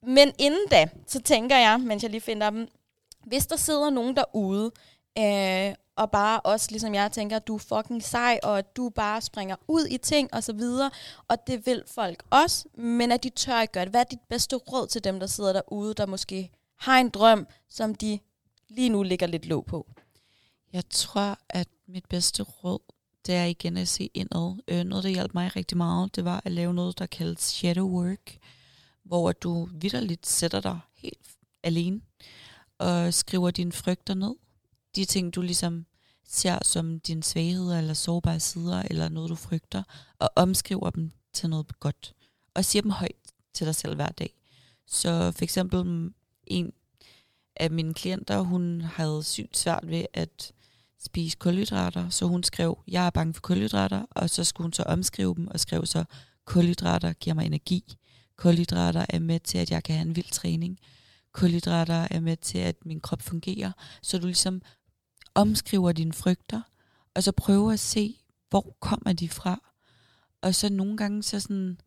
men 0.07 0.31
inden 0.39 0.67
da, 0.71 0.87
så 1.07 1.21
tænker 1.21 1.57
jeg, 1.57 1.79
mens 1.79 2.03
jeg 2.03 2.11
lige 2.11 2.21
finder 2.21 2.49
dem, 2.49 2.67
hvis 3.27 3.47
der 3.47 3.55
sidder 3.55 3.89
nogen 3.89 4.15
derude, 4.15 4.71
øh, 5.17 5.75
og 5.95 6.11
bare 6.11 6.39
også, 6.39 6.67
ligesom 6.71 6.93
jeg 6.93 7.11
tænker, 7.11 7.39
du 7.39 7.55
er 7.55 7.59
fucking 7.59 8.03
sej, 8.03 8.39
og 8.43 8.57
at 8.57 8.75
du 8.77 8.89
bare 8.89 9.21
springer 9.21 9.55
ud 9.67 9.87
i 9.91 9.97
ting 9.97 10.33
og 10.33 10.43
så 10.43 10.53
videre, 10.53 10.91
og 11.27 11.47
det 11.47 11.65
vil 11.65 11.83
folk 11.87 12.23
også, 12.29 12.67
men 12.73 13.11
at 13.11 13.23
de 13.23 13.29
tør 13.29 13.61
ikke 13.61 13.71
gøre 13.71 13.85
det. 13.85 13.91
Hvad 13.91 14.01
er 14.01 14.05
dit 14.05 14.19
bedste 14.29 14.55
råd 14.55 14.87
til 14.87 15.03
dem, 15.03 15.19
der 15.19 15.27
sidder 15.27 15.53
derude, 15.53 15.93
der 15.93 16.05
måske 16.05 16.51
har 16.75 16.99
en 16.99 17.09
drøm, 17.09 17.47
som 17.69 17.95
de 17.95 18.19
lige 18.69 18.89
nu 18.89 19.03
ligger 19.03 19.27
lidt 19.27 19.45
låg 19.45 19.65
på? 19.65 19.87
Jeg 20.73 20.83
tror, 20.89 21.37
at 21.49 21.67
mit 21.87 22.05
bedste 22.09 22.43
råd, 22.43 22.79
det 23.25 23.35
er 23.35 23.45
igen 23.45 23.77
at 23.77 23.87
se 23.87 24.09
indad. 24.13 24.55
Øh, 24.67 24.83
noget, 24.83 25.03
der 25.03 25.09
hjalp 25.09 25.33
mig 25.33 25.55
rigtig 25.55 25.77
meget, 25.77 26.15
det 26.15 26.25
var 26.25 26.41
at 26.45 26.51
lave 26.51 26.73
noget, 26.73 26.99
der 26.99 27.05
kaldes 27.05 27.41
shadow 27.41 27.87
work, 27.87 28.37
hvor 29.03 29.31
du 29.31 29.69
vidderligt 29.71 30.27
sætter 30.27 30.61
dig 30.61 30.79
helt 30.95 31.27
alene 31.63 32.01
og 32.79 33.13
skriver 33.13 33.51
dine 33.51 33.71
frygter 33.71 34.13
ned. 34.13 34.35
De 34.95 35.05
ting, 35.05 35.35
du 35.35 35.41
ligesom 35.41 35.85
ser 36.27 36.59
som 36.63 36.99
dine 36.99 37.23
svagheder 37.23 37.77
eller 37.77 37.93
sårbare 37.93 38.39
sider, 38.39 38.81
eller 38.81 39.09
noget, 39.09 39.29
du 39.29 39.35
frygter, 39.35 39.83
og 40.19 40.29
omskriver 40.35 40.89
dem 40.89 41.11
til 41.33 41.49
noget 41.49 41.79
godt. 41.79 42.13
Og 42.53 42.65
siger 42.65 42.81
dem 42.81 42.91
højt 42.91 43.15
til 43.53 43.67
dig 43.67 43.75
selv 43.75 43.95
hver 43.95 44.09
dag. 44.09 44.33
Så 44.87 45.31
for 45.31 45.43
eksempel 45.43 45.83
mm, 45.83 46.13
en 46.47 46.73
af 47.55 47.71
mine 47.71 47.93
klienter, 47.93 48.39
hun 48.39 48.81
havde 48.81 49.23
sygt 49.23 49.57
svært 49.57 49.89
ved 49.89 50.05
at 50.13 50.51
spise 50.99 51.37
kulhydrater, 51.37 52.09
så 52.09 52.25
hun 52.25 52.43
skrev, 52.43 52.77
jeg 52.87 53.05
er 53.05 53.09
bange 53.09 53.33
for 53.33 53.41
kulhydrater, 53.41 54.05
og 54.09 54.29
så 54.29 54.43
skulle 54.43 54.65
hun 54.65 54.73
så 54.73 54.83
omskrive 54.83 55.35
dem, 55.35 55.47
og 55.47 55.59
skrev 55.59 55.85
så, 55.85 56.03
kulhydrater 56.45 57.13
giver 57.13 57.33
mig 57.33 57.45
energi. 57.45 57.97
Kulhydrater 58.35 59.05
er 59.09 59.19
med 59.19 59.39
til, 59.39 59.57
at 59.57 59.71
jeg 59.71 59.83
kan 59.83 59.95
have 59.95 60.07
en 60.07 60.15
vild 60.15 60.31
træning. 60.31 60.79
Kulhydrater 61.37 62.07
er 62.11 62.19
med 62.19 62.37
til, 62.37 62.57
at 62.57 62.75
min 62.85 62.99
krop 62.99 63.21
fungerer. 63.21 63.71
Så 64.01 64.17
du 64.17 64.25
ligesom 64.25 64.61
omskriver 65.35 65.91
dine 65.91 66.13
frygter, 66.13 66.61
og 67.15 67.23
så 67.23 67.31
prøver 67.31 67.71
at 67.71 67.79
se, 67.79 68.15
hvor 68.49 68.75
kommer 68.81 69.13
de 69.13 69.29
fra. 69.29 69.61
Og 70.41 70.55
så 70.55 70.69
nogle 70.69 70.97
gange 70.97 71.23
så 71.23 71.39
sådan, 71.39 71.77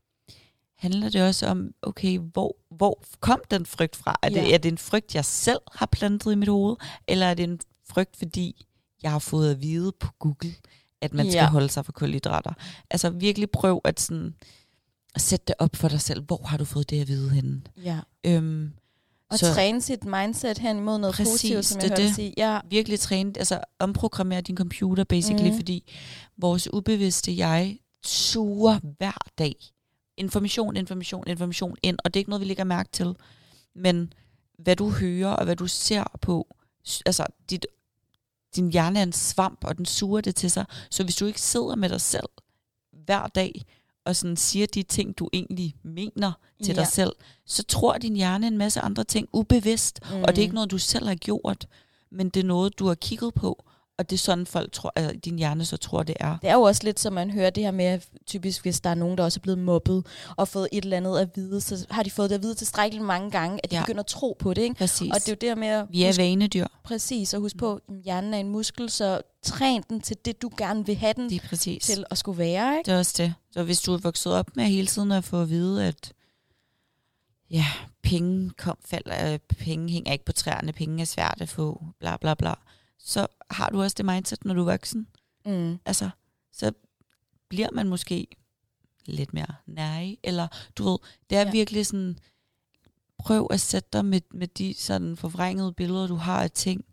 handler 0.79 1.09
det 1.09 1.23
også 1.23 1.47
om, 1.47 1.75
okay, 1.83 2.19
hvor, 2.19 2.57
hvor 2.71 3.03
kom 3.21 3.41
den 3.51 3.67
frygt 3.67 3.97
fra? 3.97 4.17
Er, 4.23 4.29
det, 4.29 4.37
Ja. 4.37 4.55
er 4.55 4.59
det 4.59 4.69
en 4.73 4.79
frygt, 4.79 5.15
jeg 5.15 5.25
selv 5.25 5.61
har 5.73 5.87
plantet 5.87 6.33
i 6.33 6.35
mit 6.35 6.49
hoved, 6.49 6.77
eller 7.09 7.27
er 7.27 7.35
det 7.35 7.43
en 7.45 7.61
frygt, 7.89 8.17
fordi 8.17 8.67
jeg 9.03 9.11
har 9.11 9.19
fået 9.19 9.51
at 9.51 9.63
vide 9.63 9.93
på 10.01 10.09
Google, 10.19 10.55
at 11.01 11.15
man 11.15 11.27
skal 11.27 11.39
Ja. 11.39 11.49
holde 11.49 11.69
sig 11.69 11.85
for 11.85 11.93
kulhydrater? 11.93 12.53
Altså 12.91 13.11
virkelig 13.11 13.51
prøv 13.51 13.81
at, 13.85 14.01
sådan, 14.01 14.35
sætte 15.17 15.45
det 15.47 15.55
op 15.59 15.77
for 15.77 15.89
dig 15.89 16.01
selv. 16.01 16.23
Hvor 16.23 16.43
har 16.47 16.57
du 16.57 16.65
fået 16.65 16.91
det 16.91 17.01
at 17.01 17.09
vide 17.09 17.31
henne? 17.31 17.63
Ja. 17.77 18.01
Øhm, 18.25 18.73
Og 19.31 19.39
Så- 19.39 19.55
træne 19.55 19.81
sit 19.83 20.05
mindset 20.05 20.59
hen 20.59 20.77
imod 20.79 20.99
noget 20.99 21.15
Præcis, 21.15 21.33
positivt, 21.33 21.65
som 21.67 21.81
det 21.81 21.89
jeg 21.89 21.91
er 21.91 22.01
hørte 22.01 22.07
det. 22.09 22.15
sige. 22.15 22.35
Ja, 22.37 22.61
virkelig 22.71 23.01
træne, 23.01 23.33
altså 23.39 23.61
omprogrammere 23.79 24.41
din 24.41 24.57
computer 24.57 25.05
basically, 25.05 25.51
mm. 25.51 25.57
fordi 25.57 25.93
vores 26.39 26.73
ubevidste 26.73 27.37
jeg 27.37 27.79
suger 28.05 28.79
hver 28.99 29.19
dag 29.39 29.55
information, 30.17 30.77
information, 30.77 31.25
information 31.27 31.77
ind, 31.83 31.99
og 32.05 32.15
det 32.15 32.19
er 32.19 32.21
ikke 32.21 32.31
noget, 32.31 32.41
vi 32.41 32.47
lægger 32.47 32.65
mærke 32.65 32.89
til. 32.93 33.17
Men 33.75 34.13
hvad 34.59 34.77
du 34.77 34.91
hører 34.91 35.31
og 35.31 35.45
hvad 35.45 35.57
du 35.57 35.67
ser 35.67 36.05
på, 36.23 36.47
altså 37.07 37.27
dit, 37.51 37.67
din 38.57 38.71
hjerne 38.73 38.99
er 38.99 39.03
en 39.03 39.13
svamp, 39.13 39.65
og 39.65 39.77
den 39.79 39.87
suger 39.87 40.21
det 40.21 40.37
til 40.37 40.51
sig. 40.51 40.65
Så 40.91 41.05
hvis 41.05 41.17
du 41.17 41.27
ikke 41.27 41.41
sidder 41.41 41.75
med 41.75 41.89
dig 41.89 42.01
selv 42.01 42.29
hver 43.05 43.27
dag, 43.27 43.63
og 44.11 44.17
sådan 44.17 44.37
siger 44.37 44.67
de 44.67 44.83
ting, 44.83 45.19
du 45.19 45.29
egentlig 45.33 45.75
mener 45.83 46.33
til 46.65 46.75
Ja. 46.75 46.81
dig 46.81 46.87
selv, 46.87 47.13
så 47.47 47.63
tror 47.63 47.99
din 47.99 48.17
hjerne 48.17 48.47
en 48.47 48.59
masse 48.59 48.81
andre 48.81 49.05
ting 49.05 49.29
ubevidst, 49.33 50.01
mm. 50.11 50.23
og 50.23 50.29
det 50.29 50.39
er 50.39 50.43
ikke 50.43 50.55
noget, 50.55 50.71
du 50.71 50.79
selv 50.79 51.07
har 51.09 51.15
gjort, 51.15 51.67
men 52.13 52.29
det 52.29 52.41
er 52.41 52.45
noget, 52.45 52.79
du 52.79 52.87
har 52.87 52.95
kigget 52.95 53.35
på, 53.35 53.65
og 54.01 54.11
det 54.11 54.17
er 54.17 54.19
sådan, 54.19 54.47
folk 54.47 54.73
tror, 54.73 54.93
altså 54.97 55.17
din 55.25 55.39
hjerne 55.39 55.65
så 55.65 55.77
tror, 55.77 56.03
det 56.03 56.17
er. 56.21 56.37
Det 56.43 56.51
er 56.51 56.55
jo 56.55 56.63
også 56.63 56.81
lidt, 56.85 57.01
som 57.01 57.13
man 57.13 57.31
hører 57.31 57.51
det 57.51 57.65
her 57.65 57.71
med, 57.71 58.01
typisk 58.27 58.63
hvis 58.63 58.81
der 58.81 58.91
er 58.91 58.95
nogen, 58.95 59.19
der 59.19 59.25
også 59.25 59.39
er 59.39 59.43
blevet 59.43 59.59
mobbet 59.59 60.07
og 60.37 60.49
fået 60.49 60.69
et 60.73 60.85
eller 60.85 60.97
andet 60.97 61.19
at 61.19 61.29
vide, 61.37 61.61
så 61.61 61.87
har 61.91 62.03
de 62.03 62.11
fået 62.11 62.31
det 62.31 62.37
at 62.37 62.43
vide 62.43 62.55
tilstrækkeligt 62.55 63.05
mange 63.07 63.31
gange, 63.31 63.61
at 63.65 63.71
de 63.71 63.77
Ja. 63.77 63.83
begynder 63.83 64.01
at 64.01 64.07
tro 64.07 64.37
på 64.39 64.55
det. 64.55 64.63
Ikke? 64.63 64.75
Præcis. 64.75 65.11
Og 65.15 65.21
det 65.21 65.29
er 65.29 65.33
jo 65.33 65.51
det 65.53 65.59
med 65.59 65.69
at 65.69 65.87
Vi 65.91 66.03
er 66.03 66.09
huske, 66.09 66.23
vanedyr. 66.23 66.67
præcis 66.85 67.35
at 67.35 67.41
huske 67.41 67.59
på, 67.59 67.75
at 67.75 67.81
hjernen 68.05 68.35
er 68.35 68.39
en 68.39 68.49
muskel, 68.49 68.91
så 68.91 69.21
træn 69.43 69.83
den 69.89 70.01
til 70.01 70.17
det, 70.25 70.43
du 70.43 70.51
gerne 70.59 70.87
vil 70.87 70.97
have 70.97 71.13
den 71.17 71.31
Det 71.31 71.43
er 71.45 71.49
præcis. 71.49 71.85
til 71.85 72.05
at 72.11 72.19
skulle 72.19 72.39
være. 72.39 72.79
Ikke? 72.79 72.87
Det 72.89 72.95
er 72.95 72.99
også 72.99 73.15
det. 73.19 73.35
Så 73.53 73.63
hvis 73.63 73.81
du 73.81 73.93
er 73.95 73.99
vokset 73.99 74.33
op 74.35 74.57
med 74.57 74.65
hele 74.65 74.87
tiden 74.87 75.13
at 75.13 75.25
få 75.25 75.43
at 75.43 75.51
vide, 75.51 75.87
at 75.87 76.13
ja, 77.51 77.67
penge 78.03 78.51
kom, 78.59 78.77
falder, 78.85 79.39
penge 79.59 79.93
hænger 79.93 80.13
ikke 80.13 80.25
på 80.25 80.33
træerne, 80.33 80.73
penge 80.73 81.01
er 81.01 81.05
svært 81.07 81.37
at 81.41 81.49
få, 81.49 81.85
bla 82.01 82.17
bla 82.17 82.35
bla, 82.35 82.55
så 83.05 83.27
har 83.51 83.71
du 83.71 83.83
også 83.83 83.95
det 83.95 84.07
mindset, 84.07 84.45
når 84.45 84.55
du 84.55 84.61
er 84.61 84.73
voksen. 84.73 85.07
Mm. 85.47 85.79
Altså, 85.85 86.11
så 86.53 86.73
bliver 87.49 87.69
man 87.73 87.89
måske 87.89 88.27
lidt 89.07 89.35
mere 89.35 89.55
nej, 89.67 90.17
eller 90.23 90.49
du 90.77 90.85
ved, 90.85 90.99
det 91.31 91.39
er 91.39 91.43
ja. 91.43 91.51
Virkelig 91.51 91.87
sådan, 91.87 92.19
prøv 93.19 93.47
at 93.51 93.61
sætte 93.61 93.89
dig 93.93 94.05
med, 94.05 94.21
med 94.31 94.49
de 94.49 94.75
sådan 94.75 95.17
forvrængede 95.17 95.73
billeder, 95.73 96.07
du 96.07 96.15
har 96.15 96.43
af 96.43 96.51
ting, 96.51 96.85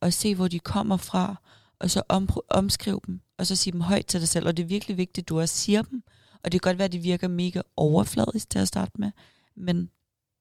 og 0.00 0.12
se, 0.12 0.34
hvor 0.34 0.48
de 0.48 0.58
kommer 0.58 0.96
fra, 0.96 1.36
og 1.78 1.90
så 1.90 2.02
om, 2.08 2.28
omskriv 2.48 3.02
dem, 3.06 3.20
og 3.38 3.46
så 3.46 3.56
sige 3.56 3.72
dem 3.72 3.80
højt 3.80 4.06
til 4.06 4.20
dig 4.20 4.28
selv, 4.28 4.46
og 4.46 4.56
det 4.56 4.62
er 4.62 4.66
virkelig 4.66 4.96
vigtigt, 4.96 5.24
at 5.24 5.28
du 5.28 5.40
også 5.40 5.54
siger 5.54 5.82
dem, 5.82 6.02
og 6.42 6.52
det 6.52 6.62
kan 6.62 6.70
godt 6.70 6.78
være, 6.78 6.84
at 6.84 6.92
det 6.92 7.02
virker 7.02 7.28
mega 7.28 7.60
overfladisk 7.76 8.50
til 8.50 8.58
at 8.58 8.68
starte 8.68 8.92
med, 8.98 9.10
men 9.56 9.90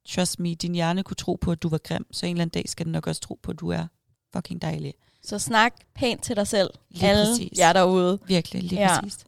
trust 0.09 0.39
me, 0.39 0.55
din 0.55 0.73
hjerne 0.73 1.03
kunne 1.03 1.15
tro 1.15 1.37
på, 1.41 1.51
at 1.51 1.63
du 1.63 1.69
var 1.69 1.77
grim, 1.77 2.05
så 2.11 2.25
en 2.25 2.35
eller 2.35 2.41
anden 2.41 2.61
dag 2.61 2.69
skal 2.69 2.85
den 2.85 2.91
nok 2.91 3.07
også 3.07 3.21
tro 3.21 3.39
på, 3.43 3.51
at 3.51 3.59
du 3.59 3.69
er 3.69 3.87
fucking 4.33 4.61
dejlig. 4.61 4.93
Så 5.25 5.39
snak 5.39 5.73
pænt 5.95 6.23
til 6.23 6.35
dig 6.35 6.47
selv. 6.47 6.69
Lige 6.89 7.09
Alle 7.09 7.25
præcis. 7.31 7.57
jer 7.59 7.73
derude. 7.73 8.19
Virkelig, 8.27 8.63
lige 8.63 8.81
Ja. 8.81 8.99
præcis. 8.99 9.25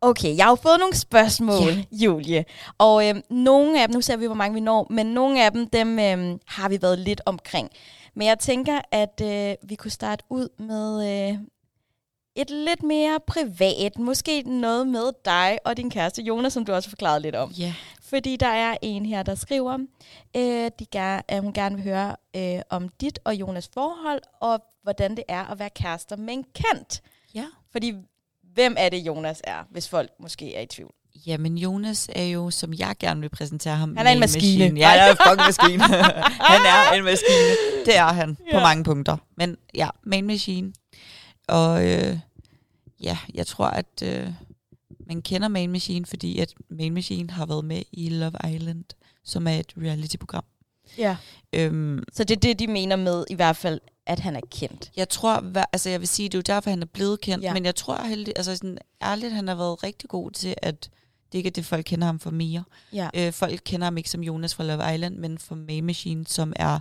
Okay, 0.00 0.36
jeg 0.36 0.44
har 0.44 0.50
jo 0.50 0.54
fået 0.54 0.78
nogle 0.80 0.96
spørgsmål, 0.96 1.68
yeah. 1.68 1.78
Julie. 1.92 2.44
Og 2.78 3.08
øhm, 3.08 3.22
nogle 3.30 3.82
af 3.82 3.88
dem, 3.88 3.94
nu 3.94 4.00
ser 4.00 4.16
vi, 4.16 4.26
hvor 4.26 4.34
mange 4.34 4.54
vi 4.54 4.60
når, 4.60 4.86
men 4.90 5.06
nogle 5.06 5.44
af 5.44 5.52
dem, 5.52 5.68
dem 5.68 5.98
øhm, 5.98 6.38
har 6.46 6.68
vi 6.68 6.82
været 6.82 6.98
lidt 6.98 7.20
omkring. 7.26 7.70
Men 8.16 8.26
jeg 8.26 8.38
tænker, 8.38 8.80
at 8.90 9.20
øh, 9.22 9.54
vi 9.68 9.74
kunne 9.74 9.90
starte 9.90 10.24
ud 10.30 10.48
med 10.58 11.28
øh, 11.30 11.38
et 12.36 12.50
lidt 12.50 12.82
mere 12.82 13.20
privat. 13.26 13.98
Måske 13.98 14.42
noget 14.42 14.88
med 14.88 15.12
dig 15.24 15.58
og 15.64 15.76
din 15.76 15.90
kæreste 15.90 16.22
Jonas, 16.22 16.52
som 16.52 16.64
du 16.64 16.72
også 16.72 16.88
forklarede 16.88 17.20
lidt 17.20 17.34
om. 17.34 17.50
Ja. 17.50 17.74
Fordi 18.02 18.36
der 18.36 18.46
er 18.46 18.76
en 18.82 19.06
her, 19.06 19.22
der 19.22 19.34
skriver, 19.34 19.78
øh, 20.36 20.70
de 20.78 20.86
ger, 20.90 21.20
at 21.28 21.42
hun 21.42 21.52
gerne 21.52 21.74
vil 21.74 21.84
høre 21.84 22.16
øh, 22.36 22.60
om 22.70 22.88
dit 22.88 23.18
og 23.24 23.34
Jonas 23.34 23.70
forhold, 23.74 24.20
og 24.40 24.64
hvordan 24.82 25.16
det 25.16 25.24
er 25.28 25.44
at 25.44 25.58
være 25.58 25.70
kærester 25.70 26.16
med 26.16 26.34
en 26.34 26.44
kendt. 26.54 27.02
Ja. 27.34 27.44
Fordi 27.72 27.94
hvem 28.54 28.74
er 28.78 28.88
det, 28.88 28.98
Jonas 28.98 29.40
er, 29.44 29.64
hvis 29.70 29.88
folk 29.88 30.10
måske 30.20 30.54
er 30.54 30.60
i 30.60 30.66
tvivl? 30.66 30.94
Jamen, 31.26 31.58
Jonas 31.58 32.10
er 32.12 32.24
jo, 32.24 32.50
som 32.50 32.74
jeg 32.78 32.94
gerne 33.00 33.20
vil 33.20 33.28
præsentere 33.28 33.76
ham, 33.76 33.96
Han 33.96 34.06
er 34.06 34.10
en 34.10 34.18
main 34.18 34.20
maskine. 34.20 34.80
Ja, 34.80 34.88
jeg 34.88 35.06
er 35.06 35.10
en 35.10 35.16
fucking 35.16 35.46
maskine. 35.46 35.82
han 36.50 36.60
er 36.60 36.92
en 36.92 37.04
maskine. 37.04 37.50
Det 37.86 37.96
er 37.96 38.12
han 38.12 38.36
ja. 38.46 38.58
på 38.58 38.60
mange 38.60 38.84
punkter. 38.84 39.16
Men 39.36 39.56
ja, 39.74 39.88
main 40.02 40.26
machine. 40.26 40.72
Og 41.48 41.86
øh, 41.88 42.18
ja, 43.02 43.18
jeg 43.34 43.46
tror, 43.46 43.66
at 43.66 44.02
øh, 44.02 44.28
man 45.06 45.22
kender 45.22 45.48
Main 45.48 45.72
Machine, 45.72 46.06
fordi 46.06 46.38
at 46.38 46.54
Main 46.70 46.94
Machine 46.94 47.30
har 47.30 47.46
været 47.46 47.64
med 47.64 47.82
i 47.92 48.08
Love 48.08 48.54
Island, 48.54 48.84
som 49.24 49.46
er 49.46 49.52
et 49.52 49.72
reality-program. 49.82 50.44
Ja. 50.98 51.16
Øhm, 51.52 52.02
Så 52.12 52.24
det 52.24 52.36
er 52.36 52.40
det, 52.40 52.58
de 52.58 52.66
mener 52.66 52.96
med 52.96 53.24
i 53.30 53.34
hvert 53.34 53.56
fald, 53.56 53.80
at 54.06 54.18
han 54.20 54.36
er 54.36 54.40
kendt. 54.50 54.92
jeg 54.96 55.08
tror, 55.08 55.64
altså 55.72 55.90
jeg 55.90 56.00
vil 56.00 56.08
sige, 56.08 56.28
det 56.28 56.34
er 56.34 56.38
jo 56.38 56.54
derfor, 56.54 56.70
han 56.70 56.82
er 56.82 56.86
blevet 56.86 57.20
kendt, 57.20 57.44
Ja. 57.44 57.52
men 57.52 57.64
jeg 57.64 57.74
tror 57.74 58.02
heldig, 58.02 58.32
altså 58.36 58.56
sådan, 58.56 58.78
ærligt, 59.02 59.32
han 59.32 59.48
har 59.48 59.54
været 59.54 59.82
rigtig 59.82 60.08
god 60.08 60.30
til, 60.30 60.54
at 60.62 60.90
det 61.32 61.38
ikke 61.38 61.48
er 61.48 61.50
det, 61.52 61.64
folk 61.64 61.84
kender 61.84 62.06
ham 62.06 62.18
for 62.20 62.30
mere. 62.30 62.64
Ja. 62.92 63.08
Øh, 63.14 63.32
folk 63.32 63.60
kender 63.64 63.84
ham 63.84 63.96
ikke 63.96 64.10
som 64.10 64.22
Jonas 64.22 64.54
fra 64.54 64.64
Love 64.64 64.94
Island, 64.94 65.16
men 65.16 65.38
fra 65.38 65.54
Main 65.54 65.84
Machine, 65.84 66.26
som 66.26 66.52
er 66.56 66.78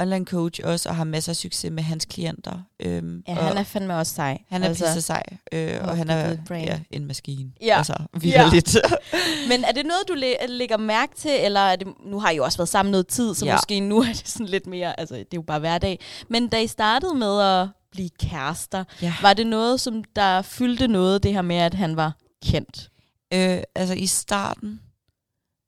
online 0.00 0.24
coach 0.24 0.60
også, 0.64 0.88
og 0.88 0.96
har 0.96 1.04
masser 1.04 1.32
af 1.32 1.36
succes 1.36 1.70
med 1.70 1.82
hans 1.82 2.04
klienter. 2.04 2.58
Øhm, 2.80 3.22
Ja, 3.28 3.38
og 3.38 3.44
han 3.44 3.56
er 3.56 3.62
fandme 3.62 3.96
også 3.96 4.14
sej. 4.14 4.38
han 4.50 4.62
er 4.62 4.68
altså, 4.68 4.84
pisse 4.84 5.02
sej, 5.02 5.22
øh, 5.52 5.78
og 5.82 5.96
han 5.96 6.10
er 6.10 6.36
ja, 6.50 6.80
en 6.90 7.06
maskine. 7.06 7.50
Ja. 7.60 7.76
Altså, 7.78 7.94
virkelig. 8.14 8.62
Men 9.50 9.64
er 9.64 9.72
det 9.72 9.86
noget, 9.86 10.02
du 10.08 10.14
læ- 10.14 10.46
lægger 10.48 10.76
mærke 10.76 11.14
til, 11.16 11.30
eller 11.40 11.60
er 11.60 11.76
det, 11.76 11.88
nu 12.06 12.20
har 12.20 12.30
I 12.30 12.36
jo 12.36 12.44
også 12.44 12.58
været 12.58 12.68
sammen 12.68 12.90
noget 12.92 13.06
tid, 13.06 13.34
så 13.34 13.44
ja. 13.44 13.50
Ja. 13.50 13.56
måske 13.56 13.80
nu 13.80 13.98
er 13.98 14.06
det 14.06 14.28
sådan 14.28 14.46
lidt 14.46 14.66
mere, 14.66 15.00
altså 15.00 15.14
det 15.14 15.20
er 15.22 15.26
jo 15.34 15.42
bare 15.42 15.58
hverdag. 15.60 15.98
Men 16.28 16.48
da 16.48 16.60
I 16.60 16.66
startede 16.66 17.14
med 17.14 17.40
at 17.40 17.68
blive 17.92 18.08
kærester, 18.20 18.84
ja. 19.02 19.14
var 19.22 19.34
det 19.34 19.46
noget, 19.46 19.80
som 19.80 20.04
der 20.16 20.42
fyldte 20.42 20.88
noget, 20.88 21.22
det 21.22 21.32
her 21.32 21.42
med, 21.42 21.56
at 21.56 21.74
han 21.74 21.96
var 21.96 22.12
kendt? 22.44 22.90
Øh, 23.34 23.58
altså 23.74 23.94
i 23.94 24.06
starten 24.06 24.80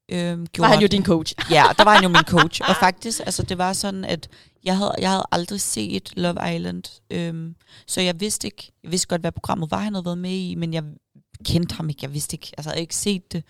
øh, 0.09 0.39
Var 0.39 0.45
gjorde 0.45 0.69
han 0.71 0.79
jo 0.81 0.87
din 0.87 1.05
coach? 1.05 1.33
Ja, 1.51 1.63
der 1.77 1.83
var 1.83 1.93
han 1.93 2.03
jo 2.03 2.09
min 2.09 2.23
coach. 2.37 2.61
Og 2.69 2.75
faktisk, 2.79 3.19
altså 3.19 3.43
det 3.43 3.57
var 3.57 3.73
sådan, 3.73 4.05
at 4.05 4.29
jeg 4.63 4.77
havde, 4.77 4.95
jeg 4.99 5.09
havde 5.09 5.25
aldrig 5.31 5.61
set 5.61 6.13
Love 6.17 6.55
Island. 6.55 6.83
Øhm, 7.09 7.55
så 7.87 8.01
jeg 8.01 8.19
vidste 8.19 8.47
ikke, 8.47 8.71
jeg 8.83 8.91
vidste 8.91 9.07
godt, 9.07 9.21
hvad 9.21 9.31
programmet 9.31 9.71
var, 9.71 9.77
han 9.79 9.93
havde 9.93 10.05
været 10.05 10.17
med 10.17 10.31
i, 10.31 10.55
men 10.55 10.73
jeg 10.73 10.83
kendte 11.45 11.75
ham 11.75 11.89
ikke. 11.89 11.99
Jeg 12.03 12.13
vidste 12.13 12.35
ikke, 12.35 12.51
altså 12.57 12.69
jeg 12.69 12.73
havde 12.73 12.81
ikke 12.81 12.95
set 12.95 13.31
det. 13.33 13.43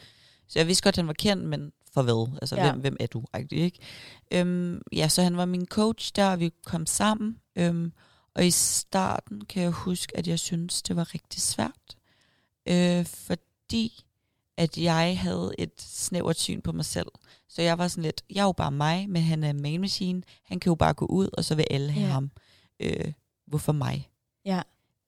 Så 0.48 0.60
jeg 0.60 0.68
vidste 0.68 0.84
godt, 0.84 0.94
at 0.94 0.98
han 0.98 1.08
var 1.08 1.14
kendt, 1.14 1.44
men 1.44 1.72
for 1.94 2.02
hvad? 2.02 2.38
Altså, 2.42 2.56
Ja. 2.56 2.72
hvem, 2.72 2.82
hvem 2.82 2.98
er 3.00 3.08
du? 3.08 3.24
Ikke? 3.52 3.80
Øhm, 4.34 4.82
ja, 4.94 5.08
så 5.08 5.22
han 5.24 5.38
var 5.38 5.46
min 5.46 5.66
coach 5.66 6.12
der, 6.16 6.28
og 6.32 6.40
vi 6.40 6.52
kom 6.66 6.86
sammen. 6.86 7.36
Øhm, 7.58 7.92
og 8.36 8.46
i 8.46 8.52
starten 8.52 9.42
kan 9.46 9.64
jeg 9.64 9.72
huske, 9.72 10.18
at 10.18 10.28
jeg 10.28 10.40
synes 10.40 10.82
det 10.82 10.96
var 10.96 11.14
rigtig 11.14 11.42
svært. 11.42 11.96
Øh, 12.68 13.06
fordi 13.06 14.05
at 14.58 14.78
jeg 14.78 15.20
havde 15.20 15.52
et 15.58 15.72
snævert 15.82 16.40
syn 16.40 16.62
på 16.62 16.72
mig 16.72 16.86
selv. 16.86 17.08
Så 17.50 17.62
jeg 17.62 17.78
var 17.78 17.88
sådan 17.88 18.04
lidt, 18.04 18.22
jeg 18.30 18.42
er 18.42 18.46
jo 18.46 18.52
bare 18.52 18.72
mig, 18.72 19.10
men 19.10 19.22
han 19.24 19.44
er 19.44 19.54
main 19.54 19.82
machine. 19.82 20.22
Han 20.46 20.60
kan 20.60 20.70
jo 20.70 20.76
bare 20.76 20.94
gå 20.94 21.06
ud, 21.06 21.30
og 21.34 21.46
så 21.46 21.56
vil 21.56 21.66
alle 21.70 21.92
have 21.92 22.06
Ja. 22.08 22.12
ham. 22.14 22.32
Øh, 22.80 23.12
hvorfor 23.48 23.72
mig? 23.72 24.10
Ja. 24.46 24.62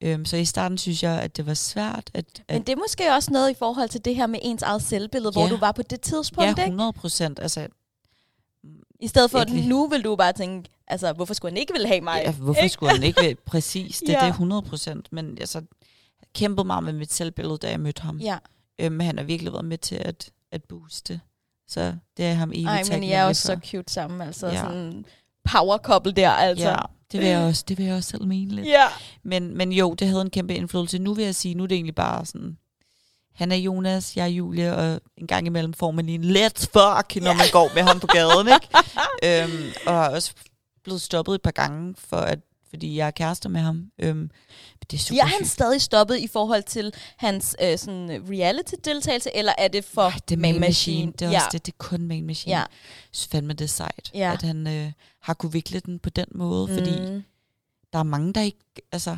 Øhm, 0.03 0.25
så 0.25 0.37
i 0.37 0.45
starten 0.45 0.77
synes 0.77 1.03
jeg, 1.03 1.21
at 1.21 1.37
det 1.37 1.45
var 1.45 1.53
svært. 1.53 2.11
At, 2.13 2.25
at 2.47 2.55
Men 2.55 2.61
det 2.63 2.69
er 2.71 2.75
måske 2.77 3.13
også 3.13 3.31
noget 3.31 3.51
i 3.51 3.53
forhold 3.53 3.89
til 3.89 4.05
det 4.05 4.15
her 4.15 4.27
med 4.27 4.39
ens 4.43 4.61
eget 4.61 4.81
selvbillede, 4.81 5.31
ja. 5.35 5.41
hvor 5.47 5.55
du 5.55 5.59
var 5.59 5.71
på 5.71 5.81
det 5.81 6.01
tidspunkt, 6.01 6.45
ja, 6.45 6.49
ikke? 6.49 6.61
100 6.63 6.93
procent. 6.93 7.39
Altså, 7.39 7.67
I 8.99 9.07
stedet 9.07 9.31
for, 9.31 9.39
at 9.39 9.49
nu 9.67 9.87
vil 9.87 10.03
du 10.03 10.15
bare 10.15 10.33
tænke, 10.33 10.69
altså, 10.87 11.13
hvorfor 11.13 11.33
skulle 11.33 11.51
han 11.51 11.57
ikke 11.57 11.73
vil 11.73 11.87
have 11.87 12.01
mig? 12.01 12.21
ja, 12.25 12.31
hvorfor 12.31 12.61
Ikke? 12.61 12.73
skulle 12.73 12.91
han 12.91 13.03
ikke 13.03 13.37
præcis? 13.45 13.99
Det, 13.99 14.09
ja. 14.09 14.13
det 14.13 14.23
er 14.23 14.27
100 14.41 14.61
procent. 14.61 15.13
Men 15.13 15.37
altså, 15.39 15.57
jeg 16.21 16.27
kæmpede 16.33 16.67
meget 16.67 16.83
med 16.83 16.93
mit 16.93 17.13
selvbillede, 17.13 17.57
da 17.57 17.69
jeg 17.69 17.79
mødte 17.79 18.01
ham. 18.01 18.17
Ja, 18.17 18.37
Øhm, 18.79 18.99
han 18.99 19.17
har 19.17 19.25
virkelig 19.25 19.53
været 19.53 19.65
med 19.65 19.77
til 19.77 19.95
at, 19.95 20.29
at 20.51 20.63
booste. 20.63 21.21
Så 21.67 21.95
det 22.17 22.25
er 22.25 22.33
ham 22.33 22.49
evigt 22.49 22.67
Ej, 22.67 22.83
men 22.91 23.03
I 23.03 23.11
er 23.11 23.23
også 23.23 23.41
så 23.41 23.59
cute 23.65 23.93
sammen, 23.93 24.21
altså 24.21 24.47
ja. 24.47 24.61
Sådan 24.61 25.05
power 25.51 25.77
couple 25.77 26.11
der, 26.11 26.29
altså. 26.29 26.69
Ja, 26.69 26.75
det 27.11 27.19
vil 27.19 27.27
jeg 27.29 27.39
også, 27.43 27.63
det 27.67 27.77
vil 27.77 27.85
jeg 27.85 27.95
også 27.95 28.09
selv 28.09 28.25
mene 28.25 28.55
lidt. 28.55 28.67
ja. 28.67 28.85
Men, 29.23 29.57
men 29.57 29.71
jo, 29.71 29.93
det 29.93 30.07
havde 30.07 30.21
en 30.21 30.29
kæmpe 30.29 30.55
indflydelse. 30.55 30.99
Nu 30.99 31.13
vil 31.13 31.25
jeg 31.25 31.35
sige, 31.35 31.55
nu 31.55 31.63
er 31.63 31.67
det 31.67 31.75
egentlig 31.75 31.95
bare 31.95 32.25
sådan, 32.25 32.57
han 33.35 33.51
er 33.51 33.55
Jonas, 33.55 34.17
jeg 34.17 34.23
er 34.23 34.27
Julie, 34.27 34.75
og 34.75 35.01
en 35.17 35.27
gang 35.27 35.47
imellem 35.47 35.73
får 35.73 35.91
man 35.91 36.05
lige 36.05 36.15
en 36.15 36.37
let's 36.37 36.65
fuck, 36.65 37.23
når 37.23 37.33
man 37.33 37.45
går 37.51 37.71
med 37.75 37.83
ham 37.83 37.99
på 37.99 38.07
gaden, 38.07 38.47
ikke? 38.47 38.67
øhm, 39.43 39.73
og 39.85 39.93
har 39.93 40.09
også 40.09 40.33
blevet 40.83 41.01
stoppet 41.01 41.35
et 41.35 41.41
par 41.41 41.51
gange, 41.51 41.95
for 41.97 42.17
at, 42.17 42.39
fordi 42.69 42.97
jeg 42.97 43.07
er 43.07 43.11
kærester 43.11 43.49
med 43.49 43.61
ham. 43.61 43.91
Øhm, 43.99 44.31
det 44.91 44.97
er 44.97 45.01
super 45.01 45.13
Bliver 45.13 45.25
han 45.25 45.37
sygt. 45.45 45.49
stadig 45.49 45.81
stoppet 45.81 46.17
i 46.17 46.27
forhold 46.27 46.63
til 46.63 46.93
hans 47.17 47.55
øh, 47.61 47.77
sådan 47.77 48.25
reality-deltagelse, 48.29 49.35
eller 49.35 49.53
er 49.57 49.67
det 49.67 49.85
for 49.85 50.01
Ej, 50.01 50.19
det 50.29 50.35
er 50.35 50.39
main 50.39 50.59
machine. 50.59 51.11
Det 51.11 51.21
er 51.21 51.29
ja. 51.31 51.35
også 51.37 51.49
det, 51.51 51.65
det 51.65 51.71
er 51.71 51.75
kun 51.77 52.01
main 52.01 52.25
machine. 52.25 52.55
Ja. 52.57 52.63
Synes 53.11 53.27
fandme, 53.31 53.53
det 53.53 53.61
er 53.65 53.67
sejt, 53.69 54.11
Ja. 54.13 54.33
at 54.33 54.41
han 54.41 54.67
øh, 54.67 54.91
har 55.21 55.33
kunne 55.33 55.51
vikle 55.51 55.79
den 55.79 55.99
på 55.99 56.09
den 56.09 56.25
måde, 56.35 56.67
fordi 56.67 56.99
Mm. 56.99 57.23
der 57.93 57.99
er 57.99 58.03
mange, 58.03 58.33
der 58.33 58.41
ikke 58.41 58.59
altså, 58.91 59.17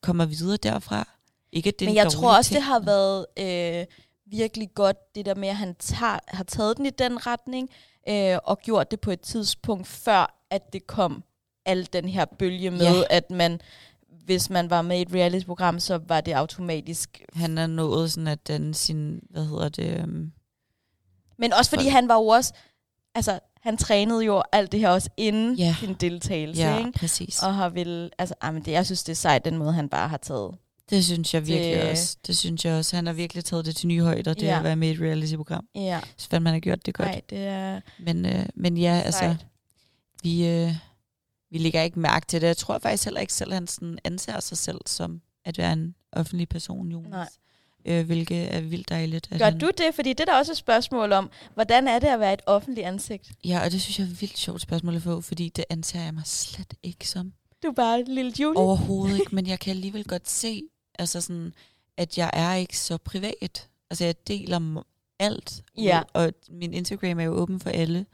kommer 0.00 0.24
videre 0.24 0.56
derfra. 0.56 1.08
Ikke, 1.52 1.68
at 1.68 1.78
det 1.78 1.86
Men 1.86 1.92
en 1.92 1.96
jeg 1.96 2.12
tror 2.12 2.36
også, 2.36 2.48
ting, 2.48 2.56
det 2.56 2.62
har 2.64 2.80
været 2.80 3.26
øh, 3.38 3.86
virkelig 4.26 4.68
godt, 4.74 5.14
det 5.14 5.26
der 5.26 5.34
med, 5.34 5.48
at 5.48 5.56
han 5.56 5.74
tager, 5.74 6.18
har 6.28 6.44
taget 6.44 6.76
den 6.76 6.86
i 6.86 6.90
den 6.90 7.26
retning, 7.26 7.68
øh, 8.08 8.38
og 8.44 8.58
gjort 8.58 8.90
det 8.90 9.00
på 9.00 9.10
et 9.10 9.20
tidspunkt, 9.20 9.86
før 9.86 10.36
at 10.50 10.72
det 10.72 10.86
kom 10.86 11.24
al 11.66 11.88
den 11.92 12.08
her 12.08 12.24
bølge 12.24 12.70
med, 12.70 12.80
Ja. 12.96 13.02
at 13.10 13.30
man, 13.30 13.60
hvis 14.24 14.50
man 14.50 14.70
var 14.70 14.82
med 14.82 14.98
i 14.98 15.02
et 15.02 15.12
reality-program, 15.14 15.80
så 15.80 16.00
var 16.08 16.20
det 16.20 16.32
automatisk. 16.32 17.20
Han 17.34 17.58
er 17.58 17.66
nået 17.66 18.12
sådan 18.12 18.28
at 18.28 18.48
danne 18.48 18.74
sin, 18.74 19.20
hvad 19.30 19.44
hedder 19.46 19.68
det, 19.68 20.02
um, 20.04 20.32
Men 21.38 21.52
også 21.52 21.70
fordi 21.70 21.88
han 21.88 22.08
var 22.08 22.14
jo 22.14 22.26
også, 22.26 22.52
altså 23.14 23.38
han 23.60 23.76
trænede 23.76 24.24
jo 24.24 24.42
alt 24.52 24.72
det 24.72 24.80
her 24.80 24.88
også 24.88 25.08
inden 25.16 25.54
Ja. 25.54 25.74
sin 25.80 25.94
deltagelse, 25.94 26.62
ja, 26.62 26.78
ikke? 26.78 26.92
præcis. 26.92 27.42
Og 27.42 27.54
har 27.54 27.68
vel, 27.68 28.10
altså, 28.18 28.34
ej, 28.42 28.50
men 28.52 28.64
det, 28.64 28.72
jeg 28.72 28.86
synes, 28.86 29.02
det 29.02 29.12
er 29.12 29.16
sejt, 29.16 29.44
den 29.44 29.56
måde, 29.56 29.72
han 29.72 29.88
bare 29.88 30.08
har 30.08 30.16
taget. 30.16 30.54
Det 30.90 31.04
synes 31.04 31.34
jeg 31.34 31.46
virkelig 31.46 31.76
Det- 31.76 31.90
også. 31.90 32.16
Det 32.26 32.36
synes 32.36 32.64
jeg 32.64 32.74
også. 32.74 32.96
Han 32.96 33.06
har 33.06 33.12
virkelig 33.12 33.44
taget 33.44 33.64
det 33.64 33.76
til 33.76 33.88
nye 33.88 34.00
højder, 34.02 34.34
det 34.34 34.42
Ja. 34.42 34.58
at 34.58 34.64
være 34.64 34.76
med 34.76 34.88
i 34.88 34.90
et 34.92 35.00
reality-program. 35.00 35.66
Ja, 35.74 36.00
Så 36.16 36.28
han 36.32 36.46
har 36.46 36.58
gjort 36.60 36.86
det 36.86 36.94
godt. 36.94 37.08
nej, 37.08 37.20
det 37.30 37.38
er 37.38 37.80
Men, 37.98 38.26
øh, 38.26 38.46
men 38.54 38.76
ja, 38.76 39.00
altså, 39.04 39.18
sejt. 39.18 39.46
vi, 40.22 40.46
øh, 40.48 40.74
vi 41.50 41.58
lægger 41.58 41.82
ikke 41.82 42.00
mærke 42.00 42.26
til 42.26 42.40
det. 42.40 42.46
Jeg 42.46 42.56
tror 42.56 42.78
faktisk 42.78 43.04
heller 43.04 43.20
ikke 43.20 43.32
selv, 43.32 43.50
at 43.50 43.54
han 43.54 43.66
sådan 43.66 43.98
anser 44.04 44.40
sig 44.40 44.58
selv 44.58 44.80
som 44.86 45.20
at 45.44 45.58
være 45.58 45.72
en 45.72 45.94
offentlig 46.12 46.48
person, 46.48 46.92
Jonas. 46.92 47.10
Nej. 47.10 47.28
Øh, 47.84 48.06
hvilket 48.06 48.54
er 48.54 48.60
vildt 48.60 48.88
dejligt. 48.88 49.28
At 49.32 49.38
Gør 49.38 49.44
han, 49.44 49.58
du 49.58 49.70
det? 49.78 49.94
Fordi 49.94 50.08
det 50.12 50.20
er 50.20 50.24
der 50.24 50.38
også 50.38 50.52
et 50.52 50.58
spørgsmål 50.58 51.12
om, 51.12 51.30
hvordan 51.54 51.88
er 51.88 51.98
det 51.98 52.06
at 52.06 52.20
være 52.20 52.32
et 52.32 52.42
offentligt 52.46 52.86
ansigt? 52.86 53.32
Ja, 53.44 53.64
og 53.64 53.72
det 53.72 53.82
synes 53.82 53.98
jeg 53.98 54.04
er 54.06 54.10
et 54.10 54.20
vildt 54.20 54.38
sjovt 54.38 54.60
spørgsmål 54.60 54.94
at 54.96 55.02
få, 55.02 55.20
fordi 55.20 55.48
det 55.48 55.64
anser 55.70 56.00
jeg 56.00 56.14
mig 56.14 56.22
slet 56.26 56.74
ikke 56.82 57.08
som. 57.08 57.32
Du 57.62 57.68
er 57.68 57.72
bare 57.72 58.00
en 58.00 58.08
lille 58.08 58.32
Julie. 58.40 58.56
Overhovedet 58.60 59.18
ikke, 59.20 59.34
men 59.36 59.46
jeg 59.46 59.60
kan 59.60 59.70
alligevel 59.70 60.04
godt 60.04 60.28
se, 60.28 60.62
altså 60.98 61.20
sådan, 61.20 61.52
at 61.96 62.18
jeg 62.18 62.30
er 62.32 62.54
ikke 62.54 62.78
så 62.78 62.98
privat. 62.98 63.68
Altså 63.90 64.04
jeg 64.04 64.14
deler 64.28 64.82
alt, 65.18 65.62
Ja. 65.76 66.02
og 66.12 66.32
min 66.48 66.74
Instagram 66.74 67.20
er 67.20 67.24
jo 67.24 67.32
åben 67.32 67.60
for 67.60 67.70
alle. 67.70 68.06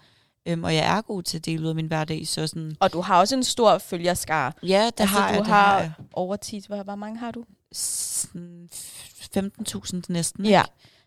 Um, 0.52 0.64
og 0.64 0.74
jeg 0.74 0.96
er 0.96 1.00
god 1.02 1.22
til 1.22 1.38
at 1.38 1.44
dele 1.44 1.62
ud 1.62 1.68
af 1.68 1.74
min 1.74 1.86
hverdag, 1.86 2.26
så 2.26 2.46
sådan, 2.46 2.76
Og 2.80 2.92
du 2.92 3.00
har 3.00 3.18
også 3.20 3.34
en 3.36 3.44
stor 3.44 3.78
følgerskare. 3.78 4.52
ja, 4.62 4.86
det 4.86 5.00
altså, 5.00 5.06
har 5.06 5.28
jeg, 5.28 5.34
du 5.38 5.42
det 5.44 5.46
har 5.52 5.72
har 5.72 5.80
jeg. 5.80 5.92
over 6.12 6.36
10, 6.36 6.62
hvor, 6.68 6.82
hvor 6.82 6.94
mange 6.94 7.18
har 7.18 7.30
du? 7.30 7.44
Sådan 7.72 8.68
15.000 9.36 10.00
næsten. 10.08 10.44
Ja. 10.46 10.62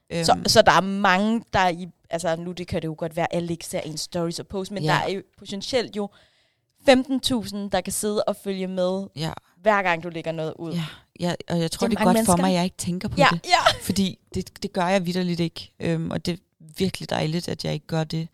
Øhm, 0.09 0.23
Så, 0.25 0.39
så 0.47 0.61
der 0.61 0.71
er 0.71 0.81
mange, 0.81 1.43
der 1.53 1.59
er 1.59 1.69
i, 1.69 1.87
altså 2.09 2.35
nu 2.35 2.51
det 2.51 2.67
kan 2.67 2.81
det 2.81 2.87
jo 2.87 2.95
godt 2.97 3.15
være, 3.15 3.33
at 3.33 3.37
alle 3.37 3.51
ikke 3.51 3.65
ser 3.65 3.79
en 3.79 3.97
stories 3.97 4.39
og 4.39 4.47
post, 4.47 4.71
men 4.71 4.83
ja. 4.83 4.89
Der 4.89 4.95
er 4.99 5.07
jo 5.09 5.21
potentielt 5.37 5.95
jo 5.95 6.09
15.000, 6.89 6.89
der 7.71 7.81
kan 7.83 7.93
sidde 7.93 8.23
og 8.23 8.35
følge 8.35 8.67
med, 8.67 9.07
ja, 9.15 9.31
hver 9.61 9.81
gang 9.83 10.03
du 10.03 10.09
lægger 10.09 10.31
noget 10.31 10.53
ud. 10.59 10.73
ja, 10.73 10.83
ja, 11.19 11.33
og 11.49 11.59
jeg 11.59 11.71
tror, 11.71 11.87
Det 11.87 11.93
er 11.93 11.97
det 11.97 12.01
er 12.01 12.05
godt 12.05 12.13
for 12.13 12.13
mennesker. 12.13 12.35
mig, 12.37 12.49
at 12.49 12.55
jeg 12.55 12.63
ikke 12.63 12.77
tænker 12.77 13.07
på 13.07 13.15
ja, 13.17 13.27
det. 13.31 13.45
ja. 13.45 13.79
Fordi 13.83 14.19
det, 14.33 14.63
det 14.63 14.73
gør 14.73 14.87
jeg 14.87 15.05
vidderligt 15.05 15.39
ikke. 15.39 15.71
Øhm, 15.79 16.11
og 16.11 16.25
det 16.25 16.31
er 16.33 16.37
virkelig 16.77 17.09
dejligt, 17.09 17.49
at 17.49 17.65
jeg 17.65 17.73
ikke 17.73 17.87
gør 17.87 18.03
det. 18.03 18.27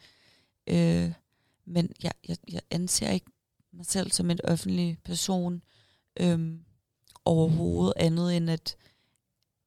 Øh, 0.67 1.11
men 1.65 1.89
jeg, 2.03 2.11
jeg, 2.27 2.37
jeg 2.51 2.61
anser 2.71 3.09
ikke 3.09 3.25
mig 3.73 3.85
selv 3.85 4.11
som 4.11 4.31
en 4.31 4.39
offentlig 4.43 4.97
person 5.03 5.61
øhm, 6.19 6.59
overhovedet 7.25 7.93
andet 7.97 8.37
end 8.37 8.49
at, 8.49 8.75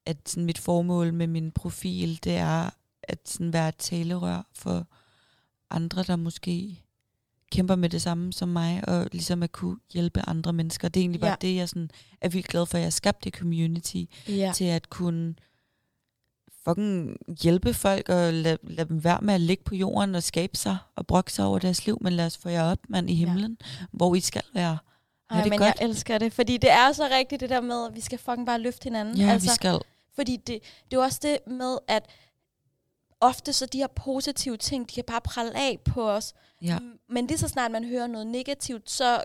at 0.05 0.17
sådan 0.29 0.45
mit 0.45 0.57
formål 0.57 1.13
med 1.13 1.27
min 1.27 1.51
profil, 1.51 2.19
det 2.23 2.35
er 2.35 2.69
at 3.03 3.29
sådan 3.29 3.53
være 3.53 3.69
et 3.69 3.75
talerør 3.75 4.49
for 4.53 4.87
andre, 5.69 6.03
der 6.03 6.15
måske 6.15 6.83
kæmper 7.51 7.75
med 7.75 7.89
det 7.89 8.01
samme 8.01 8.33
som 8.33 8.49
mig, 8.49 8.89
og 8.89 9.09
ligesom 9.11 9.43
at 9.43 9.51
kunne 9.51 9.77
hjælpe 9.93 10.21
andre 10.27 10.53
mennesker. 10.53 10.89
Det 10.89 10.99
er 10.99 11.03
egentlig 11.03 11.21
bare 11.21 11.29
Ja. 11.29 11.47
det, 11.47 11.55
jeg 11.55 11.69
sådan 11.69 11.91
er 12.21 12.29
vildt 12.29 12.47
glad 12.47 12.65
for, 12.65 12.77
at 12.77 12.79
jeg 12.81 12.85
har 12.85 12.91
skabt 12.91 13.23
det 13.23 13.33
community 13.33 14.03
ja. 14.27 14.51
til 14.55 14.65
at 14.65 14.89
kunne 14.89 15.35
fucking 16.65 17.17
hjælpe 17.41 17.73
folk 17.73 18.09
og 18.09 18.33
lade, 18.33 18.57
lade 18.63 18.89
dem 18.89 19.03
være 19.03 19.19
med 19.21 19.33
at 19.33 19.41
ligge 19.41 19.63
på 19.63 19.75
jorden 19.75 20.15
og 20.15 20.23
skabe 20.23 20.57
sig 20.57 20.77
og 20.95 21.07
brokke 21.07 21.33
sig 21.33 21.45
over 21.45 21.59
deres 21.59 21.85
liv, 21.85 21.97
men 22.01 22.13
lad 22.13 22.25
os 22.25 22.37
få 22.37 22.49
jer 22.49 22.63
op, 22.63 22.79
mand, 22.89 23.09
i 23.09 23.15
himlen, 23.15 23.57
ja. 23.61 23.85
hvor 23.91 24.15
I 24.15 24.19
skal 24.19 24.43
være. 24.53 24.77
Ej, 25.29 25.41
det 25.41 25.49
men 25.49 25.59
godt? 25.59 25.79
jeg 25.79 25.87
elsker 25.87 26.17
det, 26.17 26.33
fordi 26.33 26.57
det 26.57 26.71
er 26.71 26.91
så 26.91 27.09
rigtigt 27.11 27.39
det 27.39 27.49
der 27.49 27.61
med, 27.61 27.87
at 27.87 27.95
vi 27.95 28.01
skal 28.01 28.19
fucking 28.19 28.45
bare 28.45 28.59
løfte 28.59 28.83
hinanden. 28.83 29.17
Ja, 29.17 29.31
altså, 29.31 29.49
vi 29.49 29.55
skal. 29.55 29.79
Fordi 30.15 30.35
det, 30.35 30.59
det 30.91 30.97
er 30.97 31.03
også 31.03 31.19
det 31.21 31.37
med, 31.47 31.77
at 31.87 32.05
ofte 33.21 33.53
så 33.53 33.65
de 33.65 33.77
her 33.77 33.87
positive 33.87 34.57
ting, 34.57 34.89
de 34.89 34.93
kan 34.95 35.03
bare 35.07 35.21
prale 35.21 35.57
af 35.57 35.79
på 35.85 36.09
os. 36.09 36.33
Ja, 36.61 36.77
Men 37.09 37.27
lige 37.27 37.37
så 37.37 37.47
snart 37.47 37.71
man 37.71 37.83
hører 37.83 38.07
noget 38.07 38.27
negativt, 38.27 38.89
så 38.89 39.23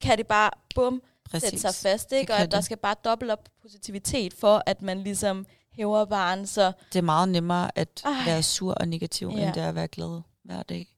kan 0.00 0.18
det 0.18 0.26
bare, 0.26 0.50
bum, 0.74 1.02
præcis. 1.24 1.48
sætte 1.48 1.60
sig 1.60 1.74
fast. 1.74 2.12
Ikke? 2.12 2.32
Og 2.32 2.38
at 2.38 2.50
der 2.50 2.56
det. 2.56 2.64
skal 2.64 2.76
bare 2.76 2.94
dobbelt 3.04 3.30
op 3.30 3.48
positivitet 3.62 4.34
for, 4.34 4.62
at 4.66 4.82
man 4.82 5.04
ligesom 5.04 5.46
hæver 5.72 6.04
barn. 6.04 6.46
Så 6.46 6.72
Det 6.92 6.98
er 6.98 7.02
meget 7.02 7.28
nemmere 7.28 7.70
at 7.78 8.02
Ej. 8.04 8.12
være 8.26 8.42
sur 8.42 8.74
og 8.74 8.88
negativ, 8.88 9.32
Ja. 9.36 9.46
end 9.46 9.54
det 9.54 9.62
er 9.62 9.68
at 9.68 9.74
være 9.74 9.88
glad 9.88 10.20
hver 10.44 10.62
dag. 10.62 10.88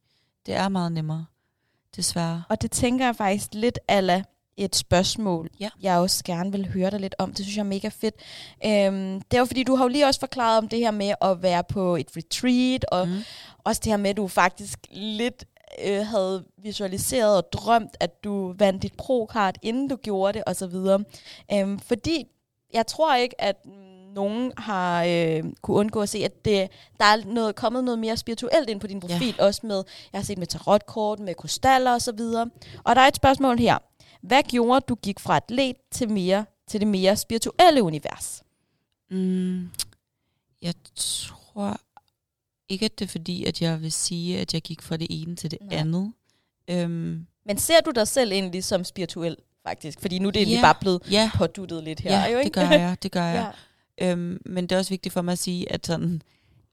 Det 0.46 0.54
er 0.54 0.68
meget 0.68 0.92
nemmere, 0.92 1.26
desværre. 1.96 2.42
Og 2.48 2.62
det 2.62 2.70
tænker 2.70 3.04
jeg 3.04 3.16
faktisk 3.16 3.48
lidt 3.52 3.78
ala 3.88 4.22
et 4.56 4.76
spørgsmål, 4.76 5.50
Ja. 5.60 5.68
jeg 5.82 5.98
også 5.98 6.24
gerne 6.24 6.52
vil 6.52 6.68
høre 6.72 6.90
dig 6.90 7.00
lidt 7.00 7.14
om. 7.18 7.32
Det 7.32 7.44
synes 7.44 7.56
jeg 7.56 7.62
er 7.62 7.66
mega 7.66 7.88
fedt. 7.88 8.14
Øhm, 8.66 9.20
det 9.22 9.34
er 9.36 9.38
jo 9.38 9.44
fordi, 9.44 9.62
du 9.62 9.76
har 9.76 9.84
jo 9.84 9.88
lige 9.88 10.06
også 10.06 10.20
forklaret 10.20 10.58
om 10.58 10.68
det 10.68 10.78
her 10.78 10.90
med 10.90 11.14
at 11.20 11.42
være 11.42 11.64
på 11.64 11.96
et 11.96 12.08
retreat, 12.16 12.84
og 12.84 13.08
Mm. 13.08 13.22
også 13.64 13.80
det 13.84 13.92
her 13.92 13.96
med, 13.96 14.10
at 14.10 14.16
du 14.16 14.28
faktisk 14.28 14.78
lidt 14.90 15.44
øh, 15.84 16.06
havde 16.06 16.44
visualiseret 16.62 17.36
og 17.36 17.52
drømt, 17.52 17.96
at 18.00 18.24
du 18.24 18.54
vandt 18.58 18.82
dit 18.82 18.94
pro-kart, 18.96 19.58
inden 19.62 19.88
du 19.88 19.96
gjorde 19.96 20.32
det, 20.38 20.42
osv. 20.46 21.04
Øhm, 21.52 21.78
fordi 21.78 22.24
jeg 22.72 22.86
tror 22.86 23.14
ikke, 23.14 23.40
at 23.40 23.56
nogen 24.14 24.52
har 24.58 25.04
øh, 25.04 25.42
kunne 25.62 25.76
undgå 25.76 26.00
at 26.02 26.08
se, 26.08 26.18
at 26.24 26.44
det, 26.44 26.68
der 26.98 27.04
er 27.04 27.24
noget, 27.26 27.54
kommet 27.56 27.84
noget 27.84 27.98
mere 27.98 28.16
spirituelt 28.16 28.70
ind 28.70 28.80
på 28.80 28.86
din 28.86 29.00
profil, 29.00 29.34
ja. 29.38 29.44
også 29.44 29.60
med, 29.66 29.82
jeg 30.12 30.18
har 30.20 30.24
set 30.24 30.38
med 30.38 30.46
tarotkort, 30.46 31.18
med 31.20 31.34
krystaller 31.34 31.94
osv. 31.94 32.20
Og 32.84 32.96
der 32.96 33.00
er 33.02 33.06
et 33.08 33.16
spørgsmål 33.16 33.58
her. 33.58 33.78
Hvad 34.22 34.42
gjorde, 34.42 34.84
du 34.88 34.94
gik 34.94 35.20
fra 35.20 35.36
atlet 35.36 35.76
til, 35.92 36.10
mere, 36.10 36.44
til 36.68 36.80
det 36.80 36.88
mere 36.88 37.16
spirituelle 37.16 37.82
univers? 37.82 38.42
Mm, 39.10 39.70
jeg 40.62 40.74
tror 40.96 41.80
ikke, 42.68 42.84
at 42.84 42.98
det 42.98 43.04
er 43.04 43.08
fordi, 43.08 43.44
at 43.44 43.62
jeg 43.62 43.82
vil 43.82 43.92
sige, 43.92 44.40
at 44.40 44.54
jeg 44.54 44.62
gik 44.62 44.82
fra 44.82 44.96
det 44.96 45.06
ene 45.10 45.36
til 45.36 45.50
det 45.50 45.58
Nej. 45.62 45.78
Andet. 45.78 46.12
Øhm, 46.70 47.26
Men 47.46 47.58
ser 47.58 47.80
du 47.80 47.90
dig 47.90 48.08
selv 48.08 48.32
egentlig 48.32 48.64
som 48.64 48.84
spirituel, 48.84 49.36
faktisk? 49.66 50.00
Fordi 50.00 50.18
nu 50.18 50.28
er 50.28 50.32
det 50.32 50.40
egentlig 50.40 50.56
Ja. 50.56 50.62
bare 50.62 50.74
blevet 50.80 51.02
ja, 51.10 51.30
påduttet 51.34 51.84
lidt 51.84 52.00
her, 52.00 52.10
ja 52.20 52.32
jo 52.32 52.38
ikke? 52.38 52.44
det 52.44 52.52
gør 52.52 52.76
jeg, 52.76 52.96
det 53.02 53.12
gør 53.12 53.24
jeg. 53.34 53.34
ja. 53.34 53.50
Øhm, 54.02 54.40
men 54.46 54.66
det 54.66 54.72
er 54.72 54.78
også 54.78 54.90
vigtigt 54.90 55.12
for 55.12 55.22
mig 55.22 55.32
at 55.32 55.38
sige, 55.38 55.72
at 55.72 55.86
sådan, 55.86 56.22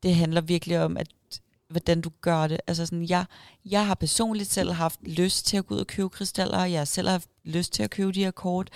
det 0.03 0.15
handler 0.15 0.41
virkelig 0.41 0.80
om, 0.80 0.97
at 0.97 1.07
hvordan 1.69 2.01
du 2.01 2.11
gør 2.22 2.47
det. 2.47 2.59
Altså 2.67 2.86
sådan, 2.86 3.09
jeg, 3.09 3.26
jeg 3.65 3.86
har 3.88 3.95
personligt 3.95 4.51
selv 4.51 4.72
haft 4.72 4.99
lyst 5.03 5.45
til 5.45 5.57
at 5.57 5.65
gå 5.65 5.76
ud 5.76 5.80
og 5.80 5.88
købe 5.88 6.09
krystaller. 6.09 6.65
Jeg 6.65 6.80
har 6.80 6.86
selv 6.86 7.07
haft 7.07 7.30
lyst 7.43 7.74
til 7.74 7.84
at 7.84 7.89
købe 7.89 8.11
de 8.11 8.24
her 8.24 8.32
kort. 8.32 8.69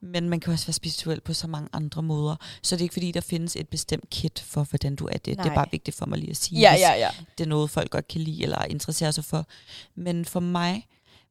Men 0.00 0.28
man 0.28 0.40
kan 0.40 0.52
også 0.52 0.66
være 0.66 0.72
spirituel 0.72 1.20
på 1.20 1.32
så 1.32 1.46
mange 1.46 1.68
andre 1.72 2.02
måder. 2.02 2.36
Så 2.62 2.76
det 2.76 2.80
er 2.80 2.84
ikke 2.84 2.92
fordi, 2.92 3.12
der 3.12 3.20
findes 3.20 3.56
et 3.56 3.68
bestemt 3.68 4.10
kit 4.10 4.40
for, 4.46 4.64
hvordan 4.70 4.96
du 4.96 5.06
er 5.06 5.18
det. 5.18 5.36
Nej. 5.36 5.44
Det 5.44 5.50
er 5.50 5.54
bare 5.54 5.68
vigtigt 5.70 5.96
for 5.96 6.06
mig 6.06 6.18
lige 6.18 6.30
at 6.30 6.36
sige, 6.36 6.60
Ja, 6.60 6.74
ja, 6.74 6.94
ja. 6.94 7.10
det 7.38 7.44
er 7.44 7.48
noget, 7.48 7.70
folk 7.70 7.90
godt 7.90 8.08
kan 8.08 8.20
lide 8.20 8.42
eller 8.42 8.64
interesserer 8.64 9.10
sig 9.10 9.24
for. 9.24 9.46
Men 9.94 10.24
for 10.24 10.40
mig 10.40 10.86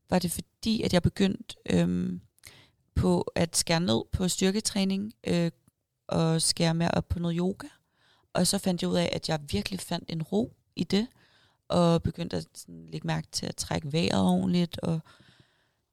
var 0.10 0.20
det 0.20 0.32
fordi, 0.32 0.82
at 0.82 0.94
jeg 0.94 1.02
begyndte 1.02 1.56
øhm, 1.70 2.22
på 2.96 3.32
at 3.36 3.58
skære 3.58 3.80
ned 3.80 4.02
på 4.12 4.28
styrketræning 4.28 5.14
øh, 5.28 5.52
og 6.08 6.42
skære 6.42 6.74
mere 6.74 6.92
op 6.92 7.08
på 7.08 7.20
noget 7.20 7.38
yoga. 7.38 7.68
Og 8.34 8.48
så 8.48 8.58
fandt 8.58 8.82
jeg 8.82 8.90
ud 8.90 8.96
af, 8.96 9.10
at 9.12 9.30
jeg 9.30 9.40
virkelig 9.52 9.80
fandt 9.80 10.10
en 10.10 10.22
ro 10.22 10.54
i 10.76 10.84
det, 10.84 11.08
og 11.68 12.04
begyndte 12.04 12.38
at 12.38 12.48
sådan, 12.56 12.88
lægge 12.92 13.08
mærke 13.08 13.28
til 13.32 13.46
at 13.46 13.56
trække 13.56 13.94
vejret 13.94 14.22
ordentligt, 14.22 14.80
og 14.80 15.00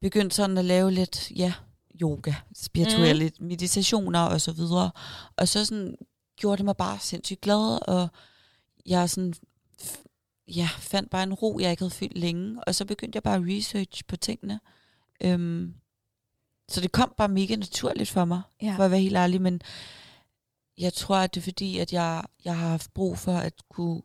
begyndte 0.01 0.35
sådan 0.35 0.57
at 0.57 0.65
lave 0.65 0.91
lidt, 0.91 1.31
ja, 1.31 1.53
yoga, 2.01 2.33
spirituelle 2.55 3.31
mm. 3.39 3.45
meditationer 3.45 4.19
og 4.19 4.41
så 4.41 4.51
videre. 4.51 4.91
Og 5.37 5.47
så 5.47 5.65
sådan 5.65 5.95
gjorde 6.35 6.57
det 6.57 6.65
mig 6.65 6.77
bare 6.77 6.99
sindssygt 6.99 7.41
glad, 7.41 7.87
og 7.87 8.07
jeg 8.85 9.09
sådan, 9.09 9.33
ja, 10.47 10.69
fandt 10.77 11.09
bare 11.09 11.23
en 11.23 11.33
ro, 11.33 11.59
jeg 11.59 11.71
ikke 11.71 11.81
havde 11.81 11.93
følt 11.93 12.17
længe. 12.17 12.63
Og 12.67 12.75
så 12.75 12.85
begyndte 12.85 13.17
jeg 13.17 13.23
bare 13.23 13.35
at 13.35 13.43
research 13.45 14.03
på 14.07 14.15
tingene. 14.15 14.59
Øhm, 15.21 15.73
så 16.69 16.81
det 16.81 16.91
kom 16.91 17.13
bare 17.17 17.27
mega 17.27 17.55
naturligt 17.55 18.09
for 18.09 18.25
mig, 18.25 18.41
Ja. 18.61 18.75
for 18.77 18.83
at 18.83 18.91
være 18.91 18.99
helt 18.99 19.15
ærlig. 19.17 19.41
Men 19.41 19.61
jeg 20.77 20.93
tror, 20.93 21.15
at 21.15 21.33
det 21.33 21.41
er 21.41 21.43
fordi, 21.43 21.77
at 21.77 21.93
jeg, 21.93 22.23
jeg 22.45 22.57
har 22.57 22.67
haft 22.69 22.93
brug 22.93 23.17
for 23.17 23.33
at 23.33 23.53
kunne 23.69 24.01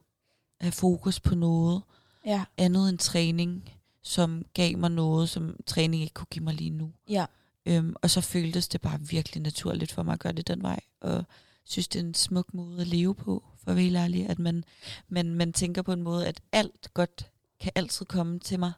have 0.60 0.72
fokus 0.72 1.20
på 1.20 1.34
noget 1.34 1.82
Ja, 2.26 2.44
andet 2.58 2.88
end 2.88 2.98
træning, 2.98 3.70
som 4.02 4.44
gav 4.54 4.78
mig 4.78 4.90
noget, 4.90 5.28
som 5.28 5.56
træning 5.66 6.02
ikke 6.02 6.14
kunne 6.14 6.26
give 6.30 6.44
mig 6.44 6.54
lige 6.54 6.70
nu. 6.70 6.92
ja. 7.08 7.26
Øhm, 7.66 7.94
og 8.02 8.10
så 8.10 8.20
føltes 8.20 8.68
det 8.68 8.80
bare 8.80 9.00
virkelig 9.00 9.42
naturligt 9.42 9.92
for 9.92 10.02
mig 10.02 10.12
at 10.12 10.18
gøre 10.18 10.32
det 10.32 10.46
den 10.48 10.62
vej. 10.62 10.80
Og 11.00 11.24
synes, 11.64 11.88
det 11.88 12.00
er 12.00 12.04
en 12.04 12.14
smuk 12.14 12.54
måde 12.54 12.80
at 12.80 12.86
leve 12.86 13.14
på, 13.14 13.44
for 13.64 13.70
at 13.70 13.76
være 13.76 13.82
helt 13.84 13.96
ærlig. 13.96 14.28
At 14.28 14.38
man, 14.38 14.64
man, 15.08 15.34
man 15.34 15.52
tænker 15.52 15.82
på 15.82 15.92
en 15.92 16.02
måde, 16.02 16.26
at 16.26 16.40
alt 16.52 16.88
godt 16.94 17.30
kan 17.60 17.72
altid 17.74 18.06
komme 18.06 18.38
til 18.38 18.58
mig. 18.58 18.72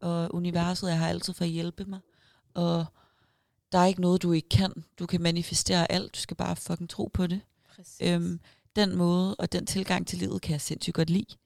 Og 0.00 0.34
universet 0.34 0.92
er 0.92 0.96
her 0.96 1.06
altid 1.06 1.32
for 1.34 1.44
at 1.44 1.50
hjælpe 1.50 1.84
mig. 1.84 2.00
Og 2.54 2.86
der 3.72 3.78
er 3.78 3.86
ikke 3.86 4.00
noget, 4.00 4.22
du 4.22 4.32
ikke 4.32 4.48
kan. 4.48 4.84
Du 4.98 5.06
kan 5.06 5.22
manifestere 5.22 5.92
alt. 5.92 6.14
Du 6.14 6.20
skal 6.20 6.36
bare 6.36 6.56
fucking 6.56 6.90
tro 6.90 7.10
på 7.14 7.26
det. 7.26 7.40
Præcis. 7.76 7.98
Øhm, 8.00 8.40
den 8.76 8.96
måde 8.96 9.34
og 9.34 9.52
den 9.52 9.66
tilgang 9.66 10.06
til 10.06 10.18
livet 10.18 10.42
kan 10.42 10.52
jeg 10.52 10.60
sindssygt 10.60 10.94
godt 10.94 11.10
lide. 11.10 11.36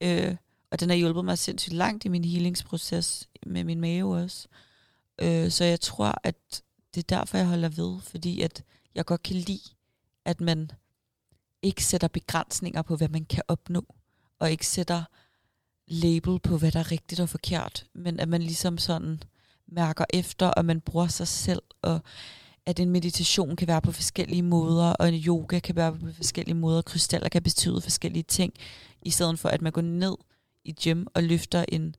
Øh, 0.00 0.36
og 0.70 0.80
den 0.80 0.88
har 0.88 0.96
hjulpet 0.96 1.24
mig 1.24 1.38
sindssygt 1.38 1.74
langt 1.74 2.04
i 2.04 2.08
min 2.08 2.24
healingsproces 2.24 3.28
med 3.46 3.64
min 3.64 3.80
mave 3.80 4.16
også. 4.16 4.48
Øh, 5.18 5.50
så 5.50 5.64
jeg 5.64 5.80
tror, 5.80 6.14
at 6.22 6.62
det 6.94 7.00
er 7.00 7.16
derfor, 7.18 7.38
jeg 7.38 7.46
holder 7.46 7.68
ved, 7.68 8.00
fordi 8.00 8.40
at 8.40 8.64
jeg 8.94 9.04
godt 9.04 9.22
kan 9.22 9.36
lide, 9.36 9.70
at 10.24 10.40
man 10.40 10.70
ikke 11.62 11.84
sætter 11.84 12.08
begrænsninger 12.08 12.82
på, 12.82 12.96
hvad 12.96 13.08
man 13.08 13.24
kan 13.24 13.42
opnå, 13.48 13.94
og 14.38 14.50
ikke 14.50 14.66
sætter 14.66 15.04
label 15.86 16.40
på, 16.40 16.58
hvad 16.58 16.72
der 16.72 16.78
er 16.78 16.92
rigtigt 16.92 17.20
og 17.20 17.28
forkert, 17.28 17.86
men 17.92 18.20
at 18.20 18.28
man 18.28 18.42
ligesom 18.42 18.78
sådan 18.78 19.22
mærker 19.74 20.04
efter, 20.10 20.46
og 20.46 20.64
man 20.64 20.80
bruger 20.80 21.06
sig 21.06 21.28
selv, 21.28 21.62
og 21.82 22.00
at 22.66 22.80
en 22.80 22.90
meditation 22.90 23.56
kan 23.56 23.68
være 23.68 23.80
på 23.80 23.92
forskellige 23.92 24.42
måder, 24.42 24.92
og 24.92 25.08
en 25.08 25.14
yoga 25.14 25.58
kan 25.58 25.76
være 25.76 25.92
på 25.92 26.06
forskellige 26.16 26.54
måder, 26.54 26.78
og 26.78 26.84
krystaller 26.84 27.28
kan 27.28 27.42
betyde 27.42 27.80
forskellige 27.80 28.22
ting, 28.22 28.52
i 29.02 29.10
stedet 29.10 29.38
for 29.38 29.48
at 29.48 29.62
man 29.62 29.72
går 29.72 29.80
ned 29.80 30.16
i 30.64 30.72
gym 30.72 31.06
og 31.14 31.22
løfter 31.22 31.64
en 31.68 31.94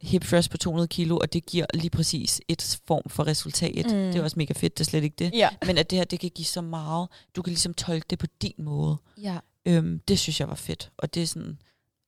hip 0.00 0.22
thrust 0.22 0.50
på 0.50 0.56
200 0.56 0.88
kilo, 0.88 1.16
og 1.18 1.32
det 1.32 1.46
giver 1.46 1.66
lige 1.74 1.90
præcis 1.90 2.40
et 2.48 2.80
form 2.86 3.02
for 3.08 3.26
resultat. 3.26 3.84
Mm. 3.86 3.90
Det 3.92 4.16
er 4.16 4.22
også 4.22 4.38
mega 4.38 4.52
fedt, 4.52 4.78
det 4.78 4.84
er 4.84 4.90
slet 4.90 5.04
ikke 5.04 5.16
det. 5.18 5.30
Ja. 5.34 5.48
Men 5.66 5.78
at 5.78 5.90
det 5.90 5.98
her, 5.98 6.04
det 6.04 6.20
kan 6.20 6.30
give 6.30 6.44
så 6.46 6.60
meget. 6.60 7.08
Du 7.36 7.42
kan 7.42 7.50
ligesom 7.50 7.74
tolke 7.74 8.06
det 8.10 8.18
på 8.18 8.26
din 8.42 8.54
måde. 8.58 8.96
ja. 9.22 9.38
Øhm, 9.66 10.00
det 10.08 10.18
synes 10.18 10.40
jeg 10.40 10.48
var 10.48 10.54
fedt. 10.54 10.90
Og 10.98 11.14
det 11.14 11.22
er 11.22 11.26
sådan, 11.26 11.58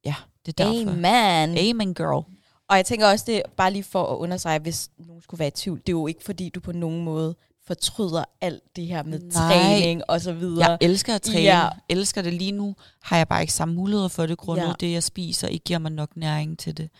ja, 0.04 0.14
det 0.46 0.60
er 0.60 0.64
derfor. 0.64 0.90
Amen. 0.90 1.58
Amen, 1.58 1.94
girl. 1.94 2.24
Og 2.68 2.76
jeg 2.76 2.86
tænker 2.86 3.06
også, 3.06 3.24
det 3.28 3.42
bare 3.56 3.72
lige 3.72 3.84
for 3.84 4.04
at 4.06 4.16
understrege, 4.16 4.58
hvis 4.58 4.90
nogen 4.98 5.22
skulle 5.22 5.38
være 5.38 5.48
i 5.48 5.50
tvivl, 5.50 5.78
det 5.78 5.88
er 5.88 5.92
jo 5.92 6.06
ikke 6.06 6.24
fordi, 6.24 6.48
du 6.48 6.60
på 6.60 6.72
nogen 6.72 7.04
måde 7.04 7.36
fortryder 7.66 8.24
alt 8.40 8.62
det 8.76 8.86
her 8.86 9.02
med 9.02 9.18
Nej. 9.18 9.30
træning 9.30 10.02
og 10.10 10.20
så 10.20 10.32
videre. 10.32 10.70
Jeg 10.70 10.78
elsker 10.80 11.14
at 11.14 11.22
træne. 11.22 11.40
Ja. 11.40 11.68
Elsker 11.88 12.22
det 12.22 12.32
lige 12.32 12.52
nu. 12.52 12.76
Har 13.02 13.16
jeg 13.16 13.28
bare 13.28 13.40
ikke 13.40 13.52
samme 13.52 13.74
muligheder 13.74 14.08
for 14.08 14.26
det, 14.26 14.38
grundet 14.38 14.66
ja. 14.66 14.72
det, 14.80 14.92
jeg 14.92 15.02
spiser, 15.02 15.48
ikke 15.48 15.64
giver 15.64 15.78
mig 15.78 15.92
nok 15.92 16.16
næring 16.16 16.58
til 16.58 16.76
det. 16.76 16.90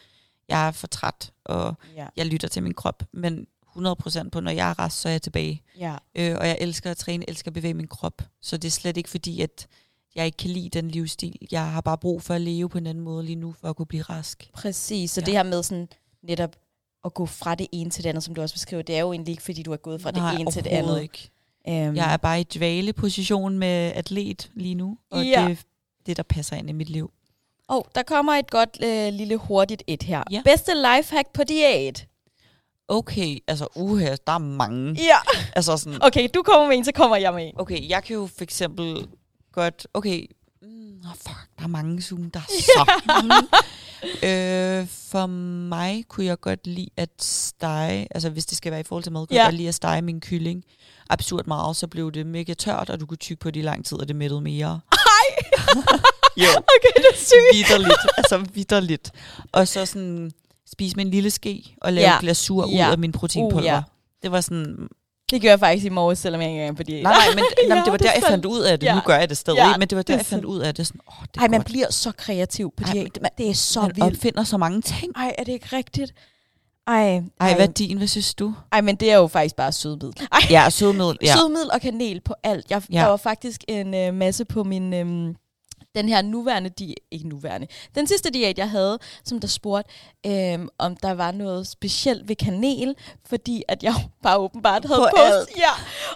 Jeg 0.49 0.67
er 0.67 0.71
for 0.71 0.87
træt, 0.87 1.33
og 1.45 1.75
Ja. 1.97 2.07
jeg 2.17 2.27
lytter 2.27 2.49
til 2.49 2.63
min 2.63 2.75
krop. 2.75 3.03
Men 3.13 3.47
100% 3.77 4.29
på, 4.31 4.41
når 4.41 4.51
jeg 4.51 4.71
er 4.71 4.79
rest, 4.79 5.01
så 5.01 5.09
er 5.09 5.13
jeg 5.13 5.23
tilbage. 5.23 5.63
ja. 5.79 5.95
Øh, 6.15 6.37
og 6.41 6.49
jeg 6.49 6.57
elsker 6.61 6.91
at 6.91 6.97
træne, 6.97 7.29
elsker 7.29 7.49
at 7.51 7.55
bevæge 7.55 7.75
min 7.75 7.89
krop. 7.89 8.23
Så 8.43 8.57
det 8.57 8.69
er 8.69 8.73
slet 8.73 8.97
ikke 8.97 9.11
fordi, 9.11 9.41
at 9.41 9.67
jeg 10.17 10.27
ikke 10.27 10.37
kan 10.37 10.51
lide 10.51 10.69
den 10.69 10.89
livsstil. 10.91 11.37
Jeg 11.51 11.71
har 11.71 11.81
bare 11.81 11.99
brug 11.99 12.23
for 12.23 12.35
at 12.35 12.41
leve 12.41 12.69
på 12.69 12.79
en 12.79 12.87
anden 12.87 13.05
måde 13.05 13.25
lige 13.25 13.37
nu, 13.37 13.55
for 13.61 13.69
at 13.71 13.77
kunne 13.77 13.87
blive 13.87 14.03
rask. 14.03 14.51
Præcis. 14.55 15.11
Så 15.11 15.21
ja. 15.21 15.25
Det 15.25 15.35
her 15.35 15.43
med 15.43 15.63
sådan 15.63 15.89
netop 16.23 16.57
at 17.05 17.15
gå 17.15 17.27
fra 17.27 17.55
det 17.55 17.67
ene 17.73 17.91
til 17.91 18.05
det 18.05 18.09
andet, 18.11 18.25
som 18.25 18.35
du 18.35 18.41
også 18.43 18.55
beskriver, 18.55 18.83
det 18.83 18.97
er 18.97 19.01
jo 19.01 19.13
egentlig 19.13 19.33
ikke, 19.33 19.43
fordi 19.43 19.63
du 19.63 19.73
er 19.73 19.77
gået 19.77 20.03
fra 20.03 20.11
det 20.11 20.41
ene 20.41 20.51
til 20.51 20.65
det 20.65 20.71
andet. 20.71 21.03
Ikke. 21.03 21.31
Um, 21.69 21.97
Jeg 21.97 22.13
er 22.13 22.17
bare 22.17 22.41
i 22.41 22.45
dvaleposition 22.45 23.59
med 23.59 23.93
atlet 23.95 24.51
lige 24.55 24.75
nu, 24.75 24.99
og 25.11 25.25
Ja. 25.25 25.45
det 25.45 25.51
er 25.53 25.57
det, 26.07 26.17
der 26.17 26.23
passer 26.23 26.57
ind 26.57 26.69
i 26.71 26.73
mit 26.73 26.91
liv. 26.91 27.11
Og 27.69 27.87
der 27.95 28.03
kommer 28.03 28.33
et 28.33 28.51
godt 28.51 28.79
øh, 28.85 29.13
lille 29.13 29.37
hurtigt 29.37 29.83
et 29.87 30.03
her. 30.03 30.23
Ja. 30.31 30.43
Bedste 30.45 30.73
lifehack 30.75 31.29
på 31.35 31.45
diæt. 31.45 32.07
Okay, 32.89 33.39
altså 33.47 33.67
uha, 33.77 34.17
der 34.27 34.33
er 34.33 34.39
mange. 34.39 34.93
Ja. 35.03 35.17
Altså 35.57 35.77
sådan, 35.77 35.99
Okay, 36.03 36.29
du 36.35 36.43
kommer 36.43 36.69
med 36.69 36.77
en, 36.77 36.85
så 36.85 36.93
kommer 36.93 37.17
jeg 37.17 37.35
med 37.35 37.47
en. 37.47 37.53
okay, 37.61 37.89
jeg 37.89 38.03
kan 38.05 38.15
jo 38.17 38.27
for 38.37 38.43
eksempel 38.43 39.07
godt, 39.53 39.87
okay, 39.95 40.27
mm, 40.63 41.01
oh 41.05 41.15
fuck, 41.17 41.49
der 41.59 41.65
er 41.65 41.69
mange 41.69 42.03
Zoom, 42.03 42.31
der 42.31 42.41
er 42.41 42.45
så 42.61 43.03
mange. 43.07 43.35
øh, 44.29 44.87
for 44.89 45.27
mig 45.27 46.05
kunne 46.09 46.27
jeg 46.27 46.41
godt 46.41 46.67
lide 46.67 46.89
at 46.97 47.11
stege, 47.21 48.09
altså 48.11 48.31
hvis 48.31 48.47
det 48.47 48.57
skal 48.59 48.71
være 48.73 48.81
i 48.81 48.85
forhold 48.85 49.03
til 49.03 49.13
mad, 49.13 49.27
kunne 49.27 49.35
Ja. 49.37 49.41
jeg 49.43 49.47
godt 49.47 49.57
lide 49.57 49.69
at 49.69 49.75
stege 49.75 50.03
min 50.03 50.21
kylling 50.21 50.65
absurd 51.11 51.47
meget, 51.47 51.77
så 51.77 51.87
blev 51.87 52.13
det 52.13 52.27
mega 52.27 52.55
tørt, 52.55 52.91
og 52.91 53.01
du 53.01 53.07
kunne 53.07 53.17
tykke 53.17 53.41
på 53.41 53.51
det 53.51 53.61
i 53.61 53.63
lang 53.63 53.85
tid, 53.85 53.99
og 54.01 54.09
det 54.09 54.17
mættede 54.17 54.41
mere. 54.41 54.81
jo, 56.43 56.49
Okay, 56.75 56.93
det 56.97 57.05
er 57.13 57.17
sygt. 57.17 57.37
vidderligt, 57.55 57.99
altså 58.17 58.39
vidderligt. 58.55 59.11
Og 59.53 59.69
så 59.69 59.87
sådan 59.87 60.33
spise 60.73 60.97
med 60.97 61.05
en 61.05 61.11
lille 61.11 61.31
ske, 61.31 61.77
og 61.81 61.93
lave 61.93 62.11
ja. 62.11 62.21
glasur 62.21 62.65
ud 62.65 62.73
Ja. 62.73 62.91
af 62.91 62.99
min 62.99 63.13
proteinpulver. 63.13 63.61
Uh, 63.61 63.65
ja. 63.67 63.83
Det 64.23 64.33
var 64.33 64.41
sådan, 64.41 64.89
Det 65.33 65.43
gør 65.43 65.49
jeg 65.49 65.59
faktisk 65.61 65.87
i 65.87 65.89
morges, 65.89 66.19
selvom 66.19 66.41
jeg 66.41 66.51
ikke 66.51 66.61
engang 66.61 66.75
er 66.75 66.77
på 66.77 66.83
diæt. 66.83 67.03
nej, 67.03 67.13
nej, 67.13 67.35
men 67.35 67.39
Ja, 67.63 67.69
jamen, 67.69 67.85
det 67.85 67.93
var 67.93 67.99
det 67.99 68.07
er 68.07 68.11
der, 68.11 68.19
jeg 68.21 68.29
fandt 68.29 68.45
ud 68.45 68.61
af 68.61 68.79
det. 68.81 68.87
Ja. 68.87 68.95
Nu 68.95 69.01
gør 69.01 69.17
jeg 69.17 69.29
det 69.29 69.37
stadig, 69.37 69.57
Ja, 69.59 69.77
men 69.77 69.89
det 69.89 69.97
var 69.97 70.03
det 70.03 70.09
der, 70.09 70.15
er 70.15 70.19
jeg 70.19 70.27
fandt 70.27 70.45
ud 70.45 70.59
af 70.61 70.75
det. 70.75 70.87
Sådan, 70.87 71.01
åh, 71.09 71.15
det 71.27 71.37
er 71.37 71.41
Ej, 71.41 71.49
man 71.49 71.61
godt. 71.61 71.67
bliver 71.67 71.91
så 71.91 72.13
kreativ 72.13 72.73
på 72.77 72.85
diæt. 72.93 73.19
men 73.23 73.31
Det 73.39 73.51
er 73.51 73.55
så 73.55 73.81
Man 73.81 73.91
vildt. 73.97 74.17
opfinder 74.17 74.45
så 74.45 74.57
mange 74.57 74.81
ting. 74.83 75.13
Ej, 75.17 75.35
er 75.39 75.45
det 75.45 75.53
ikke 75.53 75.77
rigtigt? 75.77 76.15
Ej, 76.87 77.23
Ej, 77.41 77.55
hvad 77.55 77.69
er 77.69 77.73
din? 77.73 77.97
Hvad 77.99 78.07
synes 78.07 78.35
du? 78.35 78.55
ej, 78.73 78.81
men 78.81 78.97
det 78.97 79.13
er 79.13 79.17
jo 79.17 79.27
faktisk 79.27 79.57
bare 79.57 79.73
sødmiddel. 79.73 80.29
Ej, 80.33 80.39
Ja, 80.51 80.71
sødmiddel. 80.71 81.19
Ja. 81.23 81.35
sødmiddel 81.37 81.71
og 81.73 81.81
kanel 81.81 82.21
på 82.21 82.35
alt. 82.43 82.71
Jeg, 82.71 82.83
ja. 82.93 82.99
Der 83.01 83.07
var 83.07 83.17
faktisk 83.17 83.65
en 83.69 83.95
øh, 83.95 84.15
masse 84.15 84.45
på 84.45 84.65
min... 84.65 84.93
Øh, 84.95 85.35
den 85.95 86.09
her 86.09 86.23
nuværende 86.23 86.71
diæt, 86.71 86.95
ikke 87.11 87.29
nuværende, 87.29 87.67
den 87.95 88.07
sidste 88.07 88.31
diæt, 88.31 88.59
jeg 88.59 88.71
havde, 88.71 88.99
som 89.25 89.41
der 89.41 89.49
spurgte, 89.49 89.91
øh, 90.27 90.59
om 90.79 90.97
der 90.97 91.11
var 91.15 91.33
noget 91.33 91.67
specielt 91.67 92.29
ved 92.29 92.37
kanel, 92.37 92.95
fordi 93.27 93.63
at 93.69 93.83
jeg 93.83 93.95
bare 94.23 94.39
åbenbart 94.39 94.85
havde 94.85 94.99
På 95.01 95.09
post. 95.17 95.33
alt. 95.33 95.49
Ja. 95.59 95.71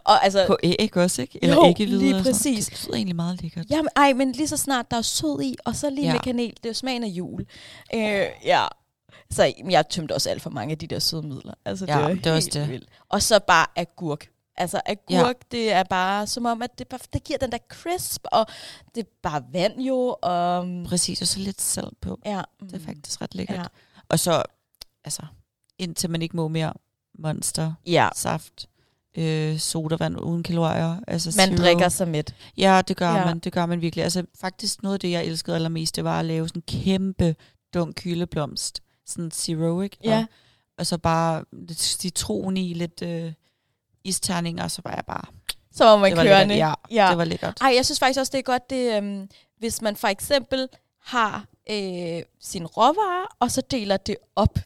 Og 0.05 0.25
altså, 0.25 0.45
På 0.47 0.57
æg 0.63 0.97
også, 0.97 1.23
ikke? 1.23 1.39
Eller 1.43 1.57
Jo, 1.57 1.67
æggehvide 1.67 1.99
lige 1.99 2.11
sådan. 2.11 2.25
præcis. 2.25 2.67
Det 2.67 2.85
lyder 2.87 2.97
egentlig 2.97 3.17
meget 3.17 3.43
lækkert. 3.43 3.67
Jamen, 3.71 3.89
ej, 3.97 4.13
men 4.13 4.33
lige 4.33 4.49
så 4.49 4.57
snart 4.57 4.91
der 4.91 4.97
er 4.97 5.03
sød 5.03 5.43
i, 5.43 5.57
og 5.65 5.77
så 5.77 5.91
lige 5.91 6.07
Ja. 6.07 6.13
med 6.13 6.21
kanel, 6.21 6.51
det 6.51 6.65
er 6.67 6.69
jo 6.69 6.75
smagen 6.75 7.05
af 7.05 7.09
jul. 7.09 7.47
Øh, 7.95 8.01
ja. 8.45 8.67
Så 9.31 9.53
jeg 9.71 9.89
tømte 9.89 10.13
også 10.13 10.31
alt 10.31 10.43
for 10.43 10.51
mange 10.51 10.73
af 10.73 10.79
de 10.79 10.87
der 10.87 10.99
sødmidler. 10.99 11.55
Altså, 11.65 11.85
Ja, 11.89 11.95
det 11.95 12.03
var 12.03 12.09
det 12.09 12.27
er 12.27 12.35
også 12.35 12.47
helt 12.47 12.55
det. 12.55 12.69
vildt. 12.69 12.89
Og 13.09 13.23
så 13.23 13.39
bare 13.47 13.67
agurk. 13.77 14.29
Altså 14.59 14.81
agurk, 14.87 15.11
ja. 15.37 15.57
det 15.57 15.73
er 15.73 15.83
bare 15.83 16.27
som 16.27 16.47
om, 16.47 16.63
at 16.63 16.79
det, 16.79 16.89
bare, 16.89 17.01
det 17.13 17.25
giver 17.25 17.39
den 17.39 17.53
der 17.53 17.59
crisp, 17.69 18.25
og 18.33 18.47
det 18.95 19.01
er 19.01 19.09
bare 19.23 19.43
vand 19.53 19.81
jo. 19.81 20.17
Og, 20.23 20.67
Præcis, 20.87 21.21
og 21.21 21.27
så 21.27 21.39
lidt 21.41 21.61
salt 21.61 22.01
på. 22.01 22.19
ja, 22.27 22.43
Det 22.61 22.75
er 22.75 22.85
faktisk 22.87 23.23
ret 23.23 23.35
lækkert. 23.35 23.57
Ja. 23.59 23.65
Og 24.09 24.19
så, 24.19 24.43
altså, 25.05 25.23
indtil 25.79 26.11
man 26.11 26.23
ikke 26.23 26.37
må 26.37 26.49
mere 26.49 26.73
monster, 27.19 27.73
ja. 27.87 28.09
saft, 28.15 28.69
øh, 29.17 29.59
sodavand 29.59 30.21
uden 30.21 30.43
kalorier. 30.43 31.01
Altså 31.09 31.35
Man 31.37 31.49
zero. 31.49 31.57
drikker 31.63 31.89
sig 31.89 32.09
med. 32.09 32.25
Ja, 32.57 32.83
det 32.89 32.97
gør 32.97 33.11
Ja. 33.15 33.25
man. 33.25 33.39
Det 33.39 33.53
gør 33.53 33.67
man 33.67 33.81
virkelig. 33.81 34.03
Altså, 34.03 34.25
faktisk 34.41 34.83
noget 34.83 34.95
af 34.95 35.01
det, 35.01 35.11
jeg 35.11 35.25
elskede 35.25 35.57
allermest, 35.57 35.97
det 35.97 36.05
var 36.05 36.19
at 36.19 36.25
lave 36.25 36.49
sådan 36.49 36.63
en 36.69 36.83
kæmpe 36.83 37.37
dunk 37.75 38.03
hyldeblomst. 38.05 38.83
Sådan 39.07 39.31
zero, 39.31 39.81
ikke? 39.81 39.97
Ja. 40.05 40.19
Og, 40.19 40.27
og 40.79 40.87
så 40.87 40.99
bare 40.99 41.45
lidt 41.53 41.81
citron 41.81 42.57
i, 42.57 42.73
lidt 42.75 43.03
øh, 43.03 43.33
isterninger, 44.09 44.65
og 44.65 44.71
så 44.71 44.83
var 44.85 44.95
jeg 44.95 45.05
bare... 45.07 45.25
Så 45.73 45.85
var 45.85 45.97
man 45.97 46.11
det 46.11 46.19
var 46.19 46.25
kørende. 46.25 46.55
lækkert. 46.55 46.77
Ja, 46.91 47.05
ja. 47.05 47.11
det 47.11 47.19
var 47.19 47.25
lækkert. 47.25 47.59
Ej, 47.61 47.73
jeg 47.77 47.85
synes 47.85 47.99
faktisk 47.99 48.21
også, 48.21 48.31
det 48.33 48.39
er 48.39 48.43
godt, 48.43 48.71
det, 48.71 48.97
øhm, 48.97 49.29
hvis 49.59 49.83
man 49.83 49.97
for 49.97 50.09
eksempel 50.09 50.69
har 51.05 51.45
øh, 51.71 52.23
sin 52.41 52.67
råvarer, 52.67 53.37
og 53.41 53.51
så 53.51 53.61
deler 53.71 53.97
det 53.97 54.17
op. 54.37 54.59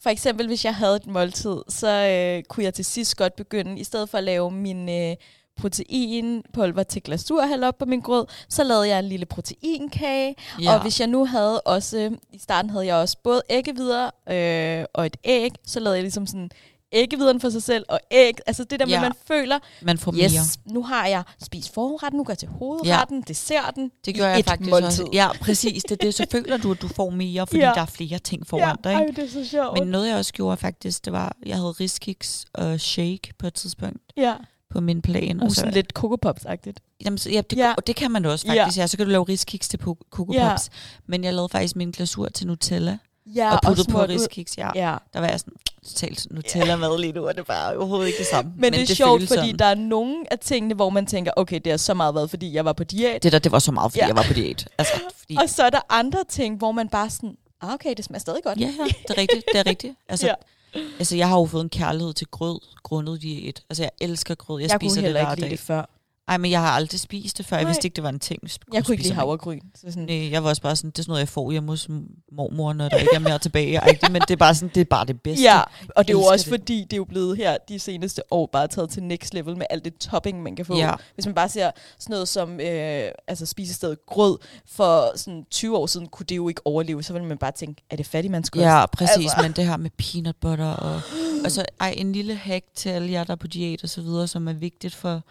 For 0.00 0.10
eksempel, 0.10 0.46
hvis 0.46 0.64
jeg 0.64 0.74
havde 0.74 0.96
et 0.96 1.06
måltid, 1.06 1.56
så 1.68 1.88
øh, 1.88 2.42
kunne 2.48 2.64
jeg 2.64 2.74
til 2.74 2.84
sidst 2.84 3.16
godt 3.16 3.36
begynde, 3.36 3.80
i 3.80 3.84
stedet 3.84 4.08
for 4.08 4.18
at 4.18 4.24
lave 4.24 4.50
min 4.50 4.88
øh, 4.88 5.16
proteinpulver 5.58 6.82
til 6.82 7.02
glasur 7.02 7.46
hælde 7.46 7.66
op 7.66 7.78
på 7.78 7.84
min 7.84 8.00
grød, 8.00 8.26
så 8.48 8.64
lavede 8.64 8.88
jeg 8.88 8.98
en 8.98 9.04
lille 9.04 9.26
proteinkage. 9.26 10.34
Ja. 10.62 10.74
Og 10.74 10.82
hvis 10.82 11.00
jeg 11.00 11.08
nu 11.08 11.26
havde 11.26 11.60
også, 11.60 12.16
i 12.32 12.38
starten 12.38 12.70
havde 12.70 12.86
jeg 12.86 12.94
også 12.96 13.16
både 13.24 13.42
æggevidder 13.50 14.10
øh, 14.28 14.84
og 14.94 15.06
et 15.06 15.16
æg, 15.24 15.52
så 15.66 15.80
lavede 15.80 15.96
jeg 15.96 16.02
ligesom 16.02 16.26
sådan 16.26 16.50
æggevideren 16.92 17.40
for 17.40 17.50
sig 17.50 17.62
selv 17.62 17.84
og 17.88 18.00
æg. 18.10 18.34
Altså 18.46 18.64
det 18.64 18.80
der 18.80 18.86
med, 18.86 18.92
Ja. 18.94 19.00
man 19.00 19.12
føler, 19.28 19.58
Man 19.82 19.98
får 19.98 20.10
mere. 20.12 20.24
yes, 20.24 20.58
nu 20.64 20.82
har 20.82 21.06
jeg 21.06 21.22
spist 21.42 21.74
forretten, 21.74 22.16
nu 22.18 22.24
går 22.24 22.32
jeg 22.32 22.38
til 22.38 22.48
hovedretten, 22.48 23.18
ja. 23.18 23.24
desserten, 23.28 23.90
Det 24.04 24.14
gør 24.16 24.28
jeg 24.28 24.38
et 24.38 24.44
faktisk 24.44 24.70
måltid. 24.70 24.86
også. 24.88 25.08
Ja, 25.12 25.28
præcis. 25.40 25.82
Det 25.82 25.90
er 25.92 25.96
det. 25.96 26.14
Så 26.14 26.26
føler 26.32 26.56
du, 26.56 26.70
at 26.72 26.82
du 26.82 26.88
får 26.88 27.10
mere, 27.10 27.46
fordi 27.46 27.60
Ja. 27.60 27.72
der 27.74 27.80
er 27.80 27.86
flere 27.86 28.18
ting 28.18 28.46
foran 28.46 28.76
dig. 28.84 28.92
ej, 28.92 29.02
Ikke? 29.06 29.20
det 29.20 29.28
er 29.28 29.44
så 29.44 29.50
sjovt. 29.50 29.78
Men 29.78 29.88
noget, 29.88 30.08
jeg 30.08 30.16
også 30.16 30.32
gjorde 30.32 30.56
faktisk, 30.56 31.04
det 31.04 31.12
var, 31.12 31.36
jeg 31.46 31.56
havde 31.56 31.70
riskiks 31.70 32.44
og 32.54 32.80
shake 32.80 33.32
på 33.38 33.46
et 33.46 33.54
tidspunkt 33.54 33.98
ja, 34.16 34.34
på 34.70 34.80
min 34.80 35.02
plan. 35.02 35.36
uh, 35.36 35.42
og 35.44 35.50
så, 35.50 35.54
sådan 35.54 35.74
lidt 35.74 35.92
kokopops-agtigt. 35.98 36.94
Jamen, 37.04 37.18
så, 37.18 37.30
ja, 37.30 37.40
det, 37.40 37.56
Ja. 37.56 37.66
ja. 37.68 37.74
Og 37.76 37.86
det 37.86 37.96
kan 37.96 38.10
man 38.10 38.24
også 38.24 38.46
faktisk. 38.46 38.76
Ja. 38.78 38.82
ja 38.82 38.86
så 38.86 38.96
kan 38.96 39.06
du 39.06 39.12
lave 39.12 39.24
riskiks 39.28 39.68
til 39.68 39.78
Coco 39.80 40.32
Ja. 40.32 40.48
Pops. 40.50 40.70
Men 41.06 41.24
jeg 41.24 41.34
lavede 41.34 41.48
faktisk 41.48 41.76
min 41.76 41.90
glasur 41.90 42.28
til 42.28 42.46
Nutella. 42.46 42.98
Ja, 43.34 43.54
og 43.54 43.60
puttede 43.66 43.84
på 43.86 43.90
smurt 43.90 44.10
ud. 44.10 44.14
riskiks. 44.14 44.58
Ja. 44.58 44.70
ja. 44.74 44.90
Ja. 44.90 44.96
Der 45.12 45.20
var 45.20 45.28
jeg 45.28 45.40
sådan, 45.40 45.54
totalt 45.88 46.26
Nutella-mad 46.30 46.98
lige 47.00 47.12
nu, 47.12 47.28
og 47.28 47.34
det 47.36 47.48
var 47.48 47.74
overhovedet 47.76 48.06
ikke 48.06 48.18
det 48.18 48.26
samme. 48.26 48.50
Men, 48.50 48.60
Men 48.60 48.72
det 48.72 48.90
er 48.90 48.94
sjovt, 48.94 49.18
føles 49.20 49.28
fordi 49.28 49.40
sådan. 49.48 49.58
der 49.58 49.64
er 49.64 49.74
nogle 49.74 50.32
af 50.32 50.38
tingene, 50.38 50.74
hvor 50.74 50.90
man 50.90 51.06
tænker, 51.06 51.32
okay, 51.36 51.60
det 51.64 51.72
har 51.72 51.76
så 51.76 51.94
meget 51.94 52.14
været, 52.14 52.30
fordi 52.30 52.54
jeg 52.54 52.64
var 52.64 52.72
på 52.72 52.84
diæt. 52.84 53.22
Det 53.22 53.32
der, 53.32 53.38
det 53.38 53.52
var 53.52 53.58
så 53.58 53.72
meget, 53.72 53.92
fordi 53.92 53.98
Ja. 53.98 54.04
ja. 54.04 54.08
jeg 54.08 54.16
var 54.16 54.22
på 54.22 54.32
diæt. 54.32 54.68
Altså, 54.78 54.92
fordi, 55.20 55.36
Og 55.42 55.48
så 55.48 55.62
er 55.62 55.70
der 55.70 55.80
andre 55.88 56.24
ting, 56.28 56.56
hvor 56.58 56.72
man 56.72 56.88
bare 56.88 57.10
sådan, 57.10 57.36
ah, 57.62 57.74
okay, 57.74 57.94
det 57.96 58.04
smager 58.04 58.20
stadig 58.20 58.40
godt. 58.44 58.60
Ja, 58.60 58.66
ja, 58.78 58.84
det 58.84 59.10
er 59.10 59.18
rigtigt. 59.18 59.44
Det 59.52 59.60
er 59.60 59.66
rigtigt. 59.66 59.94
Altså, 60.08 60.26
Ja. 60.26 60.34
ja. 60.74 60.80
altså, 60.98 61.16
jeg 61.16 61.28
har 61.28 61.38
jo 61.38 61.46
fået 61.46 61.62
en 61.62 61.68
kærlighed 61.70 62.12
til 62.14 62.26
grød, 62.26 62.60
grundet 62.82 63.22
diæt. 63.22 63.62
Altså, 63.70 63.82
jeg 63.82 63.90
elsker 64.00 64.34
grød. 64.34 64.60
Jeg, 64.60 64.64
jeg 64.64 64.70
jeg 64.72 64.80
kunne 64.80 64.90
spiser 64.90 65.00
det 65.00 65.02
heller 65.04 65.20
hver 65.24 65.30
ikke 65.30 65.40
lide 65.40 65.46
dag. 65.50 65.58
det 65.58 65.60
før. 65.60 65.84
Ej, 66.28 66.38
men 66.38 66.50
jeg 66.50 66.60
har 66.60 66.70
aldrig 66.70 67.00
spist 67.00 67.38
det 67.38 67.46
før. 67.46 67.56
Jeg 67.56 67.64
Nej. 67.64 67.70
vidste 67.70 67.86
ikke, 67.86 67.96
det 67.96 68.04
var 68.04 68.08
en 68.08 68.18
ting. 68.18 68.42
Jeg 68.72 68.84
kunne 68.84 68.94
ikke 68.94 69.04
lide 69.04 69.14
havregryn. 69.14 69.60
Så 69.74 69.86
sådan, 69.88 70.02
Nej, 70.02 70.30
jeg 70.30 70.44
var 70.44 70.48
også 70.48 70.62
bare 70.62 70.76
sådan, 70.76 70.90
det 70.90 70.98
er 70.98 71.02
sådan 71.02 71.10
noget, 71.10 71.20
jeg 71.20 71.28
får 71.28 71.50
hjemme 71.50 71.68
hos 71.68 71.88
mormor, 72.32 72.72
når 72.72 72.88
der 72.88 72.96
ikke 72.96 73.14
er 73.14 73.18
mere 73.18 73.38
tilbage. 73.38 73.76
Ej, 73.76 73.98
men 74.10 74.22
det 74.22 74.30
er 74.30 74.36
bare 74.36 74.54
sådan, 74.54 74.70
det 74.74 74.80
er 74.80 74.84
bare 74.84 75.06
det 75.06 75.20
bedste. 75.22 75.42
Ja, 75.42 75.60
og 75.96 76.08
det 76.08 76.14
er 76.14 76.18
jo 76.18 76.24
også 76.24 76.50
det. 76.50 76.60
fordi, 76.60 76.80
det 76.80 76.92
er 76.92 76.96
jo 76.96 77.04
blevet 77.04 77.36
her 77.36 77.56
de 77.68 77.78
seneste 77.78 78.22
år 78.32 78.46
bare 78.52 78.68
taget 78.68 78.90
til 78.90 79.02
next 79.02 79.34
level 79.34 79.56
med 79.56 79.66
alt 79.70 79.84
det 79.84 79.94
topping, 79.98 80.42
man 80.42 80.56
kan 80.56 80.64
få. 80.64 80.76
Ja. 80.76 80.94
Hvis 81.14 81.26
man 81.26 81.34
bare 81.34 81.48
ser 81.48 81.70
sådan 81.98 82.12
noget 82.12 82.28
som 82.28 82.60
øh, 82.60 83.10
altså 83.28 83.46
spisestedet 83.46 84.06
grød, 84.06 84.38
for 84.66 85.16
sådan 85.16 85.44
20 85.50 85.76
år 85.76 85.86
siden 85.86 86.06
kunne 86.06 86.26
det 86.28 86.36
jo 86.36 86.48
ikke 86.48 86.60
overleve, 86.64 87.02
så 87.02 87.12
ville 87.12 87.28
man 87.28 87.38
bare 87.38 87.52
tænke, 87.52 87.82
er 87.90 87.96
det 87.96 88.06
fattigmandskost? 88.06 88.62
Ja, 88.62 88.86
præcis. 88.86 89.10
Altså. 89.10 89.22
Altså. 89.22 89.42
Men 89.42 89.52
det 89.52 89.66
her 89.66 89.76
med 89.76 89.90
peanut 89.90 90.36
butter 90.36 90.70
og, 90.70 91.00
og 91.44 91.50
så 91.50 91.64
ej, 91.80 91.94
en 91.96 92.12
lille 92.12 92.34
hack 92.34 92.64
til 92.74 92.88
alle 92.88 93.12
jer, 93.12 93.24
der 93.24 93.32
er 93.32 93.36
på 93.36 93.46
diæt 93.46 93.82
og 93.82 93.88
så 93.88 94.02
videre, 94.02 94.26
som 94.28 94.48
er 94.48 94.52
vigtigt 94.52 94.94
for, 94.94 95.22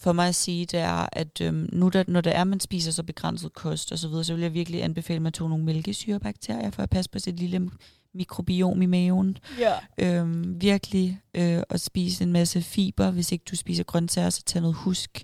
for 0.00 0.12
mig 0.12 0.28
at 0.28 0.34
sige, 0.34 0.66
det 0.66 0.80
er, 0.80 1.08
at 1.12 1.40
øhm, 1.40 1.68
nu 1.72 1.88
der, 1.88 2.04
når 2.08 2.20
det 2.20 2.36
er, 2.36 2.44
man 2.44 2.60
spiser 2.60 2.92
så 2.92 3.02
begrænset 3.02 3.52
kost 3.52 3.92
og 3.92 3.98
så 3.98 4.08
videre, 4.08 4.24
så 4.24 4.34
vil 4.34 4.42
jeg 4.42 4.54
virkelig 4.54 4.84
anbefale, 4.84 5.16
at 5.16 5.22
man 5.22 5.32
tog 5.32 5.48
nogle 5.48 5.64
mælkesyrebakterier 5.64 6.70
for 6.70 6.82
at 6.82 6.90
passe 6.90 7.10
på 7.10 7.18
sit 7.18 7.36
lille 7.40 7.70
mikrobiom 8.14 8.82
i 8.82 8.86
maven. 8.86 9.38
ja. 9.58 9.74
Øhm, 9.98 10.60
virkelig 10.60 11.20
øh, 11.34 11.62
at 11.70 11.80
spise 11.80 12.24
en 12.24 12.32
masse 12.32 12.62
fiber. 12.62 13.10
Hvis 13.10 13.32
ikke 13.32 13.44
du 13.50 13.56
spiser 13.56 13.84
grøntsager, 13.84 14.30
så 14.30 14.42
tag 14.42 14.60
noget 14.60 14.76
husk. 14.76 15.22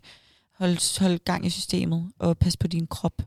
Hold, 0.58 1.00
hold 1.00 1.18
gang 1.18 1.46
i 1.46 1.50
systemet 1.50 2.12
og 2.18 2.38
pas 2.38 2.56
på 2.56 2.66
din 2.66 2.86
krop 2.86 3.22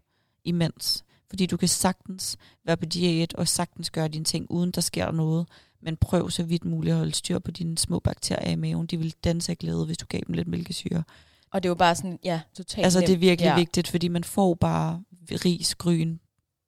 imens. 0.46 1.04
Fordi 1.30 1.46
du 1.46 1.58
kan 1.58 1.68
sagtens 1.68 2.38
være 2.66 2.78
på 2.78 2.86
diæt 2.86 3.34
og 3.34 3.48
sagtens 3.48 3.90
gøre 3.90 4.08
dine 4.08 4.26
ting, 4.26 4.46
uden 4.50 4.72
der 4.72 4.82
sker 4.82 5.12
noget. 5.12 5.48
Men 5.82 5.98
prøv 5.98 6.30
så 6.30 6.44
vidt 6.44 6.66
muligt 6.66 6.92
at 6.92 6.98
holde 6.98 7.16
styr 7.16 7.40
på 7.40 7.52
dine 7.52 7.78
små 7.78 8.00
bakterier 8.00 8.52
i 8.52 8.56
maven. 8.56 8.86
De 8.88 8.98
vil 8.98 9.14
danse 9.24 9.52
af 9.52 9.58
glæde, 9.58 9.86
hvis 9.86 9.98
du 9.98 10.06
gav 10.10 10.22
dem 10.28 10.36
lidt 10.36 10.48
mælkesyre. 10.48 11.04
Og 11.52 11.64
det 11.64 11.68
er 11.68 11.72
jo 11.72 11.76
bare 11.76 11.96
sådan, 11.96 12.20
ja, 12.24 12.42
totalt 12.54 12.86
Altså 12.86 13.00
det 13.00 13.10
er 13.10 13.18
virkelig 13.18 13.48
ja. 13.48 13.56
vigtigt, 13.56 13.88
fordi 13.88 14.08
man 14.08 14.24
får 14.24 14.54
bare 14.54 15.04
ris, 15.32 15.76
gryn, 15.76 16.18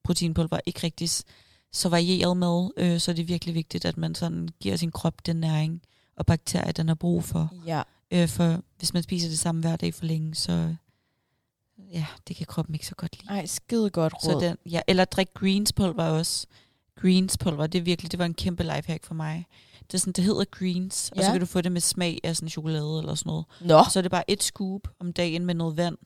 proteinpulver, 0.03 0.59
ikke 0.65 0.79
rigtig 0.83 1.09
så 1.71 1.89
varieret 1.89 2.37
med, 2.37 2.69
øh, 2.77 2.99
så 2.99 3.11
er 3.11 3.15
det 3.15 3.27
virkelig 3.27 3.55
vigtigt, 3.55 3.85
at 3.85 3.97
man 3.97 4.15
sådan 4.15 4.49
giver 4.59 4.75
sin 4.75 4.91
krop 4.91 5.25
den 5.25 5.35
næring 5.35 5.81
og 6.15 6.25
bakterier, 6.25 6.71
den 6.71 6.87
har 6.87 6.95
brug 6.95 7.23
for. 7.23 7.53
Ja. 7.65 7.81
Øh, 8.11 8.27
for 8.27 8.63
hvis 8.77 8.93
man 8.93 9.03
spiser 9.03 9.29
det 9.29 9.39
samme 9.39 9.61
hver 9.61 9.75
dag 9.75 9.93
for 9.93 10.05
længe, 10.05 10.35
så 10.35 10.75
ja, 11.93 12.05
det 12.27 12.35
kan 12.35 12.45
kroppen 12.45 12.75
ikke 12.75 12.87
så 12.87 12.95
godt 12.95 13.21
lide. 13.21 13.33
Ej, 13.33 13.45
skide 13.45 13.89
godt 13.89 14.13
råd. 14.13 14.33
Så 14.33 14.39
den, 14.39 14.57
ja, 14.71 14.81
eller 14.87 15.05
drik 15.05 15.27
greenspulver 15.33 16.03
også. 16.03 16.47
Greenspulver, 16.99 17.67
det 17.67 17.79
er 17.79 17.83
virkelig, 17.83 18.11
det 18.11 18.19
var 18.19 18.25
en 18.25 18.33
kæmpe 18.33 18.63
lifehack 18.63 19.03
for 19.05 19.13
mig. 19.13 19.45
Det, 19.87 19.93
er 19.93 19.97
sådan, 19.97 20.13
det 20.13 20.23
hedder 20.23 20.43
greens, 20.51 21.11
ja. 21.15 21.19
og 21.19 21.25
så 21.25 21.31
kan 21.31 21.39
du 21.39 21.45
få 21.45 21.61
det 21.61 21.71
med 21.71 21.81
smag 21.81 22.19
af 22.23 22.35
sådan 22.35 22.49
chokolade 22.49 22.99
eller 22.99 23.15
sådan 23.15 23.29
noget. 23.29 23.45
Nå. 23.61 23.83
Så 23.91 23.99
er 23.99 24.01
det 24.01 24.11
bare 24.11 24.31
et 24.31 24.43
scoop 24.43 24.81
om 24.99 25.13
dagen 25.13 25.45
med 25.45 25.55
noget 25.55 25.77
vand. 25.77 25.97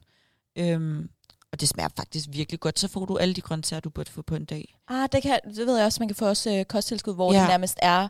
Øhm, 0.58 1.10
og 1.52 1.60
det 1.62 1.70
smager 1.70 1.90
faktisk 1.98 2.26
virkelig 2.32 2.60
godt. 2.60 2.80
Så 2.80 2.88
får 2.88 3.06
du 3.06 3.18
alle 3.18 3.34
de 3.34 3.42
grøntsager, 3.42 3.80
du 3.80 3.90
burde 3.90 4.12
få 4.12 4.22
på 4.22 4.36
en 4.36 4.46
dag. 4.46 4.76
Ah, 4.88 5.10
det, 5.12 5.22
kan, 5.24 5.40
det 5.56 5.68
ved 5.68 5.78
jeg 5.78 5.86
også, 5.86 6.02
man 6.02 6.08
kan 6.08 6.16
få 6.16 6.28
også 6.28 6.56
øh, 6.56 6.66
kosttilskud, 6.66 7.14
hvor 7.14 7.34
Ja. 7.34 7.40
det 7.40 7.48
nærmest 7.48 7.78
er, 7.82 8.08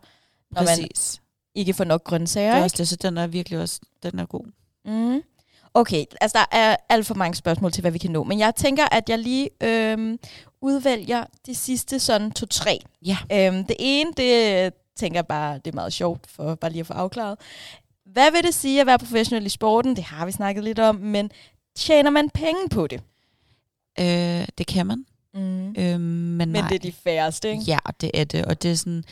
når 0.51 0.61
man 0.61 0.65
Præcis. 0.67 1.21
ikke 1.55 1.73
får 1.73 1.83
nok 1.83 2.03
grøntsager. 2.03 2.51
Det 2.51 2.59
er 2.59 2.63
også 2.63 2.75
det, 2.77 2.87
så 2.87 2.95
den 2.95 3.17
er 3.17 3.27
virkelig 3.27 3.59
også 3.59 3.79
den 4.03 4.19
er 4.19 4.25
god. 4.25 4.45
Mm. 4.85 5.21
Okay, 5.77 6.05
altså 6.21 6.37
der 6.37 6.57
er 6.57 6.75
alt 6.89 7.05
for 7.05 7.15
mange 7.15 7.35
spørgsmål 7.35 7.71
til, 7.71 7.81
hvad 7.81 7.91
vi 7.91 7.97
kan 7.97 8.11
nå. 8.11 8.23
Men 8.23 8.39
jeg 8.39 8.55
tænker, 8.55 8.85
at 8.91 9.09
jeg 9.09 9.19
lige 9.19 9.49
øhm, 9.63 10.19
udvælger 10.61 11.25
de 11.45 11.55
sidste 11.55 11.99
sådan 11.99 12.31
to-tre. 12.31 12.79
Ja. 13.05 13.17
Øhm, 13.31 13.63
det 13.65 13.75
ene, 13.79 14.11
det 14.17 14.73
tænker 14.95 15.17
jeg 15.17 15.27
bare, 15.27 15.53
det 15.57 15.67
er 15.67 15.75
meget 15.75 15.93
sjovt 15.93 16.27
for 16.29 16.55
bare 16.55 16.71
lige 16.71 16.79
at 16.79 16.87
få 16.87 16.93
afklaret. 16.93 17.37
Hvad 18.05 18.31
vil 18.31 18.43
det 18.43 18.53
sige 18.53 18.81
at 18.81 18.87
være 18.87 18.99
professionel 18.99 19.45
i 19.45 19.49
sporten? 19.49 19.95
Det 19.95 20.03
har 20.03 20.25
vi 20.25 20.31
snakket 20.31 20.63
lidt 20.63 20.79
om, 20.79 20.95
men 20.95 21.31
tjener 21.75 22.09
man 22.09 22.29
penge 22.29 22.69
på 22.71 22.87
det? 22.87 23.01
Øh, 23.99 24.47
det 24.57 24.67
kan 24.67 24.85
man. 24.85 25.05
Mm. 25.33 25.67
Øh, 25.69 25.99
men 25.99 26.37
Men 26.37 26.49
nej. 26.49 26.67
det 26.67 26.75
er 26.75 26.79
de 26.79 26.91
færreste, 26.91 27.51
ikke? 27.51 27.63
Ja, 27.63 27.77
det 28.01 28.11
er 28.13 28.23
det. 28.23 28.45
Og 28.45 28.61
det 28.63 28.71
er 28.71 28.75
sådan, 28.75 29.03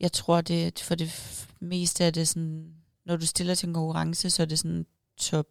jeg 0.00 0.12
tror, 0.12 0.40
det 0.40 0.80
for 0.80 0.94
det 0.94 1.36
meste 1.60 2.04
er 2.04 2.10
det 2.10 2.28
sådan, 2.28 2.74
når 3.06 3.16
du 3.16 3.26
stiller 3.26 3.54
til 3.54 3.66
en 3.68 3.74
konkurrence, 3.74 4.30
så 4.30 4.42
er 4.42 4.46
det 4.46 4.58
sådan 4.58 4.86
top 5.18 5.46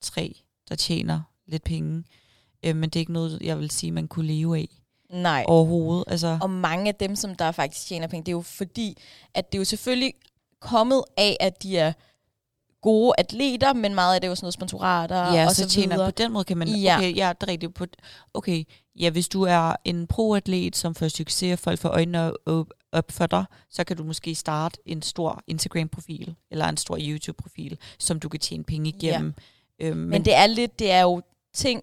tre, 0.00 0.36
der 0.68 0.74
tjener 0.74 1.20
lidt 1.46 1.64
penge. 1.64 2.04
Øh, 2.64 2.76
men 2.76 2.90
det 2.90 2.96
er 2.96 3.00
ikke 3.00 3.12
noget, 3.12 3.38
jeg 3.40 3.58
vil 3.58 3.70
sige, 3.70 3.92
man 3.92 4.08
kunne 4.08 4.26
leve 4.26 4.58
af 4.58 4.68
Nej. 5.10 5.44
overhovedet. 5.48 6.04
Altså, 6.06 6.38
Og 6.42 6.50
mange 6.50 6.88
af 6.88 6.94
dem, 6.94 7.16
som 7.16 7.34
der 7.34 7.52
faktisk 7.52 7.86
tjener 7.86 8.06
penge, 8.06 8.22
det 8.24 8.28
er 8.28 8.36
jo 8.36 8.40
fordi, 8.42 8.96
at 9.34 9.52
det 9.52 9.58
er 9.58 9.60
jo 9.60 9.64
selvfølgelig 9.64 10.14
kommet 10.60 11.02
af, 11.16 11.36
at 11.40 11.62
de 11.62 11.78
er 11.78 11.92
gode 12.82 13.12
atleter, 13.18 13.72
men 13.72 13.94
meget 13.94 14.14
af 14.14 14.20
det 14.20 14.26
er 14.26 14.30
jo 14.30 14.34
sådan 14.34 14.44
noget 14.44 14.54
sponsorater 14.54 15.16
Ja, 15.34 15.44
og 15.46 15.50
så, 15.54 15.62
så, 15.62 15.68
tjener 15.68 15.94
videre. 15.96 16.06
på 16.06 16.14
den 16.18 16.32
måde 16.32 16.44
kan 16.44 16.56
man, 16.56 16.68
Ja. 16.68 16.96
okay, 16.96 17.16
ja, 17.16 17.32
det 17.40 17.48
er 17.48 17.52
rigtigt. 17.52 17.74
På, 17.74 17.86
okay, 18.34 18.64
ja, 19.00 19.10
hvis 19.10 19.28
du 19.28 19.42
er 19.42 19.76
en 19.84 20.06
pro-atlet, 20.06 20.76
som 20.76 20.94
får 20.94 21.08
succes, 21.08 21.52
og 21.52 21.58
folk 21.58 21.78
får 21.78 21.88
øjnene 21.88 22.32
op, 22.46 22.66
op 22.92 23.12
for 23.12 23.26
dig, 23.26 23.44
så 23.70 23.84
kan 23.84 23.96
du 23.96 24.04
måske 24.04 24.34
starte 24.34 24.78
en 24.86 25.02
stor 25.02 25.42
Instagram-profil, 25.46 26.34
eller 26.50 26.66
en 26.68 26.76
stor 26.76 26.98
YouTube-profil, 27.00 27.78
som 27.98 28.20
du 28.20 28.28
kan 28.28 28.40
tjene 28.40 28.64
penge 28.64 28.88
igennem. 28.88 29.34
Ja. 29.36 29.42
Øhm, 29.80 29.96
men, 29.96 30.08
Men 30.08 30.24
det 30.24 30.34
er 30.34 30.46
lidt, 30.46 30.78
det 30.78 30.90
er 30.90 31.00
jo 31.00 31.22
ting, 31.54 31.82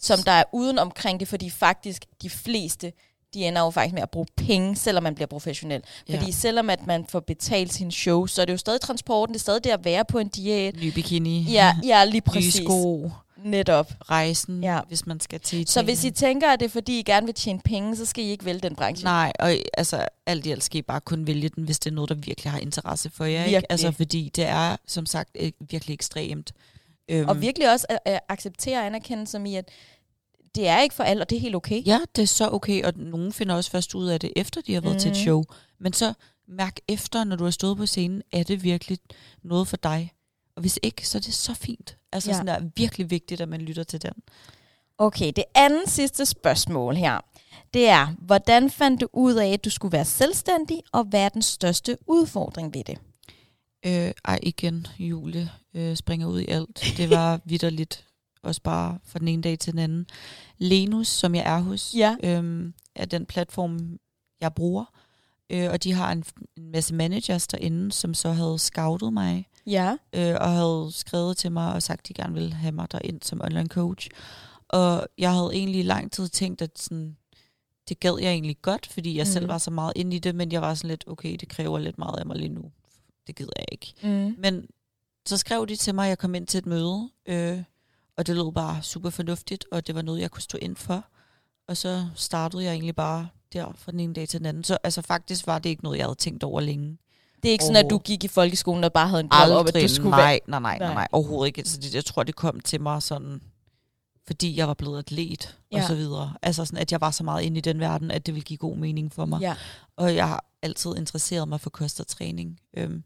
som 0.00 0.18
der 0.22 0.32
er 0.32 0.44
uden 0.52 0.78
omkring 0.78 1.20
det, 1.20 1.28
fordi 1.28 1.50
faktisk 1.50 2.04
de 2.22 2.30
fleste, 2.30 2.92
de 3.34 3.44
ender 3.44 3.62
jo 3.62 3.70
faktisk 3.70 3.94
med 3.94 4.02
at 4.02 4.10
bruge 4.10 4.26
penge, 4.36 4.76
selvom 4.76 5.02
man 5.02 5.14
bliver 5.14 5.26
professionel. 5.28 5.82
Ja. 6.08 6.18
Fordi 6.18 6.32
selvom 6.32 6.70
at 6.70 6.86
man 6.86 7.06
får 7.08 7.20
betalt 7.20 7.72
sin 7.72 7.90
show, 7.92 8.26
så 8.26 8.40
er 8.42 8.44
det 8.46 8.52
jo 8.52 8.58
stadig 8.58 8.80
transporten, 8.80 9.32
det 9.34 9.38
er 9.38 9.42
stadig 9.42 9.64
det 9.64 9.70
at 9.70 9.84
være 9.84 10.04
på 10.04 10.18
en 10.18 10.28
diæt. 10.28 10.76
ny 10.76 10.88
bikini, 10.94 11.42
Ja, 11.42 11.76
ja 11.84 12.04
lige 12.04 12.14
nye 12.14 12.20
præcis. 12.20 12.54
sko, 12.54 13.10
Netop. 13.44 13.92
rejsen, 14.10 14.62
Ja. 14.64 14.80
hvis 14.88 15.06
man 15.06 15.20
skal 15.20 15.40
til 15.40 15.66
Så 15.66 15.82
hvis 15.82 16.04
I 16.04 16.10
tænker, 16.10 16.48
at 16.52 16.60
det 16.60 16.66
er 16.66 16.70
fordi, 16.70 16.98
I 16.98 17.02
gerne 17.02 17.26
vil 17.26 17.34
tjene 17.34 17.60
penge, 17.64 17.96
så 17.96 18.04
skal 18.04 18.24
I 18.24 18.28
ikke 18.28 18.44
vælge 18.44 18.60
den 18.60 18.76
branche. 18.76 19.04
Nej, 19.04 19.32
og 19.38 19.52
altså 19.74 20.08
alt 20.26 20.46
i 20.46 20.50
alt 20.50 20.64
skal 20.64 20.78
I 20.78 20.82
bare 20.82 21.00
kun 21.00 21.26
vælge 21.26 21.48
den, 21.48 21.64
hvis 21.64 21.78
det 21.78 21.90
er 21.90 21.94
noget, 21.94 22.08
der 22.08 22.14
virkelig 22.14 22.52
har 22.52 22.58
interesse 22.58 23.10
for 23.10 23.24
jer. 23.24 23.44
Ikke? 23.44 23.72
Altså 23.72 23.90
fordi 23.92 24.30
det 24.36 24.44
er, 24.46 24.76
som 24.86 25.06
sagt, 25.06 25.36
virkelig 25.70 25.94
ekstremt. 25.94 26.52
Øhm, 27.08 27.28
Og 27.28 27.40
virkelig 27.40 27.70
også 27.72 27.86
at, 27.88 27.98
at 28.04 28.20
acceptere 28.28 28.78
og 28.78 28.86
anerkende 28.86 29.26
som 29.26 29.46
i, 29.46 29.54
at 29.54 29.68
det 30.54 30.68
er 30.68 30.80
ikke 30.80 30.94
for 30.94 31.04
alle, 31.04 31.22
og 31.22 31.30
det 31.30 31.36
er 31.36 31.40
helt 31.40 31.54
okay. 31.54 31.82
Ja, 31.86 32.00
det 32.16 32.22
er 32.22 32.26
så 32.26 32.48
okay, 32.52 32.84
og 32.84 32.92
nogen 32.96 33.32
finder 33.32 33.54
også 33.54 33.70
først 33.70 33.94
ud 33.94 34.06
af 34.06 34.20
det, 34.20 34.32
efter 34.36 34.60
de 34.60 34.74
har 34.74 34.80
været 34.80 34.94
mm. 34.94 35.00
til 35.00 35.08
et 35.08 35.16
Mhm. 35.16 35.22
show. 35.22 35.42
Men 35.80 35.92
så 35.92 36.12
mærk 36.48 36.76
efter, 36.88 37.24
når 37.24 37.36
du 37.36 37.44
har 37.44 37.50
stået 37.50 37.76
på 37.76 37.86
scenen, 37.86 38.22
er 38.32 38.42
det 38.42 38.62
virkelig 38.62 38.98
noget 39.42 39.68
for 39.68 39.76
dig? 39.76 40.12
Og 40.56 40.60
hvis 40.60 40.78
ikke, 40.82 41.08
så 41.08 41.18
er 41.18 41.22
det 41.22 41.34
så 41.34 41.54
fint. 41.54 41.96
Altså 42.12 42.30
Ja. 42.30 42.36
sådan 42.36 42.48
er 42.48 42.70
virkelig 42.76 43.10
vigtigt, 43.10 43.40
at 43.40 43.48
man 43.48 43.60
lytter 43.60 43.82
til 43.84 44.02
den. 44.02 44.12
Okay, 44.98 45.32
det 45.36 45.44
anden 45.54 45.86
sidste 45.88 46.26
spørgsmål 46.26 46.96
her, 46.96 47.20
det 47.74 47.88
er, 47.88 48.06
hvordan 48.18 48.70
fandt 48.70 49.00
du 49.00 49.08
ud 49.12 49.34
af, 49.34 49.48
at 49.48 49.64
du 49.64 49.70
skulle 49.70 49.92
være 49.92 50.04
selvstændig, 50.04 50.82
og 50.92 51.04
hvad 51.04 51.20
er 51.20 51.28
den 51.28 51.42
største 51.42 51.98
udfordring 52.06 52.74
ved 52.74 52.84
det? 52.84 52.98
Øh, 53.86 54.12
ej, 54.24 54.38
igen, 54.42 54.86
Julie 54.98 55.50
øh, 55.74 55.96
springer 55.96 56.26
ud 56.26 56.40
i 56.40 56.46
alt. 56.48 56.84
Det 56.96 57.10
var 57.10 57.40
vidderligt, 57.44 58.04
også 58.42 58.62
bare 58.62 58.98
fra 59.04 59.18
den 59.18 59.28
ene 59.28 59.42
dag 59.42 59.58
til 59.58 59.72
den 59.72 59.80
anden. 59.80 60.06
Lenus, 60.58 61.08
som 61.08 61.34
jeg 61.34 61.44
er 61.46 61.58
hos, 61.60 61.94
Ja. 61.96 62.16
øhm, 62.22 62.74
er 62.94 63.04
den 63.04 63.26
platform, 63.26 63.98
jeg 64.40 64.54
bruger. 64.54 64.84
Øh, 65.50 65.70
og 65.70 65.84
de 65.84 65.92
har 65.92 66.12
en, 66.12 66.24
en 66.56 66.70
masse 66.70 66.94
managers 66.94 67.46
derinde, 67.46 67.92
som 67.92 68.14
så 68.14 68.32
havde 68.32 68.58
scoutet 68.58 69.12
mig. 69.12 69.48
Ja. 69.66 69.96
øh, 70.12 70.34
og 70.40 70.50
havde 70.50 70.88
skrevet 70.92 71.36
til 71.36 71.52
mig 71.52 71.72
og 71.72 71.82
sagt, 71.82 72.00
at 72.00 72.08
de 72.08 72.14
gerne 72.14 72.34
ville 72.34 72.54
have 72.54 72.72
mig 72.72 72.92
derind 72.92 73.20
som 73.22 73.40
online 73.40 73.66
coach. 73.68 74.08
Og 74.68 75.08
jeg 75.18 75.32
havde 75.32 75.50
egentlig 75.52 75.80
i 75.80 75.82
lang 75.82 76.12
tid 76.12 76.28
tænkt, 76.28 76.62
at 76.62 76.78
sådan, 76.78 77.16
det 77.88 78.00
gad 78.00 78.18
jeg 78.20 78.30
egentlig 78.32 78.56
godt, 78.62 78.86
fordi 78.86 79.16
jeg 79.16 79.22
mm. 79.24 79.32
selv 79.32 79.48
var 79.48 79.58
så 79.58 79.70
meget 79.70 79.92
inde 79.96 80.16
i 80.16 80.18
det, 80.18 80.34
men 80.34 80.52
jeg 80.52 80.62
var 80.62 80.74
sådan 80.74 80.88
lidt, 80.88 81.04
okay, 81.06 81.36
det 81.40 81.48
kræver 81.48 81.78
lidt 81.78 81.98
meget 81.98 82.18
af 82.18 82.26
mig 82.26 82.36
lige 82.36 82.48
nu. 82.48 82.70
Det 83.26 83.36
gider 83.36 83.52
jeg 83.56 83.66
ikke. 83.72 83.94
Mm. 84.02 84.34
Men 84.38 84.66
så 85.26 85.36
skrev 85.36 85.66
de 85.66 85.76
til 85.76 85.94
mig, 85.94 86.04
at 86.04 86.08
jeg 86.08 86.18
kom 86.18 86.34
ind 86.34 86.46
til 86.46 86.58
et 86.58 86.66
møde, 86.66 87.10
øh, 87.26 87.62
og 88.16 88.26
det 88.26 88.36
lød 88.36 88.52
bare 88.52 88.82
super 88.82 89.10
fornuftigt, 89.10 89.64
og 89.72 89.86
det 89.86 89.94
var 89.94 90.02
noget, 90.02 90.20
jeg 90.20 90.30
kunne 90.30 90.42
stå 90.42 90.58
ind 90.62 90.76
for. 90.76 91.04
Og 91.68 91.76
så 91.76 92.06
startede 92.14 92.64
jeg 92.64 92.72
egentlig 92.72 92.96
bare 92.96 93.28
der 93.52 93.72
fra 93.74 93.92
den 93.92 94.00
ene 94.00 94.14
dag 94.14 94.28
til 94.28 94.40
den 94.40 94.46
anden. 94.46 94.64
Så 94.64 94.78
altså, 94.84 95.02
faktisk 95.02 95.46
var 95.46 95.58
det 95.58 95.70
ikke 95.70 95.84
noget, 95.84 95.98
jeg 95.98 96.06
havde 96.06 96.18
tænkt 96.18 96.44
over 96.44 96.60
længe. 96.60 96.98
Det 97.42 97.48
er 97.48 97.52
ikke 97.52 97.64
sådan, 97.64 97.84
at 97.84 97.90
du 97.90 97.98
gik 97.98 98.24
i 98.24 98.28
folkeskolen 98.28 98.84
og 98.84 98.92
bare 98.92 99.08
havde 99.08 99.20
en 99.20 99.28
drøm 99.28 99.50
om, 99.50 99.66
at 99.66 99.74
du 99.74 99.88
skulle 99.88 100.10
nej, 100.10 100.20
være... 100.20 100.40
nej, 100.46 100.60
nej, 100.60 100.78
nej, 100.78 100.86
Nej. 100.86 100.94
nej, 100.94 101.08
overhovedet 101.12 101.46
ikke. 101.46 101.68
Så 101.68 101.78
det, 101.80 101.94
jeg 101.94 102.04
tror, 102.04 102.22
det 102.22 102.36
kom 102.36 102.60
til 102.60 102.80
mig 102.80 103.02
sådan, 103.02 103.40
fordi 104.26 104.56
jeg 104.56 104.68
var 104.68 104.74
blevet 104.74 104.98
atlet 104.98 105.58
Ja. 105.72 105.78
og 105.78 105.84
så 105.88 105.94
videre. 105.94 106.34
Altså 106.42 106.64
sådan, 106.64 106.78
at 106.78 106.92
jeg 106.92 107.00
var 107.00 107.10
så 107.10 107.24
meget 107.24 107.42
inde 107.42 107.58
i 107.58 107.60
den 107.60 107.80
verden, 107.80 108.10
at 108.10 108.26
det 108.26 108.34
ville 108.34 108.44
give 108.44 108.56
god 108.56 108.76
mening 108.76 109.12
for 109.12 109.24
mig. 109.24 109.40
Ja. 109.40 109.54
Og 109.96 110.14
jeg 110.14 110.28
har 110.28 110.44
altid 110.62 110.96
interesseret 110.96 111.48
mig 111.48 111.60
for 111.60 111.70
kost 111.70 112.00
og 112.00 112.06
træning. 112.06 112.60
Øhm, 112.76 113.04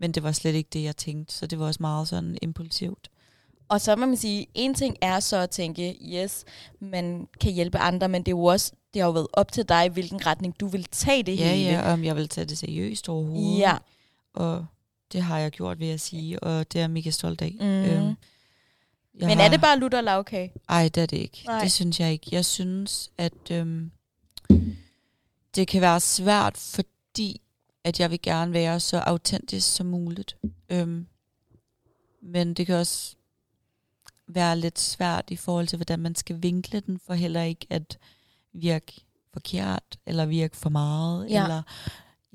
men 0.00 0.12
det 0.12 0.22
var 0.22 0.32
slet 0.32 0.54
ikke 0.54 0.70
det, 0.72 0.82
jeg 0.82 0.96
tænkte. 0.96 1.34
Så 1.34 1.46
det 1.46 1.58
var 1.58 1.66
også 1.66 1.78
meget 1.82 2.08
sådan 2.08 2.38
impulsivt. 2.42 3.10
Og 3.68 3.80
så 3.80 3.96
må 3.96 4.06
man 4.06 4.16
sige, 4.16 4.46
en 4.54 4.74
ting 4.74 4.96
er 5.00 5.20
så 5.20 5.36
at 5.36 5.50
tænke, 5.50 5.96
yes, 6.02 6.44
man 6.80 7.28
kan 7.40 7.52
hjælpe 7.52 7.78
andre, 7.78 8.08
men 8.08 8.22
det 8.22 8.28
er 8.28 8.36
jo 8.36 8.44
også, 8.44 8.72
det 8.94 9.02
har 9.02 9.06
jo 9.08 9.12
været 9.12 9.26
op 9.32 9.52
til 9.52 9.68
dig, 9.68 9.88
hvilken 9.88 10.26
retning 10.26 10.60
du 10.60 10.66
vil 10.68 10.84
tage 10.84 11.22
det 11.22 11.38
Ja, 11.38 11.54
hele. 11.54 11.70
ja, 11.70 11.92
om 11.92 12.04
jeg 12.04 12.16
vil 12.16 12.28
tage 12.28 12.44
det 12.44 12.58
seriøst 12.58 13.08
overhovedet. 13.08 13.58
Ja. 13.58 13.76
Og 14.34 14.66
det 15.12 15.22
har 15.22 15.38
jeg 15.38 15.50
gjort, 15.50 15.78
vil 15.78 15.88
jeg 15.88 16.00
sige. 16.00 16.40
Og 16.42 16.72
det 16.72 16.78
er 16.78 16.82
jeg 16.82 16.90
mega 16.90 17.10
stolt 17.10 17.42
af. 17.42 17.52
Mhm. 17.52 17.64
jeg 17.64 18.16
Men 19.28 19.40
er 19.40 19.48
det 19.48 19.60
bare 19.60 19.78
lutter 19.78 20.00
lavkage? 20.00 20.52
Ej, 20.68 20.88
det 20.94 21.02
er 21.02 21.06
det 21.06 21.16
ikke. 21.16 21.42
Nej. 21.46 21.54
Nej. 21.54 21.62
Det 21.62 21.72
synes 21.72 22.00
jeg 22.00 22.12
ikke. 22.12 22.26
Jeg 22.32 22.44
synes, 22.44 23.10
at 23.18 23.50
øhm, 23.50 23.90
det 25.54 25.68
kan 25.68 25.80
være 25.80 26.00
svært, 26.00 26.56
fordi 26.56 27.40
at 27.88 28.00
jeg 28.00 28.10
vil 28.10 28.22
gerne 28.22 28.52
være 28.52 28.80
så 28.80 28.98
autentisk 28.98 29.72
som 29.74 29.86
muligt. 29.86 30.36
Øhm, 30.70 31.06
men 32.22 32.54
det 32.54 32.66
kan 32.66 32.74
også 32.74 33.16
være 34.28 34.58
lidt 34.58 34.78
svært 34.78 35.24
i 35.30 35.36
forhold 35.36 35.66
til, 35.66 35.76
hvordan 35.76 35.98
man 35.98 36.14
skal 36.14 36.42
vinkle 36.42 36.80
den, 36.80 36.98
for 37.06 37.14
heller 37.14 37.42
ikke 37.42 37.66
at 37.70 37.98
virke 38.52 38.92
forkert, 39.32 39.98
eller 40.06 40.26
virke 40.26 40.56
for 40.56 40.70
meget, 40.70 41.30
Ja. 41.30 41.42
eller 41.42 41.62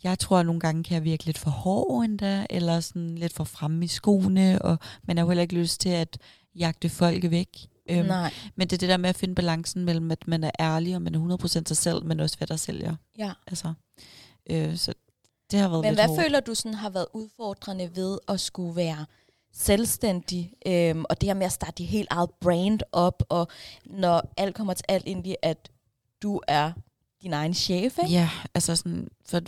jeg 0.03 0.19
tror, 0.19 0.39
at 0.39 0.45
nogle 0.45 0.59
gange 0.61 0.84
kan 0.84 0.95
jeg 0.95 1.03
virke 1.03 1.25
lidt 1.25 1.38
for 1.38 1.49
hård 1.49 2.03
endda, 2.05 2.45
eller 2.49 2.80
sådan 2.80 3.15
lidt 3.17 3.34
for 3.34 3.43
fremme 3.43 3.85
i 3.85 3.88
skoene, 3.88 4.61
og 4.61 4.77
man 5.03 5.17
har 5.17 5.23
jo 5.23 5.30
heller 5.30 5.41
ikke 5.41 5.55
lyst 5.55 5.81
til 5.81 5.89
at 5.89 6.17
jagte 6.55 6.89
folk 6.89 7.31
væk. 7.31 7.67
Øhm, 7.89 8.05
Nej. 8.07 8.34
men 8.55 8.67
det 8.67 8.73
er 8.73 8.77
det 8.77 8.89
der 8.89 8.97
med 8.97 9.09
at 9.09 9.15
finde 9.15 9.35
balancen 9.35 9.85
mellem, 9.85 10.11
at 10.11 10.27
man 10.27 10.43
er 10.43 10.51
ærlig, 10.59 10.95
og 10.95 11.01
man 11.01 11.15
er 11.15 11.19
100% 11.19 11.47
sig 11.67 11.77
selv, 11.77 12.05
men 12.05 12.19
også 12.19 12.38
hvad 12.38 12.47
der 12.47 12.55
sælger. 12.55 12.95
Ja. 13.17 13.31
Altså, 13.47 13.73
øh, 14.49 14.77
så 14.77 14.93
det 15.53 15.61
har 15.61 15.69
været 15.69 15.81
Men 15.81 15.91
lidt 15.91 15.97
hvad 15.99 16.07
hårdt. 16.07 16.21
føler 16.21 16.39
du 16.39 16.55
sådan 16.55 16.73
har 16.73 16.89
været 16.89 17.07
udfordrende 17.13 17.95
ved 17.95 18.19
at 18.27 18.39
skulle 18.39 18.75
være 18.75 19.05
selvstændig, 19.53 20.53
øhm, 20.65 21.05
og 21.09 21.21
det 21.21 21.30
her 21.30 21.34
med 21.34 21.45
at 21.45 21.51
starte 21.51 21.73
dit 21.77 21.88
helt 21.88 22.07
eget 22.11 22.30
brand 22.41 22.80
op, 22.91 23.23
og 23.30 23.47
når 23.85 24.34
alt 24.38 24.55
kommer 24.55 24.73
til 24.73 24.85
alt 24.89 25.03
egentlig, 25.07 25.38
at 25.41 25.71
du 26.21 26.41
er 26.47 26.71
din 27.21 27.34
egen 27.34 27.53
chef, 27.53 27.97
ikke? 27.97 28.11
Ja, 28.11 28.30
altså 28.53 28.75
sådan, 28.75 29.07
for, 29.25 29.41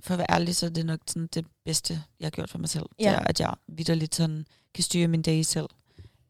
for 0.00 0.14
at 0.14 0.18
være 0.18 0.30
ærlig, 0.30 0.56
så 0.56 0.66
er 0.66 0.70
det 0.70 0.86
nok 0.86 1.00
sådan 1.06 1.26
det 1.34 1.46
bedste, 1.64 2.02
jeg 2.20 2.26
har 2.26 2.30
gjort 2.30 2.50
for 2.50 2.58
mig 2.58 2.68
selv. 2.68 2.86
Ja. 2.98 3.04
Det 3.10 3.14
er, 3.16 3.20
at 3.20 3.40
jeg 3.40 3.54
vidderligt 3.68 4.14
sådan 4.14 4.46
kan 4.74 4.84
styre 4.84 5.08
min 5.08 5.22
dag 5.22 5.46
selv. 5.46 5.68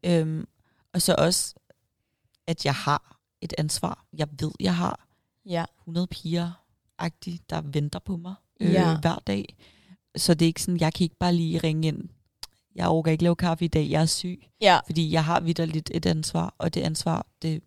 Øhm, 0.03 0.47
og 0.93 1.01
så 1.01 1.15
også, 1.17 1.55
at 2.47 2.65
jeg 2.65 2.75
har 2.75 3.17
et 3.41 3.53
ansvar. 3.57 4.05
Jeg 4.17 4.27
ved, 4.39 4.51
jeg 4.59 4.75
har 4.75 4.99
Ja. 5.45 5.65
100 5.79 6.07
piger 6.07 6.51
der 7.49 7.61
venter 7.61 7.99
på 7.99 8.17
mig 8.17 8.35
øh, 8.61 8.71
Ja. 8.73 8.97
hver 8.99 9.19
dag. 9.27 9.55
Så 10.15 10.33
det 10.33 10.45
er 10.45 10.47
ikke 10.47 10.61
sådan, 10.61 10.79
jeg 10.79 10.93
kan 10.93 11.03
ikke 11.03 11.17
bare 11.19 11.33
lige 11.33 11.57
ringe 11.57 11.87
ind. 11.87 12.09
Jeg 12.75 12.87
overgår 12.87 13.11
ikke 13.11 13.23
lave 13.23 13.35
kaffe 13.35 13.65
i 13.65 13.67
dag, 13.67 13.89
jeg 13.89 14.01
er 14.01 14.05
syg. 14.05 14.43
Ja. 14.61 14.79
Fordi 14.85 15.11
jeg 15.11 15.25
har 15.25 15.39
vidderligt 15.39 15.91
et 15.93 16.05
ansvar, 16.05 16.55
og 16.57 16.73
det 16.73 16.81
ansvar, 16.81 17.27
det 17.41 17.63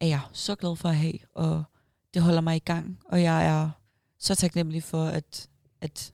er 0.00 0.06
jeg 0.06 0.20
så 0.32 0.54
glad 0.54 0.76
for 0.76 0.88
at 0.88 0.96
have, 0.96 1.18
og 1.34 1.64
det 2.14 2.22
holder 2.22 2.40
mig 2.40 2.56
i 2.56 2.58
gang. 2.58 2.98
Og 3.04 3.22
jeg 3.22 3.46
er 3.46 3.70
så 4.18 4.34
taknemmelig 4.34 4.82
for 4.82 5.04
at, 5.04 5.48
at 5.80 6.12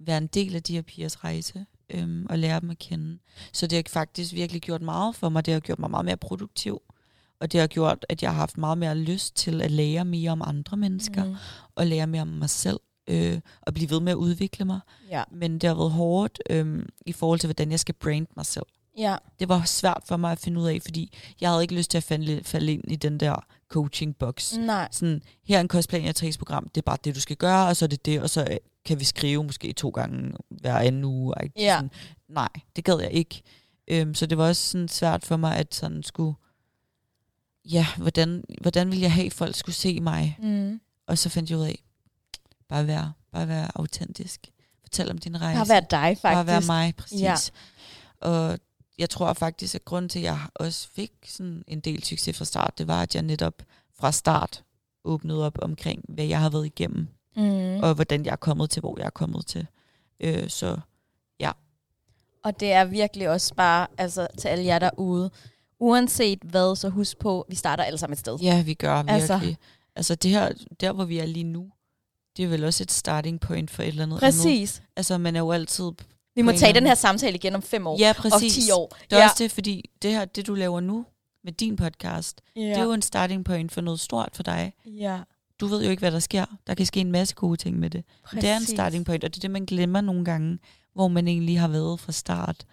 være 0.00 0.18
en 0.18 0.26
del 0.26 0.54
af 0.56 0.62
de 0.62 0.72
her 0.74 0.82
pigers 0.82 1.24
rejse, 1.24 1.66
øhm, 1.90 2.26
og 2.30 2.38
lære 2.38 2.60
dem 2.60 2.70
at 2.70 2.78
kende. 2.78 3.18
Så 3.52 3.66
det 3.66 3.76
har 3.78 3.84
faktisk 3.88 4.32
virkelig 4.34 4.62
gjort 4.62 4.82
meget 4.82 5.16
for 5.16 5.28
mig. 5.28 5.46
Det 5.46 5.54
har 5.54 5.60
gjort 5.60 5.78
mig 5.78 5.90
meget 5.90 6.04
mere 6.04 6.16
produktiv, 6.16 6.82
og 7.40 7.52
det 7.52 7.60
har 7.60 7.66
gjort, 7.66 8.06
at 8.08 8.22
jeg 8.22 8.30
har 8.30 8.36
haft 8.38 8.58
meget 8.58 8.78
mere 8.78 8.94
lyst 8.98 9.36
til 9.36 9.62
at 9.62 9.70
lære 9.70 10.04
mere 10.04 10.30
om 10.30 10.42
andre 10.44 10.76
mennesker, 10.76 11.24
Mm. 11.24 11.36
og 11.74 11.86
lære 11.86 12.06
mere 12.06 12.22
om 12.22 12.28
mig 12.28 12.50
selv, 12.50 12.80
øh, 13.10 13.40
og 13.62 13.74
blive 13.74 13.90
ved 13.90 14.00
med 14.00 14.12
at 14.12 14.16
udvikle 14.16 14.64
mig. 14.64 14.80
Ja. 15.10 15.24
Men 15.32 15.58
det 15.58 15.68
har 15.68 15.74
været 15.74 15.90
hårdt 15.90 16.38
øh, 16.50 16.86
i 17.06 17.12
forhold 17.12 17.38
til, 17.38 17.46
hvordan 17.46 17.70
jeg 17.70 17.80
skal 17.80 17.94
brande 17.94 18.26
mig 18.36 18.46
selv. 18.46 18.66
Ja. 18.98 19.16
Det 19.38 19.48
var 19.48 19.64
svært 19.64 20.02
for 20.04 20.16
mig 20.16 20.32
at 20.32 20.38
finde 20.38 20.60
ud 20.60 20.66
af, 20.66 20.78
fordi 20.82 21.12
jeg 21.40 21.50
havde 21.50 21.62
ikke 21.62 21.74
lyst 21.74 21.90
til 21.90 21.98
at 21.98 22.04
falde, 22.04 22.40
falde 22.44 22.72
ind 22.72 22.92
i 22.92 22.96
den 22.96 23.20
der 23.20 23.44
coaching-box. 23.68 24.56
Nej. 24.56 24.88
Sådan, 24.90 25.22
her 25.44 25.56
er 25.56 25.60
en 25.60 25.68
kostplan, 25.68 26.04
jeg 26.04 26.34
program. 26.38 26.68
Det 26.68 26.80
er 26.80 26.84
bare 26.84 26.98
det, 27.04 27.14
du 27.14 27.20
skal 27.20 27.36
gøre, 27.36 27.68
og 27.68 27.76
så 27.76 27.84
er 27.84 27.88
det 27.88 28.06
det, 28.06 28.22
og 28.22 28.30
så 28.30 28.46
øh, 28.50 28.56
kan 28.84 29.00
vi 29.00 29.04
skrive 29.04 29.44
måske 29.44 29.72
to 29.72 29.88
gange 29.88 30.32
hver 30.48 30.78
anden 30.78 31.04
uge. 31.04 31.34
Ikke? 31.42 31.60
Ja. 31.60 31.74
Sådan, 31.74 31.90
nej, 32.28 32.48
det 32.76 32.84
gad 32.84 33.00
jeg 33.00 33.12
ikke. 33.12 33.42
Øhm, 33.88 34.14
så 34.14 34.26
det 34.26 34.38
var 34.38 34.48
også 34.48 34.62
sådan 34.62 34.88
svært 34.88 35.24
for 35.24 35.36
mig, 35.36 35.56
at 35.56 35.74
sådan 35.74 36.02
skulle, 36.02 36.34
ja, 37.64 37.86
hvordan, 37.96 38.44
hvordan 38.60 38.90
ville 38.90 39.02
jeg 39.02 39.12
have, 39.12 39.26
at 39.26 39.32
folk 39.32 39.56
skulle 39.56 39.76
se 39.76 40.00
mig? 40.00 40.38
Mm. 40.42 40.80
Og 41.06 41.18
så 41.18 41.28
fandt 41.28 41.50
jeg 41.50 41.58
ud 41.58 41.64
af, 41.64 41.82
bare 42.70 42.86
være, 42.86 43.12
bare 43.32 43.48
være 43.48 43.68
autentisk. 43.74 44.50
Fortæl 44.82 45.10
om 45.10 45.18
din 45.18 45.40
rejse. 45.40 45.58
Har 45.58 45.64
været 45.64 45.90
dig, 45.90 45.98
faktisk. 46.00 46.22
Bare 46.22 46.46
være 46.46 46.60
mig, 46.66 46.94
præcis. 46.96 47.20
Ja. 47.20 47.34
Ja. 48.22 48.28
Og 48.28 48.58
jeg 48.98 49.10
tror 49.10 49.32
faktisk, 49.32 49.74
at 49.74 49.84
grunden 49.84 50.08
til, 50.08 50.18
at 50.18 50.24
jeg 50.24 50.38
også 50.54 50.88
fik 50.94 51.12
sådan 51.26 51.64
en 51.66 51.80
del 51.80 52.02
succes 52.04 52.38
fra 52.38 52.44
start, 52.44 52.78
det 52.78 52.86
var, 52.88 53.02
at 53.02 53.14
jeg 53.14 53.22
netop 53.22 53.54
fra 53.98 54.12
start 54.12 54.64
åbnede 55.04 55.46
op 55.46 55.58
omkring, 55.62 56.04
hvad 56.08 56.24
jeg 56.24 56.40
har 56.40 56.50
været 56.50 56.66
igennem, 56.66 57.08
Mm. 57.36 57.76
og 57.82 57.94
hvordan 57.94 58.24
jeg 58.24 58.32
er 58.32 58.36
kommet 58.36 58.70
til, 58.70 58.80
hvor 58.80 58.98
jeg 58.98 59.06
er 59.06 59.10
kommet 59.10 59.46
til. 59.46 59.66
Øh, 60.20 60.48
så 60.48 60.78
Og 62.44 62.60
det 62.60 62.72
er 62.72 62.84
virkelig 62.84 63.28
også 63.30 63.54
bare 63.54 63.86
altså, 63.98 64.26
til 64.38 64.48
alle 64.48 64.64
jer 64.64 64.78
derude. 64.78 65.30
Uanset 65.78 66.38
hvad, 66.42 66.76
så 66.76 66.88
husk 66.88 67.18
på, 67.18 67.46
vi 67.48 67.54
starter 67.54 67.84
alle 67.84 67.98
sammen 67.98 68.12
et 68.12 68.18
sted. 68.18 68.38
ja, 68.42 68.62
vi 68.62 68.74
gør 68.74 68.96
virkelig. 69.02 69.14
Altså, 69.20 69.54
altså 69.96 70.14
det 70.14 70.30
her, 70.30 70.52
der 70.80 70.92
hvor 70.92 71.04
vi 71.04 71.18
er 71.18 71.26
lige 71.26 71.44
nu, 71.44 71.70
det 72.40 72.46
er 72.46 72.50
vel 72.50 72.64
også 72.64 72.82
et 72.82 72.92
starting 72.92 73.40
point 73.40 73.70
for 73.70 73.82
et 73.82 73.88
eller 73.88 74.02
andet 74.02 74.16
andet. 74.16 74.34
Præcis. 74.34 74.82
Altså 74.96 75.18
man 75.18 75.36
er 75.36 75.40
jo 75.40 75.52
altid... 75.52 75.92
Vi 76.34 76.42
må 76.42 76.52
tage 76.52 76.74
den 76.74 76.86
her 76.86 76.94
samtale 76.94 77.34
igen 77.34 77.54
om 77.54 77.62
fem 77.62 77.86
år. 77.86 77.98
Ja, 77.98 78.12
præcis. 78.12 78.54
10 78.54 78.70
år. 78.70 78.96
Det 79.10 79.16
er 79.16 79.18
ja. 79.18 79.24
også 79.24 79.36
det, 79.38 79.52
fordi 79.52 79.90
det 80.02 80.10
her, 80.10 80.24
det 80.24 80.46
du 80.46 80.54
laver 80.54 80.80
nu 80.80 81.06
med 81.44 81.52
din 81.52 81.76
podcast, 81.76 82.40
ja. 82.56 82.60
det 82.60 82.76
er 82.76 82.82
jo 82.82 82.92
en 82.92 83.02
starting 83.02 83.44
point 83.44 83.72
for 83.72 83.80
noget 83.80 84.00
stort 84.00 84.30
for 84.32 84.42
dig. 84.42 84.72
ja. 84.86 85.20
Du 85.60 85.66
ved 85.66 85.84
jo 85.84 85.90
ikke, 85.90 86.00
hvad 86.00 86.12
der 86.12 86.18
sker. 86.18 86.44
Der 86.66 86.74
kan 86.74 86.86
ske 86.86 87.00
en 87.00 87.12
masse 87.12 87.34
gode 87.34 87.56
ting 87.56 87.78
med 87.78 87.90
det. 87.90 88.04
Præcis. 88.24 88.40
Det 88.40 88.50
er 88.50 88.56
en 88.56 88.66
starting 88.66 89.06
point, 89.06 89.24
og 89.24 89.30
det 89.30 89.38
er 89.38 89.40
det, 89.40 89.50
man 89.50 89.64
glemmer 89.64 90.00
nogle 90.00 90.24
gange, 90.24 90.58
hvor 90.94 91.08
man 91.08 91.28
egentlig 91.28 91.60
har 91.60 91.68
været 91.68 92.00
fra 92.00 92.12
start, 92.12 92.64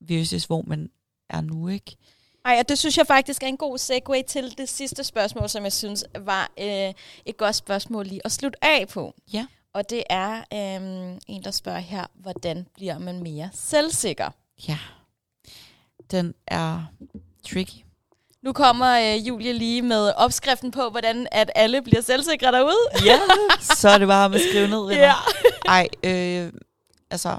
versus 0.00 0.44
hvor 0.44 0.62
man 0.66 0.90
er 1.30 1.40
nu, 1.40 1.68
ikke? 1.68 1.96
Ej, 2.44 2.56
og 2.58 2.68
det 2.68 2.78
synes 2.78 2.98
jeg 2.98 3.06
faktisk 3.06 3.42
er 3.42 3.46
en 3.46 3.56
god 3.56 3.78
segue 3.78 4.22
til 4.22 4.58
det 4.58 4.68
sidste 4.68 5.04
spørgsmål, 5.04 5.48
som 5.48 5.64
jeg 5.64 5.72
synes 5.72 6.04
var 6.18 6.50
øh, 6.58 6.94
et 7.26 7.36
godt 7.36 7.56
spørgsmål 7.56 8.06
lige 8.06 8.20
at 8.24 8.32
slutte 8.32 8.64
af 8.64 8.88
på. 8.88 9.14
Ja. 9.32 9.46
Og 9.72 9.90
det 9.90 10.02
er 10.10 10.38
øh, 10.52 11.18
en, 11.26 11.44
der 11.44 11.50
spørger 11.50 11.78
her, 11.78 12.06
hvordan 12.14 12.66
bliver 12.74 12.98
man 12.98 13.22
mere 13.22 13.50
selvsikker? 13.52 14.30
Ja. 14.68 14.78
Den 16.10 16.34
er 16.46 16.84
tricky. 17.48 17.84
Nu 18.42 18.52
kommer 18.52 19.00
øh, 19.00 19.28
Julie 19.28 19.52
lige 19.52 19.82
med 19.82 20.12
opskriften 20.16 20.70
på, 20.70 20.90
hvordan 20.90 21.26
at 21.32 21.50
alle 21.54 21.82
bliver 21.82 22.00
selvsikre 22.00 22.52
derude. 22.52 23.04
Ja, 23.04 23.18
så 23.60 23.88
er 23.88 23.98
det 23.98 24.08
bare 24.08 24.34
at 24.34 24.40
skrive 24.40 24.68
ned. 24.68 24.88
Ja. 24.90 25.14
Ej, 25.66 25.88
øh, 26.04 26.52
altså, 27.10 27.38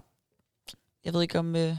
jeg 1.06 1.14
ved 1.14 1.22
ikke 1.22 1.40
om, 1.40 1.56
øh, 1.56 1.76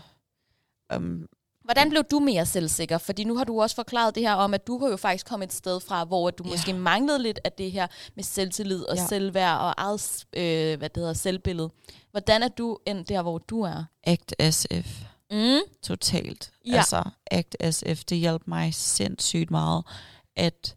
om 0.91 1.27
Hvordan 1.73 1.91
blev 1.91 2.03
du 2.11 2.19
mere 2.19 2.47
selvsikker? 2.47 2.99
Fordi 2.99 3.25
nu 3.25 3.37
har 3.37 3.45
du 3.45 3.63
også 3.63 3.77
forklaret 3.77 4.15
det 4.15 4.23
her 4.23 4.35
om, 4.35 4.55
at 4.55 4.67
du 4.67 4.79
har 4.79 4.89
jo 4.89 4.97
faktisk 4.97 5.27
kommet 5.27 5.47
et 5.47 5.53
sted 5.53 5.81
fra, 5.81 6.05
hvor 6.05 6.31
du 6.31 6.45
Ja. 6.45 6.51
måske 6.51 6.73
manglede 6.73 7.23
lidt 7.23 7.41
af 7.45 7.53
det 7.53 7.73
her 7.73 7.87
med 8.17 8.25
selvtillid 8.25 8.83
og 8.83 8.97
Ja. 8.97 9.07
selvværd 9.07 9.59
og 9.59 9.75
eget 9.77 10.25
øh, 10.33 10.79
hvad 10.79 10.89
det 10.89 10.97
hedder, 10.97 11.13
selvbillede. 11.13 11.71
Hvordan 12.11 12.43
er 12.43 12.49
du 12.49 12.79
endt 12.87 13.09
der, 13.09 13.23
hvor 13.23 13.39
du 13.39 13.61
er? 13.63 13.85
Act 14.05 14.35
SF. 14.51 15.01
Mm. 15.31 15.61
Totalt. 15.83 16.51
Ja. 16.67 16.77
Altså, 16.77 17.03
Act 17.31 17.57
SF, 17.75 18.05
det 18.05 18.19
hjalp 18.19 18.43
mig 18.47 18.75
sindssygt 18.75 19.51
meget, 19.51 19.85
at 20.37 20.77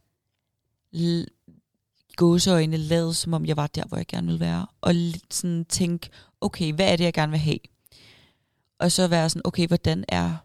gåseøjne 2.15 2.77
lade, 2.77 3.13
som 3.13 3.33
om 3.33 3.45
jeg 3.45 3.57
var 3.57 3.67
der, 3.67 3.83
hvor 3.85 3.97
jeg 3.97 4.07
gerne 4.07 4.27
ville 4.27 4.39
være. 4.39 4.67
Og 4.81 4.95
lidt 4.95 5.33
sådan 5.33 5.65
tænke, 5.65 6.09
okay, 6.41 6.73
hvad 6.73 6.91
er 6.91 6.95
det, 6.95 7.03
jeg 7.03 7.13
gerne 7.13 7.31
vil 7.31 7.39
have? 7.39 7.59
Og 8.79 8.91
så 8.91 9.07
være 9.07 9.29
sådan, 9.29 9.41
okay, 9.45 9.67
hvordan 9.67 10.05
er, 10.07 10.35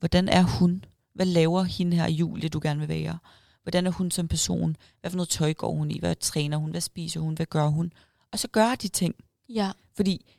hvordan 0.00 0.28
er 0.28 0.42
hun? 0.42 0.84
Hvad 1.14 1.26
laver 1.26 1.62
hende 1.62 1.96
her 1.96 2.08
Julie, 2.08 2.48
du 2.48 2.60
gerne 2.62 2.80
vil 2.80 2.88
være? 2.88 3.18
Hvordan 3.62 3.86
er 3.86 3.90
hun 3.90 4.10
som 4.10 4.28
person? 4.28 4.76
Hvad 5.00 5.10
for 5.10 5.16
noget 5.16 5.28
tøj 5.28 5.52
går 5.54 5.72
hun 5.74 5.90
i? 5.90 5.98
Hvad 5.98 6.14
træner 6.16 6.56
hun? 6.56 6.70
Hvad 6.70 6.80
spiser 6.80 7.20
hun? 7.20 7.34
Hvad 7.34 7.46
gør 7.46 7.66
hun? 7.66 7.92
Og 8.32 8.38
så 8.38 8.48
gør 8.48 8.74
de 8.74 8.88
ting. 8.88 9.14
Ja. 9.48 9.70
Fordi, 9.96 10.36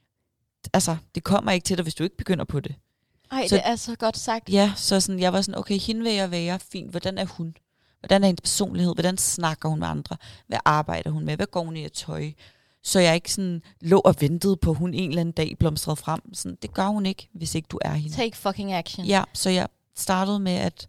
altså, 0.74 0.98
det 1.16 1.24
kommer 1.24 1.52
ikke 1.52 1.66
til 1.66 1.78
dig, 1.78 1.84
hvis 1.84 1.96
du 1.96 2.04
ikke 2.04 2.18
begynder 2.18 2.46
på 2.46 2.60
det. 2.60 2.76
Ej, 3.32 3.44
Så- 3.44 3.50
så, 3.50 3.56
det 3.56 3.62
er 3.66 3.76
så 3.76 3.96
godt 3.96 4.18
sagt. 4.18 4.50
Ja, 4.50 4.74
så 4.76 5.00
sådan, 5.00 5.20
jeg 5.20 5.34
var 5.34 5.42
sådan, 5.42 5.60
okay, 5.60 5.78
hende 5.78 6.04
vil 6.04 6.14
jeg 6.14 6.32
være, 6.32 6.60
fint. 6.60 6.92
Hvordan 6.92 7.18
er 7.18 7.26
hun? 7.26 7.56
Hvordan 8.00 8.24
er 8.24 8.28
hendes 8.28 8.42
personlighed? 8.42 8.94
Hvordan 8.94 9.18
snakker 9.18 9.70
hun 9.70 9.80
med 9.80 9.88
andre? 9.88 10.18
Hvad 10.48 10.60
arbejder 10.66 11.10
hun 11.10 11.26
med? 11.26 11.36
Hvad 11.36 11.48
går 11.48 11.64
hun 11.64 11.78
i 11.78 11.84
af 11.84 11.92
tøj? 11.92 12.32
Så 12.84 13.00
jeg 13.00 13.16
ikke 13.16 13.34
sådan 13.34 13.62
lå 13.82 14.00
og 14.00 14.16
ventede 14.20 14.58
på, 14.58 14.72
at 14.72 14.78
hun 14.78 14.94
en 14.94 15.10
eller 15.10 15.22
anden 15.22 15.34
dag 15.34 15.56
blomstrede 15.60 15.96
frem. 15.96 16.34
Sådan, 16.34 16.58
det 16.62 16.74
gør 16.74 16.88
hun 16.88 17.06
ikke, 17.06 17.30
hvis 17.34 17.56
ikke 17.56 17.68
du 17.72 17.80
er 17.82 17.94
hende. 17.94 18.16
Take 18.16 18.38
fucking 18.38 18.74
action. 18.74 19.06
Ja, 19.06 19.24
så 19.34 19.50
jeg 19.50 19.68
startede 19.96 20.40
med 20.40 20.52
at, 20.56 20.88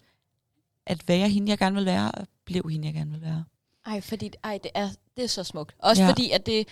at 0.86 1.08
være 1.08 1.28
hende, 1.28 1.50
jeg 1.50 1.58
gerne 1.58 1.76
vil 1.76 1.84
være, 1.84 2.10
og 2.12 2.26
blev 2.44 2.62
hende, 2.70 2.86
jeg 2.86 2.94
gerne 2.94 3.10
vil 3.10 3.20
være. 3.22 3.44
Ej, 3.86 4.00
fordi 4.00 4.30
ej, 4.44 4.58
det, 4.62 4.70
er, 4.74 4.88
det 5.16 5.24
er 5.24 5.28
så 5.28 5.44
smukt. 5.44 5.74
Også 5.78 6.02
Ja. 6.02 6.08
fordi, 6.08 6.30
at 6.30 6.46
det, 6.46 6.68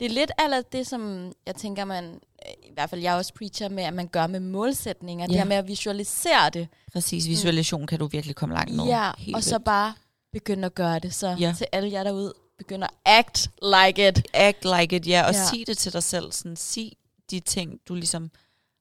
det 0.00 0.06
er 0.06 0.10
lidt 0.10 0.30
af 0.38 0.64
det, 0.72 0.86
som 0.86 1.32
jeg 1.46 1.54
tænker, 1.54 1.84
man, 1.84 2.20
i 2.62 2.72
hvert 2.74 2.90
fald 2.90 3.00
jeg 3.00 3.14
også 3.14 3.34
preacher 3.34 3.68
med, 3.68 3.82
at 3.84 3.94
man 3.94 4.08
gør 4.08 4.26
med 4.26 4.40
målsætninger. 4.40 5.24
Ja. 5.24 5.28
Det 5.28 5.36
her 5.36 5.44
med 5.44 5.56
at 5.56 5.68
visualisere 5.68 6.50
det. 6.50 6.68
Præcis, 6.92 7.28
visualisation 7.28 7.86
kan 7.86 7.98
du 7.98 8.06
virkelig 8.06 8.36
komme 8.36 8.54
langt 8.54 8.74
med. 8.76 8.84
ja, 8.84 9.10
Helt 9.18 9.36
og 9.36 9.42
så 9.42 9.50
vildt. 9.54 9.64
bare 9.64 9.94
begynde 10.32 10.66
at 10.66 10.74
gøre 10.74 10.98
det. 10.98 11.14
Så 11.14 11.36
ja. 11.40 11.54
til 11.58 11.66
alle 11.72 11.92
jer 11.92 12.04
derude, 12.04 12.34
begynd 12.62 12.84
at 12.84 12.90
act 13.04 13.50
like 13.62 14.08
it. 14.08 14.28
act 14.34 14.64
like 14.64 14.96
it, 14.96 15.06
ja, 15.06 15.22
og 15.26 15.32
ja. 15.32 15.38
Ja. 15.38 15.46
sig 15.46 15.66
det 15.66 15.78
til 15.78 15.92
dig 15.92 16.02
selv. 16.02 16.32
Sådan, 16.32 16.56
sig 16.56 16.92
de 17.30 17.40
ting, 17.40 17.80
du 17.88 17.94
ligesom 17.94 18.30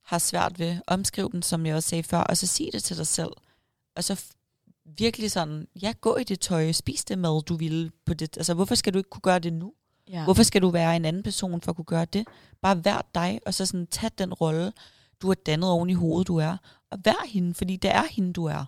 har 0.06 0.18
svært 0.20 0.60
ved. 0.60 0.78
Omskriv 0.88 1.32
dem, 1.32 1.42
som 1.42 1.66
jeg 1.66 1.76
også 1.76 1.90
sagde 1.90 2.04
før, 2.04 2.20
og 2.20 2.38
så 2.38 2.48
sig 2.48 2.70
det 2.74 2.84
til 2.84 2.98
dig 2.98 3.08
selv. 3.08 3.32
Og 3.96 4.04
så 4.04 4.24
virkelig 4.86 5.32
sådan, 5.32 5.68
ja, 5.82 5.94
gå 6.02 6.16
i 6.16 6.24
det 6.24 6.40
tøj, 6.40 6.72
spis 6.72 7.06
det 7.06 7.18
mad, 7.18 7.44
du 7.44 7.56
vil 7.56 7.92
på 8.06 8.14
det. 8.14 8.38
Altså, 8.38 8.54
hvorfor 8.54 8.76
skal 8.76 8.94
du 8.94 8.98
ikke 8.98 9.10
kunne 9.10 9.22
gøre 9.22 9.40
det 9.40 9.54
nu? 9.54 9.74
Ja. 10.10 10.24
Hvorfor 10.24 10.44
skal 10.44 10.62
du 10.62 10.70
være 10.70 10.96
en 10.96 11.06
anden 11.06 11.24
person 11.24 11.62
for 11.62 11.72
at 11.72 11.76
kunne 11.76 11.86
gøre 11.86 12.06
det? 12.06 12.28
Bare 12.62 12.86
vær 12.86 13.06
dig, 13.16 13.40
og 13.46 13.54
så 13.54 13.66
sådan, 13.66 13.88
tag 13.88 14.10
den 14.18 14.34
rolle, 14.34 14.74
du 15.22 15.28
har 15.28 15.36
dannet 15.36 15.70
oven 15.70 15.90
i 15.90 15.94
hovedet, 15.94 16.28
du 16.28 16.38
er. 16.38 16.58
Og 16.92 16.98
vær 17.06 17.28
hende, 17.28 17.54
fordi 17.54 17.76
det 17.76 17.92
er 17.92 18.04
hende, 18.12 18.34
du 18.34 18.46
er. 18.46 18.66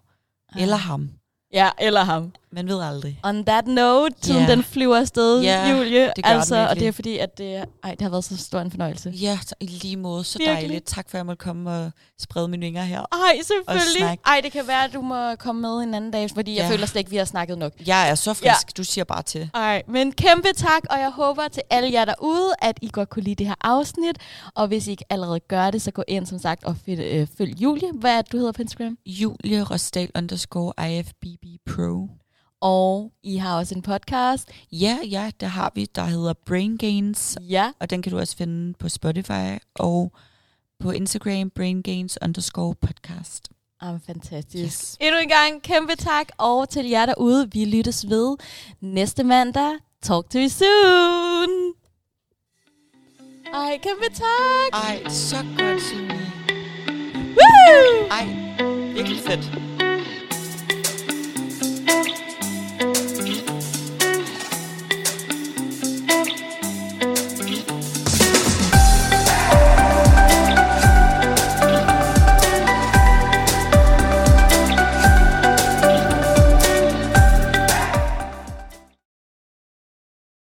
Eller 0.58 0.76
ham. 0.76 1.10
Ja, 1.54 1.70
eller 1.80 2.04
ham. 2.04 2.34
Man 2.54 2.68
ved 2.68 2.82
aldrig. 2.82 3.20
On 3.24 3.46
that 3.46 3.68
note, 3.68 4.16
tiden 4.22 4.42
Ja. 4.42 4.52
den 4.52 4.64
flyver 4.64 4.98
afsted, 4.98 5.42
Ja, 5.42 5.70
Julie. 5.78 6.02
det 6.16 6.24
gør 6.24 6.30
den 6.32 6.40
altså, 6.40 6.56
og 6.56 6.62
virkelig. 6.62 6.80
det 6.82 6.88
er 6.88 6.92
fordi, 6.92 7.18
at 7.18 7.38
det, 7.38 7.66
ej, 7.84 7.92
det 7.92 8.02
har 8.02 8.10
været 8.10 8.24
så 8.24 8.38
stor 8.38 8.60
en 8.60 8.72
fornøjelse. 8.72 9.10
Ja, 9.10 9.40
i 9.60 9.66
lige 9.66 9.98
måde. 9.98 10.24
Så 10.24 10.38
Virkelig. 10.40 10.58
dejligt. 10.62 10.86
Tak 10.86 11.10
for, 11.10 11.16
at 11.16 11.20
jeg 11.20 11.26
måtte 11.26 11.42
komme 11.44 11.72
og 11.72 11.92
sprede 12.22 12.48
mine 12.48 12.62
vinger 12.66 12.84
her. 12.84 13.02
Ej, 13.12 13.40
selvfølgelig. 13.44 14.18
Ej, 14.26 14.40
det 14.44 14.52
kan 14.52 14.68
være, 14.68 14.84
at 14.84 14.94
du 14.94 15.02
må 15.02 15.36
komme 15.36 15.62
med 15.62 15.70
en 15.84 15.94
anden 15.94 16.12
dag, 16.12 16.30
fordi 16.36 16.56
jeg 16.56 16.64
Ja. 16.64 16.70
føler 16.70 16.86
slet 16.86 17.00
ikke, 17.00 17.10
vi 17.12 17.18
har 17.18 17.26
snakket 17.26 17.58
nok. 17.58 17.74
Jeg 17.88 18.10
er 18.10 18.16
så 18.16 18.34
frisk. 18.34 18.46
Ja. 18.46 18.54
Du 18.78 18.84
siger 18.84 19.04
bare 19.06 19.22
til. 19.22 19.50
Ej, 19.54 19.84
men 19.88 20.12
kæmpe 20.12 20.48
tak, 20.56 20.84
og 20.90 21.00
jeg 21.00 21.10
håber 21.10 21.48
til 21.48 21.64
alle 21.70 21.92
jer 21.92 22.06
derude, 22.06 22.52
at 22.62 22.80
I 22.82 22.90
godt 22.94 23.10
kunne 23.10 23.24
lide 23.24 23.36
det 23.36 23.48
her 23.48 23.56
afsnit. 23.62 24.18
Og 24.56 24.68
hvis 24.68 24.88
I 24.88 24.92
ikke 24.92 25.06
allerede 25.10 25.40
gør 25.40 25.72
det, 25.72 25.82
så 25.82 25.92
gå 25.92 26.04
ind 26.08 26.26
som 26.26 26.40
sagt 26.40 26.64
og 26.64 26.76
følg, 26.86 27.00
øh, 27.00 27.28
følg 27.38 27.62
Julie. 27.62 27.92
Hvad 27.94 28.12
er 28.18 28.22
det, 28.22 28.32
du 28.32 28.38
hedder 28.38 28.52
på 28.52 28.62
Instagram? 28.62 28.98
Julie 29.06 29.64
Rosdal 29.64 30.10
underscore 30.18 30.90
IFBB 30.90 31.46
Pro. 31.76 32.08
Og 32.66 33.12
I 33.24 33.38
har 33.38 33.58
også 33.58 33.76
en 33.76 33.82
podcast. 33.82 34.50
Ja, 34.72 34.98
ja, 35.10 35.32
der 35.40 35.48
har 35.48 35.72
vi, 35.76 35.86
der 35.96 36.04
hedder 36.04 36.34
Brain 36.46 36.78
Gains, 36.78 37.38
Ja, 37.42 37.72
og 37.80 37.90
den 37.90 38.02
kan 38.02 38.12
du 38.12 38.20
også 38.20 38.38
finde 38.38 38.74
på 38.80 38.90
Spotify 38.90 39.58
og 39.76 40.12
på 40.80 40.92
Instagram, 40.92 41.50
Brain 41.50 41.82
Gains 41.82 42.18
underscore 42.22 42.76
podcast. 42.76 43.50
ah, 43.82 44.00
fantastisk. 44.06 44.64
Yes. 44.66 44.98
Endnu 45.02 45.20
en 45.22 45.30
gang 45.30 45.62
kæmpe 45.62 45.96
tak, 45.96 46.28
og 46.38 46.70
til 46.70 46.86
jer 46.86 47.06
derude, 47.06 47.52
vi 47.52 47.66
lyttes 47.66 48.10
ved 48.10 48.38
næste 48.82 49.24
mandag. 49.24 49.72
Talk 50.02 50.30
to 50.30 50.40
you 50.40 50.50
soon! 50.50 51.74
Ej, 53.54 53.78
kæmpe 53.84 54.06
tak! 54.14 54.84
Ej, 54.84 55.10
så 55.10 55.36
godt, 55.58 55.82
Signe. 55.82 56.20
Woo! 57.38 58.08
Ej, 58.12 58.26
virkelig 58.94 59.20
fedt. 59.20 59.73